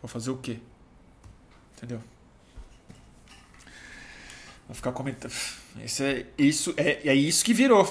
Vou 0.00 0.08
fazer 0.08 0.30
o 0.30 0.38
quê? 0.38 0.58
Entendeu? 1.76 2.02
Vou 4.70 4.74
ficar 4.76 4.92
comentando. 4.92 5.32
Isso 5.84 6.02
é, 6.04 6.26
isso 6.38 6.74
é, 6.76 7.08
é 7.08 7.12
isso 7.12 7.44
que 7.44 7.52
virou. 7.52 7.84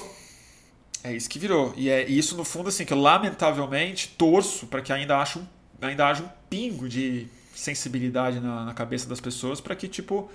É 1.04 1.12
isso 1.12 1.28
que 1.28 1.38
virou. 1.38 1.74
E 1.76 1.90
é 1.90 2.08
isso, 2.08 2.34
no 2.38 2.42
fundo, 2.42 2.70
assim, 2.70 2.86
que 2.86 2.92
eu 2.94 2.98
lamentavelmente 2.98 4.08
torço 4.16 4.66
para 4.66 4.80
que 4.80 4.90
ainda, 4.90 5.18
ache 5.18 5.38
um, 5.38 5.46
ainda 5.82 6.08
haja 6.08 6.22
um 6.22 6.28
pingo 6.48 6.88
de 6.88 7.28
sensibilidade 7.54 8.40
na, 8.40 8.64
na 8.64 8.72
cabeça 8.72 9.06
das 9.06 9.20
pessoas 9.20 9.60
para 9.60 9.76
que, 9.76 9.88
tipo, 9.88 10.30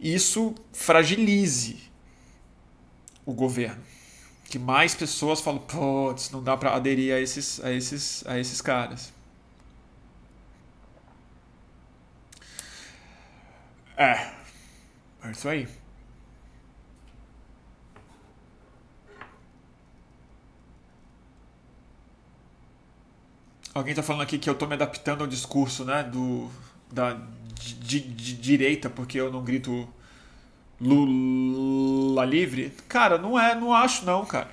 isso 0.00 0.56
fragilize 0.72 1.88
o 3.24 3.32
governo. 3.32 3.80
Que 4.48 4.58
mais 4.58 4.92
pessoas 4.96 5.40
falam, 5.40 5.60
putz, 5.60 6.32
não 6.32 6.42
dá 6.42 6.56
para 6.56 6.74
aderir 6.74 7.14
a 7.14 7.20
esses, 7.20 7.62
a, 7.62 7.70
esses, 7.70 8.26
a 8.26 8.40
esses 8.40 8.60
caras. 8.60 9.12
É. 13.96 14.43
É 15.24 15.30
isso 15.30 15.48
aí. 15.48 15.66
Alguém 23.72 23.90
está 23.90 24.02
falando 24.02 24.22
aqui 24.22 24.38
que 24.38 24.48
eu 24.48 24.52
estou 24.52 24.68
me 24.68 24.74
adaptando 24.74 25.22
ao 25.22 25.26
discurso, 25.26 25.84
né, 25.84 26.04
do 26.04 26.48
da 26.92 27.18
de, 27.58 28.00
de, 28.00 28.34
direita 28.36 28.88
porque 28.88 29.18
eu 29.18 29.32
não 29.32 29.42
grito 29.42 29.88
Lula 30.80 32.24
livre. 32.24 32.70
Cara, 32.88 33.16
não 33.18 33.38
é, 33.38 33.54
não 33.54 33.72
acho 33.72 34.04
não, 34.04 34.24
cara. 34.24 34.50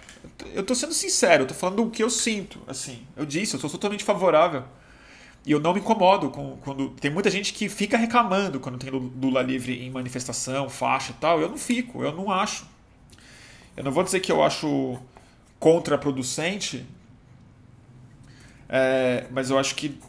Eu 0.53 0.63
tô 0.63 0.73
sendo 0.73 0.93
sincero, 0.93 1.43
eu 1.43 1.47
tô 1.47 1.53
falando 1.53 1.83
do 1.83 1.89
que 1.89 2.01
eu 2.01 2.09
sinto, 2.09 2.59
assim. 2.67 3.05
Eu 3.15 3.25
disse, 3.25 3.55
eu 3.55 3.59
sou 3.59 3.69
totalmente 3.69 4.03
favorável 4.03 4.63
e 5.45 5.51
eu 5.51 5.59
não 5.59 5.73
me 5.73 5.79
incomodo 5.79 6.29
com, 6.29 6.57
quando. 6.57 6.89
Tem 6.91 7.09
muita 7.09 7.29
gente 7.29 7.53
que 7.53 7.67
fica 7.67 7.97
reclamando 7.97 8.59
quando 8.59 8.77
tem 8.77 8.89
Lula 8.91 9.41
livre 9.41 9.83
em 9.83 9.89
manifestação, 9.89 10.69
faixa 10.69 11.11
e 11.11 11.15
tal. 11.15 11.41
Eu 11.41 11.49
não 11.49 11.57
fico, 11.57 12.03
eu 12.03 12.11
não 12.11 12.31
acho. 12.31 12.65
Eu 13.75 13.83
não 13.83 13.91
vou 13.91 14.03
dizer 14.03 14.19
que 14.19 14.31
eu 14.31 14.43
acho 14.43 14.99
contraproducente, 15.59 16.85
é, 18.69 19.27
mas 19.31 19.49
eu 19.49 19.57
acho 19.57 19.75
que. 19.75 19.99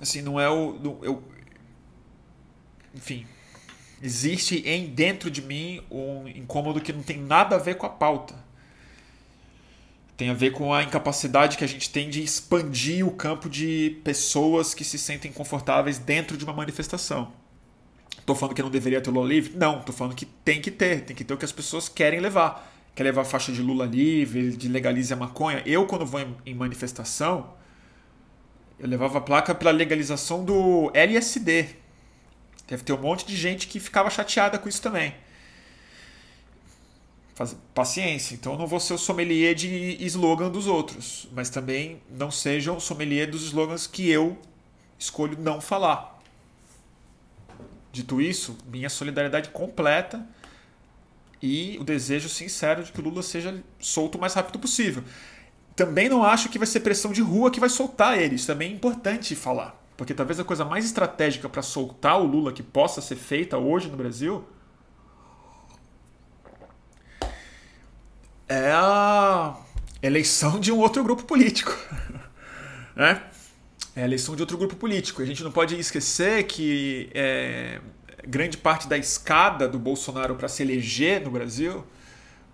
Assim, 0.00 0.22
não 0.22 0.40
é 0.40 0.48
o. 0.48 0.98
Eu, 1.02 1.22
enfim. 2.94 3.26
Existe 4.02 4.62
em 4.66 4.86
dentro 4.86 5.30
de 5.30 5.42
mim 5.42 5.82
um 5.90 6.26
incômodo 6.26 6.80
que 6.80 6.90
não 6.90 7.02
tem 7.02 7.18
nada 7.18 7.56
a 7.56 7.58
ver 7.58 7.76
com 7.76 7.84
a 7.84 7.90
pauta 7.90 8.34
tem 10.20 10.28
a 10.28 10.34
ver 10.34 10.50
com 10.50 10.74
a 10.74 10.82
incapacidade 10.82 11.56
que 11.56 11.64
a 11.64 11.66
gente 11.66 11.88
tem 11.88 12.10
de 12.10 12.22
expandir 12.22 13.08
o 13.08 13.10
campo 13.10 13.48
de 13.48 13.98
pessoas 14.04 14.74
que 14.74 14.84
se 14.84 14.98
sentem 14.98 15.32
confortáveis 15.32 15.96
dentro 15.96 16.36
de 16.36 16.44
uma 16.44 16.52
manifestação. 16.52 17.32
Estou 18.18 18.36
falando 18.36 18.54
que 18.54 18.62
não 18.62 18.68
deveria 18.68 19.00
ter 19.00 19.10
Lula 19.10 19.26
livre? 19.26 19.56
Não, 19.56 19.78
estou 19.78 19.94
falando 19.94 20.14
que 20.14 20.26
tem 20.26 20.60
que 20.60 20.70
ter, 20.70 21.06
tem 21.06 21.16
que 21.16 21.24
ter 21.24 21.32
o 21.32 21.38
que 21.38 21.44
as 21.46 21.52
pessoas 21.52 21.88
querem 21.88 22.20
levar. 22.20 22.70
Quer 22.94 23.04
levar 23.04 23.22
a 23.22 23.24
faixa 23.24 23.50
de 23.50 23.62
Lula 23.62 23.86
livre, 23.86 24.54
de 24.54 24.68
legalize 24.68 25.10
a 25.10 25.16
maconha. 25.16 25.62
Eu, 25.64 25.86
quando 25.86 26.04
vou 26.04 26.20
em 26.44 26.54
manifestação, 26.54 27.54
eu 28.78 28.86
levava 28.86 29.16
a 29.16 29.20
placa 29.22 29.54
pela 29.54 29.70
legalização 29.70 30.44
do 30.44 30.90
LSD. 30.92 31.66
Deve 32.68 32.82
ter 32.82 32.92
um 32.92 33.00
monte 33.00 33.24
de 33.24 33.34
gente 33.34 33.66
que 33.66 33.80
ficava 33.80 34.10
chateada 34.10 34.58
com 34.58 34.68
isso 34.68 34.82
também 34.82 35.14
paciência. 37.74 38.34
Então 38.34 38.52
eu 38.52 38.58
não 38.58 38.66
vou 38.66 38.80
ser 38.80 38.94
o 38.94 38.98
sommelier 38.98 39.54
de 39.54 39.96
slogan 40.04 40.50
dos 40.50 40.66
outros, 40.66 41.28
mas 41.32 41.50
também 41.50 42.00
não 42.10 42.30
sejam 42.30 42.78
sommelier 42.78 43.30
dos 43.30 43.42
slogans 43.44 43.86
que 43.86 44.08
eu 44.08 44.38
escolho 44.98 45.38
não 45.38 45.60
falar. 45.60 46.20
Dito 47.92 48.20
isso, 48.20 48.56
minha 48.70 48.88
solidariedade 48.88 49.50
completa 49.50 50.24
e 51.42 51.76
o 51.80 51.84
desejo 51.84 52.28
sincero 52.28 52.84
de 52.84 52.92
que 52.92 53.00
o 53.00 53.04
Lula 53.04 53.22
seja 53.22 53.62
solto 53.80 54.16
o 54.16 54.20
mais 54.20 54.34
rápido 54.34 54.58
possível. 54.58 55.02
Também 55.74 56.08
não 56.08 56.22
acho 56.22 56.48
que 56.48 56.58
vai 56.58 56.66
ser 56.66 56.80
pressão 56.80 57.12
de 57.12 57.22
rua 57.22 57.50
que 57.50 57.58
vai 57.58 57.68
soltar 57.68 58.18
ele. 58.18 58.34
Isso 58.34 58.46
também 58.46 58.70
é 58.70 58.74
importante 58.74 59.34
falar. 59.34 59.80
Porque 59.96 60.14
talvez 60.14 60.38
a 60.38 60.44
coisa 60.44 60.64
mais 60.64 60.84
estratégica 60.84 61.48
para 61.48 61.62
soltar 61.62 62.20
o 62.20 62.26
Lula 62.26 62.52
que 62.52 62.62
possa 62.62 63.00
ser 63.00 63.16
feita 63.16 63.58
hoje 63.58 63.88
no 63.88 63.96
Brasil 63.96 64.44
é 68.50 68.72
a 68.72 69.56
eleição 70.02 70.58
de 70.58 70.72
um 70.72 70.78
outro 70.78 71.04
grupo 71.04 71.22
político. 71.22 71.72
né? 72.96 73.22
É 73.94 74.02
a 74.02 74.04
eleição 74.04 74.34
de 74.34 74.42
outro 74.42 74.58
grupo 74.58 74.74
político. 74.74 75.22
A 75.22 75.24
gente 75.24 75.44
não 75.44 75.52
pode 75.52 75.78
esquecer 75.78 76.42
que 76.44 77.08
é, 77.14 77.80
grande 78.26 78.56
parte 78.56 78.88
da 78.88 78.98
escada 78.98 79.68
do 79.68 79.78
Bolsonaro 79.78 80.34
para 80.34 80.48
se 80.48 80.64
eleger 80.64 81.22
no 81.22 81.30
Brasil 81.30 81.86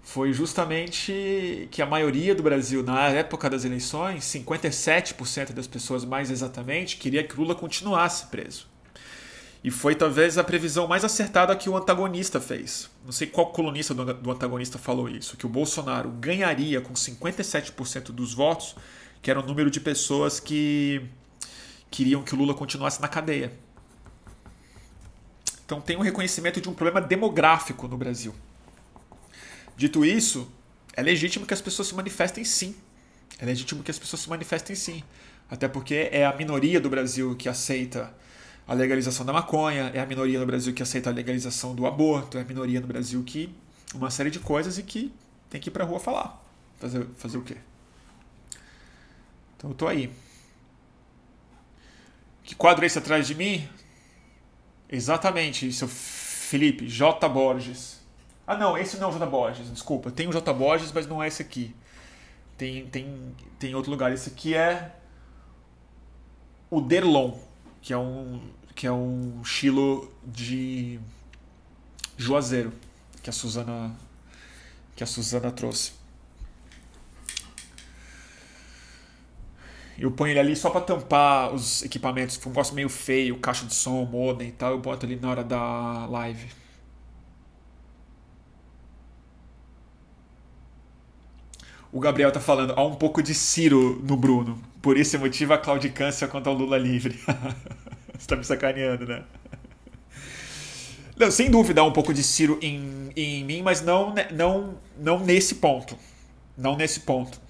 foi 0.02 0.32
justamente 0.32 1.66
que 1.70 1.82
a 1.82 1.86
maioria 1.86 2.34
do 2.34 2.42
Brasil, 2.42 2.82
na 2.82 3.08
época 3.08 3.50
das 3.50 3.64
eleições, 3.64 4.22
57% 4.24 5.52
das 5.52 5.66
pessoas 5.66 6.04
mais 6.04 6.30
exatamente, 6.30 6.96
queria 6.96 7.24
que 7.24 7.36
Lula 7.36 7.56
continuasse 7.56 8.26
preso. 8.26 8.68
E 9.66 9.70
foi 9.72 9.96
talvez 9.96 10.38
a 10.38 10.44
previsão 10.44 10.86
mais 10.86 11.04
acertada 11.04 11.56
que 11.56 11.68
o 11.68 11.76
antagonista 11.76 12.40
fez. 12.40 12.88
Não 13.04 13.10
sei 13.10 13.26
qual 13.26 13.50
colunista 13.50 13.92
do 13.92 14.30
antagonista 14.30 14.78
falou 14.78 15.08
isso, 15.08 15.36
que 15.36 15.44
o 15.44 15.48
Bolsonaro 15.48 16.08
ganharia 16.08 16.80
com 16.80 16.94
57% 16.94 18.12
dos 18.12 18.32
votos, 18.32 18.76
que 19.20 19.28
era 19.28 19.40
o 19.40 19.42
número 19.44 19.68
de 19.68 19.80
pessoas 19.80 20.38
que 20.38 21.04
queriam 21.90 22.22
que 22.22 22.32
o 22.32 22.38
Lula 22.38 22.54
continuasse 22.54 23.02
na 23.02 23.08
cadeia. 23.08 23.52
Então 25.64 25.80
tem 25.80 25.96
um 25.96 26.00
reconhecimento 26.00 26.60
de 26.60 26.68
um 26.68 26.72
problema 26.72 27.04
demográfico 27.04 27.88
no 27.88 27.96
Brasil. 27.96 28.32
Dito 29.76 30.04
isso, 30.04 30.48
é 30.92 31.02
legítimo 31.02 31.44
que 31.44 31.54
as 31.54 31.60
pessoas 31.60 31.88
se 31.88 31.94
manifestem 31.96 32.44
sim. 32.44 32.76
É 33.36 33.44
legítimo 33.44 33.82
que 33.82 33.90
as 33.90 33.98
pessoas 33.98 34.22
se 34.22 34.30
manifestem 34.30 34.76
sim. 34.76 35.02
Até 35.50 35.66
porque 35.66 36.08
é 36.12 36.24
a 36.24 36.32
minoria 36.36 36.80
do 36.80 36.88
Brasil 36.88 37.34
que 37.34 37.48
aceita 37.48 38.14
a 38.66 38.74
legalização 38.74 39.24
da 39.24 39.32
maconha, 39.32 39.92
é 39.94 40.00
a 40.00 40.06
minoria 40.06 40.40
no 40.40 40.46
Brasil 40.46 40.74
que 40.74 40.82
aceita 40.82 41.10
a 41.10 41.12
legalização 41.12 41.74
do 41.74 41.86
aborto, 41.86 42.36
é 42.36 42.40
a 42.40 42.44
minoria 42.44 42.80
no 42.80 42.86
Brasil 42.86 43.22
que. 43.22 43.54
uma 43.94 44.10
série 44.10 44.30
de 44.30 44.40
coisas 44.40 44.76
e 44.76 44.82
que 44.82 45.12
tem 45.48 45.60
que 45.60 45.68
ir 45.68 45.72
pra 45.72 45.84
rua 45.84 46.00
falar. 46.00 46.42
Fazer, 46.78 47.06
fazer 47.16 47.38
o 47.38 47.42
quê? 47.42 47.56
Então 49.56 49.70
eu 49.70 49.74
tô 49.74 49.86
aí. 49.86 50.10
Que 52.42 52.54
quadro 52.54 52.84
é 52.84 52.86
esse 52.86 52.98
atrás 52.98 53.26
de 53.26 53.34
mim? 53.34 53.68
Exatamente, 54.88 55.72
seu 55.72 55.88
Felipe, 55.88 56.88
J. 56.88 57.28
Borges. 57.28 58.00
Ah, 58.46 58.56
não, 58.56 58.76
esse 58.76 58.96
não 58.98 59.08
é 59.08 59.10
o 59.10 59.12
J. 59.12 59.26
Borges, 59.26 59.70
desculpa. 59.70 60.10
Tem 60.10 60.28
o 60.28 60.32
J. 60.32 60.52
Borges, 60.52 60.92
mas 60.92 61.06
não 61.06 61.22
é 61.22 61.28
esse 61.28 61.42
aqui. 61.42 61.74
Tem, 62.58 62.86
tem, 62.86 63.34
tem 63.58 63.74
outro 63.74 63.90
lugar. 63.90 64.12
Esse 64.12 64.30
aqui 64.30 64.54
é 64.54 64.92
o 66.70 66.80
Derlon 66.80 67.45
que 67.86 67.92
é 67.92 67.96
um 67.96 68.40
que 68.74 68.84
é 68.84 68.90
um 68.90 69.40
estilo 69.42 70.12
de 70.24 70.98
Juazeiro, 72.18 72.72
que 73.22 73.30
a 73.30 73.32
Suzana 73.32 73.94
que 74.96 75.04
a 75.04 75.06
Suzana 75.06 75.52
trouxe. 75.52 75.92
Eu 79.96 80.10
ponho 80.10 80.32
ele 80.32 80.40
ali 80.40 80.56
só 80.56 80.68
para 80.68 80.80
tampar 80.80 81.54
os 81.54 81.84
equipamentos, 81.84 82.44
um 82.44 82.48
negócio 82.48 82.74
meio 82.74 82.88
feio, 82.88 83.38
caixa 83.38 83.64
de 83.64 83.74
som, 83.74 84.04
modem 84.04 84.48
e 84.48 84.52
tal, 84.52 84.72
eu 84.72 84.80
boto 84.80 85.06
ali 85.06 85.14
na 85.14 85.30
hora 85.30 85.44
da 85.44 86.06
live. 86.06 86.48
O 91.92 92.00
Gabriel 92.00 92.32
tá 92.32 92.40
falando, 92.40 92.74
há 92.76 92.84
um 92.84 92.96
pouco 92.96 93.22
de 93.22 93.32
Ciro 93.32 94.02
no 94.02 94.16
Bruno. 94.16 94.60
Por 94.86 94.96
esse 94.96 95.18
motivo 95.18 95.52
a 95.52 95.58
claudicância 95.58 96.28
contra 96.28 96.52
o 96.52 96.54
Lula 96.54 96.78
livre. 96.78 97.18
Você 98.16 98.24
tá 98.28 98.36
me 98.36 98.44
sacaneando, 98.44 99.04
né? 99.04 99.24
Não, 101.18 101.28
sem 101.28 101.50
dúvida 101.50 101.80
há 101.80 101.84
um 101.84 101.90
pouco 101.90 102.14
de 102.14 102.22
Ciro 102.22 102.56
em, 102.62 103.10
em 103.16 103.42
mim, 103.42 103.62
mas 103.62 103.82
não, 103.82 104.14
não, 104.32 104.78
não 104.96 105.18
nesse 105.18 105.56
ponto. 105.56 105.98
Não 106.56 106.76
nesse 106.76 107.00
ponto. 107.00 107.40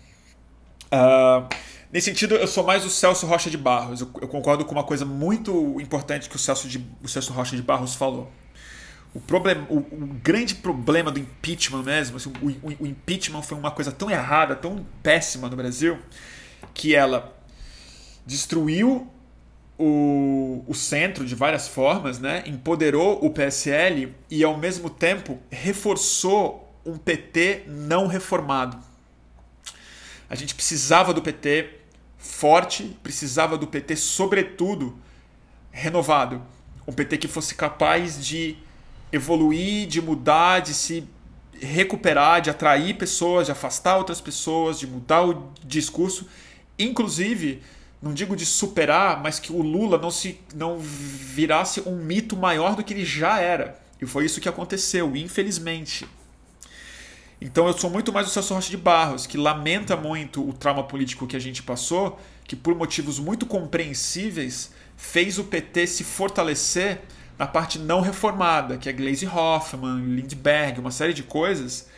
Uh, 0.86 1.46
nesse 1.92 2.06
sentido, 2.06 2.36
eu 2.36 2.46
sou 2.46 2.64
mais 2.64 2.86
o 2.86 2.88
Celso 2.88 3.26
Rocha 3.26 3.50
de 3.50 3.58
Barros. 3.58 4.00
Eu, 4.00 4.08
eu, 4.22 4.28
concordo 4.28 4.64
com 4.64 4.72
uma 4.72 4.84
coisa 4.84 5.04
muito 5.04 5.78
importante 5.78 6.30
que 6.30 6.36
o 6.36 6.38
Celso, 6.38 6.66
de, 6.66 6.82
o 7.02 7.06
Celso 7.06 7.34
Rocha 7.34 7.54
de 7.54 7.60
Barros 7.60 7.94
falou. 7.94 8.32
O, 9.12 9.20
problema, 9.20 9.66
o, 9.68 9.76
o 9.76 10.06
grande 10.22 10.54
problema 10.54 11.10
do 11.10 11.20
impeachment 11.20 11.82
mesmo, 11.82 12.16
assim, 12.16 12.32
o, 12.40 12.48
o, 12.48 12.76
o 12.80 12.86
impeachment 12.86 13.42
foi 13.42 13.58
uma 13.58 13.70
coisa 13.70 13.92
tão 13.92 14.10
errada, 14.10 14.56
tão 14.56 14.86
péssima 15.02 15.50
no 15.50 15.56
Brasil, 15.56 15.98
que 16.74 16.94
ela 16.94 17.36
destruiu 18.24 19.10
o, 19.78 20.64
o 20.66 20.74
centro 20.74 21.24
de 21.24 21.34
várias 21.34 21.68
formas, 21.68 22.18
né? 22.18 22.43
empoderou 22.47 23.24
o 23.24 23.30
PSL 23.30 24.14
e, 24.30 24.43
ao 24.43 24.56
mesmo 24.56 24.88
tempo, 24.88 25.38
reforçou 25.51 26.74
um 26.84 26.97
PT 26.97 27.64
não 27.66 28.06
reformado. 28.06 28.78
A 30.28 30.34
gente 30.34 30.55
precisava 30.55 31.12
do 31.12 31.22
PT 31.22 31.70
forte, 32.16 32.97
precisava 33.02 33.56
do 33.56 33.66
PT, 33.66 33.97
sobretudo, 33.97 34.98
renovado. 35.70 36.43
Um 36.86 36.93
PT 36.93 37.18
que 37.18 37.28
fosse 37.28 37.55
capaz 37.55 38.24
de 38.24 38.56
evoluir, 39.12 39.86
de 39.86 40.01
mudar, 40.01 40.60
de 40.60 40.74
se 40.74 41.09
recuperar, 41.60 42.40
de 42.40 42.51
atrair 42.51 42.97
pessoas, 42.97 43.47
de 43.47 43.52
afastar 43.52 43.97
outras 43.97 44.20
pessoas, 44.20 44.78
de 44.78 44.86
mudar 44.86 45.24
o 45.24 45.52
discurso, 45.64 46.28
inclusive 46.78 47.62
não 48.00 48.12
digo 48.12 48.36
de 48.36 48.46
superar, 48.46 49.22
mas 49.22 49.38
que 49.38 49.52
o 49.52 49.62
Lula 49.62 49.98
não 49.98 50.10
se 50.10 50.38
não 50.54 50.78
virasse 50.78 51.80
um 51.80 51.96
mito 51.96 52.36
maior 52.36 52.76
do 52.76 52.84
que 52.84 52.92
ele 52.92 53.04
já 53.04 53.40
era. 53.40 53.80
E 54.00 54.06
foi 54.06 54.24
isso 54.24 54.40
que 54.40 54.48
aconteceu, 54.48 55.16
infelizmente. 55.16 56.06
Então 57.40 57.66
eu 57.66 57.76
sou 57.76 57.90
muito 57.90 58.12
mais 58.12 58.26
o 58.26 58.30
Celso 58.30 58.54
Rocha 58.54 58.70
de 58.70 58.76
Barros, 58.76 59.26
que 59.26 59.36
lamenta 59.36 59.96
muito 59.96 60.46
o 60.46 60.52
trauma 60.52 60.84
político 60.84 61.26
que 61.26 61.36
a 61.36 61.40
gente 61.40 61.62
passou, 61.62 62.18
que 62.44 62.56
por 62.56 62.74
motivos 62.74 63.18
muito 63.18 63.44
compreensíveis 63.44 64.70
fez 64.96 65.38
o 65.38 65.44
PT 65.44 65.86
se 65.86 66.04
fortalecer 66.04 67.02
na 67.38 67.46
parte 67.46 67.78
não 67.78 68.00
reformada, 68.00 68.78
que 68.78 68.88
é 68.88 68.92
Glaze 68.92 69.26
Hoffman, 69.26 70.00
Lindbergh, 70.00 70.80
uma 70.80 70.90
série 70.90 71.12
de 71.12 71.22
coisas, 71.22 71.88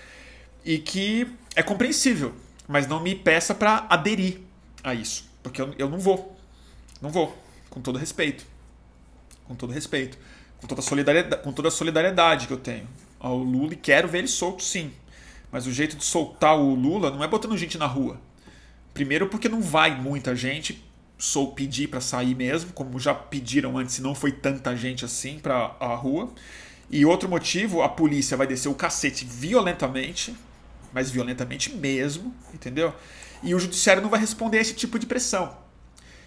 e 0.64 0.78
que 0.78 1.28
é 1.54 1.62
compreensível, 1.62 2.34
mas 2.66 2.88
não 2.88 3.00
me 3.00 3.14
peça 3.14 3.54
para 3.54 3.86
aderir 3.88 4.40
a 4.82 4.94
isso. 4.94 5.28
Porque 5.42 5.60
eu, 5.60 5.74
eu 5.78 5.88
não 5.88 5.98
vou. 5.98 6.36
Não 7.00 7.10
vou. 7.10 7.36
Com 7.70 7.80
todo 7.80 7.98
respeito. 7.98 8.44
Com 9.44 9.54
todo 9.54 9.72
respeito. 9.72 10.18
Com 10.58 10.66
toda 10.66 10.82
solidariedade, 10.82 11.42
com 11.42 11.52
toda 11.52 11.68
a 11.68 11.70
solidariedade 11.70 12.46
que 12.46 12.52
eu 12.52 12.58
tenho 12.58 12.88
ao 13.20 13.36
Lula 13.36 13.72
e 13.72 13.76
quero 13.76 14.08
ver 14.08 14.18
ele 14.18 14.28
solto 14.28 14.62
sim. 14.62 14.92
Mas 15.50 15.66
o 15.66 15.72
jeito 15.72 15.96
de 15.96 16.04
soltar 16.04 16.58
o 16.58 16.74
Lula 16.74 17.10
não 17.10 17.22
é 17.22 17.28
botando 17.28 17.56
gente 17.56 17.78
na 17.78 17.86
rua. 17.86 18.20
Primeiro 18.92 19.28
porque 19.28 19.48
não 19.48 19.60
vai 19.60 20.00
muita 20.00 20.34
gente 20.34 20.84
sou 21.18 21.52
pedir 21.52 21.88
para 21.88 22.00
sair 22.00 22.34
mesmo, 22.34 22.72
como 22.72 22.98
já 22.98 23.12
pediram 23.12 23.76
antes, 23.76 23.98
e 23.98 24.02
não 24.02 24.14
foi 24.14 24.30
tanta 24.30 24.74
gente 24.76 25.04
assim 25.04 25.38
para 25.38 25.76
a 25.80 25.94
rua. 25.94 26.32
E 26.88 27.04
outro 27.04 27.28
motivo, 27.28 27.82
a 27.82 27.88
polícia 27.88 28.36
vai 28.36 28.46
descer 28.46 28.68
o 28.68 28.74
cacete 28.74 29.24
violentamente, 29.24 30.34
mas 30.92 31.10
violentamente 31.10 31.74
mesmo, 31.74 32.32
entendeu? 32.54 32.94
E 33.42 33.54
o 33.54 33.58
judiciário 33.58 34.02
não 34.02 34.10
vai 34.10 34.20
responder 34.20 34.58
a 34.58 34.60
esse 34.60 34.74
tipo 34.74 34.98
de 34.98 35.06
pressão. 35.06 35.56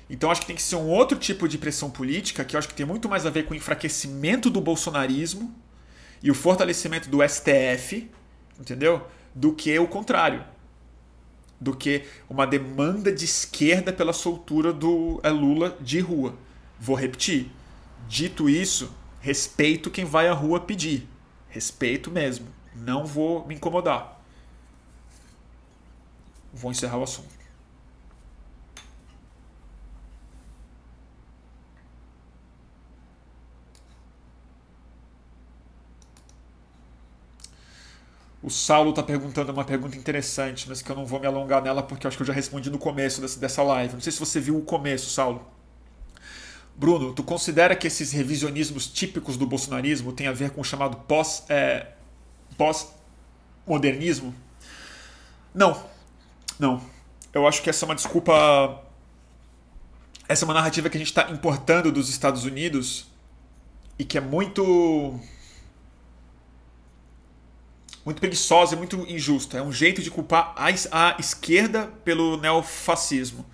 Então 0.10 0.30
acho 0.30 0.42
que 0.42 0.48
tem 0.48 0.56
que 0.56 0.62
ser 0.62 0.76
um 0.76 0.88
outro 0.88 1.18
tipo 1.18 1.48
de 1.48 1.58
pressão 1.58 1.90
política, 1.90 2.44
que 2.44 2.56
eu 2.56 2.60
acho 2.60 2.68
que 2.68 2.74
tem 2.74 2.86
muito 2.86 3.08
mais 3.08 3.26
a 3.26 3.30
ver 3.30 3.46
com 3.46 3.54
o 3.54 3.58
enfraquecimento 3.58 4.50
do 4.50 4.60
bolsonarismo 4.60 5.54
e 6.22 6.30
o 6.30 6.36
fortalecimento 6.36 7.10
do 7.10 7.20
STF, 7.28 8.10
entendeu? 8.60 9.08
Do 9.34 9.54
que 9.54 9.78
o 9.80 9.88
contrário. 9.88 10.44
Do 11.60 11.76
que 11.76 12.04
uma 12.30 12.46
demanda 12.46 13.12
de 13.12 13.24
esquerda 13.24 13.94
pela 13.94 14.12
soltura 14.12 14.74
do 14.74 15.20
é, 15.24 15.30
Lula 15.30 15.78
de 15.80 16.00
rua. 16.00 16.36
Vou 16.80 16.96
repetir. 16.96 17.50
Dito 18.08 18.50
isso, 18.50 18.94
respeito 19.22 19.90
quem 19.90 20.04
vai 20.04 20.28
à 20.28 20.34
rua 20.34 20.60
pedir. 20.60 21.08
Respeito 21.48 22.12
mesmo. 22.12 22.48
Não 22.76 23.06
vou 23.06 23.48
me 23.48 23.56
incomodar 23.56 24.21
vou 26.54 26.72
encerrar 26.72 26.98
o 26.98 27.04
assunto. 27.04 27.42
O 38.44 38.50
Saulo 38.50 38.90
está 38.90 39.04
perguntando 39.04 39.52
uma 39.52 39.64
pergunta 39.64 39.96
interessante, 39.96 40.68
mas 40.68 40.82
que 40.82 40.92
eu 40.92 40.96
não 40.96 41.06
vou 41.06 41.20
me 41.20 41.28
alongar 41.28 41.62
nela 41.62 41.84
porque 41.84 42.08
eu 42.08 42.10
acho 42.10 42.18
que 42.18 42.24
eu 42.24 42.28
já 42.28 42.34
respondi 42.34 42.72
no 42.72 42.80
começo 42.80 43.22
dessa 43.40 43.62
live. 43.62 43.94
Não 43.94 44.02
sei 44.02 44.12
se 44.12 44.20
você 44.20 44.40
viu 44.40 44.58
o 44.58 44.64
começo, 44.64 45.12
Saulo. 45.12 45.46
Bruno, 46.76 47.14
tu 47.14 47.24
considera 47.24 47.76
que 47.76 47.86
esses 47.86 48.12
revisionismos 48.12 48.88
típicos 48.88 49.38
do 49.38 49.46
bolsonarismo 49.46 50.12
têm 50.12 50.28
a 50.28 50.32
ver 50.32 50.50
com 50.50 50.62
o 50.62 50.64
chamado 50.64 50.98
pós, 51.08 51.44
é, 51.50 51.90
pós-modernismo? 52.58 54.34
Não, 55.54 55.91
não. 56.62 56.82
Eu 57.34 57.48
acho 57.48 57.62
que 57.62 57.70
essa 57.70 57.84
é 57.84 57.88
uma 57.88 57.96
desculpa. 57.96 58.82
Essa 60.28 60.46
é 60.46 60.46
uma 60.46 60.54
narrativa 60.54 60.90
que 60.90 60.98
a 60.98 61.00
gente 61.00 61.10
está 61.10 61.30
importando 61.30 61.92
dos 61.92 62.08
Estados 62.08 62.46
Unidos 62.46 63.08
e 63.98 64.06
que 64.06 64.18
é 64.18 64.22
muito. 64.22 65.20
muito 68.06 68.20
preguiçosa 68.20 68.76
e 68.76 68.78
muito 68.78 68.98
injusta. 69.10 69.58
É 69.58 69.62
um 69.62 69.74
jeito 69.74 70.02
de 70.02 70.12
culpar 70.12 70.54
a 70.56 70.72
esquerda 71.20 71.88
pelo 72.06 72.38
neofascismo 72.38 73.46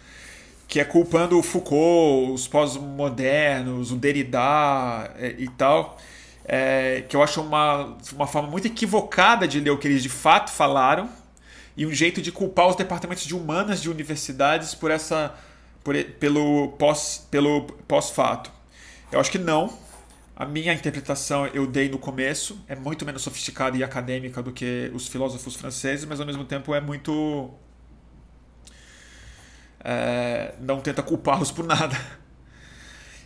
que 0.67 0.81
é 0.81 0.83
culpando 0.83 1.39
o 1.39 1.41
Foucault, 1.41 2.33
os 2.33 2.45
pós-modernos, 2.45 3.91
o 3.91 3.95
Derrida 3.95 5.13
é, 5.15 5.33
e 5.37 5.47
tal, 5.47 5.97
é, 6.43 7.05
que 7.07 7.15
eu 7.15 7.23
acho 7.23 7.41
uma, 7.41 7.97
uma 8.13 8.27
forma 8.27 8.49
muito 8.49 8.67
equivocada 8.67 9.47
de 9.47 9.61
ler 9.61 9.69
o 9.69 9.77
que 9.77 9.87
eles 9.87 10.03
de 10.03 10.09
fato 10.09 10.51
falaram, 10.51 11.09
e 11.77 11.85
um 11.85 11.91
jeito 11.93 12.21
de 12.21 12.31
culpar 12.31 12.67
os 12.67 12.75
departamentos 12.75 13.23
de 13.23 13.35
humanas 13.35 13.81
de 13.81 13.89
universidades 13.89 14.73
por 14.73 14.89
essa 14.91 15.33
por, 15.83 15.95
pelo 16.19 16.69
pós 16.69 17.27
pelo 17.31 17.61
pós-fato. 17.87 18.51
Eu 19.11 19.19
acho 19.19 19.31
que 19.31 19.37
não. 19.37 19.77
A 20.35 20.45
minha 20.45 20.73
interpretação 20.73 21.47
eu 21.47 21.65
dei 21.65 21.89
no 21.89 21.97
começo, 21.97 22.59
é 22.67 22.75
muito 22.75 23.05
menos 23.05 23.21
sofisticada 23.21 23.77
e 23.77 23.83
acadêmica 23.83 24.41
do 24.43 24.51
que 24.51 24.91
os 24.93 25.07
filósofos 25.07 25.55
franceses, 25.55 26.05
mas 26.05 26.19
ao 26.19 26.25
mesmo 26.25 26.45
tempo 26.45 26.75
é 26.75 26.81
muito 26.81 27.51
é, 29.83 30.53
não 30.59 30.79
tenta 30.79 31.01
culpá-los 31.01 31.51
por 31.51 31.65
nada. 31.65 31.95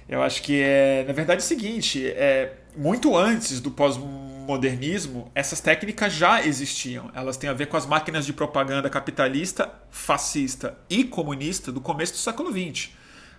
Eu 0.07 0.21
acho 0.21 0.41
que 0.41 0.61
é, 0.61 1.05
na 1.07 1.13
verdade, 1.13 1.41
é 1.41 1.43
o 1.43 1.47
seguinte: 1.47 2.05
é, 2.07 2.53
muito 2.75 3.15
antes 3.15 3.59
do 3.59 3.71
pós-modernismo, 3.71 5.31
essas 5.33 5.59
técnicas 5.59 6.13
já 6.13 6.45
existiam. 6.45 7.09
Elas 7.13 7.37
têm 7.37 7.49
a 7.49 7.53
ver 7.53 7.67
com 7.67 7.77
as 7.77 7.85
máquinas 7.85 8.25
de 8.25 8.33
propaganda 8.33 8.89
capitalista, 8.89 9.71
fascista 9.89 10.77
e 10.89 11.03
comunista 11.03 11.71
do 11.71 11.81
começo 11.81 12.13
do 12.13 12.19
século 12.19 12.51
XX. 12.51 12.91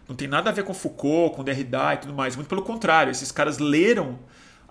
Não 0.09 0.17
tem 0.17 0.29
nada 0.29 0.51
a 0.51 0.53
ver 0.53 0.65
com 0.65 0.75
Foucault, 0.75 1.37
com 1.37 1.45
Derrida 1.45 1.95
e 1.95 1.97
tudo 1.99 2.15
mais. 2.15 2.37
Muito 2.37 2.49
pelo 2.49 2.63
contrário, 2.63 3.11
esses 3.11 3.31
caras 3.31 3.59
leram 3.59 4.19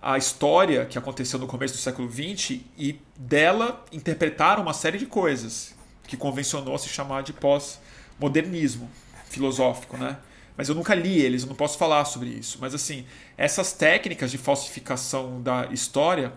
a 0.00 0.18
história 0.18 0.84
que 0.84 0.98
aconteceu 0.98 1.38
no 1.38 1.46
começo 1.46 1.74
do 1.74 1.80
século 1.80 2.10
XX 2.10 2.60
e 2.76 3.00
dela 3.16 3.84
interpretaram 3.92 4.62
uma 4.62 4.74
série 4.74 4.98
de 4.98 5.06
coisas 5.06 5.74
que 6.08 6.16
convencionou 6.16 6.76
se 6.76 6.88
chamar 6.88 7.22
de 7.22 7.32
pós-modernismo 7.32 8.90
filosófico, 9.26 9.96
né? 9.96 10.18
Mas 10.56 10.68
eu 10.68 10.74
nunca 10.74 10.94
li 10.94 11.20
eles, 11.20 11.42
eu 11.42 11.48
não 11.48 11.56
posso 11.56 11.78
falar 11.78 12.04
sobre 12.04 12.28
isso. 12.28 12.58
Mas 12.60 12.74
assim, 12.74 13.04
essas 13.36 13.72
técnicas 13.72 14.30
de 14.30 14.38
falsificação 14.38 15.40
da 15.42 15.66
história, 15.72 16.32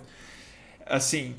assim, 0.86 1.36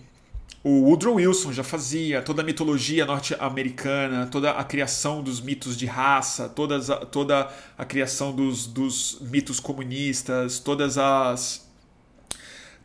o 0.69 0.83
Woodrow 0.83 1.15
Wilson 1.15 1.53
já 1.53 1.63
fazia 1.63 2.21
toda 2.21 2.43
a 2.43 2.45
mitologia 2.45 3.07
norte-americana, 3.07 4.27
toda 4.27 4.51
a 4.51 4.65
criação 4.65 5.23
dos 5.23 5.41
mitos 5.41 5.77
de 5.77 5.87
raça, 5.87 6.49
todas 6.49 6.91
a, 6.91 6.97
toda 6.97 7.49
a 7.79 7.85
criação 7.85 8.35
dos, 8.35 8.67
dos 8.67 9.19
mitos 9.21 9.61
comunistas, 9.61 10.59
todas 10.59 10.99
as 10.99 11.65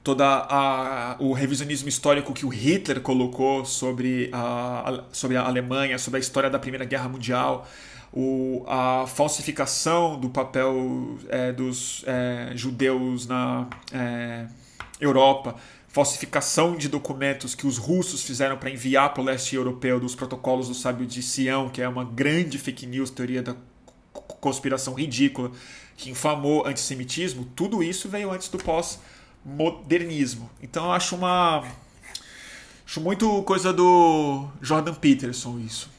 toda 0.03 0.26
a, 0.26 1.15
o 1.19 1.34
revisionismo 1.34 1.89
histórico 1.89 2.34
que 2.34 2.45
o 2.45 2.49
Hitler 2.49 3.01
colocou 3.01 3.65
sobre 3.65 4.30
a, 4.31 5.03
sobre 5.11 5.38
a 5.38 5.41
Alemanha, 5.41 5.97
sobre 5.97 6.18
a 6.18 6.19
história 6.19 6.49
da 6.51 6.59
Primeira 6.59 6.85
Guerra 6.85 7.09
Mundial, 7.09 7.68
o, 8.13 8.63
a 8.67 9.05
falsificação 9.07 10.19
do 10.19 10.29
papel 10.29 11.17
é, 11.29 11.51
dos 11.51 12.03
é, 12.05 12.51
judeus 12.55 13.25
na 13.25 13.67
é, 13.91 14.47
Europa, 14.99 15.55
falsificação 15.88 16.75
de 16.75 16.88
documentos 16.88 17.55
que 17.55 17.65
os 17.65 17.77
russos 17.77 18.23
fizeram 18.23 18.57
para 18.57 18.69
enviar 18.69 19.13
para 19.13 19.21
o 19.21 19.25
leste 19.25 19.55
europeu 19.55 19.99
dos 19.99 20.15
protocolos 20.15 20.67
do 20.67 20.73
sábio 20.73 21.05
de 21.05 21.21
Sião, 21.21 21.69
que 21.69 21.81
é 21.81 21.88
uma 21.88 22.03
grande 22.03 22.57
fake 22.57 22.85
news, 22.85 23.09
teoria 23.09 23.41
da 23.41 23.55
conspiração 24.13 24.93
ridícula, 24.93 25.51
que 25.95 26.09
infamou 26.09 26.65
antissemitismo, 26.65 27.45
tudo 27.55 27.83
isso 27.83 28.09
veio 28.09 28.31
antes 28.31 28.49
do 28.49 28.57
pós-modernismo. 28.57 30.49
Então 30.61 30.85
eu 30.85 30.91
acho 30.91 31.15
uma. 31.15 31.63
Acho 32.85 32.99
muito 32.99 33.41
coisa 33.43 33.71
do 33.71 34.47
Jordan 34.61 34.93
Peterson 34.95 35.59
isso. 35.59 35.89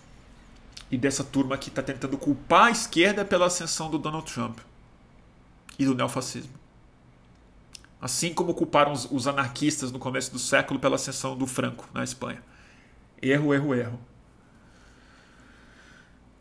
E 0.93 0.99
dessa 0.99 1.25
turma 1.25 1.59
que 1.59 1.71
está 1.71 1.83
tentando 1.83 2.19
culpar 2.19 2.67
a 2.67 2.71
esquerda 2.71 3.25
pela 3.25 3.47
ascensão 3.47 3.91
do 3.91 3.99
Donald 3.99 4.31
Trump 4.31 4.59
e 5.79 5.87
do 5.87 5.95
neofascismo. 5.95 6.53
Assim 8.01 8.35
como 8.35 8.53
culparam 8.53 8.93
os, 8.93 9.11
os 9.11 9.27
anarquistas 9.27 9.91
no 9.91 9.99
começo 9.99 10.31
do 10.31 10.39
século 10.39 10.79
pela 10.79 10.97
ascensão 10.97 11.37
do 11.37 11.47
Franco 11.47 11.89
na 11.95 12.05
Espanha. 12.05 12.43
Erro, 13.23 13.55
erro, 13.55 13.75
erro. 13.75 13.99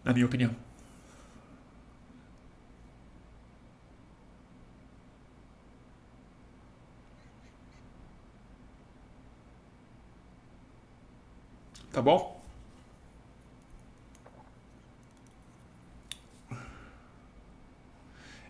Na 0.03 0.11
minha 0.11 0.25
opinião. 0.25 0.53
Tá 11.91 12.01
bom? 12.01 12.40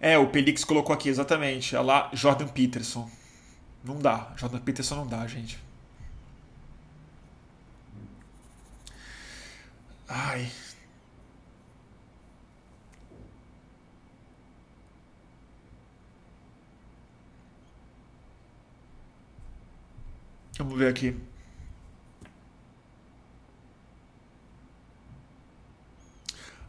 É, 0.02 0.18
o 0.18 0.28
Pelix 0.28 0.64
colocou 0.66 0.94
aqui, 0.94 1.10
exatamente. 1.10 1.76
Olha 1.76 1.86
lá, 1.86 2.10
Jordan 2.14 2.48
Peterson. 2.48 3.10
Não 3.84 4.00
dá. 4.00 4.34
Jordan 4.38 4.60
Peterson 4.60 4.96
não 4.96 5.08
dá, 5.08 5.26
gente. 5.28 5.60
Ai. 10.08 10.52
Vamos 20.58 20.78
ver 20.78 20.88
aqui. 20.90 21.31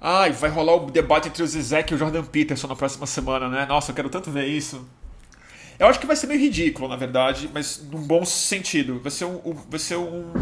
Ai, 0.05 0.33
vai 0.33 0.51
rolar 0.51 0.75
o 0.75 0.91
debate 0.91 1.29
entre 1.29 1.45
o 1.45 1.47
Zizek 1.47 1.93
e 1.93 1.95
o 1.95 1.99
Jordan 1.99 2.25
Peterson 2.25 2.67
na 2.67 2.75
próxima 2.75 3.07
semana, 3.07 3.49
né? 3.49 3.65
Nossa, 3.67 3.93
eu 3.93 3.95
quero 3.95 4.11
tanto 4.11 4.33
ver 4.33 4.49
isso. 4.49 4.85
Eu 5.79 5.87
acho 5.87 6.01
que 6.01 6.07
vai 6.09 6.17
ser 6.17 6.27
meio 6.27 6.41
ridículo, 6.41 6.89
na 6.89 6.97
verdade, 6.97 7.49
mas 7.55 7.81
num 7.89 8.03
bom 8.03 8.25
sentido. 8.25 8.99
Vai 8.99 9.13
ser 9.13 9.27
um. 9.27 9.55
Vai 9.71 9.79
ser 9.79 9.97
um. 9.97 10.33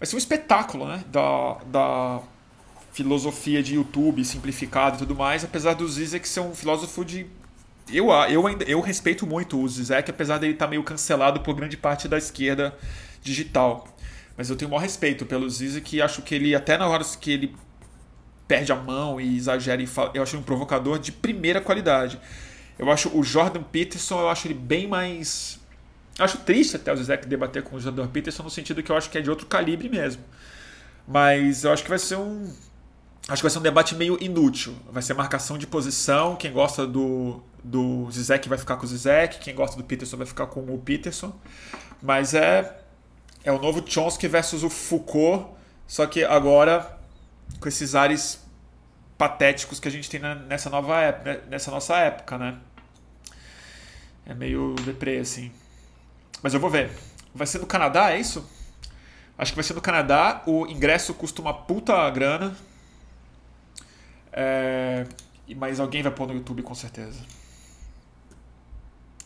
Vai 0.00 0.06
ser 0.06 0.16
um 0.16 0.18
espetáculo, 0.18 0.88
né? 0.88 1.04
Da, 1.12 1.58
da 1.66 2.22
filosofia 2.92 3.62
de 3.62 3.76
YouTube 3.76 4.24
simplificado 4.24 4.96
e 4.96 4.98
tudo 4.98 5.14
mais, 5.14 5.44
apesar 5.44 5.74
do 5.74 5.88
Zizek 5.88 6.26
ser 6.26 6.40
um 6.40 6.56
filósofo 6.56 7.04
de. 7.04 7.24
Eu, 7.88 8.10
eu, 8.28 8.48
eu 8.66 8.80
respeito 8.80 9.24
muito 9.24 9.62
o 9.62 9.68
Zizek, 9.68 10.10
apesar 10.10 10.38
dele 10.38 10.54
estar 10.54 10.64
tá 10.64 10.70
meio 10.70 10.82
cancelado 10.82 11.38
por 11.38 11.54
grande 11.54 11.76
parte 11.76 12.08
da 12.08 12.18
esquerda 12.18 12.76
digital. 13.22 13.86
Mas 14.36 14.50
eu 14.50 14.56
tenho 14.56 14.68
o 14.68 14.72
maior 14.72 14.82
respeito 14.82 15.24
pelo 15.24 15.48
Zizek 15.48 15.96
e 15.96 16.02
acho 16.02 16.20
que 16.22 16.34
ele, 16.34 16.52
até 16.52 16.76
na 16.76 16.88
hora 16.88 17.04
que 17.04 17.30
ele 17.30 17.54
perde 18.46 18.72
a 18.72 18.76
mão 18.76 19.20
e 19.20 19.36
exagera 19.36 19.82
e 19.82 19.86
fala, 19.86 20.10
eu 20.14 20.22
acho 20.22 20.36
um 20.36 20.42
provocador 20.42 20.98
de 20.98 21.12
primeira 21.12 21.60
qualidade. 21.60 22.20
Eu 22.78 22.90
acho 22.90 23.16
o 23.16 23.22
Jordan 23.22 23.62
Peterson, 23.62 24.20
eu 24.20 24.28
acho 24.28 24.46
ele 24.46 24.54
bem 24.54 24.86
mais 24.86 25.58
acho 26.18 26.38
triste 26.38 26.76
até 26.76 26.92
o 26.92 26.96
Zizek 26.96 27.26
debater 27.26 27.62
com 27.62 27.76
o 27.76 27.80
Jordan 27.80 28.06
Peterson 28.08 28.42
no 28.42 28.50
sentido 28.50 28.82
que 28.82 28.90
eu 28.90 28.96
acho 28.96 29.10
que 29.10 29.18
é 29.18 29.20
de 29.20 29.30
outro 29.30 29.46
calibre 29.46 29.88
mesmo. 29.88 30.22
Mas 31.06 31.64
eu 31.64 31.72
acho 31.72 31.82
que 31.82 31.88
vai 31.88 31.98
ser 31.98 32.16
um 32.16 32.52
acho 33.28 33.40
que 33.40 33.42
vai 33.42 33.50
ser 33.50 33.58
um 33.58 33.62
debate 33.62 33.94
meio 33.94 34.16
inútil. 34.20 34.74
Vai 34.90 35.02
ser 35.02 35.14
marcação 35.14 35.58
de 35.58 35.66
posição, 35.66 36.36
quem 36.36 36.52
gosta 36.52 36.86
do 36.86 37.42
do 37.62 38.08
Zizek 38.10 38.48
vai 38.48 38.58
ficar 38.58 38.76
com 38.76 38.84
o 38.84 38.88
Zizek, 38.88 39.40
quem 39.40 39.54
gosta 39.54 39.76
do 39.76 39.82
Peterson 39.82 40.16
vai 40.16 40.26
ficar 40.26 40.46
com 40.46 40.60
o 40.72 40.78
Peterson. 40.78 41.34
Mas 42.02 42.34
é 42.34 42.78
é 43.44 43.52
o 43.52 43.60
novo 43.60 43.82
Chomsky 43.86 44.26
versus 44.26 44.62
o 44.64 44.70
Foucault, 44.70 45.46
só 45.86 46.06
que 46.06 46.24
agora 46.24 46.95
com 47.60 47.68
esses 47.68 47.94
ares 47.94 48.44
patéticos 49.16 49.80
que 49.80 49.88
a 49.88 49.90
gente 49.90 50.10
tem 50.10 50.20
nessa 50.48 50.68
nova 50.68 51.00
época, 51.00 51.32
né, 51.32 51.40
nessa 51.48 51.70
nossa 51.70 51.96
época, 51.96 52.38
né? 52.38 52.58
É 54.26 54.34
meio 54.34 54.74
deprê, 54.84 55.18
assim. 55.18 55.52
Mas 56.42 56.52
eu 56.52 56.60
vou 56.60 56.68
ver. 56.68 56.90
Vai 57.34 57.46
ser 57.46 57.58
no 57.58 57.66
Canadá, 57.66 58.10
é 58.10 58.20
isso? 58.20 58.48
Acho 59.38 59.52
que 59.52 59.56
vai 59.56 59.64
ser 59.64 59.74
no 59.74 59.80
Canadá. 59.80 60.42
O 60.46 60.66
ingresso 60.66 61.14
custa 61.14 61.40
uma 61.40 61.54
puta 61.54 62.08
grana. 62.10 62.56
É... 64.32 65.06
Mas 65.56 65.78
alguém 65.78 66.02
vai 66.02 66.12
pôr 66.12 66.26
no 66.26 66.34
YouTube 66.34 66.62
com 66.62 66.74
certeza. 66.74 67.20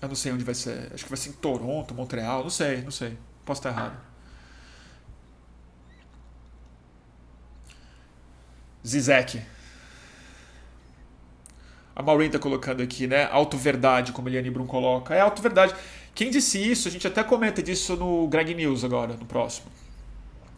Eu 0.00 0.08
não 0.08 0.14
sei 0.14 0.32
onde 0.32 0.44
vai 0.44 0.54
ser. 0.54 0.90
Acho 0.92 1.04
que 1.04 1.10
vai 1.10 1.16
ser 1.16 1.30
em 1.30 1.32
Toronto, 1.34 1.94
Montreal. 1.94 2.42
Não 2.42 2.50
sei, 2.50 2.82
não 2.82 2.90
sei. 2.90 3.18
Posso 3.44 3.60
estar 3.60 3.70
errado. 3.70 4.09
Zizek. 8.86 9.42
A 11.94 12.02
Maureen 12.02 12.28
está 12.28 12.38
colocando 12.38 12.82
aqui, 12.82 13.06
né? 13.06 13.24
Auto-verdade, 13.30 14.12
como 14.12 14.28
Eliane 14.28 14.50
Brum 14.50 14.66
coloca. 14.66 15.14
É 15.14 15.20
auto-verdade. 15.20 15.74
Quem 16.14 16.30
disse 16.30 16.58
isso, 16.58 16.88
a 16.88 16.90
gente 16.90 17.06
até 17.06 17.22
comenta 17.22 17.62
disso 17.62 17.94
no 17.96 18.26
Greg 18.26 18.54
News 18.54 18.84
agora, 18.84 19.14
no 19.14 19.26
próximo. 19.26 19.66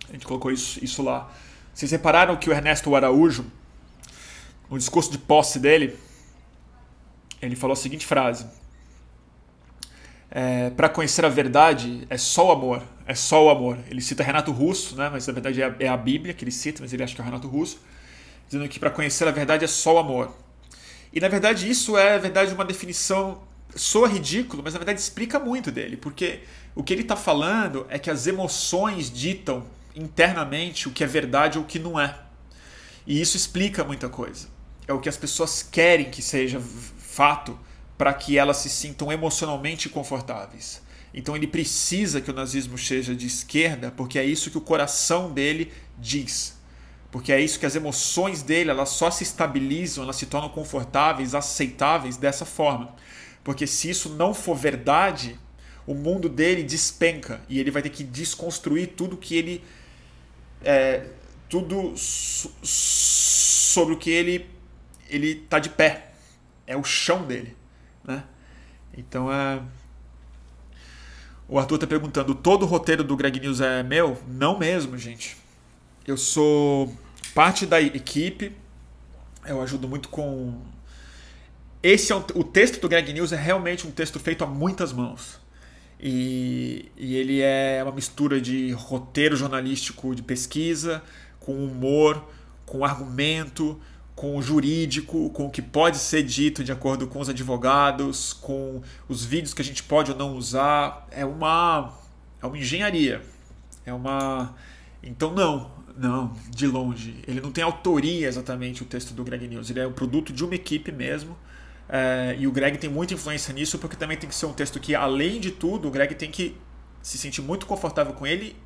A 0.08 0.12
gente 0.12 0.26
colocou 0.26 0.52
isso, 0.52 0.82
isso 0.84 1.02
lá. 1.02 1.30
Vocês 1.74 1.90
repararam 1.90 2.36
que 2.36 2.48
o 2.48 2.52
Ernesto 2.52 2.94
Araújo, 2.94 3.44
no 4.70 4.78
discurso 4.78 5.10
de 5.10 5.18
posse 5.18 5.58
dele, 5.58 5.98
ele 7.40 7.56
falou 7.56 7.72
a 7.72 7.76
seguinte 7.76 8.06
frase: 8.06 8.46
é, 10.30 10.70
Para 10.70 10.88
conhecer 10.88 11.24
a 11.24 11.28
verdade 11.28 12.06
é 12.08 12.18
só 12.18 12.48
o 12.48 12.52
amor, 12.52 12.82
é 13.06 13.14
só 13.14 13.46
o 13.46 13.50
amor. 13.50 13.78
Ele 13.90 14.00
cita 14.00 14.22
Renato 14.22 14.52
Russo, 14.52 14.94
né? 14.96 15.08
mas 15.10 15.26
na 15.26 15.32
verdade 15.32 15.60
é 15.60 15.66
a, 15.66 15.74
é 15.80 15.88
a 15.88 15.96
Bíblia 15.96 16.34
que 16.34 16.44
ele 16.44 16.52
cita, 16.52 16.82
mas 16.82 16.92
ele 16.92 17.02
acha 17.02 17.14
que 17.14 17.20
é 17.20 17.24
o 17.24 17.24
Renato 17.24 17.48
Russo 17.48 17.80
dizendo 18.52 18.68
que 18.68 18.78
para 18.78 18.90
conhecer 18.90 19.26
a 19.26 19.30
verdade 19.30 19.64
é 19.64 19.68
só 19.68 19.94
o 19.94 19.98
amor. 19.98 20.36
E 21.10 21.18
na 21.20 21.28
verdade 21.28 21.70
isso 21.70 21.96
é, 21.96 22.12
na 22.12 22.18
verdade, 22.18 22.52
uma 22.52 22.64
definição 22.64 23.42
soa 23.74 24.06
ridículo, 24.06 24.62
mas 24.62 24.74
na 24.74 24.78
verdade 24.78 25.00
explica 25.00 25.38
muito 25.38 25.72
dele, 25.72 25.96
porque 25.96 26.40
o 26.74 26.82
que 26.82 26.92
ele 26.92 27.00
está 27.00 27.16
falando 27.16 27.86
é 27.88 27.98
que 27.98 28.10
as 28.10 28.26
emoções 28.26 29.10
ditam 29.10 29.64
internamente 29.96 30.86
o 30.86 30.90
que 30.90 31.02
é 31.02 31.06
verdade 31.06 31.56
ou 31.56 31.64
o 31.64 31.66
que 31.66 31.78
não 31.78 31.98
é. 31.98 32.18
E 33.06 33.20
isso 33.20 33.36
explica 33.36 33.82
muita 33.82 34.08
coisa. 34.08 34.48
É 34.86 34.92
o 34.92 35.00
que 35.00 35.08
as 35.08 35.16
pessoas 35.16 35.62
querem 35.62 36.10
que 36.10 36.20
seja 36.20 36.60
fato 36.60 37.58
para 37.96 38.12
que 38.12 38.36
elas 38.36 38.58
se 38.58 38.68
sintam 38.68 39.10
emocionalmente 39.10 39.88
confortáveis. 39.88 40.82
Então 41.14 41.34
ele 41.34 41.46
precisa 41.46 42.20
que 42.20 42.30
o 42.30 42.34
nazismo 42.34 42.76
seja 42.76 43.14
de 43.14 43.26
esquerda, 43.26 43.90
porque 43.90 44.18
é 44.18 44.24
isso 44.24 44.50
que 44.50 44.58
o 44.58 44.62
coração 44.62 45.32
dele 45.32 45.72
diz 45.98 46.60
porque 47.12 47.30
é 47.30 47.38
isso 47.38 47.60
que 47.60 47.66
as 47.66 47.76
emoções 47.76 48.42
dele 48.42 48.70
elas 48.70 48.88
só 48.88 49.10
se 49.10 49.22
estabilizam, 49.22 50.02
elas 50.02 50.16
se 50.16 50.26
tornam 50.26 50.48
confortáveis, 50.48 51.34
aceitáveis 51.34 52.16
dessa 52.16 52.46
forma. 52.46 52.94
Porque 53.44 53.66
se 53.66 53.90
isso 53.90 54.08
não 54.08 54.32
for 54.32 54.56
verdade, 54.56 55.38
o 55.86 55.94
mundo 55.94 56.28
dele 56.28 56.62
despenca. 56.62 57.42
E 57.50 57.60
ele 57.60 57.70
vai 57.70 57.82
ter 57.82 57.90
que 57.90 58.02
desconstruir 58.02 58.94
tudo 58.96 59.16
que 59.16 59.36
ele 59.36 59.62
é, 60.64 61.06
tudo 61.50 61.92
sobre 61.96 63.94
o 63.94 63.98
que 63.98 64.10
ele 64.10 64.50
ele 65.10 65.34
tá 65.34 65.58
de 65.58 65.68
pé. 65.68 66.12
É 66.66 66.76
o 66.76 66.82
chão 66.82 67.24
dele 67.26 67.54
né? 68.04 68.24
Então 68.96 69.32
é 69.32 69.60
o 71.48 71.58
Arthur 71.58 71.78
tá 71.78 71.86
perguntando 71.86 72.34
todo 72.34 72.62
o 72.62 72.66
roteiro 72.66 73.04
do 73.04 73.14
Greg 73.16 73.38
News 73.38 73.60
é 73.60 73.82
meu? 73.82 74.18
Não 74.26 74.58
mesmo 74.58 74.96
gente 74.96 75.41
eu 76.06 76.16
sou 76.16 76.96
parte 77.34 77.66
da 77.66 77.80
equipe. 77.80 78.52
Eu 79.46 79.60
ajudo 79.62 79.88
muito 79.88 80.08
com. 80.08 80.60
Esse 81.82 82.12
é 82.12 82.16
o, 82.16 82.24
o 82.34 82.44
texto 82.44 82.80
do 82.80 82.88
Greg 82.88 83.12
News 83.12 83.32
é 83.32 83.36
realmente 83.36 83.86
um 83.86 83.90
texto 83.90 84.20
feito 84.20 84.44
a 84.44 84.46
muitas 84.46 84.92
mãos. 84.92 85.40
E, 86.00 86.90
e 86.96 87.14
ele 87.14 87.40
é 87.40 87.80
uma 87.82 87.92
mistura 87.92 88.40
de 88.40 88.72
roteiro 88.72 89.36
jornalístico 89.36 90.14
de 90.14 90.22
pesquisa, 90.22 91.02
com 91.38 91.64
humor, 91.64 92.24
com 92.66 92.84
argumento, 92.84 93.80
com 94.14 94.36
o 94.36 94.42
jurídico, 94.42 95.30
com 95.30 95.46
o 95.46 95.50
que 95.50 95.62
pode 95.62 95.98
ser 95.98 96.22
dito 96.22 96.64
de 96.64 96.72
acordo 96.72 97.06
com 97.06 97.20
os 97.20 97.28
advogados, 97.28 98.32
com 98.32 98.82
os 99.08 99.24
vídeos 99.24 99.54
que 99.54 99.62
a 99.62 99.64
gente 99.64 99.82
pode 99.82 100.10
ou 100.10 100.16
não 100.16 100.36
usar. 100.36 101.06
É 101.10 101.24
uma, 101.24 101.92
é 102.40 102.46
uma 102.46 102.58
engenharia. 102.58 103.22
É 103.86 103.92
uma. 103.92 104.54
Então, 105.02 105.32
não, 105.32 105.70
não, 105.96 106.32
de 106.48 106.66
longe. 106.66 107.22
Ele 107.26 107.40
não 107.40 107.52
tem 107.52 107.62
autoria 107.62 108.26
exatamente 108.26 108.82
o 108.82 108.86
texto 108.86 109.12
do 109.12 109.24
Greg 109.24 109.46
News. 109.48 109.70
Ele 109.70 109.80
é 109.80 109.86
o 109.86 109.92
produto 109.92 110.32
de 110.32 110.44
uma 110.44 110.54
equipe 110.54 110.92
mesmo. 110.92 111.36
É, 111.88 112.36
e 112.38 112.46
o 112.46 112.52
Greg 112.52 112.78
tem 112.78 112.88
muita 112.88 113.14
influência 113.14 113.52
nisso, 113.52 113.78
porque 113.78 113.96
também 113.96 114.16
tem 114.16 114.28
que 114.28 114.34
ser 114.34 114.46
um 114.46 114.52
texto 114.52 114.80
que, 114.80 114.94
além 114.94 115.40
de 115.40 115.50
tudo, 115.50 115.88
o 115.88 115.90
Greg 115.90 116.14
tem 116.14 116.30
que 116.30 116.56
se 117.02 117.18
sentir 117.18 117.42
muito 117.42 117.66
confortável 117.66 118.14
com 118.14 118.26
ele 118.26 118.56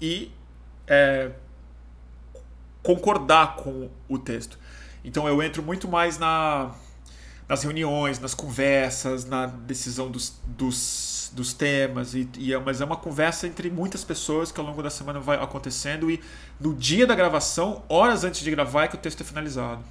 e 0.00 0.30
é, 0.86 1.32
concordar 2.82 3.56
com 3.56 3.90
o 4.08 4.18
texto. 4.18 4.58
Então 5.04 5.26
eu 5.26 5.42
entro 5.42 5.62
muito 5.62 5.88
mais 5.88 6.18
na, 6.18 6.74
nas 7.48 7.62
reuniões, 7.62 8.18
nas 8.18 8.34
conversas, 8.34 9.24
na 9.24 9.46
decisão 9.46 10.10
dos, 10.10 10.40
dos, 10.46 11.15
dos 11.36 11.52
temas. 11.52 12.14
E, 12.14 12.28
e 12.38 12.52
é, 12.52 12.58
mas 12.58 12.80
é 12.80 12.84
uma 12.84 12.96
conversa 12.96 13.46
entre 13.46 13.70
muitas 13.70 14.02
pessoas 14.02 14.50
que 14.50 14.58
ao 14.58 14.66
longo 14.66 14.82
da 14.82 14.90
semana 14.90 15.20
vai 15.20 15.36
acontecendo. 15.36 16.10
E 16.10 16.20
no 16.58 16.74
dia 16.74 17.06
da 17.06 17.14
gravação, 17.14 17.84
horas 17.88 18.24
antes 18.24 18.40
de 18.40 18.50
gravar, 18.50 18.84
é 18.84 18.88
que 18.88 18.96
o 18.96 18.98
texto 18.98 19.20
é 19.20 19.24
finalizado. 19.24 19.84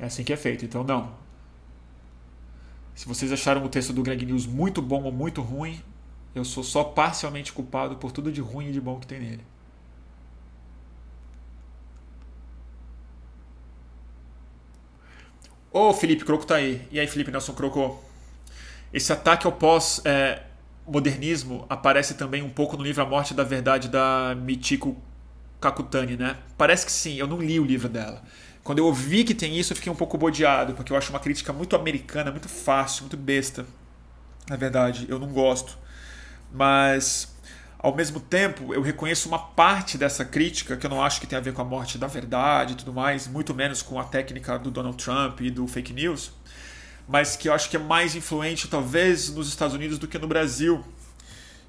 É 0.00 0.06
assim 0.06 0.24
que 0.24 0.32
é 0.32 0.36
feito. 0.36 0.64
Então, 0.64 0.82
não. 0.82 1.12
Se 2.94 3.06
vocês 3.06 3.30
acharam 3.30 3.64
o 3.64 3.68
texto 3.68 3.92
do 3.92 4.02
Greg 4.02 4.24
News 4.24 4.46
muito 4.46 4.80
bom 4.80 5.02
ou 5.04 5.12
muito 5.12 5.42
ruim, 5.42 5.80
eu 6.34 6.44
sou 6.44 6.64
só 6.64 6.82
parcialmente 6.82 7.52
culpado 7.52 7.96
por 7.96 8.10
tudo 8.10 8.32
de 8.32 8.40
ruim 8.40 8.68
e 8.68 8.72
de 8.72 8.80
bom 8.80 8.98
que 8.98 9.06
tem 9.06 9.20
nele. 9.20 9.44
Ô, 15.74 15.88
oh, 15.88 15.92
Felipe 15.92 16.24
Croco 16.24 16.46
tá 16.46 16.54
aí. 16.54 16.86
E 16.92 17.00
aí, 17.00 17.08
Felipe 17.08 17.32
Nelson 17.32 17.52
Croco? 17.52 18.00
Esse 18.92 19.12
ataque 19.12 19.44
ao 19.44 19.50
pós-modernismo 19.50 21.66
aparece 21.68 22.14
também 22.14 22.42
um 22.42 22.48
pouco 22.48 22.76
no 22.76 22.84
livro 22.84 23.02
A 23.02 23.04
Morte 23.04 23.34
da 23.34 23.42
Verdade 23.42 23.88
da 23.88 24.36
Michiko 24.36 24.96
Kakutani, 25.60 26.16
né? 26.16 26.36
Parece 26.56 26.86
que 26.86 26.92
sim, 26.92 27.16
eu 27.16 27.26
não 27.26 27.42
li 27.42 27.58
o 27.58 27.64
livro 27.64 27.88
dela. 27.88 28.22
Quando 28.62 28.78
eu 28.78 28.86
ouvi 28.86 29.24
que 29.24 29.34
tem 29.34 29.58
isso, 29.58 29.72
eu 29.72 29.76
fiquei 29.76 29.90
um 29.90 29.96
pouco 29.96 30.16
bodeado, 30.16 30.74
porque 30.74 30.92
eu 30.92 30.96
acho 30.96 31.10
uma 31.10 31.18
crítica 31.18 31.52
muito 31.52 31.74
americana, 31.74 32.30
muito 32.30 32.48
fácil, 32.48 33.02
muito 33.02 33.16
besta. 33.16 33.66
Na 34.48 34.54
verdade, 34.54 35.06
eu 35.08 35.18
não 35.18 35.26
gosto. 35.26 35.76
Mas, 36.52 37.33
ao 37.84 37.94
mesmo 37.94 38.18
tempo, 38.18 38.72
eu 38.72 38.80
reconheço 38.80 39.28
uma 39.28 39.38
parte 39.38 39.98
dessa 39.98 40.24
crítica, 40.24 40.74
que 40.74 40.86
eu 40.86 40.88
não 40.88 41.02
acho 41.02 41.20
que 41.20 41.26
tem 41.26 41.36
a 41.36 41.40
ver 41.42 41.52
com 41.52 41.60
a 41.60 41.64
morte 41.66 41.98
da 41.98 42.06
verdade 42.06 42.72
e 42.72 42.76
tudo 42.76 42.94
mais, 42.94 43.28
muito 43.28 43.54
menos 43.54 43.82
com 43.82 44.00
a 44.00 44.04
técnica 44.04 44.58
do 44.58 44.70
Donald 44.70 44.96
Trump 44.96 45.42
e 45.42 45.50
do 45.50 45.66
fake 45.66 45.92
news, 45.92 46.32
mas 47.06 47.36
que 47.36 47.46
eu 47.46 47.52
acho 47.52 47.68
que 47.68 47.76
é 47.76 47.78
mais 47.78 48.16
influente, 48.16 48.68
talvez, 48.68 49.28
nos 49.28 49.48
Estados 49.48 49.74
Unidos 49.74 49.98
do 49.98 50.08
que 50.08 50.18
no 50.18 50.26
Brasil. 50.26 50.82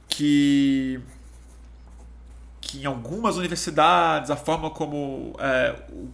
Que 0.08 1.02
que 2.62 2.80
em 2.80 2.86
algumas 2.86 3.36
universidades 3.36 4.32
a 4.32 4.38
forma 4.38 4.70
como 4.70 5.36
é, 5.38 5.76
o 5.92 6.10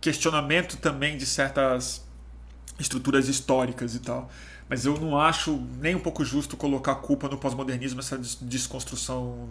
questionamento 0.00 0.76
também 0.78 1.16
de 1.16 1.24
certas 1.24 2.04
estruturas 2.76 3.28
históricas 3.28 3.94
e 3.94 4.00
tal. 4.00 4.28
Mas 4.68 4.84
eu 4.84 4.98
não 4.98 5.18
acho 5.18 5.64
nem 5.80 5.94
um 5.94 6.00
pouco 6.00 6.24
justo 6.24 6.56
colocar 6.56 6.92
a 6.92 6.96
culpa 6.96 7.28
no 7.28 7.38
pós-modernismo, 7.38 8.00
essa 8.00 8.18
desconstrução 8.42 9.48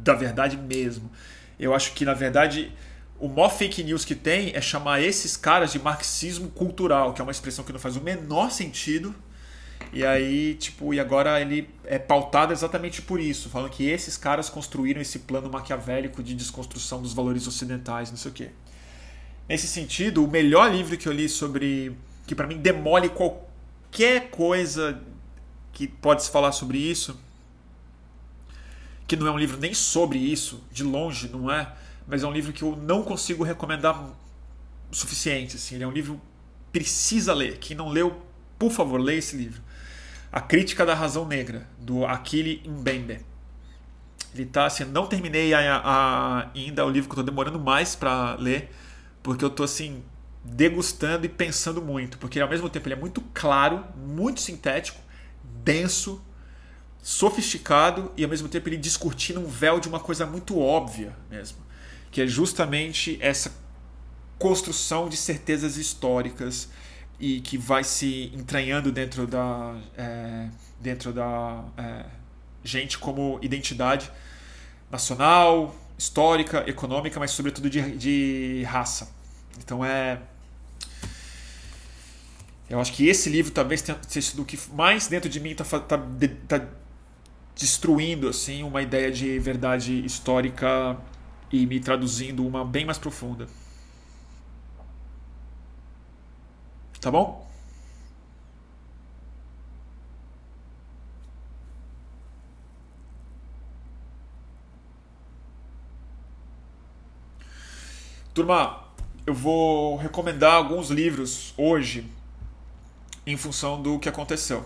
da 0.00 0.14
verdade 0.14 0.56
mesmo. 0.56 1.10
Eu 1.58 1.74
acho 1.74 1.92
que, 1.92 2.04
na 2.04 2.12
verdade, 2.12 2.72
o 3.18 3.28
maior 3.28 3.48
fake 3.48 3.82
news 3.82 4.04
que 4.04 4.14
tem 4.14 4.54
é 4.54 4.60
chamar 4.60 5.00
esses 5.00 5.36
caras 5.36 5.72
de 5.72 5.78
marxismo 5.78 6.48
cultural, 6.50 7.14
que 7.14 7.20
é 7.20 7.24
uma 7.24 7.32
expressão 7.32 7.64
que 7.64 7.72
não 7.72 7.80
faz 7.80 7.96
o 7.96 8.00
menor 8.00 8.50
sentido. 8.50 9.14
E 9.92 10.04
aí, 10.04 10.54
tipo, 10.54 10.92
e 10.92 11.00
agora 11.00 11.40
ele 11.40 11.70
é 11.84 11.98
pautado 11.98 12.52
exatamente 12.52 13.00
por 13.00 13.20
isso, 13.20 13.48
falando 13.48 13.70
que 13.70 13.88
esses 13.88 14.16
caras 14.16 14.50
construíram 14.50 15.00
esse 15.00 15.20
plano 15.20 15.48
maquiavélico 15.48 16.22
de 16.22 16.34
desconstrução 16.34 17.00
dos 17.00 17.14
valores 17.14 17.46
ocidentais, 17.46 18.10
não 18.10 18.18
sei 18.18 18.30
o 18.30 18.34
quê. 18.34 18.50
Nesse 19.48 19.66
sentido, 19.66 20.24
o 20.24 20.28
melhor 20.28 20.70
livro 20.70 20.96
que 20.96 21.08
eu 21.08 21.12
li 21.12 21.28
sobre. 21.28 21.96
que 22.26 22.34
para 22.34 22.46
mim 22.46 22.58
demole 22.58 23.08
qualquer 23.96 24.28
coisa 24.28 25.00
que 25.72 25.88
pode 25.88 26.22
se 26.22 26.30
falar 26.30 26.52
sobre 26.52 26.76
isso, 26.76 27.18
que 29.06 29.16
não 29.16 29.26
é 29.26 29.30
um 29.30 29.38
livro 29.38 29.56
nem 29.58 29.72
sobre 29.72 30.18
isso, 30.18 30.62
de 30.70 30.84
longe 30.84 31.30
não 31.30 31.50
é, 31.50 31.72
mas 32.06 32.22
é 32.22 32.26
um 32.26 32.32
livro 32.32 32.52
que 32.52 32.62
eu 32.62 32.76
não 32.76 33.02
consigo 33.02 33.42
recomendar 33.42 33.98
o 33.98 34.14
suficiente. 34.94 35.56
Assim. 35.56 35.76
Ele 35.76 35.84
é 35.84 35.86
um 35.86 35.92
livro 35.92 36.20
precisa 36.70 37.32
ler. 37.32 37.56
Quem 37.56 37.74
não 37.74 37.88
leu, 37.88 38.22
por 38.58 38.70
favor, 38.70 39.00
leia 39.00 39.18
esse 39.18 39.34
livro. 39.34 39.62
A 40.30 40.42
Crítica 40.42 40.84
da 40.84 40.92
Razão 40.94 41.26
Negra, 41.26 41.66
do 41.78 42.04
Akili 42.04 42.62
Mbembe. 42.68 43.20
Ele 44.34 44.44
tá 44.44 44.66
assim, 44.66 44.84
não 44.84 45.06
terminei 45.06 45.54
a, 45.54 45.76
a, 45.78 46.50
ainda 46.54 46.84
o 46.84 46.90
livro 46.90 47.08
que 47.08 47.18
eu 47.18 47.22
estou 47.22 47.24
demorando 47.24 47.58
mais 47.58 47.96
para 47.96 48.34
ler 48.34 48.70
porque 49.22 49.44
eu 49.44 49.50
tô 49.50 49.64
assim 49.64 50.04
degustando 50.46 51.26
e 51.26 51.28
pensando 51.28 51.82
muito, 51.82 52.18
porque 52.18 52.40
ao 52.40 52.48
mesmo 52.48 52.68
tempo 52.68 52.86
ele 52.86 52.94
é 52.94 52.98
muito 52.98 53.20
claro, 53.34 53.84
muito 53.96 54.40
sintético, 54.40 55.00
denso, 55.42 56.24
sofisticado 57.02 58.10
e 58.16 58.24
ao 58.24 58.30
mesmo 58.30 58.48
tempo 58.48 58.68
ele 58.68 58.76
descortina 58.76 59.40
um 59.40 59.46
véu 59.46 59.78
de 59.80 59.88
uma 59.88 60.00
coisa 60.00 60.26
muito 60.26 60.58
óbvia 60.58 61.16
mesmo, 61.30 61.58
que 62.10 62.20
é 62.20 62.26
justamente 62.26 63.18
essa 63.20 63.52
construção 64.38 65.08
de 65.08 65.16
certezas 65.16 65.76
históricas 65.76 66.68
e 67.18 67.40
que 67.40 67.56
vai 67.56 67.82
se 67.82 68.30
entranhando 68.34 68.92
dentro 68.92 69.26
da 69.26 69.76
é, 69.96 70.48
dentro 70.80 71.12
da 71.12 71.64
é, 71.76 72.04
gente 72.62 72.98
como 72.98 73.38
identidade 73.42 74.10
nacional, 74.90 75.74
histórica, 75.98 76.64
econômica, 76.68 77.18
mas 77.18 77.30
sobretudo 77.30 77.70
de, 77.70 77.96
de 77.96 78.62
raça. 78.64 79.10
Então 79.58 79.84
é. 79.84 80.20
Eu 82.68 82.80
acho 82.80 82.92
que 82.92 83.06
esse 83.08 83.28
livro 83.30 83.52
talvez 83.52 83.80
tenha 83.82 83.98
sido 84.08 84.42
o 84.42 84.44
que 84.44 84.58
mais 84.72 85.06
dentro 85.06 85.28
de 85.28 85.38
mim 85.38 85.50
está 85.50 85.64
tá, 85.80 85.98
tá 86.48 86.66
destruindo 87.54 88.28
assim 88.28 88.62
uma 88.62 88.82
ideia 88.82 89.10
de 89.10 89.38
verdade 89.38 90.04
histórica 90.04 90.96
e 91.52 91.64
me 91.66 91.78
traduzindo 91.80 92.46
uma 92.46 92.64
bem 92.64 92.84
mais 92.84 92.98
profunda. 92.98 93.46
Tá 97.00 97.10
bom? 97.10 97.46
Turma, 108.34 108.84
eu 109.26 109.32
vou 109.32 109.96
recomendar 109.96 110.54
alguns 110.54 110.90
livros 110.90 111.54
hoje 111.56 112.15
em 113.26 113.36
função 113.36 113.82
do 113.82 113.98
que 113.98 114.08
aconteceu. 114.08 114.64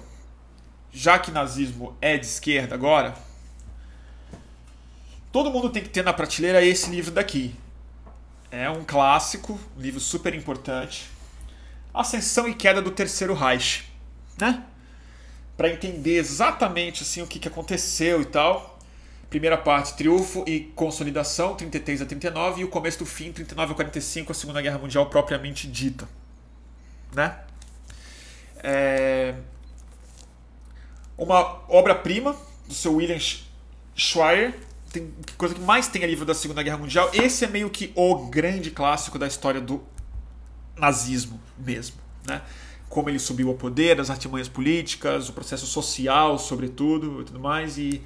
Já 0.93 1.19
que 1.19 1.31
nazismo 1.31 1.97
é 2.01 2.19
de 2.19 2.27
esquerda 2.27 2.75
agora, 2.75 3.15
todo 5.33 5.51
mundo 5.51 5.71
tem 5.71 5.83
que 5.83 5.89
ter 5.89 6.05
na 6.05 6.13
prateleira 6.13 6.63
esse 6.63 6.91
livro 6.91 7.11
daqui. 7.11 7.55
É 8.51 8.69
um 8.69 8.85
clássico, 8.85 9.59
um 9.77 9.81
livro 9.81 10.01
super 10.01 10.35
importante. 10.35 11.09
Ascensão 11.95 12.49
e 12.49 12.55
queda 12.55 12.83
do 12.83 12.91
Terceiro 12.91 13.35
Reich, 13.35 13.89
né? 14.39 14.65
Para 15.57 15.71
entender 15.71 16.17
exatamente 16.17 17.03
assim 17.03 17.23
o 17.23 17.27
que, 17.27 17.39
que 17.39 17.49
aconteceu 17.49 18.21
e 18.21 18.25
tal. 18.25 18.79
Primeira 19.29 19.57
parte, 19.57 19.95
triunfo 19.95 20.45
e 20.47 20.61
consolidação, 20.75 21.55
33 21.55 22.03
a 22.03 22.07
39, 22.07 22.63
e 22.63 22.65
o 22.65 22.69
começo 22.69 22.99
do 22.99 23.07
fim, 23.07 23.31
39 23.31 23.73
a 23.73 23.75
45, 23.77 24.33
a 24.33 24.35
Segunda 24.35 24.61
Guerra 24.61 24.79
Mundial 24.79 25.07
propriamente 25.07 25.69
dita. 25.69 26.09
Né? 27.15 27.39
É... 28.63 29.35
Uma 31.17 31.61
obra-prima 31.69 32.35
do 32.67 32.75
seu 32.75 32.95
William 32.95 33.19
Schweier, 33.95 34.55
tem 34.93 35.13
coisa 35.37 35.55
que 35.55 35.61
mais 35.61 35.87
tem 35.87 36.03
a 36.03 36.07
livro 36.07 36.25
da 36.25 36.35
Segunda 36.35 36.63
Guerra 36.63 36.79
Mundial. 36.79 37.11
Esse 37.13 37.45
é 37.45 37.49
meio 37.49 37.69
que 37.71 37.93
o 37.95 38.27
grande 38.27 38.71
clássico 38.71 39.19
da 39.19 39.27
história 39.27 39.61
do 39.61 39.83
nazismo 40.77 41.41
mesmo, 41.59 41.97
né? 42.27 42.43
Como 42.89 43.09
ele 43.09 43.19
subiu 43.19 43.49
ao 43.49 43.55
poder, 43.55 44.01
as 44.01 44.11
artimanhas 44.11 44.49
políticas, 44.49 45.29
o 45.29 45.33
processo 45.33 45.67
social, 45.67 46.39
sobretudo, 46.39 47.21
e 47.21 47.25
tudo 47.25 47.39
mais, 47.39 47.79
e 47.79 48.03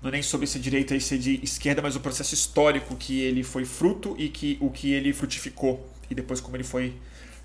não 0.00 0.08
é 0.08 0.12
nem 0.12 0.22
sobre 0.22 0.46
ser 0.46 0.60
direita 0.60 0.94
e 0.94 1.00
ser 1.00 1.18
de 1.18 1.40
esquerda, 1.42 1.82
mas 1.82 1.96
o 1.96 2.00
processo 2.00 2.32
histórico 2.34 2.96
que 2.96 3.20
ele 3.20 3.42
foi 3.42 3.64
fruto 3.64 4.14
e 4.18 4.28
que 4.28 4.56
o 4.60 4.70
que 4.70 4.92
ele 4.92 5.12
frutificou 5.12 5.90
e 6.08 6.14
depois 6.14 6.40
como 6.40 6.56
ele 6.56 6.64
foi 6.64 6.94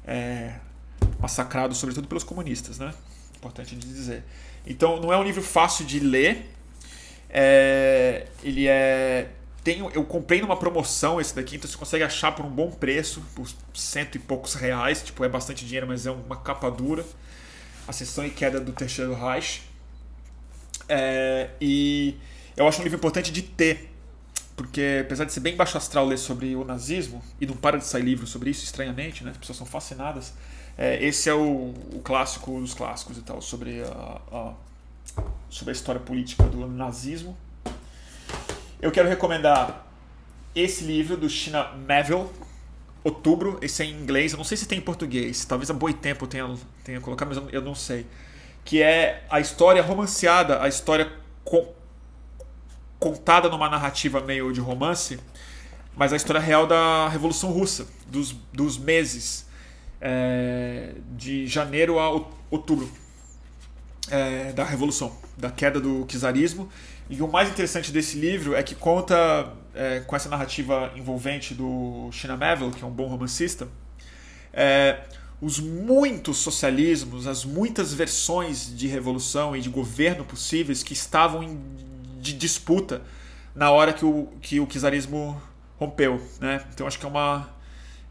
é, 0.05 0.55
massacrado, 1.19 1.73
sobretudo 1.76 2.07
pelos 2.07 2.23
comunistas, 2.23 2.77
né? 2.80 2.93
Importante 3.35 3.76
de 3.76 3.88
dizer. 3.88 4.23
Então, 4.65 4.99
não 4.99 5.11
é 5.13 5.17
um 5.17 5.23
livro 5.23 5.41
fácil 5.41 5.85
de 5.85 5.99
ler. 5.99 6.49
É, 7.30 8.27
ele 8.43 8.67
é 8.67 9.30
eu 9.93 10.03
comprei 10.03 10.41
numa 10.41 10.57
promoção 10.57 11.21
esse 11.21 11.35
daqui, 11.35 11.57
então 11.57 11.69
você 11.69 11.77
consegue 11.77 12.03
achar 12.03 12.31
por 12.31 12.43
um 12.43 12.49
bom 12.49 12.71
preço, 12.71 13.23
por 13.35 13.47
cento 13.73 14.15
e 14.15 14.19
poucos 14.19 14.55
reais. 14.55 15.03
Tipo, 15.03 15.23
é 15.23 15.30
bastante 15.30 15.65
dinheiro, 15.65 15.88
mas 15.88 16.05
é 16.05 16.11
uma 16.11 16.38
capa 16.38 16.71
dura. 16.71 17.05
Ascensão 17.88 18.26
e 18.26 18.30
Queda 18.30 18.59
do 18.59 18.71
Terceiro 18.71 19.13
Reich. 19.13 19.61
É, 20.88 21.49
e 21.61 22.15
eu 22.57 22.67
acho 22.67 22.81
um 22.81 22.84
livro 22.84 22.97
importante 22.97 23.31
de 23.31 23.41
ter, 23.41 23.91
porque 24.55 25.01
apesar 25.05 25.26
de 25.26 25.34
ser 25.34 25.39
bem 25.39 25.55
baixo 25.55 25.77
astral 25.77 26.05
ler 26.05 26.17
sobre 26.17 26.55
o 26.55 26.63
nazismo, 26.63 27.23
e 27.39 27.45
não 27.45 27.55
para 27.55 27.77
de 27.77 27.85
sair 27.85 28.01
livro 28.01 28.26
sobre 28.26 28.49
isso, 28.49 28.63
estranhamente, 28.63 29.23
né? 29.23 29.31
as 29.31 29.38
pessoas 29.38 29.57
são 29.57 29.67
fascinadas, 29.67 30.34
é, 30.81 31.03
esse 31.03 31.30
é 31.30 31.34
o, 31.34 31.73
o, 31.93 32.01
clássico 32.01 32.57
dos 32.57 32.73
clássicos 32.73 33.18
e 33.18 33.22
tal, 33.22 33.41
sobre 33.41 33.84
a, 33.84 34.22
a, 34.31 34.53
sobre 35.49 35.72
a 35.72 35.73
história 35.73 35.99
política 35.99 36.43
do 36.43 36.65
nazismo. 36.68 37.38
Eu 38.81 38.89
quero 38.89 39.10
recomendar 39.10 39.85
esse 40.56 40.85
livro 40.85 41.18
do 41.18 41.30
China 41.30 41.73
Melville, 41.85 42.30
Outubro, 43.03 43.60
esse 43.61 43.84
é 43.84 43.88
em 43.88 43.93
inglês, 43.93 44.31
eu 44.31 44.38
não 44.38 44.45
sei 44.45 44.56
se 44.56 44.65
tem 44.65 44.77
em 44.77 44.81
português, 44.81 45.43
talvez 45.43 45.69
a 45.69 45.73
Boitempo 45.73 46.26
tenha, 46.26 46.49
tenha 46.81 47.01
colocado, 47.01 47.27
mas 47.27 47.53
eu 47.53 47.61
não 47.61 47.76
sei. 47.76 48.06
Que 48.64 48.81
é 48.81 49.26
a 49.30 49.41
história 49.41 49.81
romanceada, 49.81 50.64
a 50.64 50.69
história 50.69 51.11
contada 52.97 53.49
numa 53.49 53.69
narrativa 53.69 54.22
meio 54.22 54.53
de 54.53 54.61
romance, 54.61 55.19
mas 55.93 56.14
a 56.14 56.15
história 56.15 56.39
real 56.39 56.65
da 56.65 57.10
Revolução 57.10 57.51
Russa, 57.51 57.85
dos, 58.07 58.31
dos 58.53 58.77
meses 58.77 59.48
é, 60.01 60.93
de 61.11 61.47
janeiro 61.47 61.99
a 61.99 62.09
outubro 62.49 62.89
é, 64.09 64.51
da 64.53 64.63
Revolução, 64.63 65.15
da 65.38 65.51
queda 65.51 65.80
do 65.80 66.05
czarismo. 66.05 66.69
E 67.09 67.21
o 67.21 67.27
mais 67.27 67.49
interessante 67.49 67.91
desse 67.91 68.17
livro 68.17 68.55
é 68.55 68.61
que 68.61 68.76
conta 68.76 69.51
é, 69.73 70.01
com 70.01 70.15
essa 70.15 70.30
narrativa 70.30 70.91
envolvente 70.95 71.53
do 71.53 72.09
China 72.11 72.38
Melville, 72.38 72.71
que 72.71 72.84
é 72.84 72.88
um 72.88 72.91
bom 72.91 73.07
romancista, 73.07 73.67
é, 74.53 74.99
os 75.41 75.59
muitos 75.59 76.38
socialismos, 76.38 77.26
as 77.26 77.45
muitas 77.45 77.93
versões 77.93 78.76
de 78.76 78.88
revolução 78.88 79.55
e 79.55 79.61
de 79.61 79.69
governo 79.69 80.26
possíveis 80.26 80.84
que 80.84 80.93
estavam 80.93 81.41
em 81.41 81.57
de 82.19 82.34
disputa 82.34 83.01
na 83.55 83.71
hora 83.71 83.93
que 83.93 84.05
o, 84.05 84.27
que 84.41 84.59
o 84.59 84.67
czarismo 84.67 85.41
rompeu. 85.77 86.21
Né? 86.39 86.63
Então 86.73 86.85
acho 86.85 86.99
que 86.99 87.05
é 87.05 87.09
uma, 87.09 87.49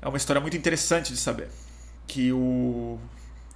é 0.01 0.09
uma 0.09 0.17
história 0.17 0.41
muito 0.41 0.57
interessante 0.57 1.13
de 1.13 1.19
saber. 1.19 1.49
Que 2.09 2.33
o, 2.33 2.99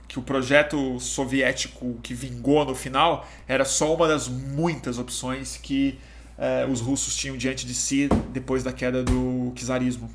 que 0.06 0.18
o 0.18 0.22
projeto 0.22 1.00
soviético 1.00 1.98
que 2.02 2.14
vingou 2.14 2.64
no 2.64 2.74
final 2.74 3.26
era 3.48 3.64
só 3.64 3.92
uma 3.92 4.06
das 4.06 4.28
muitas 4.28 4.98
opções 4.98 5.56
que 5.56 5.98
eh, 6.38 6.66
os 6.70 6.80
russos 6.80 7.16
tinham 7.16 7.36
diante 7.36 7.66
de 7.66 7.74
si 7.74 8.08
depois 8.30 8.62
da 8.62 8.72
queda 8.72 9.02
do 9.02 9.52
czarismo. 9.54 10.10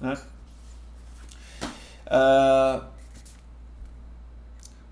Né? 0.00 0.18
Uh, 2.06 2.84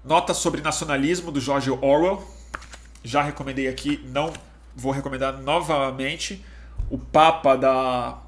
nota 0.05 0.35
sobre 0.35 0.61
nacionalismo 0.61 1.33
do 1.33 1.41
George 1.41 1.71
Orwell. 1.71 2.27
Já 3.03 3.23
recomendei 3.23 3.69
aqui, 3.69 4.05
não 4.13 4.33
vou 4.75 4.93
recomendar 4.93 5.41
novamente. 5.41 6.45
O 6.91 6.99
Papa 6.99 7.57
da 7.57 8.19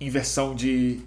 inversão 0.00 0.54
de 0.54 1.00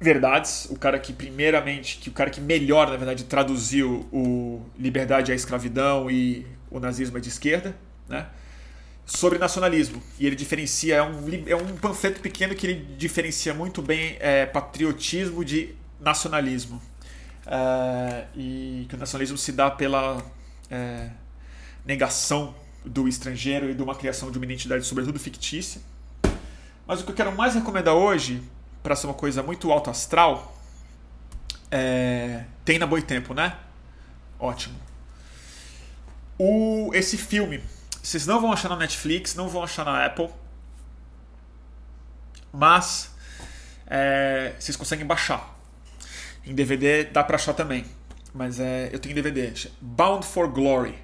verdades, 0.00 0.66
o 0.70 0.78
cara 0.78 0.98
que 0.98 1.12
primeiramente, 1.12 1.98
que 1.98 2.08
o 2.08 2.12
cara 2.12 2.30
que 2.30 2.40
melhor, 2.40 2.90
na 2.90 2.96
verdade, 2.96 3.24
traduziu 3.24 4.06
o 4.12 4.62
liberdade 4.78 5.32
à 5.32 5.34
escravidão 5.34 6.10
e 6.10 6.46
o 6.70 6.80
nazismo 6.80 7.18
é 7.18 7.20
de 7.20 7.28
esquerda, 7.28 7.76
né? 8.08 8.26
Sobre 9.06 9.38
nacionalismo. 9.38 10.02
E 10.18 10.26
ele 10.26 10.34
diferencia, 10.34 10.96
é 10.96 11.02
um, 11.02 11.20
é 11.46 11.54
um 11.54 11.76
panfleto 11.76 12.20
pequeno 12.20 12.54
que 12.54 12.66
ele 12.66 12.96
diferencia 12.96 13.52
muito 13.52 13.82
bem 13.82 14.16
é, 14.18 14.46
patriotismo 14.46 15.44
de 15.44 15.74
nacionalismo. 16.00 16.80
É, 17.46 18.24
e 18.34 18.86
que 18.88 18.94
o 18.94 18.98
nacionalismo 18.98 19.36
se 19.36 19.52
dá 19.52 19.70
pela 19.70 20.24
é, 20.70 21.10
negação 21.84 22.54
do 22.84 23.06
estrangeiro 23.08 23.70
e 23.70 23.74
de 23.74 23.82
uma 23.82 23.94
criação 23.94 24.30
de 24.30 24.38
uma 24.38 24.44
identidade, 24.44 24.84
sobretudo 24.84 25.18
fictícia. 25.18 25.80
Mas 26.86 27.00
o 27.00 27.04
que 27.04 27.10
eu 27.10 27.14
quero 27.14 27.32
mais 27.34 27.54
recomendar 27.54 27.94
hoje, 27.94 28.42
para 28.84 28.94
ser 28.94 29.06
uma 29.06 29.14
coisa 29.14 29.42
muito 29.42 29.72
alto 29.72 29.88
astral, 29.88 30.54
é... 31.70 32.44
tem 32.66 32.78
na 32.78 32.86
Boitempo, 32.86 33.32
né? 33.32 33.56
Ótimo. 34.38 34.78
O... 36.38 36.90
Esse 36.92 37.16
filme, 37.16 37.62
vocês 38.02 38.26
não 38.26 38.40
vão 38.42 38.52
achar 38.52 38.68
na 38.68 38.76
Netflix, 38.76 39.34
não 39.34 39.48
vão 39.48 39.64
achar 39.64 39.86
na 39.86 40.04
Apple, 40.04 40.28
mas 42.52 43.10
é... 43.86 44.54
vocês 44.60 44.76
conseguem 44.76 45.06
baixar. 45.06 45.58
Em 46.46 46.54
DVD 46.54 47.04
dá 47.04 47.24
para 47.24 47.36
achar 47.36 47.54
também, 47.54 47.86
mas 48.34 48.60
é... 48.60 48.90
eu 48.92 48.98
tenho 48.98 49.14
DVD. 49.14 49.50
Bound 49.80 50.26
for 50.26 50.46
Glory 50.46 51.02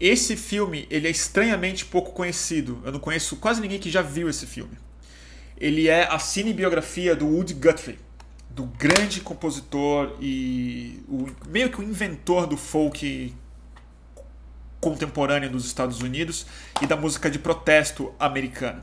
esse 0.00 0.36
filme, 0.36 0.84
ele 0.90 1.06
é 1.06 1.10
estranhamente 1.12 1.84
pouco 1.84 2.10
conhecido. 2.10 2.82
Eu 2.84 2.90
não 2.90 2.98
conheço 2.98 3.36
quase 3.36 3.60
ninguém 3.60 3.78
que 3.78 3.88
já 3.88 4.02
viu 4.02 4.28
esse 4.28 4.46
filme. 4.48 4.76
Ele 5.58 5.88
é 5.88 6.04
a 6.04 6.18
cinebiografia 6.18 7.14
do 7.14 7.26
Woody 7.26 7.54
Guthrie, 7.54 7.98
do 8.50 8.64
grande 8.64 9.20
compositor 9.20 10.16
e 10.20 11.02
o, 11.08 11.26
meio 11.48 11.70
que 11.70 11.80
o 11.80 11.82
inventor 11.82 12.46
do 12.46 12.56
folk 12.56 13.34
contemporâneo 14.80 15.48
dos 15.48 15.64
Estados 15.64 16.00
Unidos 16.00 16.44
e 16.80 16.86
da 16.86 16.96
música 16.96 17.30
de 17.30 17.38
protesto 17.38 18.12
americana. 18.18 18.82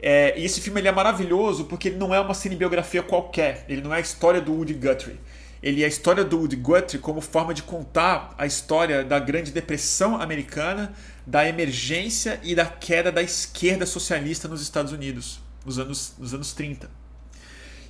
É, 0.00 0.38
e 0.38 0.44
esse 0.44 0.60
filme 0.60 0.80
ele 0.80 0.88
é 0.88 0.92
maravilhoso 0.92 1.64
porque 1.64 1.88
ele 1.88 1.96
não 1.96 2.14
é 2.14 2.20
uma 2.20 2.34
cinebiografia 2.34 3.02
qualquer, 3.02 3.64
ele 3.68 3.80
não 3.80 3.92
é 3.92 3.96
a 3.96 4.00
história 4.00 4.40
do 4.40 4.52
Woody 4.52 4.74
Guthrie. 4.74 5.18
Ele 5.60 5.82
é 5.82 5.86
a 5.86 5.88
história 5.88 6.22
do 6.22 6.38
Woody 6.38 6.54
Guthrie 6.54 7.00
como 7.00 7.20
forma 7.20 7.52
de 7.52 7.64
contar 7.64 8.32
a 8.38 8.46
história 8.46 9.02
da 9.02 9.18
Grande 9.18 9.50
Depressão 9.50 10.20
americana, 10.20 10.92
da 11.26 11.48
emergência 11.48 12.38
e 12.44 12.54
da 12.54 12.64
queda 12.64 13.10
da 13.10 13.22
esquerda 13.22 13.84
socialista 13.84 14.46
nos 14.46 14.62
Estados 14.62 14.92
Unidos, 14.92 15.40
nos 15.68 15.78
anos, 15.78 16.14
nos 16.18 16.34
anos 16.34 16.52
30. 16.52 16.90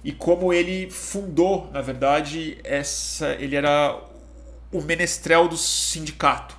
E 0.05 0.13
como 0.13 0.53
ele 0.53 0.91
fundou, 0.91 1.71
na 1.73 1.81
verdade, 1.81 2.59
essa, 2.63 3.35
ele 3.35 3.57
era 3.57 3.99
o 4.71 4.83
menestrel 4.83 5.49
do 5.49 5.57
sindicato, 5.57 6.57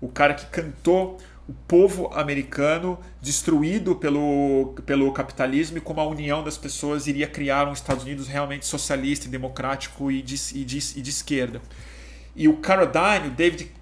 o 0.00 0.08
cara 0.08 0.34
que 0.34 0.46
cantou 0.46 1.18
o 1.48 1.52
povo 1.66 2.08
americano 2.12 2.98
destruído 3.22 3.96
pelo, 3.96 4.74
pelo 4.84 5.10
capitalismo 5.12 5.78
e 5.78 5.80
como 5.80 6.00
a 6.00 6.06
união 6.06 6.44
das 6.44 6.58
pessoas 6.58 7.06
iria 7.06 7.26
criar 7.26 7.66
um 7.66 7.72
Estados 7.72 8.04
Unidos 8.04 8.28
realmente 8.28 8.66
socialista 8.66 9.26
e 9.26 9.30
democrático 9.30 10.10
e 10.10 10.20
de, 10.20 10.34
e 10.54 10.64
de, 10.64 10.78
e 10.96 11.00
de 11.00 11.10
esquerda. 11.10 11.62
E 12.36 12.46
o 12.48 12.58
Carradine, 12.58 13.28
o 13.28 13.30
David 13.30 13.72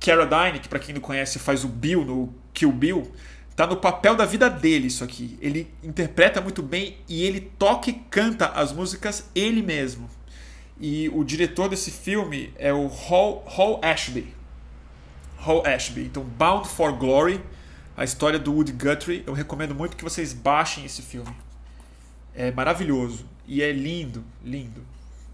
Carradine, 0.00 0.58
que 0.58 0.68
para 0.68 0.80
quem 0.80 0.92
não 0.92 1.00
conhece 1.00 1.38
faz 1.38 1.64
o 1.64 1.68
Bill 1.68 2.04
no 2.04 2.34
Kill 2.52 2.72
Bill, 2.72 3.12
tá 3.58 3.66
no 3.66 3.76
papel 3.76 4.14
da 4.14 4.24
vida 4.24 4.48
dele 4.48 4.86
isso 4.86 5.02
aqui. 5.02 5.36
Ele 5.42 5.68
interpreta 5.82 6.40
muito 6.40 6.62
bem 6.62 6.96
e 7.08 7.24
ele 7.24 7.40
toca 7.40 7.90
e 7.90 7.92
canta 7.92 8.46
as 8.46 8.72
músicas 8.72 9.28
ele 9.34 9.62
mesmo. 9.62 10.08
E 10.80 11.08
o 11.08 11.24
diretor 11.24 11.68
desse 11.68 11.90
filme 11.90 12.54
é 12.56 12.72
o 12.72 12.86
Hall, 12.86 13.42
Hall 13.48 13.80
Ashby. 13.82 14.32
Hall 15.38 15.66
Ashby. 15.66 16.02
Então, 16.02 16.22
Bound 16.22 16.68
for 16.68 16.92
Glory, 16.92 17.40
a 17.96 18.04
história 18.04 18.38
do 18.38 18.52
Woody 18.52 18.70
Guthrie. 18.70 19.24
Eu 19.26 19.32
recomendo 19.32 19.74
muito 19.74 19.96
que 19.96 20.04
vocês 20.04 20.32
baixem 20.32 20.84
esse 20.84 21.02
filme. 21.02 21.34
É 22.36 22.52
maravilhoso 22.52 23.26
e 23.44 23.60
é 23.60 23.72
lindo, 23.72 24.22
lindo. 24.44 24.84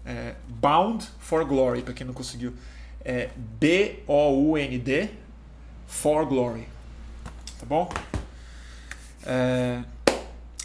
É 0.03 0.33
Bound 0.47 1.07
for 1.19 1.45
Glory, 1.45 1.83
para 1.83 1.93
quem 1.93 2.07
não 2.07 2.13
conseguiu. 2.13 2.55
É 3.01 3.29
B-O-U-N-D 3.59 5.11
for 5.85 6.25
Glory. 6.25 6.67
Tá 7.59 7.67
bom? 7.67 7.87
É... 9.25 9.81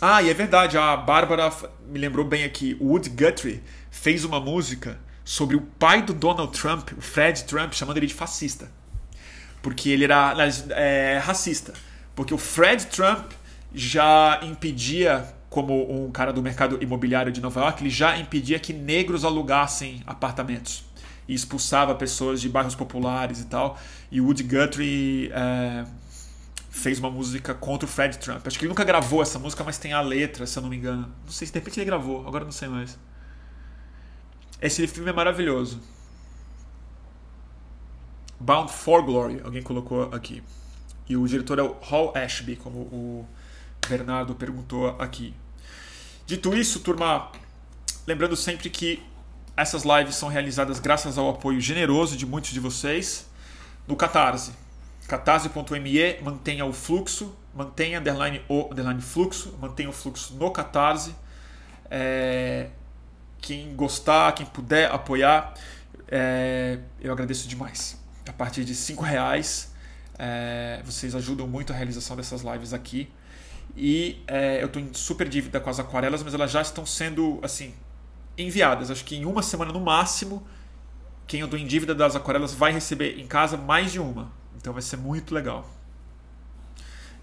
Ah, 0.00 0.22
e 0.22 0.30
é 0.30 0.34
verdade, 0.34 0.78
a 0.78 0.96
Bárbara 0.96 1.52
me 1.86 1.98
lembrou 1.98 2.24
bem 2.24 2.44
aqui. 2.44 2.76
O 2.80 2.88
Woody 2.88 3.10
Guthrie 3.10 3.62
fez 3.90 4.24
uma 4.24 4.40
música 4.40 4.98
sobre 5.24 5.56
o 5.56 5.60
pai 5.60 6.02
do 6.02 6.14
Donald 6.14 6.58
Trump, 6.58 6.90
o 6.96 7.00
Fred 7.00 7.44
Trump, 7.44 7.72
chamando 7.74 7.98
ele 7.98 8.06
de 8.06 8.14
fascista 8.14 8.70
porque 9.62 9.90
ele 9.90 10.04
era 10.04 10.34
é, 10.70 11.18
racista. 11.18 11.72
Porque 12.14 12.34
o 12.34 12.38
Fred 12.38 12.86
Trump 12.86 13.32
já 13.72 14.40
impedia, 14.42 15.26
como 15.48 16.04
um 16.04 16.10
cara 16.10 16.32
do 16.32 16.42
mercado 16.42 16.78
imobiliário 16.82 17.32
de 17.32 17.40
Nova 17.40 17.60
York, 17.60 17.82
ele 17.82 17.90
já 17.90 18.16
impedia 18.18 18.58
que 18.58 18.72
negros 18.72 19.24
alugassem 19.24 20.02
apartamentos 20.06 20.84
e 21.28 21.34
expulsava 21.34 21.94
pessoas 21.94 22.40
de 22.40 22.48
bairros 22.48 22.74
populares 22.74 23.40
e 23.40 23.46
tal. 23.46 23.78
E 24.10 24.20
Woody 24.20 24.42
Guthrie 24.42 25.30
é, 25.32 25.84
fez 26.70 27.00
uma 27.00 27.10
música 27.10 27.52
contra 27.52 27.84
o 27.84 27.88
Fred 27.88 28.16
Trump. 28.18 28.46
Acho 28.46 28.58
que 28.58 28.64
ele 28.64 28.70
nunca 28.70 28.84
gravou 28.84 29.20
essa 29.20 29.38
música, 29.38 29.64
mas 29.64 29.76
tem 29.76 29.92
a 29.92 30.00
letra, 30.00 30.46
se 30.46 30.56
eu 30.56 30.62
não 30.62 30.70
me 30.70 30.76
engano. 30.76 31.12
Não 31.24 31.32
sei 31.32 31.46
se 31.46 31.52
de 31.52 31.58
repente 31.58 31.78
ele 31.78 31.86
gravou, 31.86 32.26
agora 32.26 32.44
não 32.44 32.52
sei 32.52 32.68
mais. 32.68 32.96
Esse 34.62 34.86
filme 34.86 35.10
é 35.10 35.12
maravilhoso. 35.12 35.80
Bound 38.38 38.72
for 38.72 39.02
Glory, 39.02 39.40
alguém 39.44 39.62
colocou 39.62 40.04
aqui. 40.14 40.42
E 41.08 41.16
o 41.16 41.26
diretor 41.26 41.58
é 41.58 41.62
o 41.62 41.76
Hall 41.82 42.12
Ashby, 42.16 42.56
como 42.56 42.78
o 42.78 43.28
Bernardo 43.88 44.34
perguntou 44.34 44.88
aqui. 45.00 45.34
Dito 46.24 46.54
isso, 46.54 46.80
turma, 46.80 47.32
lembrando 48.06 48.36
sempre 48.36 48.70
que 48.70 49.02
essas 49.56 49.82
lives 49.82 50.14
são 50.14 50.28
realizadas 50.28 50.78
graças 50.78 51.18
ao 51.18 51.28
apoio 51.28 51.60
generoso 51.60 52.16
de 52.16 52.24
muitos 52.24 52.50
de 52.50 52.60
vocês 52.60 53.26
no 53.86 53.96
Catarse. 53.96 54.52
catarse.me, 55.10 56.20
mantenha 56.22 56.64
o 56.64 56.72
fluxo, 56.72 57.36
mantenha 57.52 57.98
underline 57.98 58.44
o 58.48 58.68
underline 58.70 59.02
fluxo, 59.02 59.58
mantenha 59.60 59.90
o 59.90 59.92
fluxo 59.92 60.34
no 60.34 60.52
Catarse. 60.52 61.16
É, 61.90 62.68
quem 63.40 63.74
gostar, 63.74 64.32
quem 64.34 64.46
puder 64.46 64.88
apoiar, 64.92 65.54
é, 66.06 66.78
eu 67.00 67.12
agradeço 67.12 67.48
demais 67.48 68.00
a 68.28 68.32
partir 68.32 68.64
de 68.64 68.72
cinco 68.72 69.02
reais. 69.02 69.74
É, 70.16 70.80
vocês 70.84 71.12
ajudam 71.16 71.48
muito 71.48 71.72
a 71.72 71.76
realização 71.76 72.14
dessas 72.14 72.42
lives 72.42 72.72
aqui. 72.72 73.10
E 73.76 74.22
é, 74.28 74.62
eu 74.62 74.66
estou 74.66 74.80
em 74.80 74.94
super 74.94 75.28
dívida 75.28 75.58
com 75.58 75.70
as 75.70 75.80
aquarelas, 75.80 76.22
mas 76.22 76.34
elas 76.34 76.52
já 76.52 76.62
estão 76.62 76.86
sendo 76.86 77.40
assim 77.42 77.74
enviadas. 78.38 78.92
Acho 78.92 79.04
que 79.04 79.16
em 79.16 79.24
uma 79.24 79.42
semana 79.42 79.72
no 79.72 79.80
máximo, 79.80 80.46
quem 81.26 81.40
eu 81.40 81.48
dou 81.48 81.58
em 81.58 81.66
dívida 81.66 81.96
das 81.96 82.14
aquarelas 82.14 82.54
vai 82.54 82.70
receber 82.70 83.18
em 83.18 83.26
casa 83.26 83.56
mais 83.56 83.90
de 83.90 83.98
uma. 83.98 84.38
Então 84.60 84.72
vai 84.72 84.82
ser 84.82 84.96
muito 84.96 85.34
legal. 85.34 85.68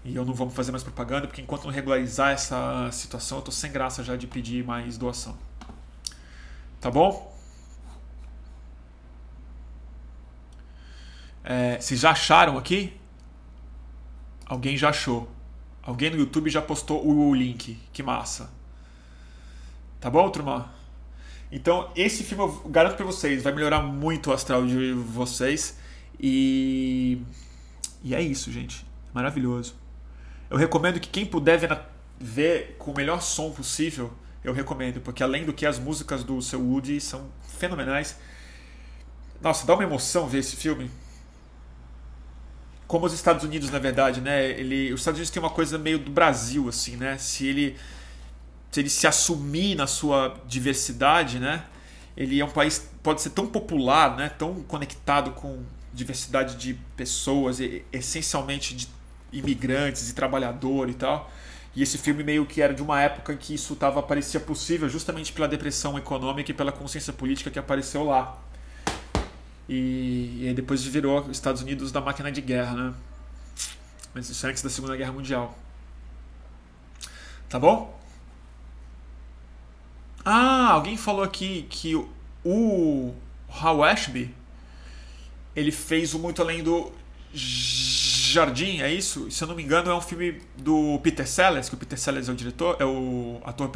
E 0.04 0.14
eu 0.14 0.24
não 0.24 0.34
vou 0.34 0.50
fazer 0.50 0.70
mais 0.72 0.82
propaganda, 0.82 1.26
porque 1.26 1.42
enquanto 1.42 1.64
não 1.64 1.70
regularizar 1.70 2.30
essa 2.30 2.90
situação, 2.92 3.38
eu 3.38 3.40
estou 3.40 3.52
sem 3.52 3.70
graça 3.70 4.02
já 4.02 4.16
de 4.16 4.26
pedir 4.26 4.64
mais 4.64 4.98
doação. 4.98 5.36
Tá 6.80 6.90
bom? 6.90 7.36
É, 11.44 11.80
vocês 11.80 12.00
já 12.00 12.10
acharam 12.10 12.58
aqui? 12.58 12.98
Alguém 14.46 14.76
já 14.76 14.90
achou. 14.90 15.30
Alguém 15.82 16.10
no 16.10 16.16
YouTube 16.16 16.50
já 16.50 16.60
postou 16.60 17.06
o 17.06 17.34
link. 17.34 17.78
Que 17.92 18.02
massa. 18.02 18.50
Tá 20.00 20.10
bom, 20.10 20.28
turma? 20.30 20.72
Então, 21.50 21.90
esse 21.96 22.22
filme 22.22 22.44
eu 22.44 22.68
garanto 22.68 22.96
pra 22.96 23.06
vocês, 23.06 23.42
vai 23.42 23.52
melhorar 23.52 23.80
muito 23.82 24.30
o 24.30 24.32
astral 24.32 24.66
de 24.66 24.92
vocês. 24.92 25.78
E. 26.20 27.20
E 28.02 28.14
é 28.14 28.20
isso, 28.20 28.50
gente. 28.52 28.86
Maravilhoso. 29.12 29.74
Eu 30.50 30.56
recomendo 30.56 31.00
que 31.00 31.08
quem 31.08 31.26
puder 31.26 31.58
ver, 31.58 31.68
na... 31.68 31.82
ver 32.18 32.76
com 32.78 32.90
o 32.90 32.94
melhor 32.94 33.20
som 33.20 33.50
possível, 33.50 34.12
eu 34.42 34.52
recomendo, 34.52 35.00
porque 35.00 35.22
além 35.22 35.44
do 35.44 35.52
que 35.52 35.66
as 35.66 35.78
músicas 35.78 36.24
do 36.24 36.40
seu 36.40 36.60
Woody 36.60 37.00
são 37.00 37.28
fenomenais. 37.58 38.18
Nossa, 39.40 39.66
dá 39.66 39.74
uma 39.74 39.84
emoção 39.84 40.26
ver 40.28 40.38
esse 40.38 40.56
filme 40.56 40.90
como 42.88 43.04
os 43.04 43.12
Estados 43.12 43.44
Unidos, 43.44 43.70
na 43.70 43.78
verdade, 43.78 44.22
né? 44.22 44.48
Ele, 44.48 44.90
os 44.94 45.00
Estados 45.00 45.18
Unidos 45.18 45.30
tem 45.30 45.42
uma 45.42 45.50
coisa 45.50 45.76
meio 45.76 45.98
do 45.98 46.10
Brasil, 46.10 46.66
assim, 46.68 46.96
né? 46.96 47.18
Se 47.18 47.46
ele 47.46 47.76
se 48.70 48.80
ele 48.80 48.90
se 48.90 49.06
assumir 49.06 49.74
na 49.76 49.86
sua 49.86 50.34
diversidade, 50.46 51.38
né? 51.38 51.64
Ele 52.16 52.40
é 52.40 52.44
um 52.44 52.50
país 52.50 52.90
pode 53.02 53.20
ser 53.20 53.30
tão 53.30 53.46
popular, 53.46 54.16
né? 54.16 54.30
Tão 54.30 54.62
conectado 54.62 55.32
com 55.32 55.62
diversidade 55.92 56.56
de 56.56 56.74
pessoas, 56.96 57.58
essencialmente 57.92 58.74
de 58.74 58.88
imigrantes 59.32 60.08
e 60.10 60.14
trabalhador 60.14 60.88
e 60.88 60.94
tal. 60.94 61.30
E 61.74 61.82
esse 61.82 61.98
filme 61.98 62.24
meio 62.24 62.44
que 62.46 62.60
era 62.60 62.74
de 62.74 62.82
uma 62.82 63.00
época 63.00 63.32
em 63.32 63.36
que 63.36 63.54
isso 63.54 63.76
tava 63.76 64.02
parecia 64.02 64.40
possível, 64.40 64.88
justamente 64.88 65.32
pela 65.32 65.46
depressão 65.46 65.96
econômica 65.98 66.50
e 66.50 66.54
pela 66.54 66.72
consciência 66.72 67.12
política 67.12 67.50
que 67.50 67.58
apareceu 67.58 68.04
lá. 68.04 68.38
E, 69.68 70.48
e 70.48 70.54
depois 70.54 70.82
virou 70.82 71.20
os 71.20 71.30
Estados 71.30 71.62
Unidos 71.62 71.92
da 71.92 72.00
máquina 72.00 72.32
de 72.32 72.40
guerra, 72.40 72.74
né? 72.74 72.94
Mas 74.14 74.28
isso 74.30 74.46
é 74.46 74.50
antes 74.50 74.62
da 74.62 74.70
Segunda 74.70 74.96
Guerra 74.96 75.12
Mundial. 75.12 75.56
Tá 77.48 77.58
bom? 77.58 77.98
Ah, 80.24 80.70
alguém 80.72 80.96
falou 80.96 81.22
aqui 81.22 81.66
que 81.70 81.94
o 82.44 83.14
Hal 83.48 83.82
Ashby 83.84 84.34
ele 85.58 85.72
fez 85.72 86.14
o 86.14 86.18
Muito 86.18 86.40
Além 86.42 86.62
do 86.62 86.92
Jardim, 87.32 88.80
é 88.80 88.92
isso? 88.92 89.30
Se 89.30 89.42
eu 89.44 89.48
não 89.48 89.54
me 89.54 89.62
engano, 89.62 89.90
é 89.90 89.94
um 89.94 90.00
filme 90.00 90.40
do 90.56 90.98
Peter 91.02 91.26
Sellers, 91.26 91.68
que 91.68 91.74
o 91.74 91.78
Peter 91.78 91.98
Sellers 91.98 92.28
é 92.28 92.32
o 92.32 92.34
diretor, 92.34 92.76
é 92.78 92.84
o 92.84 93.40
ator 93.44 93.70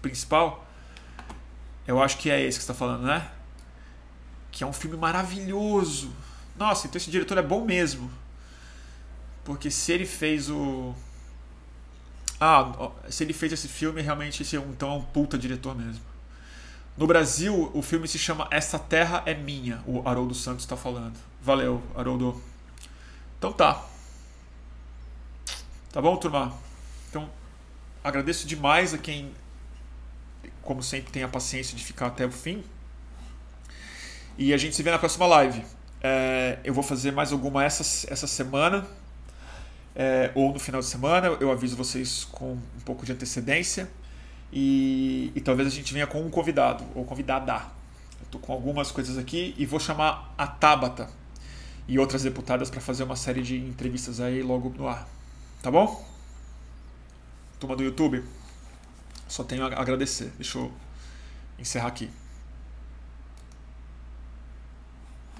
principal. 0.00 0.66
Eu 1.86 2.02
acho 2.02 2.18
que 2.18 2.30
é 2.30 2.40
esse 2.40 2.58
que 2.58 2.64
você 2.64 2.72
está 2.72 2.74
falando, 2.74 3.04
né? 3.04 3.30
que 4.56 4.64
é 4.64 4.66
um 4.66 4.72
filme 4.72 4.96
maravilhoso. 4.96 6.10
Nossa, 6.56 6.86
então 6.86 6.96
esse 6.96 7.10
diretor 7.10 7.36
é 7.36 7.42
bom 7.42 7.62
mesmo. 7.62 8.10
Porque 9.44 9.70
se 9.70 9.92
ele 9.92 10.06
fez 10.06 10.48
o. 10.48 10.94
Ah, 12.40 12.90
se 13.10 13.22
ele 13.22 13.34
fez 13.34 13.52
esse 13.52 13.68
filme, 13.68 14.00
realmente 14.00 14.42
esse 14.42 14.56
é 14.56 14.60
um, 14.60 14.70
então 14.70 14.90
é 14.92 14.94
um 14.94 15.02
puta 15.02 15.36
diretor 15.36 15.76
mesmo. 15.76 16.00
No 16.96 17.06
Brasil, 17.06 17.70
o 17.74 17.82
filme 17.82 18.08
se 18.08 18.18
chama 18.18 18.48
Essa 18.50 18.78
Terra 18.78 19.22
é 19.26 19.34
Minha, 19.34 19.82
o 19.86 20.08
Haroldo 20.08 20.34
Santos 20.34 20.64
está 20.64 20.78
falando. 20.78 21.18
Valeu, 21.42 21.82
Haroldo. 21.94 22.42
Então 23.38 23.52
tá. 23.52 23.84
Tá 25.92 26.00
bom, 26.00 26.16
turma? 26.16 26.54
Então, 27.10 27.28
agradeço 28.02 28.46
demais 28.46 28.94
a 28.94 28.98
quem, 28.98 29.30
como 30.62 30.82
sempre, 30.82 31.12
tem 31.12 31.22
a 31.22 31.28
paciência 31.28 31.76
de 31.76 31.84
ficar 31.84 32.06
até 32.06 32.24
o 32.24 32.32
fim. 32.32 32.64
E 34.38 34.54
a 34.54 34.56
gente 34.56 34.74
se 34.74 34.82
vê 34.82 34.90
na 34.90 34.98
próxima 34.98 35.26
live. 35.26 35.62
É, 36.02 36.58
eu 36.64 36.72
vou 36.72 36.82
fazer 36.82 37.12
mais 37.12 37.30
alguma 37.30 37.62
essa, 37.62 38.10
essa 38.10 38.26
semana. 38.26 38.86
É, 39.94 40.30
ou 40.34 40.52
no 40.52 40.58
final 40.58 40.80
de 40.80 40.86
semana. 40.86 41.26
Eu 41.40 41.50
aviso 41.50 41.76
vocês 41.76 42.24
com 42.24 42.52
um 42.52 42.80
pouco 42.86 43.04
de 43.04 43.12
antecedência. 43.12 43.86
E, 44.52 45.32
e 45.34 45.40
talvez 45.40 45.68
a 45.68 45.70
gente 45.70 45.92
venha 45.92 46.06
com 46.06 46.20
um 46.22 46.30
convidado 46.30 46.84
ou 46.94 47.04
convidada. 47.04 47.62
Estou 48.22 48.40
com 48.40 48.52
algumas 48.52 48.90
coisas 48.90 49.18
aqui 49.18 49.54
e 49.56 49.66
vou 49.66 49.78
chamar 49.78 50.34
a 50.36 50.46
Tabata 50.46 51.08
e 51.88 51.98
outras 51.98 52.22
deputadas 52.22 52.70
para 52.70 52.80
fazer 52.80 53.04
uma 53.04 53.16
série 53.16 53.42
de 53.42 53.56
entrevistas 53.56 54.20
aí 54.20 54.42
logo 54.42 54.70
no 54.76 54.88
ar. 54.88 55.08
Tá 55.62 55.70
bom? 55.70 56.04
Turma 57.60 57.76
do 57.76 57.82
YouTube, 57.82 58.22
só 59.28 59.44
tenho 59.44 59.64
a 59.64 59.80
agradecer. 59.80 60.32
Deixa 60.36 60.58
eu 60.58 60.72
encerrar 61.58 61.88
aqui. 61.88 62.10